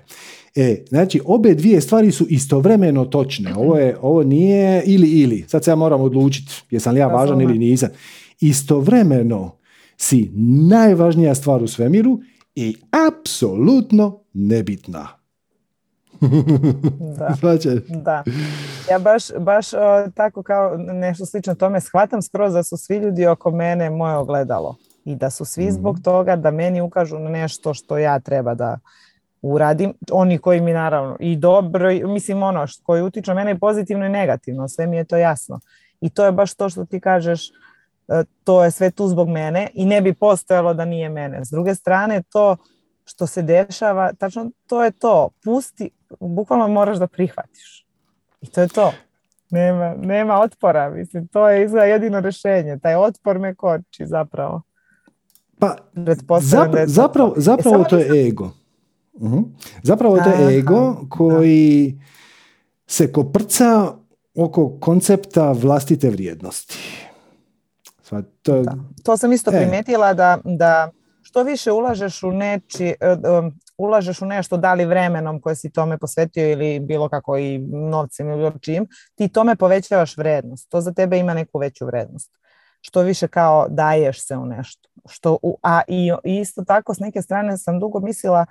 E, 0.56 0.84
znači, 0.90 1.22
obe 1.26 1.54
dvije 1.54 1.82
stvari 1.82 2.12
su 2.12 2.26
istovremeno 2.30 3.06
točne. 3.06 3.56
Ovo, 3.56 3.78
je, 3.78 3.98
ovo 4.02 4.24
nije 4.24 4.84
ili 4.86 5.08
ili. 5.08 5.46
Sad 5.48 5.64
se 5.64 5.72
ja 5.72 5.76
moram 5.76 6.02
odlučiti 6.02 6.52
jesam 6.70 6.94
li 6.94 7.00
ja 7.00 7.08
važan 7.08 7.42
ili 7.42 7.58
nisam. 7.58 7.90
Istovremeno 8.40 9.58
si 9.98 10.32
najvažnija 10.70 11.36
stvar 11.36 11.64
u 11.64 11.68
svemiru 11.68 12.20
i 12.56 12.76
apsolutno 13.10 14.20
nebitna. 14.34 15.08
Da. 17.18 17.36
Da. 17.88 18.24
Ja 18.92 19.00
baš, 19.00 19.24
baš 19.40 19.74
o, 19.74 20.10
tako 20.16 20.44
kao 20.44 20.78
nešto 20.78 21.26
slično 21.26 21.56
tome 21.56 21.82
shvatam 21.82 22.22
skroz 22.22 22.54
da 22.54 22.64
su 22.64 22.78
svi 22.78 22.98
ljudi 22.98 23.26
oko 23.26 23.52
mene 23.52 23.90
moje 23.90 24.16
ogledalo. 24.16 24.76
I 25.06 25.16
da 25.16 25.30
su 25.30 25.46
svi 25.46 25.72
zbog 25.72 26.00
toga 26.04 26.36
da 26.36 26.52
meni 26.52 26.82
ukažu 26.82 27.20
na 27.20 27.30
nešto 27.30 27.74
što 27.74 27.98
ja 27.98 28.20
treba 28.20 28.54
da 28.54 28.80
uradim. 29.44 29.94
Oni 30.12 30.38
koji 30.38 30.62
mi 30.62 30.74
naravno 30.74 31.18
i 31.20 31.36
dobro, 31.36 31.90
mislim 32.08 32.44
ono 32.44 32.68
što 32.68 32.84
koji 32.84 33.02
utiču 33.02 33.32
na 33.32 33.36
mene 33.36 33.52
i 33.52 33.60
pozitivno 33.60 34.06
i 34.06 34.10
negativno, 34.10 34.68
sve 34.68 34.88
mi 34.88 34.98
je 34.98 35.04
to 35.04 35.18
jasno. 35.18 35.60
I 36.02 36.10
to 36.10 36.26
je 36.26 36.32
baš 36.32 36.54
to 36.54 36.70
što 36.70 36.86
ti 36.86 37.00
kažeš, 37.00 37.50
e, 38.08 38.24
to 38.44 38.64
je 38.64 38.72
sve 38.72 38.92
tu 38.92 39.08
zbog 39.08 39.30
mene 39.30 39.68
i 39.74 39.86
ne 39.86 40.02
bi 40.02 40.14
postojalo 40.14 40.74
da 40.74 40.86
nije 40.86 41.10
mene. 41.10 41.46
S 41.46 41.50
druge 41.50 41.76
strane, 41.76 42.24
to 42.30 42.58
što 43.06 43.28
se 43.28 43.42
dešava, 43.42 44.14
tačno 44.14 44.50
to 44.68 44.84
je 44.84 44.92
to. 44.92 45.30
Pusti, 45.44 45.90
bukvalno 46.20 46.68
moraš 46.68 46.98
da 46.98 47.08
prihvatiš. 47.08 47.86
I 48.42 48.48
to 48.48 48.62
je 48.62 48.68
to. 48.68 48.94
Nema, 49.50 49.96
nema 49.98 50.40
otpora, 50.40 50.90
mislim, 50.90 51.28
to 51.28 51.50
je 51.50 51.66
izgleda 51.66 51.86
jedino 51.86 52.20
rješenje. 52.20 52.78
Taj 52.82 52.96
otpor 52.96 53.40
me 53.40 53.56
koči 53.56 54.06
zapravo. 54.06 54.62
Pa, 55.60 55.76
zapra- 56.42 56.86
zapravo, 56.86 57.34
zapravo 57.38 57.82
e, 57.82 57.90
to 57.90 57.98
je 57.98 58.28
ego. 58.28 58.52
Uh-huh. 59.14 59.44
Zapravo 59.84 60.18
to 60.18 60.30
je 60.30 60.58
ego 60.58 61.06
koji 61.10 62.00
se 62.88 63.12
koprca 63.12 63.94
oko 64.36 64.78
koncepta 64.80 65.52
vlastite 65.52 66.10
vrijednosti. 66.10 66.78
to... 68.42 68.64
to 69.04 69.18
sam 69.18 69.32
isto 69.32 69.52
e. 69.52 69.58
primijetila 69.58 70.14
da, 70.14 70.38
da 70.44 70.92
što 71.22 71.44
više 71.44 71.72
ulažeš 71.72 72.24
u 72.24 72.32
neči, 72.32 72.88
e, 72.88 73.16
ulažeš 73.78 74.22
u 74.22 74.26
nešto, 74.26 74.58
da 74.58 74.74
li 74.74 74.86
vremenom 74.86 75.42
koje 75.42 75.56
si 75.56 75.72
tome 75.72 75.98
posvetio 75.98 76.52
ili 76.52 76.80
bilo 76.80 77.10
kako 77.10 77.38
i 77.38 77.58
novcem 77.68 78.30
ili 78.30 78.52
čim, 78.62 78.88
ti 79.16 79.28
tome 79.28 79.56
povećavaš 79.56 80.18
vrednost. 80.18 80.70
To 80.70 80.82
za 80.82 80.94
tebe 80.94 81.18
ima 81.18 81.34
neku 81.34 81.60
veću 81.60 81.86
vrednost. 81.86 82.32
Što 82.82 83.02
više 83.02 83.28
kao 83.28 83.68
daješ 83.70 84.28
se 84.28 84.38
u 84.38 84.46
nešto. 84.46 84.90
Što 85.10 85.38
u, 85.42 85.58
a 85.64 85.82
i 85.88 86.12
isto 86.24 86.64
tako 86.64 86.94
s 86.94 87.00
neke 87.00 87.22
strane 87.22 87.58
sam 87.58 87.80
dugo 87.80 88.00
mislila 88.00 88.46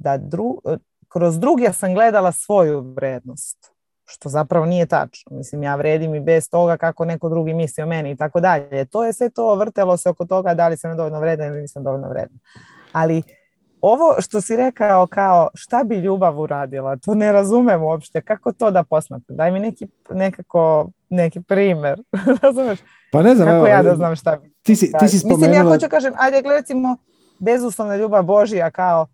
da 0.00 0.16
dru, 0.16 0.60
kroz 1.08 1.38
druge 1.38 1.72
sam 1.72 1.94
gledala 1.94 2.32
svoju 2.32 2.80
vrednost 2.80 3.70
što 4.10 4.28
zapravo 4.28 4.66
nije 4.66 4.86
tačno. 4.86 5.36
Mislim, 5.36 5.62
ja 5.62 5.76
vredim 5.76 6.14
i 6.14 6.20
bez 6.20 6.50
toga 6.50 6.76
kako 6.76 7.04
neko 7.04 7.28
drugi 7.28 7.54
misli 7.54 7.82
o 7.82 7.86
meni 7.86 8.10
i 8.10 8.16
tako 8.16 8.40
dalje. 8.40 8.84
To 8.84 9.04
je 9.04 9.12
sve 9.12 9.30
to 9.30 9.54
vrtelo 9.54 9.96
se 9.96 10.08
oko 10.08 10.26
toga 10.26 10.54
da 10.54 10.68
li 10.68 10.76
sam 10.76 10.96
dovoljno 10.96 11.20
vredan 11.20 11.48
ili 11.48 11.60
nisam 11.60 11.84
dovoljno 11.84 12.08
vredan. 12.08 12.38
Ali 12.92 13.22
ovo 13.80 14.16
što 14.18 14.40
si 14.40 14.56
rekao 14.56 15.06
kao 15.06 15.48
šta 15.54 15.84
bi 15.84 15.96
ljubav 15.96 16.40
uradila, 16.40 16.96
to 16.96 17.14
ne 17.14 17.32
razumem 17.32 17.82
uopšte. 17.82 18.20
Kako 18.20 18.52
to 18.52 18.70
da 18.70 18.82
posmatram? 18.82 19.36
Daj 19.36 19.50
mi 19.50 19.60
neki, 19.60 19.86
nekako, 20.10 20.90
neki 21.08 21.42
primjer. 21.42 22.02
Razumeš? 22.42 22.78
Pa 23.12 23.22
ne 23.22 23.34
znam. 23.34 23.48
Kako 23.48 23.66
ja 23.66 23.82
da 23.82 23.96
znam 23.96 24.16
šta 24.16 24.36
bi. 24.36 24.54
Ti 24.62 24.76
si, 24.76 24.92
ti 24.98 25.08
si 25.08 25.18
spomenula... 25.18 25.48
Mislim, 25.48 25.66
ja 25.66 25.72
hoću 25.72 25.86
kažem, 25.90 26.12
ajde, 26.16 26.42
recimo, 26.48 26.96
bezuslovna 27.38 27.96
ljubav 27.96 28.22
Božija 28.22 28.70
kao, 28.70 29.06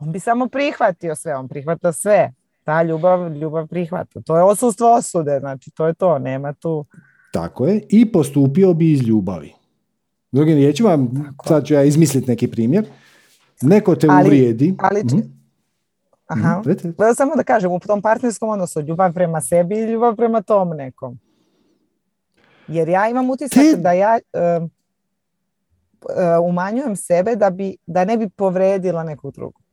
on 0.00 0.12
bi 0.12 0.20
samo 0.20 0.48
prihvatio 0.48 1.14
sve, 1.14 1.36
on 1.36 1.48
prihvata 1.48 1.92
sve 1.92 2.32
ta 2.64 2.82
ljubav, 2.82 3.36
ljubav 3.36 3.66
prihvata. 3.66 4.20
To 4.20 4.36
je 4.36 4.42
osustvo 4.42 4.94
osude, 4.94 5.38
znači 5.40 5.70
to 5.70 5.86
je 5.86 5.94
to, 5.94 6.18
nema 6.18 6.52
tu... 6.52 6.84
Tako 7.32 7.66
je, 7.66 7.82
i 7.88 8.12
postupio 8.12 8.74
bi 8.74 8.92
iz 8.92 9.02
ljubavi. 9.02 9.52
Drugim 10.32 10.54
riječima, 10.54 10.98
sad 11.46 11.64
ću 11.64 11.74
ja 11.74 11.82
izmisliti 11.82 12.30
neki 12.30 12.48
primjer, 12.48 12.86
neko 13.62 13.94
te 13.94 14.06
ali, 14.10 14.24
uvrijedi... 14.24 14.74
Ali, 14.78 15.04
mhm. 15.04 15.18
Aha. 16.26 16.62
mm 16.66 16.92
Samo 17.16 17.36
da 17.36 17.42
kažem, 17.42 17.72
u 17.72 17.80
tom 17.80 18.02
partnerskom 18.02 18.48
odnosu 18.48 18.80
ljubav 18.80 19.12
prema 19.12 19.40
sebi 19.40 19.78
i 19.78 19.84
ljubav 19.84 20.16
prema 20.16 20.42
tom 20.42 20.68
nekom. 20.68 21.18
Jer 22.68 22.88
ja 22.88 23.08
imam 23.08 23.30
utisak 23.30 23.64
da 23.76 23.92
ja 23.92 24.18
uh, 24.32 24.68
umanjujem 26.48 26.96
sebe 26.96 27.36
da, 27.36 27.50
bi, 27.50 27.76
da 27.86 28.04
ne 28.04 28.16
bi 28.16 28.28
povredila 28.28 29.02
nekog 29.04 29.34
drugog. 29.34 29.69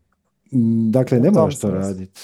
Dakle, 0.91 1.19
ne 1.19 1.31
moraš 1.31 1.59
to 1.59 1.71
raditi 1.71 2.21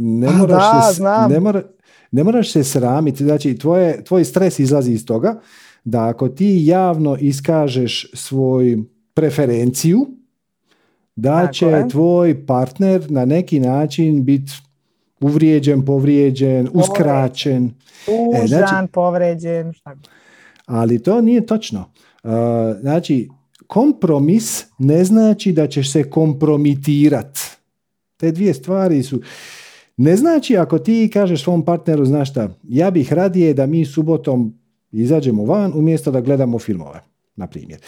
ne 0.00 0.30
moraš, 0.30 0.96
se, 0.96 1.02
ne, 1.28 1.40
mora, 1.40 1.62
ne 2.10 2.24
moraš 2.24 2.52
se 2.52 2.64
sramiti. 2.64 3.24
Znači, 3.24 3.58
tvoje, 3.58 4.04
tvoj 4.04 4.24
stres 4.24 4.58
izlazi 4.58 4.92
iz 4.92 5.06
toga 5.06 5.40
da 5.84 6.08
ako 6.08 6.28
ti 6.28 6.62
javno 6.64 7.16
iskažeš 7.20 8.10
svoj 8.14 8.78
preferenciju, 9.14 10.06
da 11.16 11.48
će 11.52 11.84
tvoj 11.90 12.46
partner 12.46 13.10
na 13.10 13.24
neki 13.24 13.60
način 13.60 14.24
biti 14.24 14.52
uvrijeđen, 15.20 15.84
povrijeđen, 15.84 16.68
uskraćen. 16.72 17.70
Tužan, 18.04 18.44
e, 18.44 18.46
znači, 18.46 18.92
povrijeđen. 18.92 19.72
Ali 20.66 21.02
to 21.02 21.20
nije 21.20 21.46
točno. 21.46 21.92
Uh, 22.22 22.30
znači, 22.80 23.28
kompromis 23.70 24.64
ne 24.78 25.04
znači 25.04 25.52
da 25.52 25.66
ćeš 25.66 25.92
se 25.92 26.10
kompromitirati. 26.10 27.40
Te 28.16 28.32
dvije 28.32 28.54
stvari 28.54 29.02
su... 29.02 29.20
Ne 29.96 30.16
znači 30.16 30.56
ako 30.56 30.78
ti 30.78 31.10
kažeš 31.12 31.42
svom 31.42 31.64
partneru, 31.64 32.04
znaš 32.04 32.30
šta, 32.30 32.48
ja 32.68 32.90
bih 32.90 33.12
radije 33.12 33.54
da 33.54 33.66
mi 33.66 33.84
subotom 33.84 34.54
izađemo 34.92 35.44
van 35.44 35.72
umjesto 35.74 36.10
da 36.10 36.20
gledamo 36.20 36.58
filmove, 36.58 37.00
na 37.36 37.46
primjer. 37.46 37.80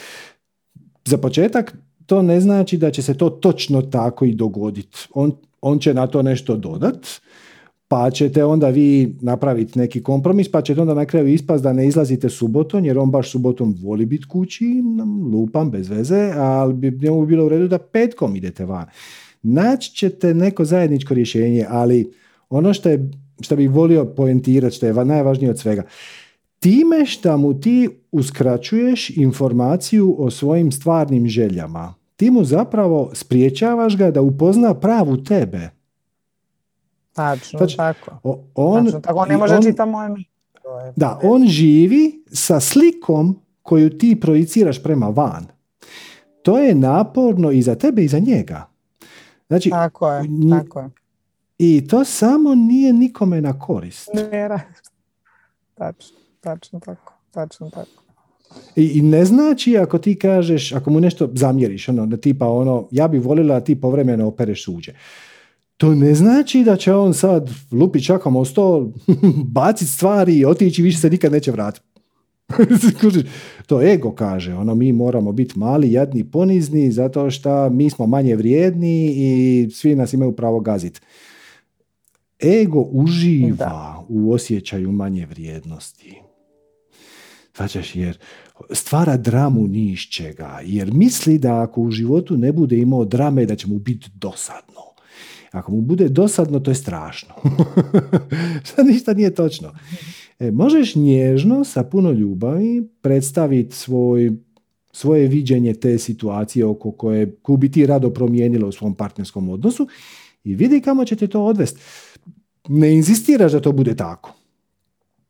Za 1.04 1.18
početak, 1.18 1.76
to 2.06 2.22
ne 2.22 2.40
znači 2.40 2.78
da 2.78 2.90
će 2.90 3.02
se 3.02 3.14
to 3.14 3.30
točno 3.30 3.82
tako 3.82 4.24
i 4.24 4.34
dogoditi. 4.34 4.98
On, 5.14 5.32
on 5.60 5.78
će 5.78 5.94
na 5.94 6.06
to 6.06 6.22
nešto 6.22 6.56
dodat, 6.56 7.06
pa 7.93 8.10
ćete 8.10 8.44
onda 8.44 8.69
vi 8.69 9.14
napraviti 9.20 9.78
neki 9.78 10.02
kompromis, 10.02 10.51
pa 10.51 10.62
ćete 10.62 10.81
onda 10.81 10.94
na 10.94 11.05
kraju 11.05 11.28
ispast 11.28 11.62
da 11.62 11.73
ne 11.73 11.86
izlazite 11.86 12.28
subotom, 12.28 12.85
jer 12.85 12.98
on 12.98 13.10
baš 13.10 13.31
subotom 13.31 13.77
voli 13.82 14.06
biti 14.06 14.24
kući, 14.28 14.82
lupam 15.32 15.70
bez 15.70 15.89
veze, 15.89 16.32
ali 16.36 16.74
bi 16.74 16.98
njemu 17.02 17.27
bilo 17.27 17.47
u 17.47 17.48
redu 17.48 17.69
da 17.69 17.78
petkom 17.78 18.36
idete 18.36 18.64
van 18.64 18.86
naći 19.43 19.94
ćete 19.94 20.35
neko 20.35 20.64
zajedničko 20.64 21.14
rješenje, 21.14 21.66
ali 21.69 22.12
ono 22.51 22.74
što, 22.74 22.89
je, 22.89 23.10
što 23.40 23.56
bih 23.56 23.70
volio 23.70 24.05
poentirati, 24.05 24.77
što 24.77 24.86
je 24.86 25.05
najvažnije 25.05 25.51
od 25.51 25.59
svega, 25.59 25.82
time 26.59 27.06
što 27.06 27.36
mu 27.36 27.60
ti 27.60 27.89
uskraćuješ 28.12 29.10
informaciju 29.16 30.16
o 30.19 30.31
svojim 30.31 30.73
stvarnim 30.73 31.28
željama, 31.28 31.94
ti 32.16 32.31
mu 32.31 32.44
zapravo 32.44 33.10
spriječavaš 33.14 33.97
ga 33.97 34.10
da 34.10 34.23
upozna 34.23 34.74
pravu 34.74 35.16
tebe. 35.16 35.81
Tačno, 37.12 37.59
znači, 37.59 37.76
tako. 37.76 38.10
On, 38.55 38.84
Tačno, 38.84 39.01
tako, 39.01 39.18
on 39.18 39.28
ne 39.28 39.36
može 39.36 39.62
čitati 39.62 39.90
moje 39.90 40.09
Da, 40.97 41.20
on 41.22 41.47
živi 41.47 42.24
sa 42.32 42.60
slikom 42.60 43.40
koju 43.62 43.98
ti 43.98 44.20
projiciraš 44.20 44.82
prema 44.82 45.06
van. 45.06 45.47
To 46.43 46.59
je 46.59 46.74
naporno 46.74 47.51
i 47.51 47.62
za 47.62 47.74
tebe 47.74 48.05
i 48.05 48.09
za 48.09 48.18
njega. 48.18 48.68
Znači, 49.48 49.70
tako 49.70 50.12
je, 50.12 50.24
tako 50.51 50.80
je. 50.80 50.90
I 51.59 51.89
to 51.89 52.05
samo 52.05 52.55
nije 52.55 52.93
nikome 52.93 53.40
na 53.40 53.59
korist. 53.59 54.09
Ne, 54.14 54.48
tačno, 55.74 56.16
tačno 56.40 56.80
tako, 56.80 57.14
tačno 57.30 57.70
tako. 57.70 58.02
I, 58.76 58.84
I, 58.84 59.02
ne 59.02 59.24
znači 59.24 59.78
ako 59.78 59.98
ti 59.98 60.18
kažeš, 60.18 60.72
ako 60.72 60.90
mu 60.90 61.01
nešto 61.01 61.28
zamjeriš, 61.34 61.89
ono, 61.89 62.16
tipa 62.16 62.48
ono, 62.48 62.89
ja 62.90 63.09
bih 63.09 63.24
volila 63.24 63.55
da 63.55 63.64
ti 63.64 63.80
povremeno 63.80 64.26
opereš 64.26 64.64
suđe. 64.64 64.93
To 65.82 65.94
ne 65.94 66.14
znači 66.14 66.64
da 66.64 66.76
će 66.76 66.94
on 66.94 67.14
sad 67.14 67.50
lupi 67.72 68.04
čakom 68.04 68.36
o 68.36 68.44
stol, 68.44 68.88
baciti 69.59 69.90
stvari 69.90 70.38
i 70.38 70.44
otići 70.44 70.80
i 70.80 70.84
više 70.84 70.98
se 70.98 71.10
nikad 71.10 71.32
neće 71.32 71.50
vratiti. 71.50 71.86
to 73.66 73.82
ego 73.82 74.12
kaže, 74.12 74.54
ono 74.54 74.74
mi 74.74 74.92
moramo 74.92 75.32
biti 75.32 75.59
mali, 75.59 75.92
jadni, 75.92 76.30
ponizni 76.30 76.92
zato 76.92 77.30
što 77.30 77.70
mi 77.70 77.90
smo 77.90 78.06
manje 78.06 78.36
vrijedni 78.36 79.14
i 79.16 79.68
svi 79.70 79.94
nas 79.94 80.12
imaju 80.12 80.32
pravo 80.32 80.60
gaziti. 80.60 81.00
Ego 82.62 82.80
uživa 82.80 84.04
u 84.09 84.32
osjećaju 84.32 84.92
manje 84.92 85.26
vrijednosti. 85.26 86.14
Svačaš, 87.56 87.96
jer 87.96 88.18
stvara 88.70 89.16
dramu 89.16 89.66
ni 89.66 89.92
iz 89.92 90.00
čega, 90.00 90.60
jer 90.64 90.92
misli 90.92 91.38
da 91.38 91.62
ako 91.62 91.80
u 91.80 91.90
životu 91.90 92.36
ne 92.36 92.52
bude 92.52 92.78
imao 92.78 93.04
drame, 93.04 93.46
da 93.46 93.56
će 93.56 93.66
mu 93.66 93.78
biti 93.78 94.10
dosadno. 94.14 94.91
Ako 95.52 95.72
mu 95.72 95.80
bude 95.80 96.08
dosadno, 96.08 96.60
to 96.60 96.70
je 96.70 96.74
strašno. 96.74 97.34
Sad 98.74 98.86
ništa 98.86 99.14
nije 99.14 99.34
točno. 99.34 99.72
E, 100.38 100.50
možeš 100.50 100.94
nježno, 100.94 101.64
sa 101.64 101.84
puno 101.84 102.10
ljubavi, 102.10 102.88
predstaviti 103.02 103.76
svoj, 103.76 104.32
svoje 104.92 105.28
viđenje 105.28 105.74
te 105.74 105.98
situacije 105.98 106.64
oko 106.64 106.92
koje, 106.92 107.36
koju 107.42 107.56
bi 107.56 107.70
ti 107.70 107.86
rado 107.86 108.10
promijenila 108.10 108.68
u 108.68 108.72
svom 108.72 108.94
partnerskom 108.94 109.48
odnosu 109.48 109.88
i 110.44 110.54
vidi 110.54 110.80
kamo 110.80 111.04
će 111.04 111.16
te 111.16 111.26
to 111.26 111.44
odvesti. 111.44 111.80
Ne 112.68 112.94
inzistiraš 112.94 113.52
da 113.52 113.60
to 113.60 113.72
bude 113.72 113.96
tako. 113.96 114.34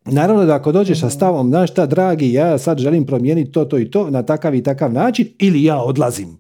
Naravno 0.05 0.45
da 0.45 0.55
ako 0.55 0.73
dođeš 0.73 1.01
sa 1.01 1.11
stavom, 1.11 1.49
znaš 1.49 1.71
šta 1.71 1.87
dragi, 1.87 2.33
ja 2.33 2.59
sad 2.59 2.79
želim 2.79 3.07
promijeniti 3.07 3.53
to, 3.53 3.65
to 3.65 3.79
i 3.79 3.91
to 3.91 4.11
na 4.11 4.23
takav 4.23 4.55
i 4.55 4.63
takav 4.63 4.93
način 4.93 5.29
ili 5.39 5.65
ja 5.65 5.83
odlazim. 5.83 6.39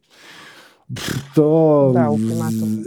To, 1.34 1.90
da, 1.94 2.08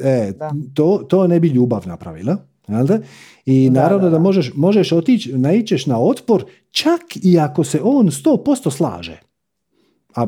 e, 0.04 0.34
to, 0.74 1.06
to 1.10 1.28
ne 1.28 1.40
bi 1.40 1.48
ljubav 1.48 1.88
napravila. 1.88 2.38
Da? 2.68 3.00
I 3.46 3.70
naravno 3.70 4.10
da, 4.10 4.20
možeš, 4.20 4.52
možeš 4.56 4.92
otići, 4.92 5.38
naićeš 5.38 5.86
na 5.86 6.00
otpor 6.00 6.46
čak 6.72 7.02
i 7.24 7.40
ako 7.40 7.64
se 7.64 7.80
on 7.84 8.08
100% 8.08 8.72
slaže. 8.72 9.20
A 10.16 10.28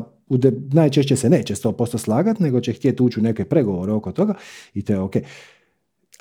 najčešće 0.72 1.16
se 1.16 1.30
neće 1.30 1.54
100% 1.54 1.98
slagati, 1.98 2.42
nego 2.42 2.60
će 2.60 2.72
htjeti 2.72 3.02
ući 3.02 3.20
u 3.20 3.22
neke 3.22 3.44
pregovore 3.44 3.92
oko 3.92 4.12
toga 4.12 4.34
i 4.74 4.82
to 4.82 4.92
je 4.92 5.00
ok. 5.00 5.14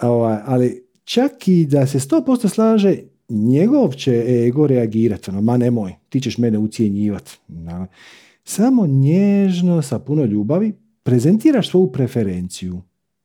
Ovaj, 0.02 0.38
ali 0.46 0.88
čak 1.04 1.48
i 1.48 1.66
da 1.66 1.88
se 1.88 2.00
100% 2.00 2.48
slaže, 2.48 2.98
njegov 3.30 3.94
će 3.94 4.26
ego 4.48 4.68
reagirati, 4.68 5.30
ono, 5.30 5.42
ma 5.42 5.58
nemoj, 5.58 5.96
ti 6.10 6.22
ćeš 6.22 6.38
mene 6.38 6.58
ucijenjivati. 6.58 7.32
Samo 8.44 8.88
nježno, 8.88 9.82
sa 9.82 10.00
puno 10.00 10.24
ljubavi, 10.24 10.74
prezentiraš 11.08 11.70
svoju 11.70 11.92
preferenciju. 11.92 12.82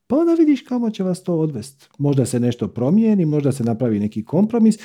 Pa 0.07 0.17
onda 0.17 0.35
vidiš 0.35 0.63
kamo 0.63 0.91
će 0.91 1.03
vas 1.03 1.23
to 1.23 1.39
odvesti. 1.39 1.87
Možda 1.99 2.27
se 2.27 2.41
nešto 2.41 2.69
promijeni, 2.69 3.25
možda 3.25 3.53
se 3.53 3.65
napravi 3.65 3.99
neki 4.01 4.25
kompromis, 4.25 4.79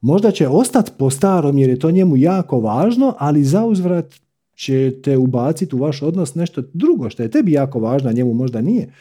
možda 0.00 0.30
će 0.30 0.48
ostati 0.48 0.90
po 0.98 1.10
starom 1.10 1.58
jer 1.58 1.70
je 1.70 1.78
to 1.78 1.90
njemu 1.90 2.16
jako 2.16 2.60
važno, 2.60 3.14
ali 3.18 3.44
za 3.44 3.64
uzvrat 3.64 4.14
će 4.54 5.00
te 5.02 5.16
ubaciti 5.16 5.76
u 5.76 5.78
vaš 5.78 6.02
odnos 6.02 6.34
nešto 6.34 6.62
drugo 6.72 7.10
što 7.10 7.22
je 7.22 7.30
tebi 7.30 7.52
jako 7.52 7.78
važno, 7.80 8.10
a 8.10 8.12
njemu 8.12 8.34
možda 8.34 8.60
nije. 8.60 8.92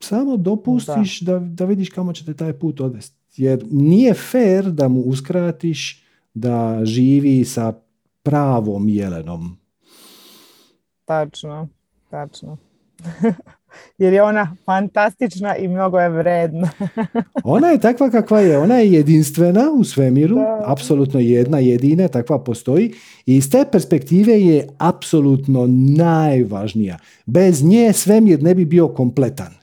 Samo 0.00 0.36
dopustiš 0.36 1.20
da, 1.20 1.38
da 1.38 1.64
vidiš 1.64 1.90
kamo 1.90 2.12
će 2.12 2.24
te 2.24 2.34
taj 2.34 2.52
put 2.52 2.80
odvesti. 2.80 3.16
Jer 3.36 3.64
nije 3.70 4.14
fair 4.14 4.70
da 4.70 4.88
mu 4.88 5.00
uskratiš 5.00 6.04
da 6.34 6.80
živi 6.84 7.44
sa 7.44 7.72
pravom 8.22 8.88
jelenom. 8.88 9.56
Tačno, 11.04 11.68
tačno. 12.14 12.56
Jer 13.98 14.12
je 14.12 14.22
ona 14.22 14.56
fantastična 14.64 15.56
i 15.56 15.68
mnogo 15.68 15.98
je 15.98 16.08
vredna. 16.08 16.70
ona 17.44 17.68
je 17.68 17.80
takva 17.80 18.10
kakva 18.10 18.40
je. 18.40 18.58
Ona 18.58 18.78
je 18.78 18.92
jedinstvena 18.92 19.70
u 19.78 19.84
svemiru. 19.84 20.36
Apsolutno 20.64 21.20
jedna, 21.20 21.58
jedina, 21.58 22.08
takva 22.08 22.38
postoji. 22.38 22.92
I 23.26 23.36
iz 23.36 23.50
te 23.50 23.64
perspektive 23.72 24.40
je 24.40 24.68
apsolutno 24.78 25.66
najvažnija. 25.96 26.98
Bez 27.26 27.64
nje 27.64 27.92
svemir 27.92 28.42
ne 28.42 28.54
bi 28.54 28.64
bio 28.64 28.88
kompletan. 28.88 29.54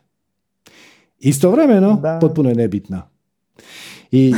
Istovremeno, 1.19 2.01
potpuno 2.21 2.49
je 2.49 2.55
nebitna. 2.55 3.07
I 4.11 4.33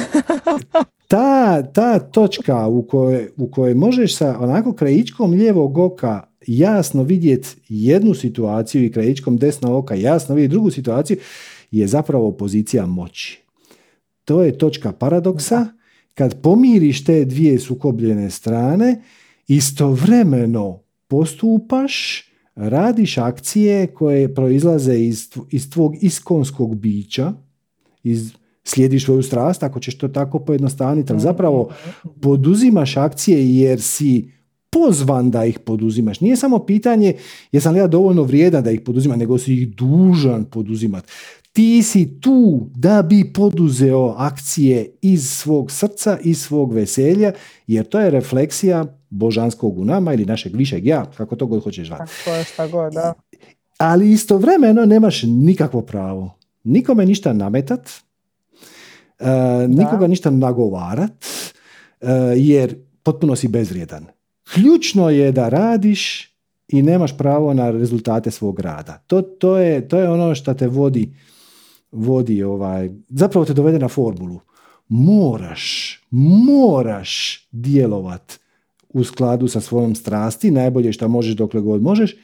ta, 1.13 1.63
ta 1.63 1.99
točka 1.99 2.67
u 2.67 2.83
kojoj, 2.83 3.29
u 3.37 3.47
kojoj 3.51 3.73
možeš 3.73 4.17
sa 4.17 4.37
onako 4.39 4.73
krajičkom 4.73 5.31
lijevog 5.31 5.77
oka 5.77 6.32
jasno 6.47 7.03
vidjeti 7.03 7.49
jednu 7.69 8.13
situaciju 8.13 8.85
i 8.85 8.91
krajičkom 8.91 9.37
desnog 9.37 9.73
oka 9.73 9.95
jasno 9.95 10.35
vidjeti 10.35 10.51
drugu 10.51 10.71
situaciju 10.71 11.17
je 11.71 11.87
zapravo 11.87 12.31
pozicija 12.31 12.85
moći. 12.85 13.41
To 14.25 14.43
je 14.43 14.57
točka 14.57 14.91
paradoksa. 14.91 15.67
Kad 16.13 16.41
pomiriš 16.41 17.03
te 17.03 17.25
dvije 17.25 17.59
sukobljene 17.59 18.29
strane, 18.29 19.01
istovremeno 19.47 20.79
postupaš, 21.07 22.23
radiš 22.55 23.17
akcije 23.17 23.87
koje 23.87 24.33
proizlaze 24.33 24.99
iz, 24.99 25.29
iz 25.51 25.69
tvog 25.69 25.93
iskonskog 26.01 26.75
bića, 26.75 27.33
iz 28.03 28.31
slijediš 28.63 29.05
svoju 29.05 29.23
strast, 29.23 29.63
ako 29.63 29.79
ćeš 29.79 29.97
to 29.97 30.07
tako 30.07 30.39
pojednostavniti, 30.39 31.13
ali 31.13 31.21
zapravo 31.21 31.69
poduzimaš 32.21 32.97
akcije 32.97 33.55
jer 33.55 33.81
si 33.81 34.31
pozvan 34.73 35.31
da 35.31 35.45
ih 35.45 35.59
poduzimaš. 35.59 36.19
Nije 36.19 36.35
samo 36.35 36.59
pitanje 36.59 37.15
jesam 37.51 37.73
li 37.73 37.79
ja 37.79 37.87
dovoljno 37.87 38.23
vrijedan 38.23 38.63
da 38.63 38.71
ih 38.71 38.81
poduzimam, 38.81 39.19
nego 39.19 39.37
si 39.37 39.53
ih 39.53 39.75
dužan 39.75 40.45
poduzimati. 40.45 41.11
Ti 41.51 41.83
si 41.83 42.19
tu 42.21 42.69
da 42.75 43.01
bi 43.01 43.33
poduzeo 43.33 44.15
akcije 44.17 44.95
iz 45.01 45.29
svog 45.29 45.71
srca, 45.71 46.17
iz 46.23 46.41
svog 46.41 46.73
veselja, 46.73 47.31
jer 47.67 47.85
to 47.85 47.99
je 47.99 48.09
refleksija 48.09 48.85
božanskog 49.09 49.79
u 49.79 49.85
nama 49.85 50.13
ili 50.13 50.25
našeg 50.25 50.55
višeg 50.55 50.85
ja, 50.85 51.05
kako 51.17 51.35
to 51.35 51.47
god 51.47 51.63
hoćeš 51.63 51.87
zvati. 51.87 52.11
God, 52.71 52.93
da. 52.93 53.13
Ali 53.77 54.11
istovremeno 54.11 54.85
nemaš 54.85 55.23
nikakvo 55.23 55.81
pravo. 55.81 56.37
Nikome 56.63 57.05
ništa 57.05 57.33
nametat, 57.33 57.89
E, 59.19 59.67
nikoga 59.67 60.07
ništa 60.07 60.29
nagovarat, 60.29 61.25
e, 62.01 62.07
jer 62.35 62.75
potpuno 63.03 63.35
si 63.35 63.47
bezvrijedan. 63.47 64.05
Ključno 64.43 65.09
je 65.09 65.31
da 65.31 65.49
radiš 65.49 66.33
i 66.67 66.81
nemaš 66.81 67.17
pravo 67.17 67.53
na 67.53 67.71
rezultate 67.71 68.31
svog 68.31 68.59
rada. 68.59 69.03
To, 69.07 69.21
to, 69.21 69.57
je, 69.57 69.87
to 69.87 69.97
je 69.97 70.09
ono 70.09 70.35
što 70.35 70.53
te 70.53 70.67
vodi, 70.67 71.13
vodi 71.91 72.43
ovaj, 72.43 72.89
zapravo 73.09 73.45
te 73.45 73.53
dovede 73.53 73.79
na 73.79 73.87
formulu. 73.87 74.39
Moraš, 74.87 75.99
moraš 76.45 77.41
djelovat 77.51 78.39
u 78.89 79.03
skladu 79.03 79.47
sa 79.47 79.61
svojom 79.61 79.95
strasti, 79.95 80.51
najbolje 80.51 80.93
što 80.93 81.07
možeš 81.07 81.35
dokle 81.35 81.61
god 81.61 81.81
možeš, 81.81 82.15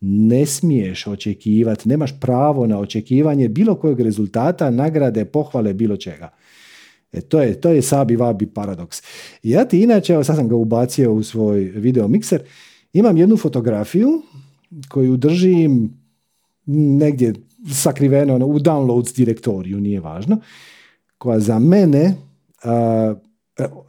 ne 0.00 0.46
smiješ 0.46 1.06
očekivati, 1.06 1.88
nemaš 1.88 2.20
pravo 2.20 2.66
na 2.66 2.78
očekivanje 2.78 3.48
bilo 3.48 3.74
kojeg 3.74 4.00
rezultata, 4.00 4.70
nagrade, 4.70 5.24
pohvale, 5.24 5.74
bilo 5.74 5.96
čega. 5.96 6.30
E, 7.12 7.20
to 7.20 7.40
je, 7.40 7.60
to 7.60 7.70
je 7.70 7.82
sabi 7.82 8.16
vabi 8.16 8.46
paradoks. 8.46 9.02
Ja 9.42 9.64
ti 9.64 9.82
inače, 9.82 10.12
evo 10.12 10.24
sad 10.24 10.36
sam 10.36 10.48
ga 10.48 10.56
ubacio 10.56 11.12
u 11.12 11.22
svoj 11.22 11.60
video 11.60 12.08
mikser, 12.08 12.42
imam 12.92 13.16
jednu 13.16 13.36
fotografiju 13.36 14.22
koju 14.88 15.16
držim 15.16 15.98
negdje 16.66 17.34
sakriveno 17.72 18.46
u 18.46 18.58
downloads 18.58 19.16
direktoriju, 19.16 19.80
nije 19.80 20.00
važno, 20.00 20.40
koja 21.18 21.40
za 21.40 21.58
mene 21.58 22.14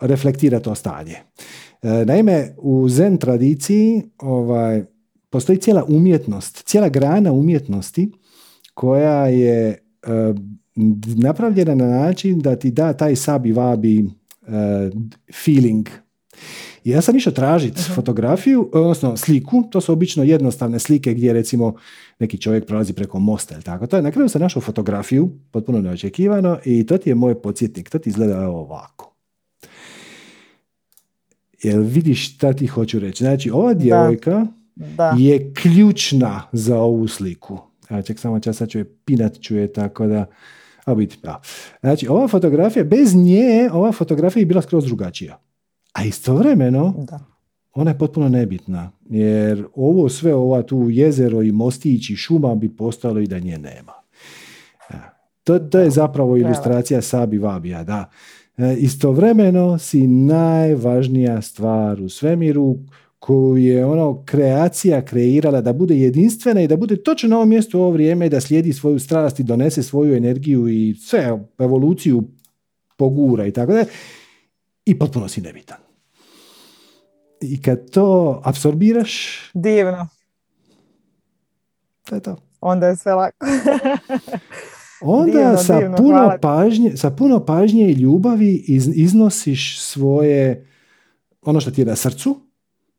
reflektira 0.02 0.60
to 0.60 0.76
stanje. 0.76 1.16
E, 1.82 2.06
naime, 2.06 2.56
u 2.58 2.90
zen 2.90 3.18
tradiciji 3.18 4.02
ovaj, 4.18 4.84
postoji 5.30 5.58
cijela 5.58 5.84
umjetnost, 5.84 6.64
cijela 6.66 6.90
grana 6.90 7.32
umjetnosti 7.32 8.12
koja 8.74 9.28
je 9.28 9.70
e, 9.70 9.78
napravljena 11.16 11.76
na 11.76 11.88
način 11.88 12.40
da 12.40 12.56
ti 12.56 12.72
da 12.72 12.94
taj 12.94 13.16
sabi 13.16 13.52
vabi 13.52 14.04
uh, 14.04 14.50
feeling. 15.46 15.90
I 16.84 16.90
ja 16.90 17.02
sam 17.02 17.16
išao 17.16 17.34
tražiti 17.34 17.82
uh 17.90 17.96
fotografiju, 17.96 18.70
odnosno 18.74 19.18
sliku, 19.18 19.64
to 19.72 19.82
su 19.82 19.94
obično 19.94 20.24
jednostavne 20.24 20.80
slike 20.80 21.14
gdje 21.14 21.34
recimo 21.34 21.74
neki 22.20 22.38
čovjek 22.38 22.66
prolazi 22.66 22.94
preko 22.94 23.20
mosta 23.20 23.56
ili 23.56 23.64
tako. 23.64 23.88
To 23.88 23.96
je, 23.96 24.02
na 24.02 24.12
kraju 24.12 24.30
sam 24.30 24.42
našao 24.42 24.62
fotografiju, 24.62 25.30
potpuno 25.52 25.82
neočekivano, 25.82 26.58
i 26.66 26.86
to 26.86 26.98
ti 26.98 27.10
je 27.10 27.16
moj 27.16 27.42
podsjetnik, 27.42 27.90
to 27.90 28.00
ti 28.00 28.10
izgleda 28.10 28.50
ovako. 28.50 29.16
Jel 31.64 31.82
vidiš 31.82 32.36
šta 32.36 32.54
ti 32.54 32.68
hoću 32.68 33.00
reći? 33.00 33.24
Znači, 33.24 33.52
ova 33.52 33.74
djevojka 33.74 34.48
da. 34.76 35.16
je 35.18 35.54
ključna 35.54 36.42
za 36.52 36.78
ovu 36.78 37.08
sliku. 37.08 37.60
Ja 37.90 38.02
ček 38.02 38.20
samo 38.20 38.40
čas, 38.40 38.58
sad 38.58 38.70
ću 38.70 38.78
je 38.78 38.86
pinat 39.06 39.40
ću 39.40 39.56
je 39.56 39.74
tako 39.74 40.08
da 40.08 40.26
a 40.86 40.96
biti, 40.96 41.18
da. 41.24 41.42
Znači, 41.80 42.08
ova 42.08 42.28
fotografija, 42.28 42.84
bez 42.84 43.16
nje, 43.16 43.70
ova 43.72 43.92
fotografija 43.92 44.42
je 44.42 44.46
bila 44.46 44.62
skroz 44.62 44.86
drugačija. 44.86 45.40
A 45.94 46.04
istovremeno, 46.04 46.94
da. 46.98 47.20
ona 47.74 47.92
je 47.92 47.98
potpuno 47.98 48.30
nebitna. 48.30 48.92
Jer 49.10 49.66
ovo 49.76 50.10
sve, 50.10 50.36
ova 50.36 50.62
tu 50.62 50.90
jezero 50.90 51.42
i 51.42 51.52
mostić 51.52 52.10
i 52.10 52.16
šuma 52.16 52.56
bi 52.56 52.76
postalo 52.76 53.20
i 53.20 53.28
da 53.28 53.40
nje 53.40 53.58
nema. 53.58 53.94
To, 55.44 55.60
to 55.60 55.80
je 55.80 55.90
zapravo 55.90 56.38
ilustracija 56.38 57.02
Sabi 57.02 57.38
Vabija, 57.38 57.84
da. 57.84 58.10
E, 58.58 58.76
istovremeno 58.78 59.78
si 59.78 60.08
najvažnija 60.08 61.42
stvar 61.42 62.02
u 62.02 62.10
svemiru 62.10 62.78
koju 63.20 63.58
je 63.58 63.86
ono 63.86 64.24
kreacija 64.26 65.06
kreirala 65.06 65.62
da 65.62 65.74
bude 65.74 65.96
jedinstvena 65.98 66.62
i 66.62 66.68
da 66.68 66.78
bude 66.78 67.04
točno 67.04 67.30
na 67.30 67.36
ovom 67.36 67.50
mjestu 67.50 67.80
u 67.80 67.82
ovo 67.82 67.92
vrijeme 67.92 68.30
da 68.30 68.42
slijedi 68.42 68.74
svoju 68.74 69.00
strast 69.00 69.40
i 69.40 69.44
donese 69.44 69.84
svoju 69.84 70.16
energiju 70.16 70.68
i 70.68 70.96
sve 70.96 71.40
evoluciju 71.60 72.24
pogura 72.98 73.46
i 73.46 73.52
tako 73.52 73.74
da 73.74 73.86
i 74.86 75.00
potpuno 75.00 75.28
si 75.28 75.42
nebitan. 75.42 75.78
I 77.42 77.62
kad 77.62 77.92
to 77.92 78.42
apsorbiraš... 78.46 79.42
Divno. 79.54 80.08
To 82.04 82.16
je 82.16 82.22
to. 82.22 82.36
Onda 82.62 82.88
je 82.88 82.96
sve 82.96 83.14
lako. 83.14 83.46
Onda 85.02 85.58
sa, 85.58 85.94
puno 85.98 86.38
pažnje, 86.42 86.98
sa 86.98 87.12
puno 87.12 87.46
pažnje 87.46 87.90
i 87.90 87.94
ljubavi 87.94 88.64
iznosiš 88.96 89.82
svoje 89.82 90.68
ono 91.42 91.60
što 91.60 91.72
ti 91.72 91.82
je 91.82 91.86
na 91.86 91.96
srcu, 91.96 92.49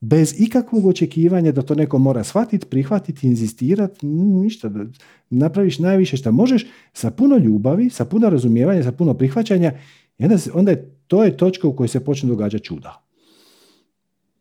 bez 0.00 0.40
ikakvog 0.40 0.86
očekivanja 0.86 1.52
da 1.52 1.62
to 1.62 1.74
neko 1.74 1.98
mora 1.98 2.24
shvatiti, 2.24 2.66
prihvatiti, 2.66 3.26
inzistirati, 3.26 4.06
ništa. 4.06 4.68
Da 4.68 4.84
napraviš 5.30 5.78
najviše 5.78 6.16
što 6.16 6.32
možeš 6.32 6.66
sa 6.92 7.10
puno 7.10 7.36
ljubavi, 7.36 7.90
sa 7.90 8.04
puno 8.04 8.30
razumijevanja, 8.30 8.82
sa 8.82 8.92
puno 8.92 9.14
prihvaćanja 9.14 9.72
i 10.18 10.24
onda, 10.24 10.36
onda 10.54 10.70
je, 10.70 10.96
to 11.06 11.24
je 11.24 11.36
točka 11.36 11.68
u 11.68 11.76
kojoj 11.76 11.88
se 11.88 12.04
počne 12.04 12.28
događati 12.28 12.64
čuda. 12.64 13.02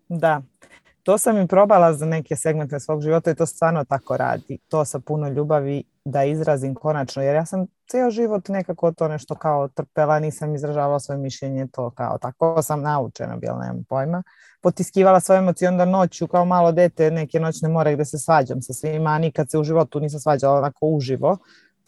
Da, 0.10 0.42
to 1.04 1.18
sam 1.18 1.38
im 1.38 1.48
probala 1.48 1.94
za 1.94 2.06
neke 2.06 2.36
segmente 2.36 2.80
svog 2.80 3.02
života 3.02 3.32
i 3.32 3.36
to 3.36 3.46
stvarno 3.46 3.84
tako 3.84 4.18
radi. 4.18 4.58
To 4.68 4.86
sa 4.86 5.00
puno 5.00 5.30
ljubavi 5.30 5.84
da 6.06 6.24
izrazim 6.24 6.76
konačno, 6.76 7.24
jer 7.24 7.36
ja 7.36 7.46
sam 7.46 7.66
cijel 7.88 8.10
život 8.10 8.50
nekako 8.50 8.92
to 8.92 9.08
nešto 9.08 9.36
kao 9.36 9.68
trpela, 9.68 10.20
nisam 10.20 10.56
izražavala 10.56 11.00
svoje 11.00 11.18
mišljenje, 11.18 11.68
to 11.68 11.90
kao 11.90 12.18
tako 12.18 12.62
sam 12.62 12.82
naučena, 12.82 13.38
bila 13.38 13.60
nemam 13.60 13.84
pojma. 13.90 14.24
Potiskivala 14.62 15.20
svoje 15.20 15.40
emocije 15.40 15.70
onda 15.70 15.86
noću 15.86 16.28
kao 16.28 16.46
malo 16.46 16.72
dete 16.72 17.12
neke 17.12 17.40
noćne 17.40 17.70
more 17.70 17.94
gdje 17.94 18.06
se 18.06 18.20
svađam 18.20 18.62
sa 18.62 18.74
svima, 18.74 19.10
a 19.10 19.20
nikad 19.20 19.52
se 19.52 19.58
u 19.58 19.64
životu 19.64 20.00
nisam 20.00 20.20
svađala 20.20 20.58
onako 20.58 20.86
uživo 20.88 21.38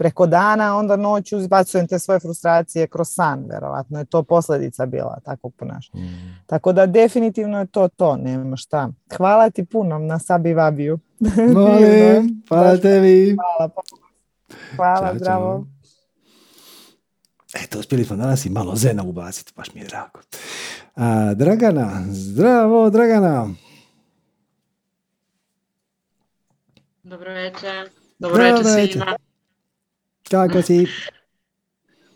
preko 0.01 0.27
dana, 0.27 0.77
onda 0.77 0.95
noću 0.95 1.37
izbacujem 1.37 1.87
te 1.87 1.99
svoje 1.99 2.19
frustracije 2.19 2.87
kroz 2.87 3.07
san, 3.09 3.45
verovatno 3.49 3.99
je 3.99 4.05
to 4.05 4.23
posljedica 4.23 4.85
bila 4.85 5.19
takvog 5.25 5.53
ponašanja. 5.55 6.03
Mm. 6.03 6.39
Tako 6.45 6.73
da 6.73 6.85
definitivno 6.85 7.59
je 7.59 7.65
to 7.65 7.87
to, 7.87 8.15
nema 8.15 8.55
šta. 8.55 8.89
Hvala 9.17 9.49
ti 9.49 9.65
puno 9.65 9.99
na 9.99 10.19
Sabi 10.19 10.53
Vabiju. 10.53 10.99
Molim, 11.55 12.43
hvala 12.49 12.77
tebi. 12.77 13.35
Hvala, 13.35 13.71
hvala 14.75 15.13
zdravo. 15.15 15.65
Eto, 17.53 17.79
uspjeli 17.79 18.05
smo 18.05 18.15
danas 18.15 18.45
i 18.45 18.49
malo 18.49 18.75
zena 18.75 19.03
ubaciti, 19.03 19.53
baš 19.55 19.73
mi 19.73 19.81
je 19.81 19.87
drago. 19.87 20.19
A, 20.95 21.33
Dragana, 21.33 22.03
zdravo 22.09 22.89
Dragana. 22.89 23.49
Dobro 27.03 27.33
večer. 27.33 27.89
Dobro 28.19 28.43
večer 28.43 28.89
svima. 28.89 29.17
Kako 30.29 30.61
si? 30.61 30.87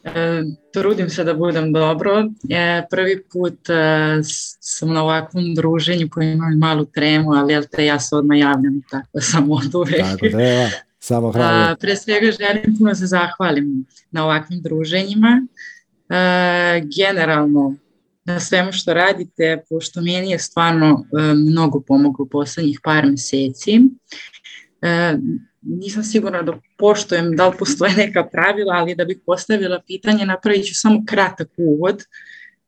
E, 0.06 0.44
trudim 0.74 1.10
se 1.10 1.24
da 1.24 1.34
budem 1.34 1.74
dobro. 1.74 2.24
E, 2.50 2.84
prvi 2.90 3.24
put 3.24 3.70
e, 3.70 4.20
sam 4.60 4.94
na 4.94 5.04
ovakvom 5.04 5.56
druženju 5.56 6.10
koji 6.12 6.32
imam 6.32 6.58
malu 6.58 6.86
tremu, 6.86 7.34
ali 7.34 7.54
jel 7.54 7.64
te 7.72 7.86
ja 7.86 8.00
se 8.00 8.16
odmah 8.16 8.40
javljam 8.40 8.82
tako 8.90 9.22
sam 9.22 9.52
od 9.52 9.76
uvek. 9.76 10.02
Tako 10.02 10.18
treba, 10.18 10.70
samo 11.06 11.32
hrabro. 11.32 11.76
Pre 11.80 11.96
svega 11.96 12.32
želim 12.32 12.78
puno 12.78 12.96
se 12.96 13.06
zahvalim 13.06 13.86
na 14.12 14.26
ovakvim 14.26 14.62
druženjima. 14.62 15.48
E, 16.10 16.82
generalno, 16.98 17.76
na 18.26 18.40
svemu 18.40 18.72
što 18.72 18.94
radite, 18.94 19.64
pošto 19.70 20.02
meni 20.02 20.32
je 20.32 20.40
stvarno 20.40 21.06
e, 21.06 21.34
mnogo 21.34 21.82
pomoglo 21.88 22.26
u 22.26 22.30
poslednjih 22.30 22.80
par 22.84 23.06
meseci. 23.06 23.82
E, 24.82 25.18
nisam 25.62 26.04
sigurna 26.04 26.42
da 26.42 26.60
poštojem 26.78 27.36
da 27.36 27.48
li 27.48 27.58
postoje 27.60 27.94
neka 27.94 28.24
pravila, 28.24 28.74
ali 28.76 28.96
da 28.96 29.06
bih 29.06 29.20
postavila 29.26 29.82
pitanje 29.88 30.26
napravit 30.26 30.66
ću 30.66 30.76
samo 30.76 31.04
kratak 31.08 31.50
uvod, 31.58 32.04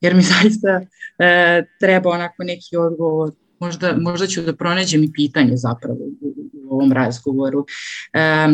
jer 0.01 0.15
mi 0.15 0.21
zaista 0.33 0.81
e, 1.19 1.65
treba 1.79 2.09
onako 2.09 2.43
neki 2.43 2.77
odgovor. 2.77 3.31
Možda, 3.59 3.95
možda 3.97 4.27
ću 4.27 4.41
da 4.41 4.55
pronađem 4.55 5.03
i 5.03 5.11
pitanje 5.13 5.53
zapravo 5.55 5.99
u, 6.21 6.36
u 6.69 6.75
ovom 6.75 6.91
razgovoru. 6.91 7.65
E, 8.13 8.47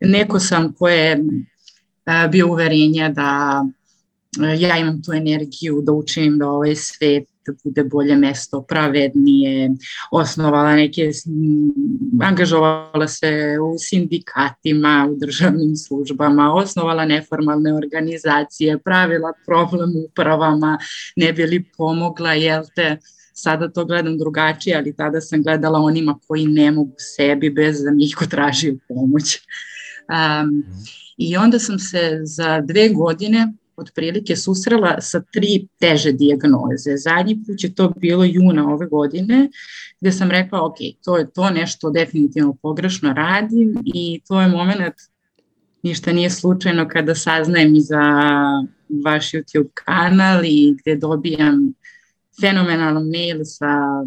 neko 0.00 0.40
sam 0.40 0.72
koje 0.72 0.96
je 0.96 1.24
bio 2.30 2.48
uverenja 2.48 3.08
da 3.08 3.62
ja 4.58 4.78
imam 4.78 5.02
tu 5.02 5.12
energiju 5.12 5.82
da 5.82 5.92
učim 5.92 6.38
da 6.38 6.48
ovaj 6.48 6.76
svet 6.76 7.32
bude 7.64 7.84
bolje 7.84 8.16
mesto, 8.16 8.62
pravednije, 8.62 9.70
osnovala 10.10 10.74
neke, 10.76 11.10
angažovala 12.22 13.08
se 13.08 13.58
u 13.62 13.78
sindikatima, 13.78 15.08
u 15.10 15.16
državnim 15.16 15.76
službama, 15.76 16.54
osnovala 16.54 17.04
neformalne 17.04 17.74
organizacije, 17.74 18.78
pravila 18.78 19.32
problem 19.46 19.90
upravama, 20.08 20.78
ne 21.16 21.32
bi 21.32 21.46
li 21.46 21.64
pomogla, 21.76 22.32
jel 22.32 22.64
te, 22.74 22.96
sada 23.32 23.68
to 23.68 23.84
gledam 23.84 24.18
drugačije, 24.18 24.76
ali 24.76 24.96
tada 24.96 25.20
sam 25.20 25.42
gledala 25.42 25.78
onima 25.78 26.18
koji 26.26 26.46
ne 26.46 26.70
mogu 26.70 26.94
sebi 26.98 27.50
bez 27.50 27.82
da 27.82 27.90
mi 27.90 28.04
ih 28.04 28.16
traži 28.30 28.78
pomoć. 28.88 29.38
Um, 30.08 30.64
I 31.16 31.36
onda 31.36 31.58
sam 31.58 31.78
se 31.78 32.20
za 32.22 32.60
dve 32.60 32.88
godine 32.88 33.52
otprilike 33.76 34.36
susrela 34.36 35.00
sa 35.00 35.20
tri 35.32 35.66
teže 35.78 36.12
dijagnoze. 36.12 36.96
Zadnji 36.96 37.44
put 37.46 37.64
je 37.64 37.74
to 37.74 37.92
bilo 37.96 38.24
juna 38.24 38.72
ove 38.72 38.86
godine, 38.86 39.48
gde 40.00 40.12
sam 40.12 40.30
rekla, 40.30 40.66
ok, 40.66 40.76
to 41.04 41.18
je 41.18 41.30
to 41.30 41.50
nešto 41.50 41.90
definitivno 41.90 42.56
pogrešno 42.62 43.12
radim 43.12 43.74
i 43.84 44.20
to 44.28 44.40
je 44.40 44.48
moment, 44.48 44.94
ništa 45.82 46.12
nije 46.12 46.30
slučajno 46.30 46.88
kada 46.88 47.14
saznajem 47.14 47.74
i 47.74 47.80
za 47.80 48.02
vaš 49.04 49.32
YouTube 49.32 49.68
kanal 49.74 50.44
i 50.44 50.76
gde 50.80 50.96
dobijam 50.96 51.74
fenomenalan 52.40 53.08
mail 53.08 53.40
sa 53.44 54.04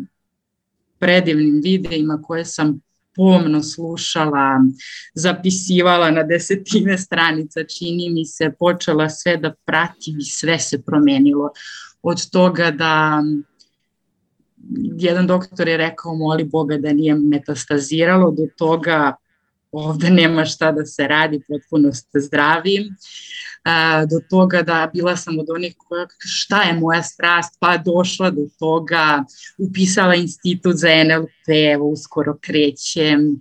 predivnim 1.00 1.62
videima 1.64 2.22
koje 2.22 2.46
sam 2.46 2.80
pomno 3.16 3.64
slušala, 3.64 4.60
zapisivala 5.14 6.12
na 6.12 6.24
desetine 6.24 6.98
stranica, 6.98 7.64
čini 7.64 8.10
mi 8.10 8.26
se, 8.26 8.52
počela 8.60 9.10
sve 9.10 9.38
da 9.38 9.54
pratim 9.66 10.20
i 10.20 10.26
sve 10.26 10.60
se 10.60 10.82
promenilo. 10.82 11.50
Od 12.02 12.30
toga 12.30 12.72
da 12.72 13.24
jedan 14.98 15.28
doktor 15.28 15.68
je 15.68 15.78
rekao 15.78 16.16
moli 16.16 16.44
Boga 16.44 16.78
da 16.78 16.94
nije 16.94 17.16
metastaziralo, 17.16 18.32
do 18.32 18.48
toga 18.58 19.16
ovde 19.78 20.10
nema 20.10 20.46
šta 20.46 20.72
da 20.72 20.86
se 20.86 21.08
radi, 21.08 21.42
potpuno 21.48 21.94
ste 21.94 22.20
zdravi. 22.20 22.90
Do 24.10 24.20
toga 24.30 24.62
da 24.62 24.90
bila 24.94 25.16
sam 25.18 25.40
od 25.40 25.46
onih 25.50 25.76
koja, 25.78 26.08
šta 26.20 26.62
je 26.64 26.74
moja 26.74 27.04
strast, 27.04 27.58
pa 27.60 27.78
došla 27.78 28.30
do 28.30 28.48
toga, 28.60 29.24
upisala 29.58 30.16
institut 30.16 30.76
za 30.76 30.90
NLP, 31.04 31.50
evo 31.74 31.90
uskoro 31.90 32.38
krećem, 32.42 33.40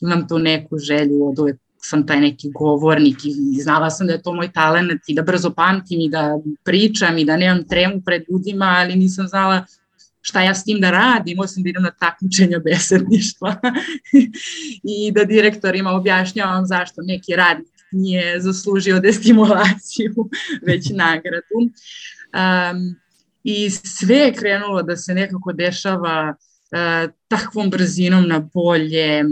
imam 0.00 0.28
tu 0.28 0.38
neku 0.38 0.78
želju 0.78 1.28
od 1.28 1.38
uvek 1.38 1.56
sam 1.86 2.06
taj 2.06 2.20
neki 2.20 2.50
govornik 2.50 3.24
i 3.24 3.60
znala 3.62 3.90
sam 3.90 4.06
da 4.06 4.12
je 4.12 4.22
to 4.22 4.34
moj 4.34 4.52
talent 4.52 5.02
i 5.06 5.14
da 5.14 5.22
brzo 5.22 5.50
pamtim 5.50 6.00
i 6.00 6.10
da 6.10 6.38
pričam 6.64 7.18
i 7.18 7.24
da 7.24 7.36
nemam 7.36 7.64
tremu 7.68 8.02
pred 8.04 8.22
ljudima, 8.30 8.74
ali 8.78 8.96
nisam 8.96 9.28
znala 9.28 9.64
šta 10.26 10.42
ja 10.42 10.54
s 10.54 10.64
tim 10.64 10.80
da 10.80 10.90
radim, 10.90 11.38
osim 11.38 11.62
da 11.62 11.68
idem 11.68 11.82
na 11.82 11.90
takmičenja 11.90 12.58
besedništva 12.58 13.56
i 14.96 15.12
da 15.12 15.24
direktorima 15.24 15.90
objašnjavam 15.90 16.66
zašto 16.66 17.02
neki 17.02 17.36
radnik 17.36 17.76
nije 17.92 18.40
zaslužio 18.40 19.00
destimulaciju, 19.00 20.14
već 20.68 20.90
nagradu. 20.90 21.58
Um, 21.60 23.00
I 23.44 23.70
sve 23.70 24.16
je 24.16 24.34
krenulo 24.34 24.82
da 24.82 24.96
se 24.96 25.14
nekako 25.14 25.52
dešava 25.52 26.34
uh, 26.36 27.12
takvom 27.28 27.70
brzinom 27.70 28.28
na 28.28 28.38
bolje, 28.54 29.24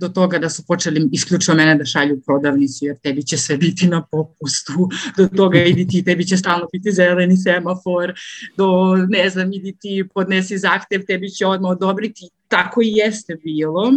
do 0.00 0.08
toga 0.08 0.38
da 0.38 0.48
su 0.48 0.66
počeli 0.66 1.08
isključivo 1.12 1.56
mene 1.56 1.74
da 1.74 1.84
šalju 1.84 2.14
u 2.14 2.20
prodavnicu, 2.20 2.84
jer 2.84 2.98
tebi 2.98 3.22
će 3.22 3.36
sve 3.36 3.56
biti 3.56 3.86
na 3.86 4.02
popustu, 4.02 4.88
do 5.16 5.28
toga 5.36 5.64
idi 5.64 5.86
ti, 5.88 6.04
tebi 6.04 6.26
će 6.26 6.36
stalno 6.36 6.66
biti 6.72 6.92
zeleni 6.92 7.36
semafor, 7.36 8.12
do, 8.56 8.96
ne 9.08 9.30
znam, 9.30 9.52
idi 9.52 9.76
ti, 9.80 10.04
podnesi 10.14 10.58
zahtev, 10.58 11.02
tebi 11.06 11.30
će 11.30 11.46
odmah 11.46 11.70
odobriti. 11.70 12.28
Tako 12.48 12.82
i 12.82 12.88
jeste 12.88 13.36
bilo. 13.44 13.92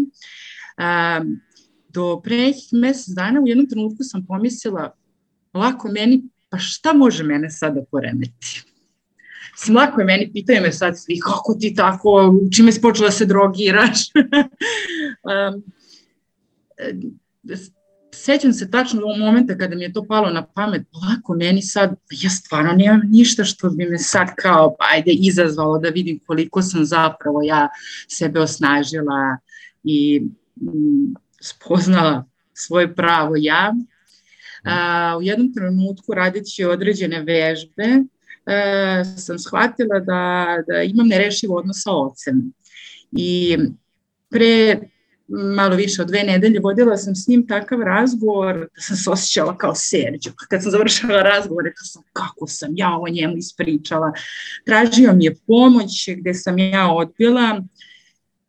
Do 1.89 2.21
pre 2.23 2.51
mesec 2.71 3.15
dana 3.15 3.41
u 3.41 3.47
jednom 3.47 3.69
trenutku 3.69 4.03
sam 4.03 4.25
pomislila 4.25 4.91
lako 5.53 5.91
meni, 5.91 6.23
pa 6.49 6.57
šta 6.57 6.93
može 6.93 7.23
mene 7.23 7.49
sada 7.49 7.81
poremeti? 7.91 8.72
Mislim, 9.53 9.77
lako 9.77 10.01
je 10.01 10.05
meni, 10.05 10.31
pitaju 10.33 10.61
me 10.61 10.71
sad 10.71 10.99
svi, 10.99 11.19
kako 11.19 11.53
ti 11.59 11.73
tako, 11.75 12.33
čime 12.55 12.71
si 12.71 12.81
počela 12.81 13.11
se 13.11 13.25
drogiraš? 13.25 13.99
um, 15.53 15.63
sećam 18.13 18.53
se 18.53 18.71
tačno 18.71 19.01
u 19.05 19.19
momenta 19.19 19.57
kada 19.57 19.75
mi 19.75 19.83
je 19.83 19.93
to 19.93 20.05
palo 20.07 20.29
na 20.29 20.45
pamet, 20.45 20.81
lako 20.81 21.33
meni 21.33 21.61
sad, 21.61 21.95
ja 22.11 22.29
stvarno 22.29 22.73
nemam 22.73 23.01
ništa 23.09 23.43
što 23.43 23.69
bi 23.69 23.85
me 23.85 23.97
sad 23.97 24.27
kao, 24.35 24.75
ajde, 24.79 25.11
izazvalo 25.11 25.79
da 25.79 25.89
vidim 25.89 26.19
koliko 26.25 26.61
sam 26.61 26.85
zapravo 26.85 27.41
ja 27.43 27.69
sebe 28.07 28.39
osnažila 28.39 29.37
i 29.83 30.21
spoznala 31.41 32.25
svoje 32.53 32.95
pravo 32.95 33.33
ja. 33.37 33.73
A, 34.63 35.15
u 35.19 35.21
jednom 35.21 35.53
trenutku 35.53 36.13
radići 36.13 36.65
određene 36.65 37.21
vežbe 37.21 38.03
a, 38.45 39.03
sam 39.17 39.39
shvatila 39.39 39.99
da, 39.99 40.45
da 40.67 40.83
imam 40.83 41.07
nerešiv 41.07 41.53
odnos 41.53 41.83
sa 41.83 41.91
ocem. 41.91 42.53
I 43.11 43.57
pre 44.29 44.79
malo 45.27 45.75
više 45.75 46.01
od 46.01 46.07
dve 46.07 46.23
nedelje 46.23 46.59
vodila 46.59 46.97
sam 46.97 47.15
s 47.15 47.27
njim 47.27 47.47
takav 47.47 47.81
razgovor 47.81 48.59
da 48.75 48.81
sam 48.81 48.95
se 48.95 49.09
osjećala 49.09 49.57
kao 49.57 49.75
Serđo. 49.75 50.31
Kad 50.49 50.63
sam 50.63 50.71
završila 50.71 51.21
razgovor, 51.21 51.63
rekla 51.63 51.83
sam 51.83 52.03
kako 52.13 52.47
sam 52.47 52.69
ja 52.75 52.97
o 53.01 53.09
njemu 53.09 53.37
ispričala. 53.37 54.11
Tražio 54.65 55.13
mi 55.13 55.25
je 55.25 55.35
pomoć 55.47 56.09
gde 56.17 56.33
sam 56.33 56.57
ja 56.59 56.91
odbila 56.93 57.63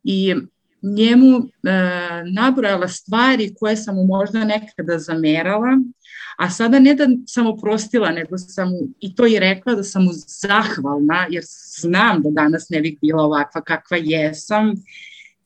i 0.05 0.35
njemu 0.83 1.39
e, 1.39 1.43
nabrojala 2.35 2.89
stvari 2.89 3.55
koje 3.59 3.77
sam 3.77 3.95
mu 3.95 4.05
možda 4.05 4.45
nekada 4.45 4.99
zamerala, 4.99 5.69
a 6.37 6.51
sada 6.51 6.79
ne 6.79 6.95
da 6.95 7.07
sam 7.27 7.47
oprostila, 7.47 8.11
nego 8.13 8.39
sam 8.39 8.71
i 9.01 9.15
to 9.15 9.27
i 9.27 9.39
rekla 9.39 9.75
da 9.75 9.83
sam 9.85 10.05
mu 10.05 10.11
zahvalna, 10.13 11.27
jer 11.31 11.43
znam 11.81 12.23
da 12.23 12.31
danas 12.31 12.69
ne 12.69 12.81
bih 12.81 12.99
bila 13.01 13.23
ovakva 13.23 13.63
kakva 13.63 13.97
jesam, 13.97 14.73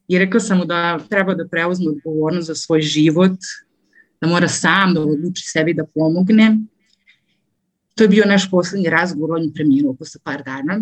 i 0.08 0.18
rekla 0.18 0.40
sam 0.40 0.58
mu 0.58 0.64
da 0.64 0.98
treba 1.08 1.34
da 1.34 1.48
preuzme 1.48 1.90
odgovornost 1.90 2.46
za 2.46 2.54
svoj 2.54 2.80
život, 2.80 3.38
da 4.20 4.28
mora 4.28 4.48
sam 4.48 4.94
da 4.94 5.00
odluči 5.00 5.42
sebi 5.46 5.74
da 5.74 5.86
pomogne. 5.94 6.58
To 7.94 8.04
je 8.04 8.08
bio 8.08 8.24
naš 8.26 8.50
poslednji 8.50 8.90
razgovor, 8.90 9.30
on 9.36 9.42
je 9.42 9.54
preminuo 9.54 9.94
posle 9.94 10.20
par 10.24 10.42
dana. 10.44 10.80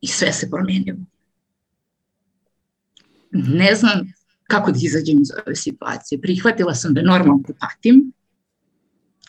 I 0.00 0.06
sve 0.06 0.32
se 0.32 0.50
promenilo 0.50 0.98
ne 3.32 3.74
znam 3.74 4.12
kako 4.50 4.72
da 4.72 4.78
izađem 4.82 5.22
iz 5.22 5.30
ove 5.46 5.56
situacije. 5.56 6.20
Prihvatila 6.20 6.74
sam 6.74 6.94
da 6.94 7.02
normalno 7.02 7.42
patim, 7.60 8.12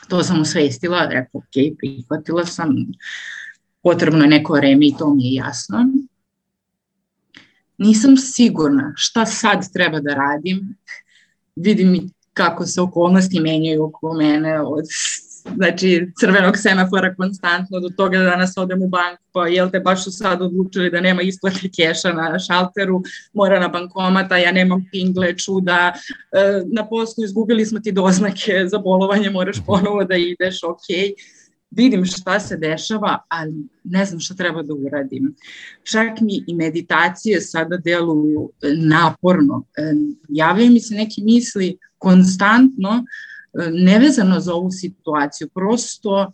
to 0.08 0.24
sam 0.24 0.42
osvestila, 0.42 1.06
rekla, 1.06 1.40
ok, 1.40 1.78
prihvatila 1.78 2.46
sam, 2.46 2.76
potrebno 3.84 4.24
je 4.24 4.30
neko 4.30 4.54
vreme 4.54 4.88
i 4.88 4.96
to 5.00 5.14
mi 5.14 5.26
je 5.26 5.34
jasno. 5.34 5.86
Nisam 7.78 8.18
sigurna 8.18 8.94
šta 8.96 9.26
sad 9.26 9.74
treba 9.74 10.00
da 10.00 10.14
radim, 10.14 10.76
vidim 11.56 12.10
kako 12.34 12.66
se 12.66 12.82
okolnosti 12.82 13.40
menjaju 13.40 13.84
oko 13.84 14.14
mene 14.14 14.62
od 14.62 14.86
znači 15.56 16.12
crvenog 16.20 16.58
semafora 16.58 17.16
konstantno 17.16 17.80
do 17.80 17.90
toga 17.90 18.18
da 18.18 18.24
danas 18.24 18.58
odem 18.58 18.84
u 18.84 18.88
banku, 18.88 19.24
pa 19.32 19.48
jel 19.48 19.70
te 19.72 19.80
baš 19.80 20.04
su 20.04 20.12
sad 20.12 20.42
odlučili 20.42 20.90
da 20.90 21.02
nema 21.02 21.22
isplate 21.22 21.70
keša 21.76 22.14
na 22.14 22.40
šalteru, 22.40 23.02
mora 23.34 23.60
na 23.60 23.68
bankomata, 23.68 24.38
ja 24.38 24.52
nemam 24.52 24.86
pingle, 24.92 25.38
čuda, 25.38 25.94
e, 26.32 26.64
na 26.66 26.88
poslu 26.88 27.24
izgubili 27.24 27.66
smo 27.66 27.80
ti 27.80 27.92
doznake 27.92 28.68
za 28.68 28.78
bolovanje, 28.78 29.30
moraš 29.30 29.58
ponovo 29.66 30.04
da 30.04 30.16
ideš, 30.16 30.64
ok, 30.64 31.16
vidim 31.72 32.06
šta 32.06 32.40
se 32.40 32.58
dešava, 32.58 33.18
ali 33.28 33.54
ne 33.84 34.06
znam 34.06 34.20
šta 34.20 34.36
treba 34.36 34.64
da 34.64 34.74
uradim. 34.74 35.36
Čak 35.84 36.22
mi 36.22 36.44
i 36.48 36.56
meditacije 36.56 37.42
sada 37.42 37.78
deluju 37.78 38.50
naporno. 38.78 39.64
E, 39.78 39.94
javljaju 40.30 40.72
mi 40.72 40.80
se 40.80 40.96
neke 40.96 41.22
misli 41.22 41.78
konstantno, 41.98 43.06
nevezano 43.54 44.40
za 44.40 44.54
ovu 44.54 44.72
situaciju, 44.72 45.50
prosto 45.50 46.32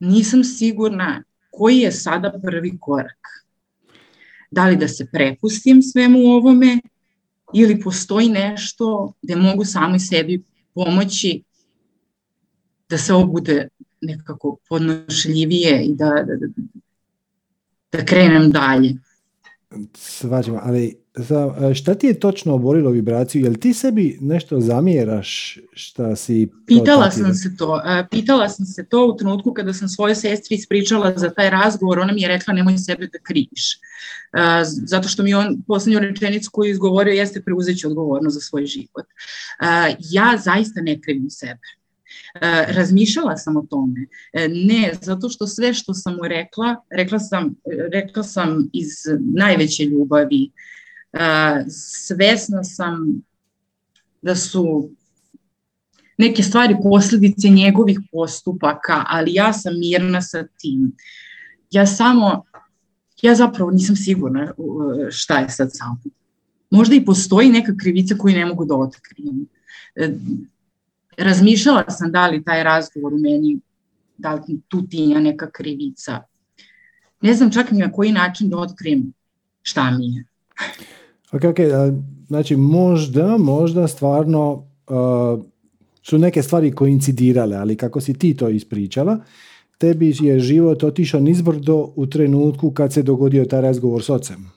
nisam 0.00 0.44
sigurna 0.44 1.24
koji 1.50 1.78
je 1.78 1.92
sada 1.92 2.32
prvi 2.42 2.78
korak. 2.80 3.18
Da 4.50 4.66
li 4.66 4.76
da 4.76 4.88
se 4.88 5.06
prepustim 5.12 5.82
svemu 5.82 6.18
ovome 6.18 6.80
ili 7.54 7.80
postoji 7.80 8.28
nešto 8.28 9.12
gde 9.22 9.36
mogu 9.36 9.64
sami 9.64 10.00
sebi 10.00 10.42
pomoći 10.74 11.42
da 12.88 12.98
se 12.98 13.14
ovo 13.14 13.26
bude 13.26 13.68
nekako 14.00 14.56
podnošljivije 14.68 15.84
i 15.84 15.94
da, 15.94 16.06
da, 16.06 16.46
da, 17.92 18.04
krenem 18.04 18.50
dalje. 18.50 18.94
Svađam, 19.94 20.58
ali 20.62 20.99
za, 21.20 21.74
šta 21.74 21.94
ti 21.94 22.06
je 22.06 22.20
točno 22.20 22.54
oborilo 22.54 22.90
vibraciju? 22.90 23.44
Jel 23.44 23.54
ti 23.54 23.74
sebi 23.74 24.18
nešto 24.20 24.60
zamjeraš 24.60 25.58
šta 25.72 26.16
si... 26.16 26.48
Pitala 26.66 27.10
sam 27.10 27.34
se 27.34 27.56
to. 27.56 27.82
Pitala 28.10 28.48
sam 28.48 28.66
se 28.66 28.86
to 28.88 29.06
u 29.06 29.16
trenutku 29.16 29.52
kada 29.52 29.72
sam 29.72 29.88
svoje 29.88 30.14
sestri 30.14 30.54
ispričala 30.56 31.12
za 31.16 31.30
taj 31.30 31.50
razgovor. 31.50 31.98
Ona 31.98 32.12
mi 32.12 32.22
je 32.22 32.28
rekla 32.28 32.54
nemoj 32.54 32.78
sebe 32.78 33.06
da 33.06 33.18
kriviš. 33.18 33.78
Zato 34.86 35.08
što 35.08 35.22
mi 35.22 35.34
on 35.34 35.62
poslednju 35.66 35.98
rečenicu 35.98 36.50
koju 36.52 36.70
izgovorio 36.70 37.12
jeste 37.12 37.42
preuzeći 37.42 37.86
odgovornost 37.86 38.34
za 38.34 38.40
svoj 38.40 38.66
život. 38.66 39.06
Ja 40.10 40.38
zaista 40.44 40.80
ne 40.80 41.00
krivim 41.00 41.30
sebe. 41.30 41.80
E, 42.34 42.72
razmišljala 42.72 43.36
sam 43.36 43.56
o 43.56 43.66
tome. 43.70 44.06
E, 44.32 44.48
ne, 44.48 44.92
zato 45.02 45.28
što 45.28 45.46
sve 45.46 45.74
što 45.74 45.94
sam 45.94 46.14
mu 46.14 46.28
rekla, 46.28 46.76
rekla 46.90 47.18
sam, 47.18 47.54
rekla 47.92 48.22
sam 48.22 48.68
iz 48.72 48.88
najveće 49.34 49.84
ljubavi. 49.84 50.50
E, 51.12 51.20
svesna 51.70 52.64
sam 52.64 53.22
da 54.22 54.36
su 54.36 54.90
neke 56.18 56.42
stvari 56.42 56.76
posledice 56.82 57.48
njegovih 57.48 58.00
postupaka, 58.12 59.04
ali 59.06 59.34
ja 59.34 59.52
sam 59.52 59.78
mirna 59.78 60.22
sa 60.22 60.44
tim. 60.58 60.92
Ja 61.70 61.86
samo, 61.86 62.44
ja 63.22 63.34
zapravo 63.34 63.70
nisam 63.70 63.96
sigurna 63.96 64.52
šta 65.10 65.38
je 65.38 65.48
sad 65.48 65.68
sa 65.72 65.84
mnom. 65.84 66.14
Možda 66.70 66.94
i 66.94 67.04
postoji 67.04 67.48
neka 67.48 67.72
krivica 67.82 68.14
koju 68.18 68.34
ne 68.34 68.46
mogu 68.46 68.64
da 68.64 68.74
otkrijem 68.74 69.46
razmišljala 71.16 71.90
sam 71.90 72.12
da 72.12 72.26
li 72.26 72.44
taj 72.44 72.64
razgovor 72.64 73.14
u 73.14 73.18
meni, 73.18 73.60
da 74.18 74.34
li 74.34 74.60
tu 74.68 74.86
tinja 74.86 75.20
neka 75.20 75.50
krivica. 75.50 76.22
Ne 77.20 77.34
znam 77.34 77.52
čak 77.52 77.70
ni 77.70 77.78
na 77.78 77.92
koji 77.92 78.12
način 78.12 78.50
da 78.50 78.58
otkrijem 78.58 79.12
šta 79.62 79.90
mi 79.90 80.14
je. 80.14 80.24
Ok, 81.32 81.44
ok, 81.44 81.56
znači 82.28 82.56
možda, 82.56 83.36
možda 83.38 83.88
stvarno 83.88 84.52
uh, 84.52 85.44
su 86.02 86.18
neke 86.18 86.42
stvari 86.42 86.72
koincidirale, 86.72 87.56
ali 87.56 87.76
kako 87.76 88.00
si 88.00 88.14
ti 88.14 88.36
to 88.36 88.48
ispričala, 88.48 89.18
tebi 89.78 90.14
je 90.20 90.40
život 90.40 90.82
otišao 90.82 91.20
nizbrdo 91.20 91.92
u 91.96 92.06
trenutku 92.06 92.70
kad 92.70 92.92
se 92.92 93.02
dogodio 93.02 93.44
taj 93.44 93.60
razgovor 93.60 94.02
s 94.02 94.10
ocem. 94.10 94.50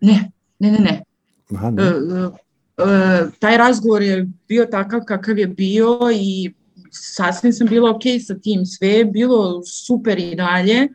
Ne, 0.00 0.30
ne, 0.58 0.72
ne, 0.72 0.78
ne. 0.78 1.02
Aha, 1.50 1.70
ne. 1.70 1.82
Uh, 1.96 2.32
E, 2.78 3.30
taj 3.38 3.56
razgovor 3.56 4.02
je 4.02 4.28
bio 4.48 4.66
takav 4.66 5.00
kakav 5.06 5.38
je 5.38 5.46
bio 5.46 5.98
i 6.14 6.52
sasvim 6.90 7.52
sam 7.52 7.68
bila 7.68 7.90
ok 7.90 8.02
sa 8.26 8.38
tim, 8.38 8.66
sve 8.66 8.88
je 8.88 9.04
bilo 9.04 9.62
super 9.64 10.18
i 10.18 10.34
dalje 10.34 10.88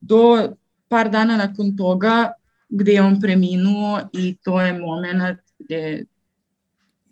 do 0.00 0.48
par 0.88 1.10
dana 1.10 1.36
nakon 1.36 1.76
toga 1.76 2.32
gde 2.68 2.92
je 2.92 3.02
on 3.02 3.20
preminuo 3.20 4.00
i 4.12 4.36
to 4.42 4.60
je 4.60 4.72
moment 4.72 5.38
gde, 5.58 6.04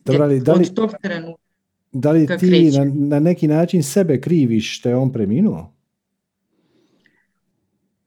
Dobro, 0.04 0.24
ali, 0.24 0.40
da 0.40 0.52
li, 0.52 0.62
od 0.62 0.74
tog 0.74 0.90
trenutka 1.02 1.42
da 1.92 2.10
li 2.10 2.26
ti 2.38 2.70
na, 2.78 2.84
na 2.94 3.20
neki 3.20 3.48
način 3.48 3.82
sebe 3.82 4.20
kriviš 4.20 4.78
što 4.78 4.88
je 4.88 4.96
on 4.96 5.12
preminuo? 5.12 5.72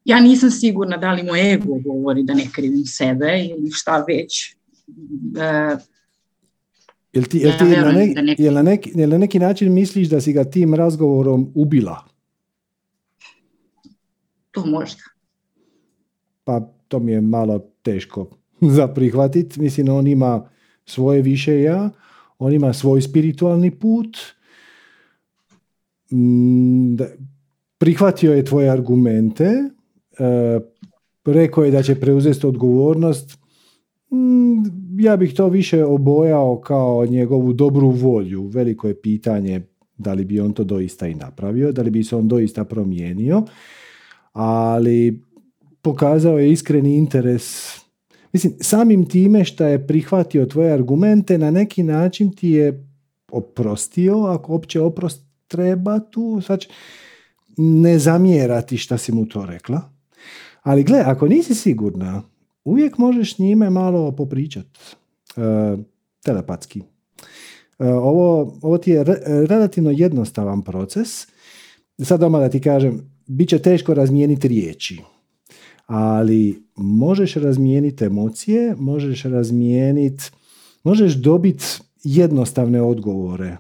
Ja 0.06 0.20
nisam 0.20 0.52
sigurna 0.52 0.98
da 0.98 1.12
li 1.12 1.24
moj 1.24 1.54
ego 1.54 1.80
govori 1.80 2.24
da 2.24 2.34
ne 2.34 2.44
krivim 2.56 2.86
sebe 2.86 3.48
ili 3.50 3.72
šta 3.72 4.06
već 4.08 4.56
Uh, 4.88 5.82
Jel 7.14 7.24
ti, 7.24 7.38
jel 7.38 7.52
ti 7.58 7.66
ja 7.74 7.82
na, 7.82 7.92
ne, 7.92 8.22
neki, 8.22 8.44
jel 8.44 8.54
na, 8.54 8.62
neki, 8.62 8.92
jel 8.96 9.10
na 9.10 9.18
neki 9.18 9.40
način 9.40 9.74
misliš 9.74 10.08
da 10.10 10.22
si 10.22 10.34
ga 10.34 10.44
tim 10.44 10.74
razgovorom 10.74 11.52
ubila? 11.56 12.06
To 14.52 14.66
možda. 14.66 15.02
Pa 16.44 16.75
to 16.96 17.00
mi 17.00 17.12
je 17.12 17.22
malo 17.22 17.60
teško 17.82 18.28
za 18.78 18.88
prihvatit. 18.88 19.58
Mislim, 19.58 19.90
on 19.90 20.08
ima 20.08 20.50
svoje 20.86 21.22
više 21.22 21.62
ja, 21.62 21.90
on 22.40 22.54
ima 22.54 22.74
svoj 22.74 23.02
spiritualni 23.02 23.72
put. 23.72 24.18
Mm, 26.14 26.96
prihvatio 27.78 28.34
je 28.34 28.46
tvoje 28.46 28.70
argumente, 28.70 29.44
e, 29.44 30.60
rekao 31.26 31.64
je 31.64 31.72
da 31.72 31.84
će 31.84 32.00
preuzeti 32.00 32.48
odgovornost, 32.48 33.38
Mm, 34.12 34.64
ja 35.00 35.18
bih 35.18 35.34
to 35.34 35.48
više 35.50 35.86
obojao 35.86 36.62
kao 36.62 37.06
njegovu 37.06 37.54
dobru 37.54 37.90
volju. 37.90 38.48
Veliko 38.48 38.88
je 38.88 39.02
pitanje 39.02 39.62
da 39.98 40.14
li 40.14 40.26
bi 40.26 40.40
on 40.40 40.54
to 40.54 40.64
doista 40.64 41.08
i 41.08 41.16
napravio, 41.16 41.72
da 41.72 41.82
li 41.82 41.90
bi 41.90 42.04
se 42.04 42.16
on 42.16 42.28
doista 42.28 42.64
promijenio, 42.64 43.44
ali 44.34 45.22
pokazao 45.86 46.40
je 46.40 46.52
iskreni 46.52 46.98
interes. 46.98 47.76
Mislim, 48.34 48.54
samim 48.62 49.06
time 49.10 49.46
što 49.46 49.66
je 49.66 49.88
prihvatio 49.88 50.46
tvoje 50.46 50.74
argumente, 50.74 51.38
na 51.38 51.52
neki 51.52 51.84
način 51.84 52.32
ti 52.36 52.50
je 52.50 52.88
oprostio, 53.32 54.18
ako 54.18 54.56
opće 54.56 54.82
oprost 54.82 55.22
treba 55.48 56.00
tu, 56.00 56.42
znači 56.46 56.70
ne 57.58 58.00
zamjerati 58.00 58.78
šta 58.78 58.98
si 58.98 59.12
mu 59.12 59.26
to 59.26 59.46
rekla. 59.46 59.82
Ali 60.62 60.84
gle, 60.84 61.04
ako 61.06 61.28
nisi 61.28 61.56
sigurna 61.56 62.24
uvijek 62.64 62.98
možeš 62.98 63.40
njime 63.40 63.70
malo 63.70 64.12
popričat 64.12 64.66
uh, 64.66 65.80
telepatski. 66.24 66.80
Uh, 66.80 67.88
ovo, 67.88 68.58
ovo 68.62 68.78
ti 68.78 68.92
je 68.92 69.04
relativno 69.50 69.92
jednostavan 69.92 70.62
proces. 70.62 71.28
Sad 72.04 72.20
doma 72.20 72.40
da 72.40 72.50
ti 72.50 72.62
kažem, 72.62 73.12
bit 73.28 73.50
će 73.50 73.60
teško 73.60 73.94
razmijeniti 73.94 74.48
riječi, 74.48 75.02
ali 75.86 76.64
možeš 76.76 77.34
razmijeniti 77.34 78.06
emocije, 78.06 78.76
možeš 78.78 79.24
razmijeniti, 79.24 80.24
možeš 80.84 81.14
dobiti 81.14 81.66
jednostavne 82.04 82.82
odgovore. 82.82 83.58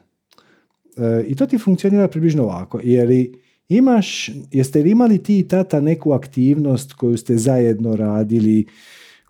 Uh, 0.97 1.03
I 1.27 1.35
to 1.35 1.45
ti 1.45 1.57
funkcionira 1.57 2.07
približno 2.07 2.43
ovako, 2.43 2.79
jer 2.83 3.27
imaš, 3.69 4.29
jeste 4.51 4.83
li 4.83 4.91
imali 4.91 5.23
ti 5.23 5.39
i 5.39 5.47
tata 5.47 5.79
neku 5.79 6.11
aktivnost 6.11 6.93
koju 6.93 7.17
ste 7.17 7.37
zajedno 7.37 7.95
radili, 7.95 8.65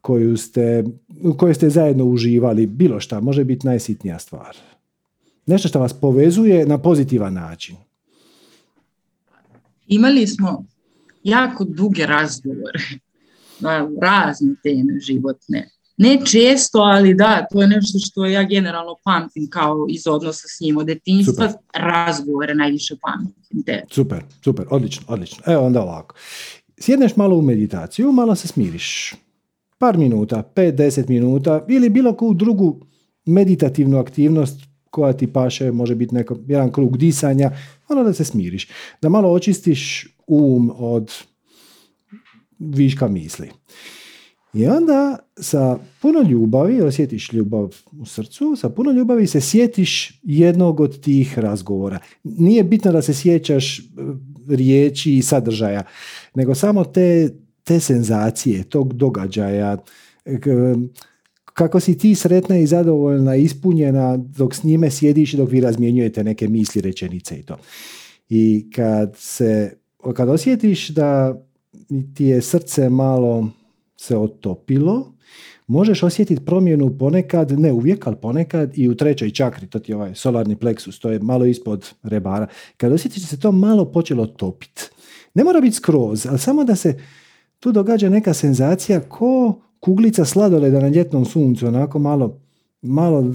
koju 0.01 0.37
ste, 0.37 0.83
u 1.23 1.33
kojoj 1.33 1.53
ste 1.53 1.69
zajedno 1.69 2.05
uživali, 2.05 2.65
bilo 2.65 2.99
šta, 2.99 3.19
može 3.19 3.43
biti 3.43 3.67
najsitnija 3.67 4.19
stvar. 4.19 4.57
Nešto 5.45 5.67
što 5.67 5.79
vas 5.79 5.93
povezuje 5.93 6.65
na 6.65 6.77
pozitivan 6.77 7.33
način. 7.33 7.75
Imali 9.87 10.27
smo 10.27 10.65
jako 11.25 11.63
duge 11.63 12.05
razgovore 12.05 12.79
na 13.59 13.89
razne 14.01 14.55
teme 14.63 14.99
životne. 14.99 15.69
Ne 15.97 16.19
često, 16.25 16.79
ali 16.79 17.13
da, 17.13 17.47
to 17.51 17.61
je 17.61 17.67
nešto 17.67 17.99
što 17.99 18.25
ja 18.25 18.43
generalno 18.43 18.95
pamtim 19.03 19.49
kao 19.49 19.85
iz 19.89 20.07
odnosa 20.07 20.47
s 20.47 20.59
njim 20.61 20.77
od 20.77 20.85
detinjstva, 20.85 21.53
razgovore 21.73 22.55
najviše 22.55 22.95
pamtim. 23.01 23.63
Te. 23.63 23.83
Super, 23.91 24.23
super, 24.43 24.65
odlično, 24.69 25.05
odlično. 25.07 25.43
Evo 25.45 25.65
onda 25.65 25.81
ovako. 25.81 26.15
Sjedneš 26.79 27.15
malo 27.15 27.35
u 27.35 27.41
meditaciju, 27.41 28.11
malo 28.11 28.35
se 28.35 28.47
smiriš 28.47 29.15
par 29.77 29.97
minuta, 29.97 30.43
5-10 30.55 31.09
minuta 31.09 31.65
ili 31.67 31.89
bilo 31.89 32.13
koju 32.13 32.33
drugu 32.33 32.85
meditativnu 33.25 33.99
aktivnost 33.99 34.59
koja 34.89 35.13
ti 35.13 35.33
paše, 35.33 35.71
može 35.71 35.95
biti 35.95 36.15
neko, 36.15 36.37
jedan 36.47 36.71
krug 36.71 36.97
disanja, 36.97 37.51
malo 37.89 38.03
da 38.03 38.13
se 38.13 38.25
smiriš, 38.25 38.67
da 39.01 39.09
malo 39.09 39.31
očistiš 39.31 40.14
um 40.27 40.71
od 40.75 41.11
viška 42.59 43.07
misli. 43.07 43.49
I 44.53 44.67
onda 44.67 45.17
sa 45.39 45.79
puno 46.01 46.21
ljubavi, 46.21 46.81
osjetiš 46.81 47.33
ljubav 47.33 47.75
u 47.99 48.05
srcu, 48.05 48.55
sa 48.55 48.69
puno 48.69 48.91
ljubavi 48.91 49.27
se 49.27 49.41
sjetiš 49.41 50.19
jednog 50.23 50.79
od 50.79 51.01
tih 51.01 51.39
razgovora. 51.39 51.99
Nije 52.23 52.63
bitno 52.63 52.91
da 52.91 53.01
se 53.01 53.13
sjećaš 53.13 53.79
e, 53.79 53.83
riječi 54.49 55.15
i 55.15 55.21
sadržaja, 55.21 55.83
nego 56.35 56.55
samo 56.55 56.83
te, 56.83 57.29
te 57.63 57.79
senzacije, 57.79 58.63
tog 58.63 58.93
događaja, 58.93 59.77
kako 61.53 61.79
si 61.79 61.97
ti 61.97 62.15
sretna 62.15 62.57
i 62.57 62.67
zadovoljna, 62.67 63.35
ispunjena 63.35 64.17
dok 64.17 64.55
s 64.55 64.63
njime 64.63 64.91
sjediš 64.91 65.33
i 65.33 65.37
dok 65.37 65.51
vi 65.51 65.61
razmjenjujete 65.61 66.23
neke 66.23 66.47
misli, 66.47 66.81
rečenice 66.81 67.39
i 67.39 67.43
to. 67.43 67.57
I 68.29 68.69
kad 68.75 69.15
se, 69.17 69.73
kad 70.13 70.29
osjetiš 70.29 70.89
da 70.89 71.41
ti 72.15 72.25
je 72.25 72.41
srce 72.41 72.89
malo 72.89 73.49
se 73.97 74.17
otopilo, 74.17 75.11
možeš 75.67 76.03
osjetiti 76.03 76.45
promjenu 76.45 76.97
ponekad, 76.97 77.59
ne 77.59 77.71
uvijek, 77.71 78.07
ali 78.07 78.15
ponekad 78.15 78.71
i 78.77 78.89
u 78.89 78.95
trećoj 78.95 79.31
čakri, 79.31 79.67
to 79.67 79.79
ti 79.79 79.91
je 79.91 79.95
ovaj 79.95 80.15
solarni 80.15 80.55
pleksus, 80.55 80.99
to 80.99 81.09
je 81.09 81.19
malo 81.19 81.45
ispod 81.45 81.93
rebara. 82.03 82.47
Kad 82.77 82.91
osjetiš 82.91 83.21
da 83.21 83.27
se 83.27 83.39
to 83.39 83.51
malo 83.51 83.85
počelo 83.85 84.25
topiti, 84.25 84.81
ne 85.33 85.43
mora 85.43 85.61
biti 85.61 85.75
skroz, 85.75 86.25
ali 86.25 86.39
samo 86.39 86.63
da 86.63 86.75
se 86.75 86.99
tu 87.59 87.71
događa 87.71 88.09
neka 88.09 88.33
senzacija 88.33 88.99
ko 88.99 89.61
kuglica 89.79 90.25
sladoleda 90.25 90.79
na 90.79 90.87
ljetnom 90.87 91.25
suncu, 91.25 91.67
onako 91.67 91.99
malo, 91.99 92.39
malo 92.81 93.33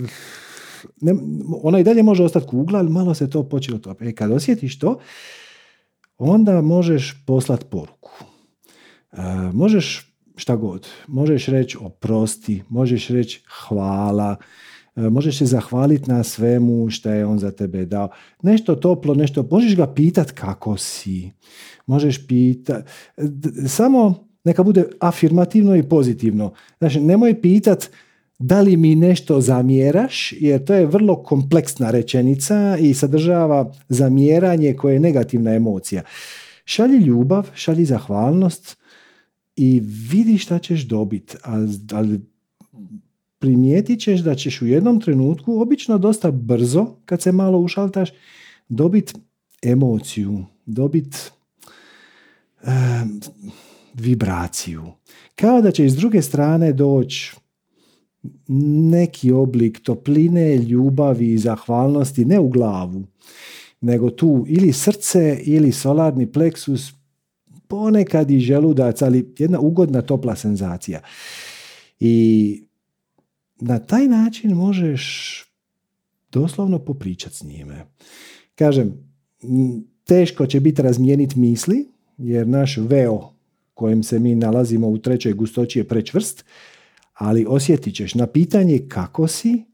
ne, 1.00 1.14
ona 1.62 1.80
i 1.80 1.84
dalje 1.84 2.02
može 2.02 2.24
ostati 2.24 2.46
kugla, 2.46 2.78
ali 2.78 2.90
malo 2.90 3.14
se 3.14 3.30
to 3.30 3.42
počelo 3.42 3.78
topiti. 3.78 4.10
E, 4.10 4.14
kad 4.14 4.30
osjetiš 4.30 4.78
to, 4.78 4.98
onda 6.20 6.60
možeš 6.60 7.24
poslati 7.26 7.64
poruku. 7.64 8.10
E, 9.12 9.16
možeš 9.52 10.14
šta 10.36 10.56
god. 10.56 10.88
Možeš 11.06 11.46
reći 11.46 11.78
oprosti, 11.80 12.62
možeš 12.68 13.08
reći 13.08 13.42
hvala, 13.68 14.36
e, 14.96 15.00
možeš 15.00 15.38
se 15.38 15.46
zahvaliti 15.46 16.10
na 16.10 16.22
svemu 16.22 16.90
što 16.90 17.10
je 17.10 17.26
on 17.26 17.38
za 17.38 17.50
tebe 17.50 17.84
dao. 17.84 18.08
Nešto 18.42 18.74
toplo, 18.74 19.14
nešto, 19.14 19.48
možeš 19.50 19.76
ga 19.76 19.94
pitat 19.94 20.30
kako 20.30 20.76
si. 20.76 21.30
Možeš 21.86 22.26
pitat, 22.26 22.88
samo 23.68 24.30
neka 24.44 24.62
bude 24.62 24.84
afirmativno 25.00 25.76
i 25.76 25.82
pozitivno. 25.82 26.52
Znači, 26.78 27.00
nemoj 27.00 27.40
pitat 27.40 27.90
da 28.40 28.60
li 28.60 28.76
mi 28.76 28.94
nešto 28.94 29.40
zamjeraš, 29.40 30.32
jer 30.40 30.64
to 30.64 30.74
je 30.74 30.86
vrlo 30.86 31.22
kompleksna 31.22 31.90
rečenica 31.90 32.76
i 32.80 32.94
sadržava 32.94 33.72
zamjeranje 33.88 34.76
koje 34.76 34.94
je 34.94 35.00
negativna 35.00 35.54
emocija. 35.54 36.02
Šalji 36.64 36.98
ljubav, 36.98 37.50
šalji 37.54 37.84
zahvalnost, 37.84 38.76
i 39.56 39.80
vidi 40.10 40.38
šta 40.38 40.58
ćeš 40.58 40.80
dobiti, 40.80 41.36
ali 41.92 42.20
primijetit 43.38 44.00
ćeš 44.00 44.20
da 44.20 44.34
ćeš 44.34 44.62
u 44.62 44.66
jednom 44.66 45.00
trenutku, 45.00 45.60
obično 45.60 45.98
dosta 45.98 46.30
brzo, 46.30 46.86
kad 47.04 47.22
se 47.22 47.32
malo 47.32 47.58
ušaltaš, 47.58 48.10
dobiti 48.68 49.14
emociju, 49.62 50.44
dobiti 50.66 51.16
vibraciju. 53.94 54.82
Kao 55.34 55.62
da 55.62 55.70
će 55.70 55.86
iz 55.86 55.96
druge 55.96 56.22
strane 56.22 56.72
doći 56.72 57.36
neki 58.48 59.32
oblik 59.32 59.80
topline, 59.82 60.56
ljubavi 60.56 61.32
i 61.32 61.38
zahvalnosti, 61.38 62.24
ne 62.24 62.40
u 62.40 62.48
glavu, 62.48 63.02
nego 63.80 64.10
tu 64.10 64.44
ili 64.48 64.72
srce 64.72 65.40
ili 65.42 65.72
solarni 65.72 66.32
pleksus 66.32 66.92
ponekad 67.68 68.30
i 68.30 68.38
želudac, 68.38 69.02
ali 69.02 69.34
jedna 69.38 69.60
ugodna 69.60 70.02
topla 70.02 70.36
senzacija. 70.36 71.00
I 72.00 72.64
na 73.60 73.78
taj 73.78 74.08
način 74.08 74.50
možeš 74.50 75.44
doslovno 76.32 76.78
popričati 76.78 77.36
s 77.36 77.42
njime. 77.42 77.86
Kažem, 78.54 78.94
teško 80.04 80.46
će 80.46 80.60
biti 80.60 80.82
razmijeniti 80.82 81.38
misli, 81.38 81.88
jer 82.18 82.48
naš 82.48 82.76
veo 82.76 83.32
kojem 83.74 84.02
se 84.02 84.18
mi 84.18 84.34
nalazimo 84.34 84.88
u 84.88 84.98
trećoj 84.98 85.32
gustoći 85.32 85.78
je 85.78 85.88
prečvrst, 85.88 86.44
ali 87.20 87.46
osjetit 87.48 87.94
ćeš 87.94 88.14
na 88.14 88.26
pitanje 88.26 88.78
kako 88.88 89.26
si, 89.26 89.64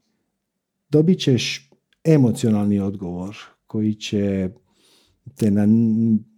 dobit 0.89 1.19
ćeš 1.19 1.69
emocionalni 2.03 2.79
odgovor 2.79 3.37
koji 3.67 3.93
će 3.93 4.49
te 5.35 5.51
na, 5.51 5.65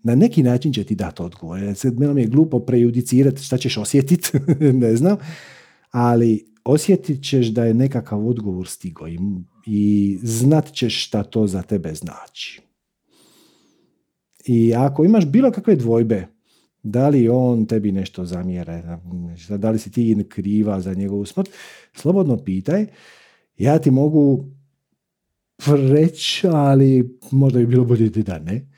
na 0.03 0.15
neki 0.15 0.43
način 0.43 0.73
će 0.73 0.83
ti 0.83 0.95
dati 0.95 1.21
odgovor. 1.21 1.59
Sad 1.75 1.99
mi 1.99 2.21
je 2.21 2.27
glupo 2.27 2.59
prejudicirati 2.59 3.43
šta 3.43 3.57
ćeš 3.57 3.77
osjetiti, 3.77 4.29
ne 4.83 4.95
znam, 4.95 5.17
ali 5.91 6.53
osjetit 6.63 7.23
ćeš 7.23 7.47
da 7.47 7.65
je 7.65 7.73
nekakav 7.73 8.27
odgovor 8.27 8.67
stigo 8.67 9.07
i, 9.07 9.19
i 9.65 10.17
znat 10.23 10.71
ćeš 10.71 11.05
šta 11.05 11.23
to 11.23 11.47
za 11.47 11.61
tebe 11.61 11.93
znači. 11.93 12.61
I 14.45 14.73
ako 14.75 15.05
imaš 15.05 15.25
bilo 15.25 15.51
kakve 15.51 15.75
dvojbe, 15.75 16.27
da 16.83 17.09
li 17.09 17.29
on 17.29 17.65
tebi 17.65 17.91
nešto 17.91 18.25
zamjera, 18.25 18.99
da 19.49 19.69
li 19.69 19.79
si 19.79 19.91
ti 19.91 20.25
kriva 20.29 20.81
za 20.81 20.93
njegovu 20.93 21.25
smrt, 21.25 21.49
slobodno 21.93 22.37
pitaj. 22.37 22.85
Ja 23.57 23.79
ti 23.79 23.91
mogu 23.91 24.45
reći, 25.67 26.47
ali 26.47 27.17
možda 27.31 27.59
bi 27.59 27.65
bilo 27.65 27.85
bolje 27.85 28.09
da 28.09 28.39
ne. 28.39 28.69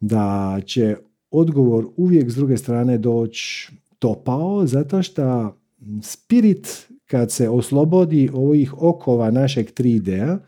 Da 0.00 0.60
će 0.66 0.96
odgovor 1.30 1.86
uvijek 1.96 2.30
s 2.30 2.34
druge 2.34 2.56
strane 2.56 2.98
doći 2.98 3.72
topao, 3.98 4.66
zato 4.66 5.02
što 5.02 5.56
spirit 6.02 6.88
kad 7.06 7.32
se 7.32 7.48
oslobodi 7.48 8.30
ovih 8.32 8.82
okova 8.82 9.30
našeg 9.30 9.70
3D-a, 9.72 10.38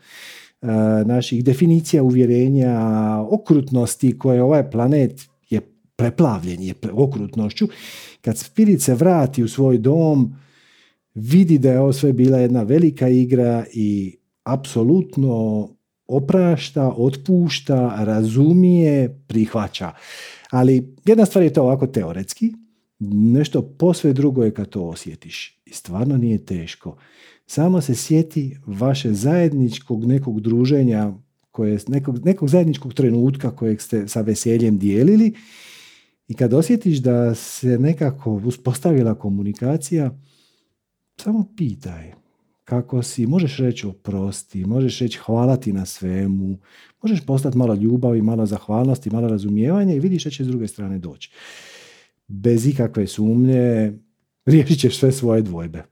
e, 0.61 1.05
naših 1.05 1.43
definicija 1.43 2.03
uvjerenja, 2.03 2.79
okrutnosti 3.29 4.17
koje 4.17 4.43
ovaj 4.43 4.71
planet 4.71 5.32
preplavljen 6.03 6.61
je 6.61 6.73
okrutnošću, 6.91 7.67
kad 8.21 8.37
spirit 8.37 8.81
se 8.81 8.95
vrati 8.95 9.43
u 9.43 9.47
svoj 9.47 9.77
dom, 9.77 10.35
vidi 11.15 11.57
da 11.57 11.71
je 11.71 11.79
ovo 11.79 11.93
sve 11.93 12.13
bila 12.13 12.37
jedna 12.37 12.63
velika 12.63 13.09
igra 13.09 13.65
i 13.73 14.17
apsolutno 14.43 15.69
oprašta, 16.07 16.93
otpušta, 16.97 18.03
razumije, 18.03 19.23
prihvaća. 19.27 19.91
Ali 20.51 20.95
jedna 21.05 21.25
stvar 21.25 21.43
je 21.43 21.53
to 21.53 21.63
ovako 21.63 21.87
teoretski, 21.87 22.53
nešto 23.39 23.61
posve 23.61 24.13
drugo 24.13 24.43
je 24.43 24.53
kad 24.53 24.69
to 24.69 24.81
osjetiš. 24.83 25.61
I 25.65 25.73
stvarno 25.73 26.17
nije 26.17 26.45
teško. 26.45 26.97
Samo 27.45 27.81
se 27.81 27.95
sjeti 27.95 28.57
vaše 28.65 29.13
zajedničkog 29.13 30.05
nekog 30.05 30.41
druženja, 30.41 31.13
koje, 31.51 31.79
nekog, 31.87 32.25
nekog 32.25 32.49
zajedničkog 32.49 32.93
trenutka 32.93 33.55
kojeg 33.55 33.81
ste 33.81 34.07
sa 34.07 34.21
veseljem 34.21 34.77
dijelili 34.77 35.33
i 36.27 36.33
kad 36.33 36.53
osjetiš 36.53 36.97
da 36.97 37.35
se 37.35 37.67
nekako 37.79 38.31
uspostavila 38.31 39.15
komunikacija, 39.15 40.17
samo 41.17 41.53
pitaj 41.57 42.13
kako 42.63 43.03
si, 43.03 43.27
možeš 43.27 43.57
reći 43.57 43.87
oprosti, 43.87 44.65
možeš 44.65 44.99
reći 44.99 45.19
hvala 45.19 45.57
ti 45.57 45.73
na 45.73 45.85
svemu, 45.85 46.57
možeš 47.01 47.25
postati 47.25 47.57
malo 47.57 47.75
ljubavi, 47.75 48.21
malo 48.21 48.45
zahvalnosti, 48.45 49.09
malo 49.09 49.27
razumijevanja 49.27 49.93
i 49.93 49.99
vidiš 49.99 50.21
što 50.21 50.29
će 50.29 50.43
s 50.43 50.47
druge 50.47 50.67
strane 50.67 50.99
doći. 50.99 51.31
Bez 52.27 52.67
ikakve 52.67 53.07
sumnje 53.07 53.93
riješit 54.45 54.79
ćeš 54.79 54.99
sve 54.99 55.11
svoje 55.11 55.41
dvojbe. 55.41 55.83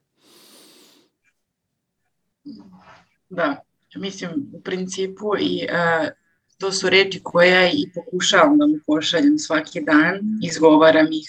Da, 3.30 3.64
mislim 3.95 4.32
u 4.53 4.62
principu 4.62 5.26
i 5.40 5.64
uh, 5.64 6.20
to 6.61 6.71
su 6.71 6.89
reči 6.89 7.19
koje 7.23 7.71
i 7.73 7.91
pokušavam 7.95 8.57
da 8.57 8.67
mu 8.67 8.75
pošaljem 8.88 9.38
svaki 9.39 9.81
dan, 9.81 10.19
izgovaram 10.43 11.07
ih. 11.11 11.27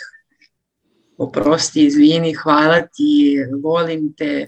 Oprosti, 1.18 1.86
izvini, 1.86 2.34
hvala 2.34 2.80
ti, 2.80 3.36
volim 3.62 4.12
te, 4.12 4.46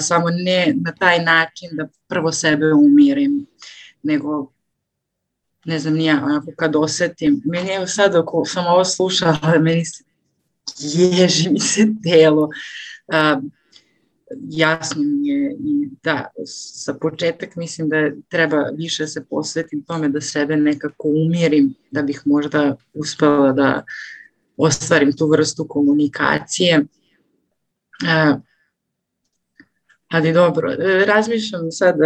samo 0.00 0.30
ne 0.30 0.74
na 0.84 0.92
taj 0.92 1.24
način 1.24 1.68
da 1.72 1.88
prvo 2.08 2.32
sebe 2.32 2.72
umirim, 2.72 3.46
nego 4.02 4.52
ne 5.64 5.78
znam 5.78 5.94
nija, 5.94 6.22
ako 6.40 6.52
kad 6.56 6.76
osetim, 6.76 7.42
meni 7.44 7.70
evo 7.70 7.86
sad 7.86 8.16
ako 8.16 8.44
sam 8.44 8.66
ovo 8.66 8.84
slušala, 8.84 9.58
meni 9.60 9.84
se 9.84 10.04
ježi 10.80 11.50
mi 11.50 11.60
se 11.60 11.86
telo, 12.02 12.48
jasno 14.50 15.02
mi 15.02 15.28
je 15.28 15.56
i 15.60 15.88
da, 16.02 16.26
sa 16.82 16.94
početak 16.94 17.56
mislim 17.56 17.88
da 17.88 17.96
treba 18.28 18.62
više 18.62 19.06
se 19.06 19.24
posvetim 19.24 19.84
tome 19.84 20.08
da 20.08 20.20
sebe 20.20 20.56
nekako 20.56 21.08
umirim, 21.08 21.74
da 21.90 22.02
bih 22.02 22.22
možda 22.24 22.76
uspela 22.94 23.52
da 23.52 23.84
ostvarim 24.56 25.16
tu 25.16 25.26
vrstu 25.26 25.66
komunikacije. 25.68 26.84
Ali 30.08 30.32
dobro, 30.32 30.74
razmišljam 31.06 31.70
sad, 31.70 31.96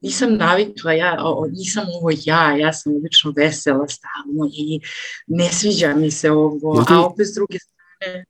nisam 0.00 0.34
navikla, 0.34 0.92
ja, 0.92 1.16
nisam 1.52 1.86
ovo 2.00 2.10
ja, 2.24 2.56
ja 2.56 2.72
sam 2.72 2.96
obično 2.96 3.32
vesela 3.36 3.88
stalno 3.88 4.50
i 4.52 4.80
ne 5.26 5.48
sviđa 5.52 5.94
mi 5.94 6.10
se 6.10 6.30
ovo, 6.30 6.84
a 6.88 7.06
opet 7.06 7.26
s 7.26 7.34
druge 7.34 7.58
strane... 7.58 8.24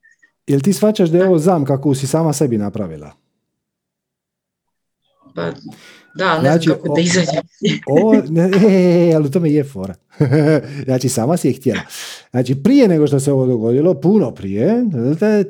Jel 0.49 0.61
ti 0.61 0.73
shvaćaš 0.73 1.09
da 1.09 1.19
je 1.19 1.27
ovo 1.27 1.39
zam 1.39 1.65
kako 1.65 1.95
si 1.95 2.07
sama 2.07 2.33
sebi 2.33 2.59
napravila? 2.59 3.13
Pa, 5.35 5.51
da, 6.15 6.35
ne 6.35 6.41
znači, 6.41 6.65
znam 6.65 6.77
kako 6.77 6.95
da 6.95 7.01
izađem. 7.01 7.43
Ovo, 8.01 8.15
ne, 8.29 8.51
e, 8.71 9.13
ali 9.15 9.31
to 9.31 9.41
me 9.41 9.51
je 9.51 9.65
fora. 9.65 9.95
znači, 10.85 11.09
sama 11.09 11.37
si 11.37 11.49
je 11.49 11.55
htjela. 11.55 11.81
Znači, 12.31 12.55
prije 12.55 12.89
nego 12.89 13.07
što 13.07 13.21
se 13.21 13.33
ovo 13.33 13.47
dogodilo, 13.47 13.95
puno 13.95 14.31
prije, 14.31 14.85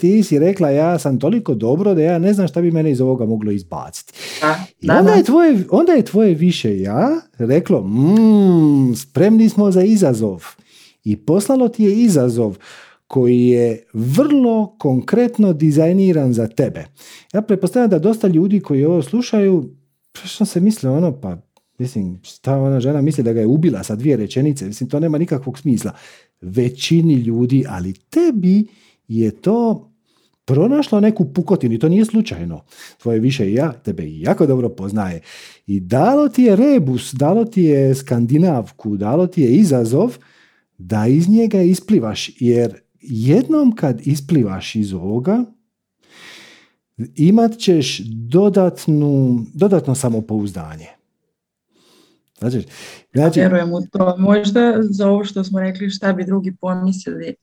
ti 0.00 0.22
si 0.22 0.38
rekla 0.38 0.70
ja 0.70 0.98
sam 0.98 1.20
toliko 1.20 1.54
dobro 1.54 1.94
da 1.94 2.02
ja 2.02 2.18
ne 2.18 2.32
znam 2.32 2.48
šta 2.48 2.60
bi 2.60 2.70
mene 2.70 2.90
iz 2.90 3.00
ovoga 3.00 3.24
moglo 3.24 3.50
izbaciti. 3.50 4.12
Da, 4.40 4.64
I 4.80 4.90
onda, 4.90 5.12
Je 5.12 5.24
tvoje, 5.24 5.64
onda 5.70 5.92
je 5.92 6.04
tvoje 6.04 6.34
više 6.34 6.80
ja 6.80 7.20
reklo, 7.38 7.80
mmm, 7.82 8.96
spremni 8.96 9.48
smo 9.48 9.70
za 9.70 9.82
izazov. 9.82 10.44
I 11.04 11.16
poslalo 11.16 11.68
ti 11.68 11.84
je 11.84 11.92
izazov 11.92 12.56
koji 13.08 13.46
je 13.46 13.84
vrlo 13.92 14.76
konkretno 14.78 15.52
dizajniran 15.52 16.32
za 16.32 16.46
tebe. 16.46 16.84
Ja 17.32 17.42
pretpostavljam 17.42 17.90
da 17.90 17.98
dosta 17.98 18.28
ljudi 18.28 18.60
koji 18.60 18.84
ovo 18.84 19.02
slušaju, 19.02 19.70
što 20.24 20.44
se 20.44 20.60
misle 20.60 20.90
ono, 20.90 21.20
pa 21.20 21.36
mislim, 21.78 22.20
šta 22.22 22.56
ona 22.56 22.80
žena 22.80 23.00
misli 23.00 23.24
da 23.24 23.32
ga 23.32 23.40
je 23.40 23.46
ubila 23.46 23.82
sa 23.82 23.94
dvije 23.94 24.16
rečenice, 24.16 24.66
mislim, 24.66 24.90
to 24.90 25.00
nema 25.00 25.18
nikakvog 25.18 25.58
smisla. 25.58 25.92
Većini 26.40 27.14
ljudi, 27.14 27.64
ali 27.68 27.92
tebi 27.92 28.66
je 29.08 29.30
to 29.30 29.90
pronašlo 30.44 31.00
neku 31.00 31.32
pukotinu 31.32 31.74
i 31.74 31.78
to 31.78 31.88
nije 31.88 32.04
slučajno. 32.04 32.64
Tvoje 33.02 33.20
više 33.20 33.50
i 33.50 33.54
ja 33.54 33.72
tebe 33.72 34.04
jako 34.06 34.46
dobro 34.46 34.68
poznaje. 34.68 35.20
I 35.66 35.80
dalo 35.80 36.28
ti 36.28 36.42
je 36.42 36.56
rebus, 36.56 37.14
dalo 37.14 37.44
ti 37.44 37.62
je 37.62 37.94
skandinavku, 37.94 38.96
dalo 38.96 39.26
ti 39.26 39.42
je 39.42 39.50
izazov 39.50 40.16
da 40.78 41.06
iz 41.06 41.28
njega 41.28 41.62
isplivaš, 41.62 42.30
jer 42.40 42.80
jednom 43.00 43.72
kad 43.76 44.00
isplivaš 44.06 44.74
iz 44.74 44.92
ovoga, 44.92 45.44
imat 47.14 47.58
ćeš 47.58 48.00
dodatnu, 48.04 49.40
dodatno 49.54 49.94
samopouzdanje. 49.94 50.86
Znači, 52.38 52.66
znači... 53.14 53.40
Vjerujem 53.40 53.72
u 53.72 53.86
to. 53.92 54.16
Možda 54.18 54.74
za 54.82 55.08
ovo 55.08 55.24
što 55.24 55.44
smo 55.44 55.60
rekli 55.60 55.90
šta 55.90 56.12
bi 56.12 56.24
drugi 56.24 56.56
pomislili. 56.60 57.34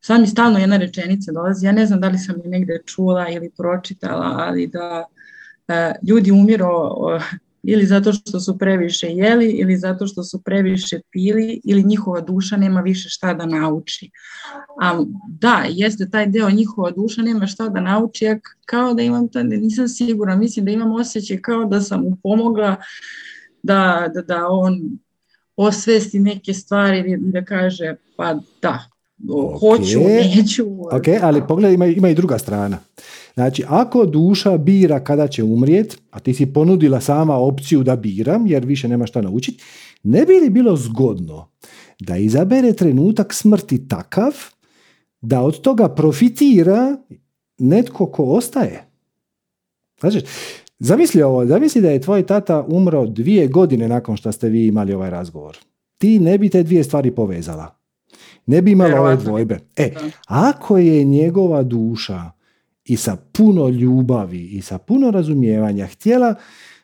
Sad 0.00 0.20
mi 0.20 0.26
stalno 0.26 0.58
jedna 0.58 0.76
rečenica 0.76 1.32
dolazi. 1.32 1.66
Ja 1.66 1.72
ne 1.72 1.86
znam 1.86 2.00
da 2.00 2.08
li 2.08 2.18
sam 2.18 2.36
je 2.44 2.50
negdje 2.50 2.82
čula 2.86 3.28
ili 3.28 3.50
pročitala, 3.50 4.36
ali 4.38 4.66
da 4.66 5.04
uh, 5.68 6.08
ljudi 6.08 6.30
umiru 6.30 6.66
ili 7.70 7.86
zato 7.86 8.12
što 8.12 8.40
su 8.40 8.58
previše 8.58 9.06
jeli 9.06 9.50
ili 9.50 9.76
zato 9.76 10.06
što 10.06 10.24
su 10.24 10.42
previše 10.42 11.00
pili 11.10 11.60
ili 11.64 11.84
njihova 11.84 12.20
duša 12.20 12.56
nema 12.56 12.80
više 12.80 13.08
šta 13.08 13.34
da 13.34 13.46
nauči. 13.46 14.10
A, 14.80 15.04
da, 15.28 15.64
jeste 15.68 16.10
taj 16.10 16.26
deo 16.26 16.50
njihova 16.50 16.90
duša 16.90 17.22
nema 17.22 17.46
šta 17.46 17.68
da 17.68 17.80
nauči, 17.80 18.24
ja 18.24 18.38
kao 18.66 18.94
da 18.94 19.02
imam, 19.02 19.28
ta, 19.28 19.42
nisam 19.42 19.88
sigurna, 19.88 20.36
mislim 20.36 20.64
da 20.64 20.70
imam 20.70 20.92
osjećaj 20.92 21.40
kao 21.42 21.64
da 21.64 21.80
sam 21.80 22.00
mu 22.00 22.16
pomogla 22.22 22.76
da, 23.62 24.08
da, 24.14 24.22
da 24.22 24.46
on 24.48 24.98
osvesti 25.56 26.18
neke 26.18 26.54
stvari 26.54 27.12
i 27.12 27.16
da 27.18 27.44
kaže 27.44 27.94
pa 28.16 28.34
da, 28.62 28.88
okay. 29.18 29.60
hoću, 29.60 30.00
neću. 30.00 30.66
Ok, 30.92 31.22
ali 31.22 31.42
pogledaj, 31.48 31.74
ima, 31.74 31.86
ima 31.86 32.08
i 32.08 32.14
druga 32.14 32.38
strana. 32.38 32.78
Znači, 33.38 33.64
ako 33.68 34.06
duša 34.06 34.56
bira 34.56 35.04
kada 35.04 35.28
će 35.28 35.42
umrijet, 35.42 35.98
a 36.10 36.20
ti 36.20 36.34
si 36.34 36.52
ponudila 36.52 37.00
sama 37.00 37.36
opciju 37.36 37.82
da 37.82 37.96
biram, 37.96 38.46
jer 38.46 38.64
više 38.64 38.88
nema 38.88 39.06
šta 39.06 39.22
naučiti, 39.22 39.62
ne 40.02 40.24
bi 40.24 40.32
li 40.32 40.50
bilo 40.50 40.76
zgodno 40.76 41.48
da 42.00 42.16
izabere 42.16 42.72
trenutak 42.72 43.34
smrti 43.34 43.88
takav 43.88 44.32
da 45.20 45.40
od 45.40 45.60
toga 45.60 45.88
profitira 45.88 46.96
netko 47.58 48.06
ko 48.06 48.24
ostaje? 48.24 48.84
Znači, 50.00 50.20
zamisli 50.78 51.22
ovo, 51.22 51.46
zamisli 51.46 51.80
da 51.80 51.90
je 51.90 52.00
tvoj 52.00 52.26
tata 52.26 52.66
umro 52.68 53.06
dvije 53.06 53.48
godine 53.48 53.88
nakon 53.88 54.16
što 54.16 54.32
ste 54.32 54.48
vi 54.48 54.66
imali 54.66 54.92
ovaj 54.92 55.10
razgovor. 55.10 55.56
Ti 55.98 56.18
ne 56.18 56.38
bi 56.38 56.48
te 56.48 56.62
dvije 56.62 56.84
stvari 56.84 57.10
povezala. 57.10 57.78
Ne 58.46 58.62
bi 58.62 58.72
imala 58.72 59.00
ove 59.00 59.16
dvojbe. 59.16 59.58
E, 59.76 59.94
ako 60.26 60.78
je 60.78 61.04
njegova 61.04 61.62
duša 61.62 62.37
i 62.88 62.96
sa 62.96 63.16
puno 63.32 63.68
ljubavi 63.68 64.42
i 64.42 64.62
sa 64.62 64.78
puno 64.78 65.10
razumijevanja 65.10 65.86
htjela 65.86 66.34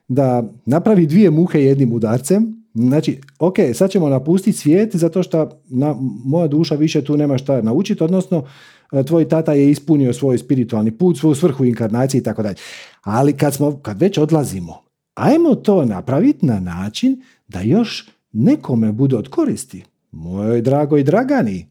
da 0.09 0.53
napravi 0.67 1.07
dvije 1.07 1.31
muhe 1.31 1.61
jednim 1.61 1.93
udarcem. 1.93 2.65
Znači, 2.75 3.21
ok, 3.39 3.55
sad 3.75 3.91
ćemo 3.91 4.09
napustiti 4.09 4.59
svijet 4.59 4.97
zato 4.97 5.23
što 5.23 5.51
na, 5.69 5.95
moja 6.25 6.49
duša 6.49 6.75
više 6.75 7.05
tu 7.05 7.17
nema 7.17 7.39
šta 7.39 7.63
naučiti, 7.63 8.05
odnosno 8.05 8.45
e, 8.93 9.03
tvoj 9.03 9.29
tata 9.29 9.53
je 9.53 9.71
ispunio 9.71 10.13
svoj 10.13 10.39
spiritualni 10.39 10.91
put, 10.91 11.19
svoju 11.19 11.35
svrhu 11.35 11.65
inkarnacije 11.65 12.19
i 12.19 12.23
tako 12.23 12.43
dalje. 12.43 12.57
Ali 13.03 13.33
kad, 13.33 13.55
smo, 13.55 13.77
kad 13.77 14.01
već 14.01 14.19
odlazimo, 14.19 14.83
ajmo 15.15 15.55
to 15.55 15.85
napraviti 15.85 16.47
na 16.47 16.61
način 16.61 17.23
da 17.49 17.61
još 17.61 18.09
nekome 18.33 18.93
bude 18.93 19.17
od 19.17 19.29
koristi. 19.29 19.85
Mojoj 20.13 20.63
dragoj 20.63 21.03
Dragani. 21.03 21.67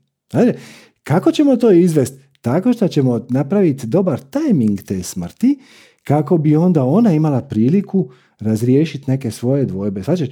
Kako 1.04 1.32
ćemo 1.32 1.56
to 1.56 1.72
izvesti? 1.72 2.23
Tako 2.44 2.74
što 2.74 2.88
ćemo 2.88 3.26
napraviti 3.30 3.88
dobar 3.88 4.20
tajming 4.20 4.82
te 4.82 5.04
smrti 5.04 5.60
kako 6.04 6.38
bi 6.38 6.56
onda 6.56 6.84
ona 6.84 7.14
imala 7.14 7.42
priliku 7.42 8.10
razriješiti 8.40 9.12
neke 9.12 9.32
svoje 9.32 9.66
dvojbe. 9.66 10.02
Znači, 10.02 10.32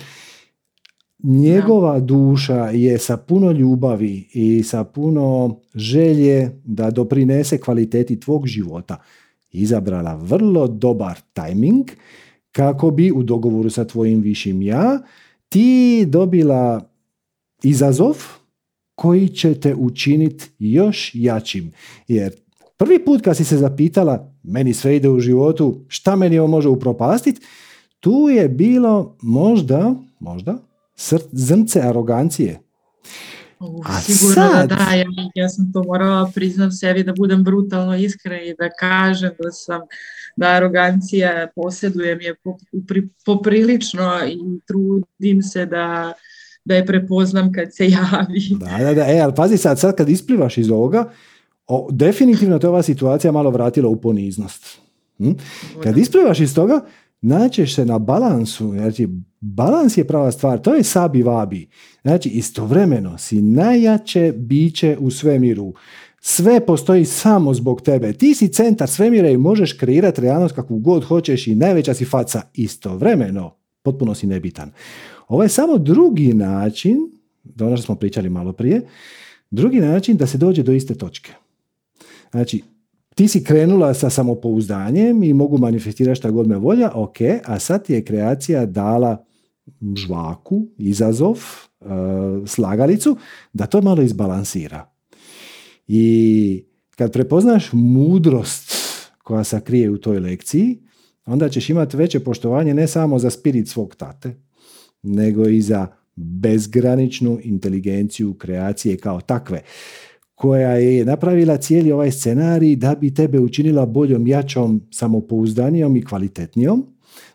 njegova 1.23 1.99
duša 1.99 2.69
je 2.69 2.97
sa 2.97 3.17
puno 3.17 3.51
ljubavi 3.51 4.29
i 4.33 4.63
sa 4.63 4.83
puno 4.83 5.59
želje 5.75 6.61
da 6.63 6.91
doprinese 6.91 7.57
kvaliteti 7.57 8.19
tvog 8.19 8.47
života 8.47 8.97
izabrala 9.51 10.15
vrlo 10.15 10.67
dobar 10.67 11.19
tajming 11.33 11.85
kako 12.51 12.91
bi 12.91 13.11
u 13.11 13.23
dogovoru 13.23 13.69
sa 13.69 13.85
tvojim 13.85 14.21
višim 14.21 14.61
ja 14.61 14.99
ti 15.49 16.05
dobila 16.07 16.89
izazov 17.63 18.40
koji 19.01 19.29
će 19.29 19.59
te 19.59 19.75
učiniti 19.75 20.49
još 20.59 21.11
jačim. 21.13 21.71
Jer 22.07 22.33
prvi 22.77 23.05
put 23.05 23.21
kad 23.21 23.37
si 23.37 23.43
se 23.43 23.57
zapitala, 23.57 24.33
meni 24.43 24.73
sve 24.73 24.95
ide 24.95 25.09
u 25.09 25.19
životu, 25.19 25.85
šta 25.87 26.15
meni 26.15 26.39
ovo 26.39 26.47
može 26.47 26.69
upropastiti, 26.69 27.41
tu 27.99 28.29
je 28.29 28.49
bilo 28.49 29.17
možda, 29.21 29.95
možda, 30.19 30.57
zrnce 31.31 31.81
arogancije. 31.81 32.59
A 33.85 34.01
sigurno 34.01 34.33
sad... 34.33 34.69
da, 34.69 34.75
da, 34.75 34.93
ja, 34.95 35.05
ja 35.35 35.49
sam 35.49 35.73
to 35.73 35.83
morala 35.83 36.31
priznam 36.35 36.71
sebi 36.71 37.03
da 37.03 37.13
budem 37.13 37.43
brutalno 37.43 37.95
iskren 37.95 38.47
i 38.47 38.55
da 38.59 38.69
kažem 38.79 39.31
da 39.39 39.51
sam 39.51 39.81
da 40.35 40.47
arogancija 40.47 41.47
posjedujem 41.55 42.21
je 42.21 42.35
poprilično 43.25 44.19
i 44.27 44.37
trudim 44.67 45.41
se 45.41 45.65
da 45.65 46.13
da 46.65 46.75
je 46.75 46.85
prepoznam 46.85 47.51
kad 47.53 47.75
se 47.75 47.89
javi. 47.89 48.57
Da, 48.59 48.83
da, 48.83 48.93
da. 48.93 49.05
E, 49.07 49.19
ali 49.19 49.33
pazi 49.35 49.57
sad, 49.57 49.79
sad 49.79 49.95
kad 49.95 50.09
isplivaš 50.09 50.57
iz 50.57 50.71
ovoga, 50.71 51.09
o, 51.67 51.87
definitivno 51.91 52.59
te 52.59 52.67
ova 52.67 52.81
situacija 52.81 53.31
malo 53.31 53.49
vratila 53.49 53.89
u 53.89 54.01
poniznost. 54.01 54.79
Hm? 55.17 55.31
Kad 55.83 55.97
isplivaš 55.97 56.39
iz 56.39 56.55
toga, 56.55 56.81
naćeš 57.21 57.75
se 57.75 57.85
na 57.85 57.99
balansu, 57.99 58.71
znači 58.71 59.07
balans 59.39 59.97
je 59.97 60.07
prava 60.07 60.31
stvar, 60.31 60.61
to 60.61 60.73
je 60.73 60.83
sabi 60.83 61.23
vabi. 61.23 61.69
Znači 62.01 62.29
istovremeno 62.29 63.17
si 63.17 63.41
najjače 63.41 64.33
biće 64.37 64.97
u 64.99 65.11
svemiru. 65.11 65.73
Sve 66.19 66.65
postoji 66.65 67.05
samo 67.05 67.53
zbog 67.53 67.81
tebe. 67.81 68.13
Ti 68.13 68.35
si 68.35 68.47
centar 68.47 68.89
svemira 68.89 69.29
i 69.29 69.37
možeš 69.37 69.73
kreirati 69.73 70.21
realnost 70.21 70.55
kakvu 70.55 70.77
god 70.77 71.03
hoćeš 71.03 71.47
i 71.47 71.55
najveća 71.55 71.93
si 71.93 72.05
faca 72.05 72.41
istovremeno. 72.53 73.55
Potpuno 73.83 74.15
si 74.15 74.27
nebitan. 74.27 74.71
Ovo 75.31 75.43
je 75.43 75.49
samo 75.49 75.77
drugi 75.77 76.33
način, 76.33 76.97
da 77.43 77.65
ono 77.65 77.77
što 77.77 77.85
smo 77.85 77.95
pričali 77.95 78.29
malo 78.29 78.53
prije, 78.53 78.81
drugi 79.51 79.79
način 79.79 80.17
da 80.17 80.27
se 80.27 80.37
dođe 80.37 80.63
do 80.63 80.71
iste 80.71 80.95
točke. 80.95 81.31
Znači, 82.31 82.63
ti 83.15 83.27
si 83.27 83.43
krenula 83.43 83.93
sa 83.93 84.09
samopouzdanjem 84.09 85.23
i 85.23 85.33
mogu 85.33 85.57
manifestirati 85.57 86.17
šta 86.17 86.31
god 86.31 86.47
me 86.47 86.57
volja, 86.57 86.91
ok, 86.93 87.17
a 87.45 87.59
sad 87.59 87.85
ti 87.85 87.93
je 87.93 88.05
kreacija 88.05 88.65
dala 88.65 89.25
žvaku, 89.95 90.65
izazov, 90.77 91.37
e, 91.37 91.85
slagalicu, 92.45 93.17
da 93.53 93.65
to 93.65 93.81
malo 93.81 94.01
izbalansira. 94.01 94.91
I 95.87 96.63
kad 96.89 97.11
prepoznaš 97.11 97.69
mudrost 97.71 98.73
koja 99.23 99.43
se 99.43 99.61
krije 99.61 99.89
u 99.89 99.97
toj 99.97 100.19
lekciji, 100.19 100.79
onda 101.25 101.49
ćeš 101.49 101.69
imati 101.69 101.97
veće 101.97 102.19
poštovanje 102.19 102.73
ne 102.73 102.87
samo 102.87 103.19
za 103.19 103.29
spirit 103.29 103.67
svog 103.67 103.95
tate, 103.95 104.35
nego 105.03 105.47
i 105.47 105.61
za 105.61 105.87
bezgraničnu 106.15 107.39
inteligenciju 107.43 108.33
kreacije 108.33 108.97
kao 108.97 109.21
takve, 109.21 109.61
koja 110.35 110.71
je 110.71 111.05
napravila 111.05 111.57
cijeli 111.57 111.91
ovaj 111.91 112.11
scenarij 112.11 112.75
da 112.75 112.95
bi 112.95 113.13
tebe 113.13 113.39
učinila 113.39 113.85
boljom, 113.85 114.27
jačom, 114.27 114.81
samopouzdanijom 114.91 115.95
i 115.95 116.05
kvalitetnijom, 116.05 116.85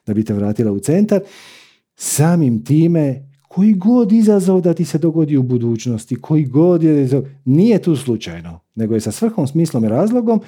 da 0.07 0.15
bi 0.15 0.25
te 0.25 0.35
vratila 0.35 0.73
u 0.73 0.79
centar. 0.79 1.21
Samim 1.97 2.65
time, 2.65 3.29
koji 3.49 3.75
god 3.75 4.13
izazov 4.13 4.61
da 4.61 4.75
ti 4.75 4.85
se 4.85 4.99
dogodi 4.99 5.37
u 5.37 5.43
budućnosti, 5.43 6.17
koji 6.17 6.45
god 6.45 6.83
je, 6.83 7.09
nije 7.45 7.83
tu 7.83 7.97
slučajno, 7.97 8.61
nego 8.75 8.95
je 8.95 9.01
sa 9.01 9.13
svrhom, 9.13 9.47
smislom 9.47 9.85
i 9.85 9.89
razlogom 9.89 10.41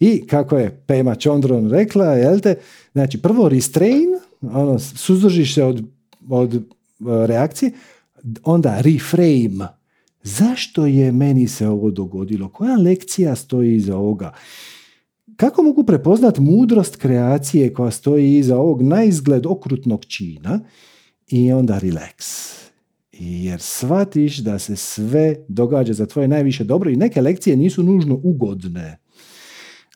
i 0.00 0.26
kako 0.26 0.58
je 0.58 0.82
Pema 0.86 1.14
Čondron 1.14 1.70
rekla, 1.70 2.06
jel 2.06 2.40
te, 2.40 2.54
znači 2.92 3.22
prvo 3.22 3.48
restrain, 3.48 4.08
ono, 4.40 4.78
suzdržiš 4.78 5.54
se 5.54 5.64
od, 5.64 5.84
od 6.30 6.54
e, 6.54 6.60
reakcije, 7.00 7.72
onda 8.42 8.80
reframe, 8.80 9.68
zašto 10.22 10.86
je 10.86 11.12
meni 11.12 11.48
se 11.48 11.68
ovo 11.68 11.90
dogodilo, 11.90 12.48
koja 12.48 12.76
lekcija 12.76 13.36
stoji 13.36 13.76
iza 13.76 13.96
ovoga, 13.96 14.32
kako 15.36 15.62
mogu 15.62 15.84
prepoznat 15.84 16.38
mudrost 16.38 16.96
kreacije 16.96 17.74
koja 17.74 17.90
stoji 17.90 18.38
iza 18.38 18.58
ovog 18.58 18.82
na 18.82 19.04
izgled 19.04 19.46
okrutnog 19.46 20.04
čina 20.04 20.60
i 21.28 21.52
onda 21.52 21.80
relax. 21.80 22.50
Jer 23.12 23.60
shvatiš 23.60 24.38
da 24.38 24.58
se 24.58 24.76
sve 24.76 25.36
događa 25.48 25.92
za 25.92 26.06
tvoje 26.06 26.28
najviše 26.28 26.64
dobro 26.64 26.90
i 26.90 26.96
neke 26.96 27.20
lekcije 27.20 27.56
nisu 27.56 27.82
nužno 27.82 28.20
ugodne, 28.22 28.98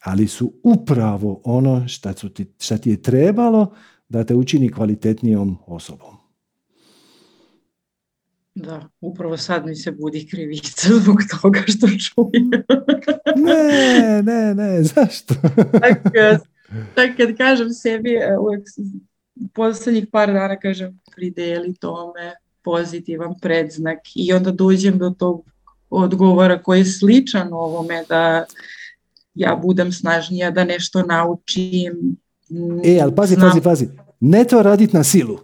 ali 0.03 0.27
su 0.27 0.53
upravo 0.63 1.41
ono 1.45 1.89
šta, 1.89 2.13
ti, 2.13 2.45
ti 2.83 2.91
je 2.91 3.03
trebalo 3.03 3.75
da 4.09 4.25
te 4.25 4.35
učini 4.35 4.73
kvalitetnijom 4.73 5.57
osobom. 5.67 6.24
Da, 8.55 8.89
upravo 9.01 9.37
sad 9.37 9.67
mi 9.67 9.77
se 9.77 9.91
budi 9.91 10.29
krivica 10.31 10.89
zbog 11.03 11.17
toga 11.41 11.61
što 11.67 11.87
čujem. 11.87 12.51
ne, 13.37 14.23
ne, 14.23 14.55
ne, 14.55 14.83
zašto? 14.95 15.35
tak, 16.95 17.17
kad 17.17 17.37
kažem 17.37 17.71
sebi, 17.71 18.15
e, 18.15 18.39
uvijek 18.39 18.63
posljednjih 19.55 20.07
par 20.13 20.33
dana 20.33 20.57
kažem 20.61 21.01
prideli 21.17 21.75
tome 21.75 22.35
pozitivan 22.63 23.35
predznak 23.41 23.99
i 24.15 24.33
onda 24.33 24.51
dođem 24.51 24.99
do 24.99 25.11
tog 25.11 25.45
odgovora 25.91 26.63
koji 26.63 26.79
je 26.79 26.85
sličan 26.85 27.49
ovome 27.53 28.05
da 28.09 28.45
ja 29.35 29.61
budem 29.63 29.93
snažnija, 29.93 30.51
da 30.51 30.65
nešto 30.65 31.03
naučim. 31.03 32.17
E, 32.85 33.01
ali 33.03 33.15
pazi, 33.15 33.37
pazi, 33.37 33.61
pazi. 33.61 33.89
Ne 34.21 34.45
to 34.45 34.63
raditi 34.63 34.97
na 34.97 35.05
silu. 35.05 35.39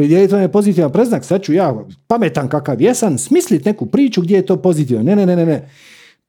Pridijeliti 0.00 0.34
vam 0.34 0.42
je 0.42 0.52
pozitivan 0.52 0.92
predznak, 0.92 1.24
sad 1.24 1.42
ću 1.42 1.52
ja 1.52 1.84
pametan 2.06 2.48
kakav 2.48 2.80
jesam, 2.82 3.18
smislit 3.18 3.64
neku 3.64 3.86
priču 3.86 4.20
gdje 4.20 4.36
je 4.36 4.46
to 4.46 4.56
pozitivno. 4.56 5.02
Ne, 5.02 5.16
ne, 5.16 5.26
ne, 5.26 5.36
ne, 5.36 5.46
ne. 5.46 5.68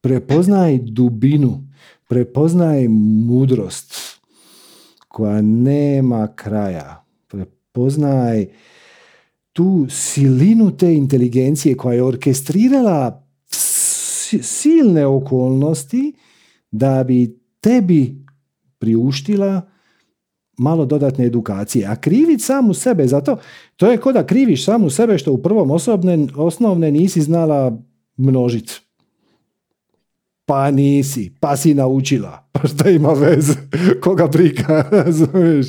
Prepoznaj 0.02 0.78
dubinu, 0.78 1.64
prepoznaj 2.08 2.88
mudrost 3.28 3.94
koja 5.08 5.42
nema 5.42 6.28
kraja. 6.36 7.06
Prepoznaj 7.28 8.46
tu 9.54 9.86
silinu 9.90 10.72
te 10.78 10.94
inteligencije 10.94 11.78
koja 11.78 11.96
je 11.96 12.04
orkestrirala 12.04 13.28
silne 14.42 15.06
okolnosti 15.06 16.14
da 16.72 17.04
bi 17.04 17.40
tebi 17.62 18.26
priuštila 18.80 19.71
malo 20.58 20.86
dodatne 20.86 21.26
edukacije. 21.26 21.88
A 21.88 21.96
krivit 21.96 22.42
samu 22.42 22.74
sebe 22.74 23.08
za 23.08 23.22
to, 23.22 23.92
je 23.92 23.98
ko 23.98 24.12
da 24.12 24.26
kriviš 24.26 24.66
samu 24.66 24.90
sebe 24.90 25.18
što 25.18 25.34
u 25.34 25.42
prvom 25.42 25.72
osobne, 25.72 26.28
osnovne 26.36 26.92
nisi 26.92 27.22
znala 27.22 27.78
množiti. 28.18 28.74
Pa 30.46 30.72
nisi, 30.72 31.32
pa 31.40 31.58
si 31.58 31.74
naučila. 31.74 32.48
Pa 32.54 32.68
šta 32.68 32.90
ima 32.90 33.14
veze? 33.14 33.54
Koga 34.04 34.28
briga, 34.28 34.90
razumiješ? 34.92 35.68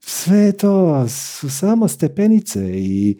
Sve 0.00 0.52
to 0.52 1.08
su 1.08 1.50
samo 1.50 1.88
stepenice 1.88 2.80
i 2.80 3.18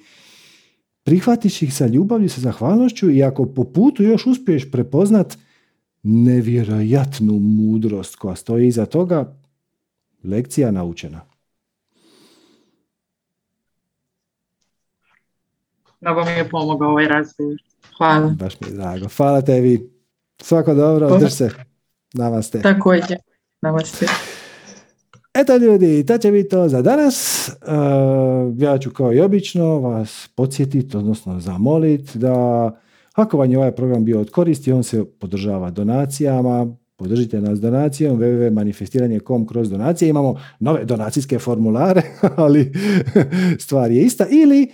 prihvatiš 1.04 1.62
ih 1.62 1.74
sa 1.74 1.86
ljubavlju, 1.86 2.28
sa 2.28 2.40
zahvalnošću 2.40 3.10
i 3.10 3.22
ako 3.22 3.46
po 3.46 3.64
putu 3.64 4.02
još 4.02 4.26
uspiješ 4.26 4.70
prepoznat 4.70 5.38
nevjerojatnu 6.02 7.38
mudrost 7.38 8.16
koja 8.16 8.36
stoji 8.36 8.66
iza 8.66 8.86
toga, 8.86 9.41
lekcija 10.24 10.70
naučena. 10.70 11.20
Mnogo 16.00 16.24
mi 16.24 16.30
je 16.30 16.48
pomogao 16.48 16.90
ovaj 16.90 17.08
razgovor. 17.08 17.56
Hvala. 17.96 18.34
Baš 18.38 18.60
mi 18.60 18.68
je 18.68 18.72
drago. 18.72 19.06
Hvala 19.16 19.42
tebi. 19.42 19.90
Svako 20.42 20.74
dobro, 20.74 21.18
drž 21.18 21.32
se. 21.32 21.50
Namaste. 22.14 22.62
Također. 22.62 23.16
Namaste. 23.62 24.06
Eto 25.34 25.56
ljudi, 25.56 26.06
to 26.06 26.18
će 26.18 26.30
biti 26.30 26.48
to 26.48 26.68
za 26.68 26.82
danas. 26.82 27.48
Uh, 27.48 28.62
ja 28.62 28.78
ću 28.78 28.90
kao 28.90 29.12
i 29.12 29.20
obično 29.20 29.80
vas 29.80 30.28
podsjetiti, 30.34 30.96
odnosno 30.96 31.40
zamoliti 31.40 32.18
da 32.18 32.70
ako 33.14 33.38
vam 33.38 33.50
je 33.50 33.58
ovaj 33.58 33.74
program 33.74 34.04
bio 34.04 34.20
od 34.20 34.30
koristi, 34.30 34.72
on 34.72 34.82
se 34.82 35.04
podržava 35.04 35.70
donacijama, 35.70 36.66
podržite 37.02 37.40
nas 37.40 37.60
donacijom 37.60 38.18
www.manifestiranje.com 38.18 39.46
kroz 39.46 39.70
donacije. 39.70 40.08
Imamo 40.08 40.40
nove 40.60 40.84
donacijske 40.84 41.38
formulare, 41.38 42.02
ali 42.36 42.72
stvar 43.64 43.90
je 43.90 44.02
ista. 44.02 44.26
Ili 44.30 44.70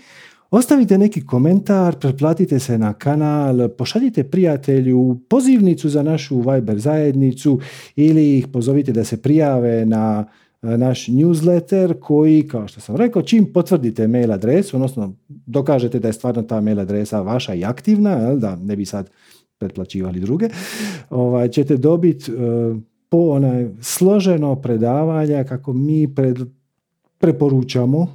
Ostavite 0.51 0.99
neki 0.99 1.27
komentar, 1.27 1.99
pretplatite 1.99 2.59
se 2.59 2.79
na 2.79 2.93
kanal, 2.93 3.69
pošaljite 3.69 4.25
prijatelju 4.25 5.21
pozivnicu 5.29 5.89
za 5.89 6.03
našu 6.03 6.41
Viber 6.41 6.79
zajednicu 6.79 7.61
ili 7.97 8.39
ih 8.39 8.49
pozovite 8.49 8.93
da 8.93 9.05
se 9.05 9.23
prijave 9.23 9.87
na 9.87 10.25
naš 10.63 11.07
newsletter 11.07 12.01
koji, 12.01 12.49
kao 12.49 12.69
što 12.69 12.81
sam 12.81 12.97
rekao, 12.97 13.23
čim 13.23 13.53
potvrdite 13.53 14.09
mail 14.09 14.33
adresu, 14.33 14.77
odnosno 14.77 15.15
dokažete 15.29 15.99
da 15.99 16.09
je 16.09 16.13
stvarno 16.13 16.43
ta 16.43 16.61
mail 16.61 16.81
adresa 16.81 17.21
vaša 17.21 17.55
i 17.55 17.65
aktivna, 17.65 18.35
da 18.35 18.57
ne 18.57 18.77
bi 18.77 18.85
sad 18.85 19.11
pretplaćivali 19.59 20.21
druge, 20.21 20.49
ovaj, 21.11 21.49
ćete 21.49 21.77
dobiti 21.77 22.33
e, 22.33 22.35
po 23.09 23.19
onaj 23.19 23.69
složeno 23.81 24.57
predavanja 24.57 25.45
kako 25.45 25.73
mi 25.73 26.15
pred, 26.15 26.39
preporučamo 27.19 28.07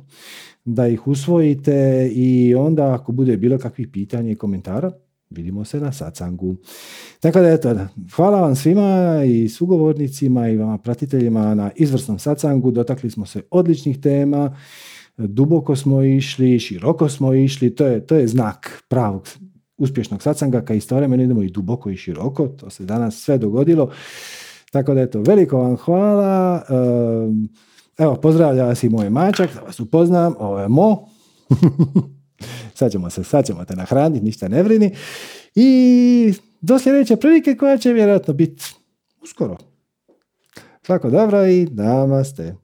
da 0.65 0.87
ih 0.87 1.07
usvojite 1.07 2.09
i 2.13 2.55
onda 2.55 2.93
ako 2.93 3.11
bude 3.11 3.37
bilo 3.37 3.57
kakvih 3.57 3.87
pitanja 3.87 4.31
i 4.31 4.35
komentara, 4.35 4.91
vidimo 5.29 5.65
se 5.65 5.79
na 5.79 5.91
sacangu. 5.91 6.55
Tako 7.19 7.39
da 7.39 7.49
eto, 7.49 7.75
hvala 8.15 8.41
vam 8.41 8.55
svima 8.55 9.23
i 9.25 9.49
sugovornicima 9.49 10.49
i 10.49 10.57
vama 10.57 10.77
pratiteljima 10.77 11.55
na 11.55 11.71
izvrsnom 11.75 12.19
sacangu. 12.19 12.71
Dotakli 12.71 13.11
smo 13.11 13.25
se 13.25 13.41
odličnih 13.51 13.99
tema, 13.99 14.57
duboko 15.17 15.75
smo 15.75 16.03
išli, 16.03 16.59
široko 16.59 17.09
smo 17.09 17.33
išli, 17.33 17.75
to 17.75 17.85
je, 17.85 18.05
to 18.05 18.15
je 18.15 18.27
znak 18.27 18.83
pravog 18.89 19.27
uspješnog 19.77 20.21
sacanga, 20.21 20.61
kad 20.61 20.77
istovremeno 20.77 21.23
idemo 21.23 21.43
i 21.43 21.49
duboko 21.49 21.89
i 21.89 21.97
široko, 21.97 22.47
to 22.47 22.69
se 22.69 22.85
danas 22.85 23.15
sve 23.15 23.37
dogodilo. 23.37 23.91
Tako 24.71 24.93
da 24.93 25.01
eto, 25.01 25.21
veliko 25.21 25.57
vam 25.57 25.75
hvala. 25.75 26.63
Evo, 27.97 28.15
pozdravlja 28.15 28.65
vas 28.65 28.83
i 28.83 28.89
moj 28.89 29.09
mačak, 29.09 29.53
da 29.53 29.61
vas 29.61 29.79
upoznam, 29.79 30.33
ovo 30.39 30.59
je 30.59 30.67
Mo. 30.67 31.07
sad, 32.77 32.91
ćemo 32.91 33.09
se, 33.09 33.23
sad 33.23 33.45
ćemo 33.45 33.65
te 33.65 33.75
nahraniti, 33.75 34.25
ništa 34.25 34.47
ne 34.47 34.63
vrini. 34.63 34.95
I 35.55 36.33
do 36.61 36.79
sljedeće 36.79 37.15
prilike 37.15 37.55
koja 37.55 37.77
će 37.77 37.93
vjerojatno 37.93 38.33
biti 38.33 38.63
uskoro. 39.21 39.57
Svako 40.85 41.09
dobro 41.09 41.47
i 41.47 41.65
namaste. 41.71 42.55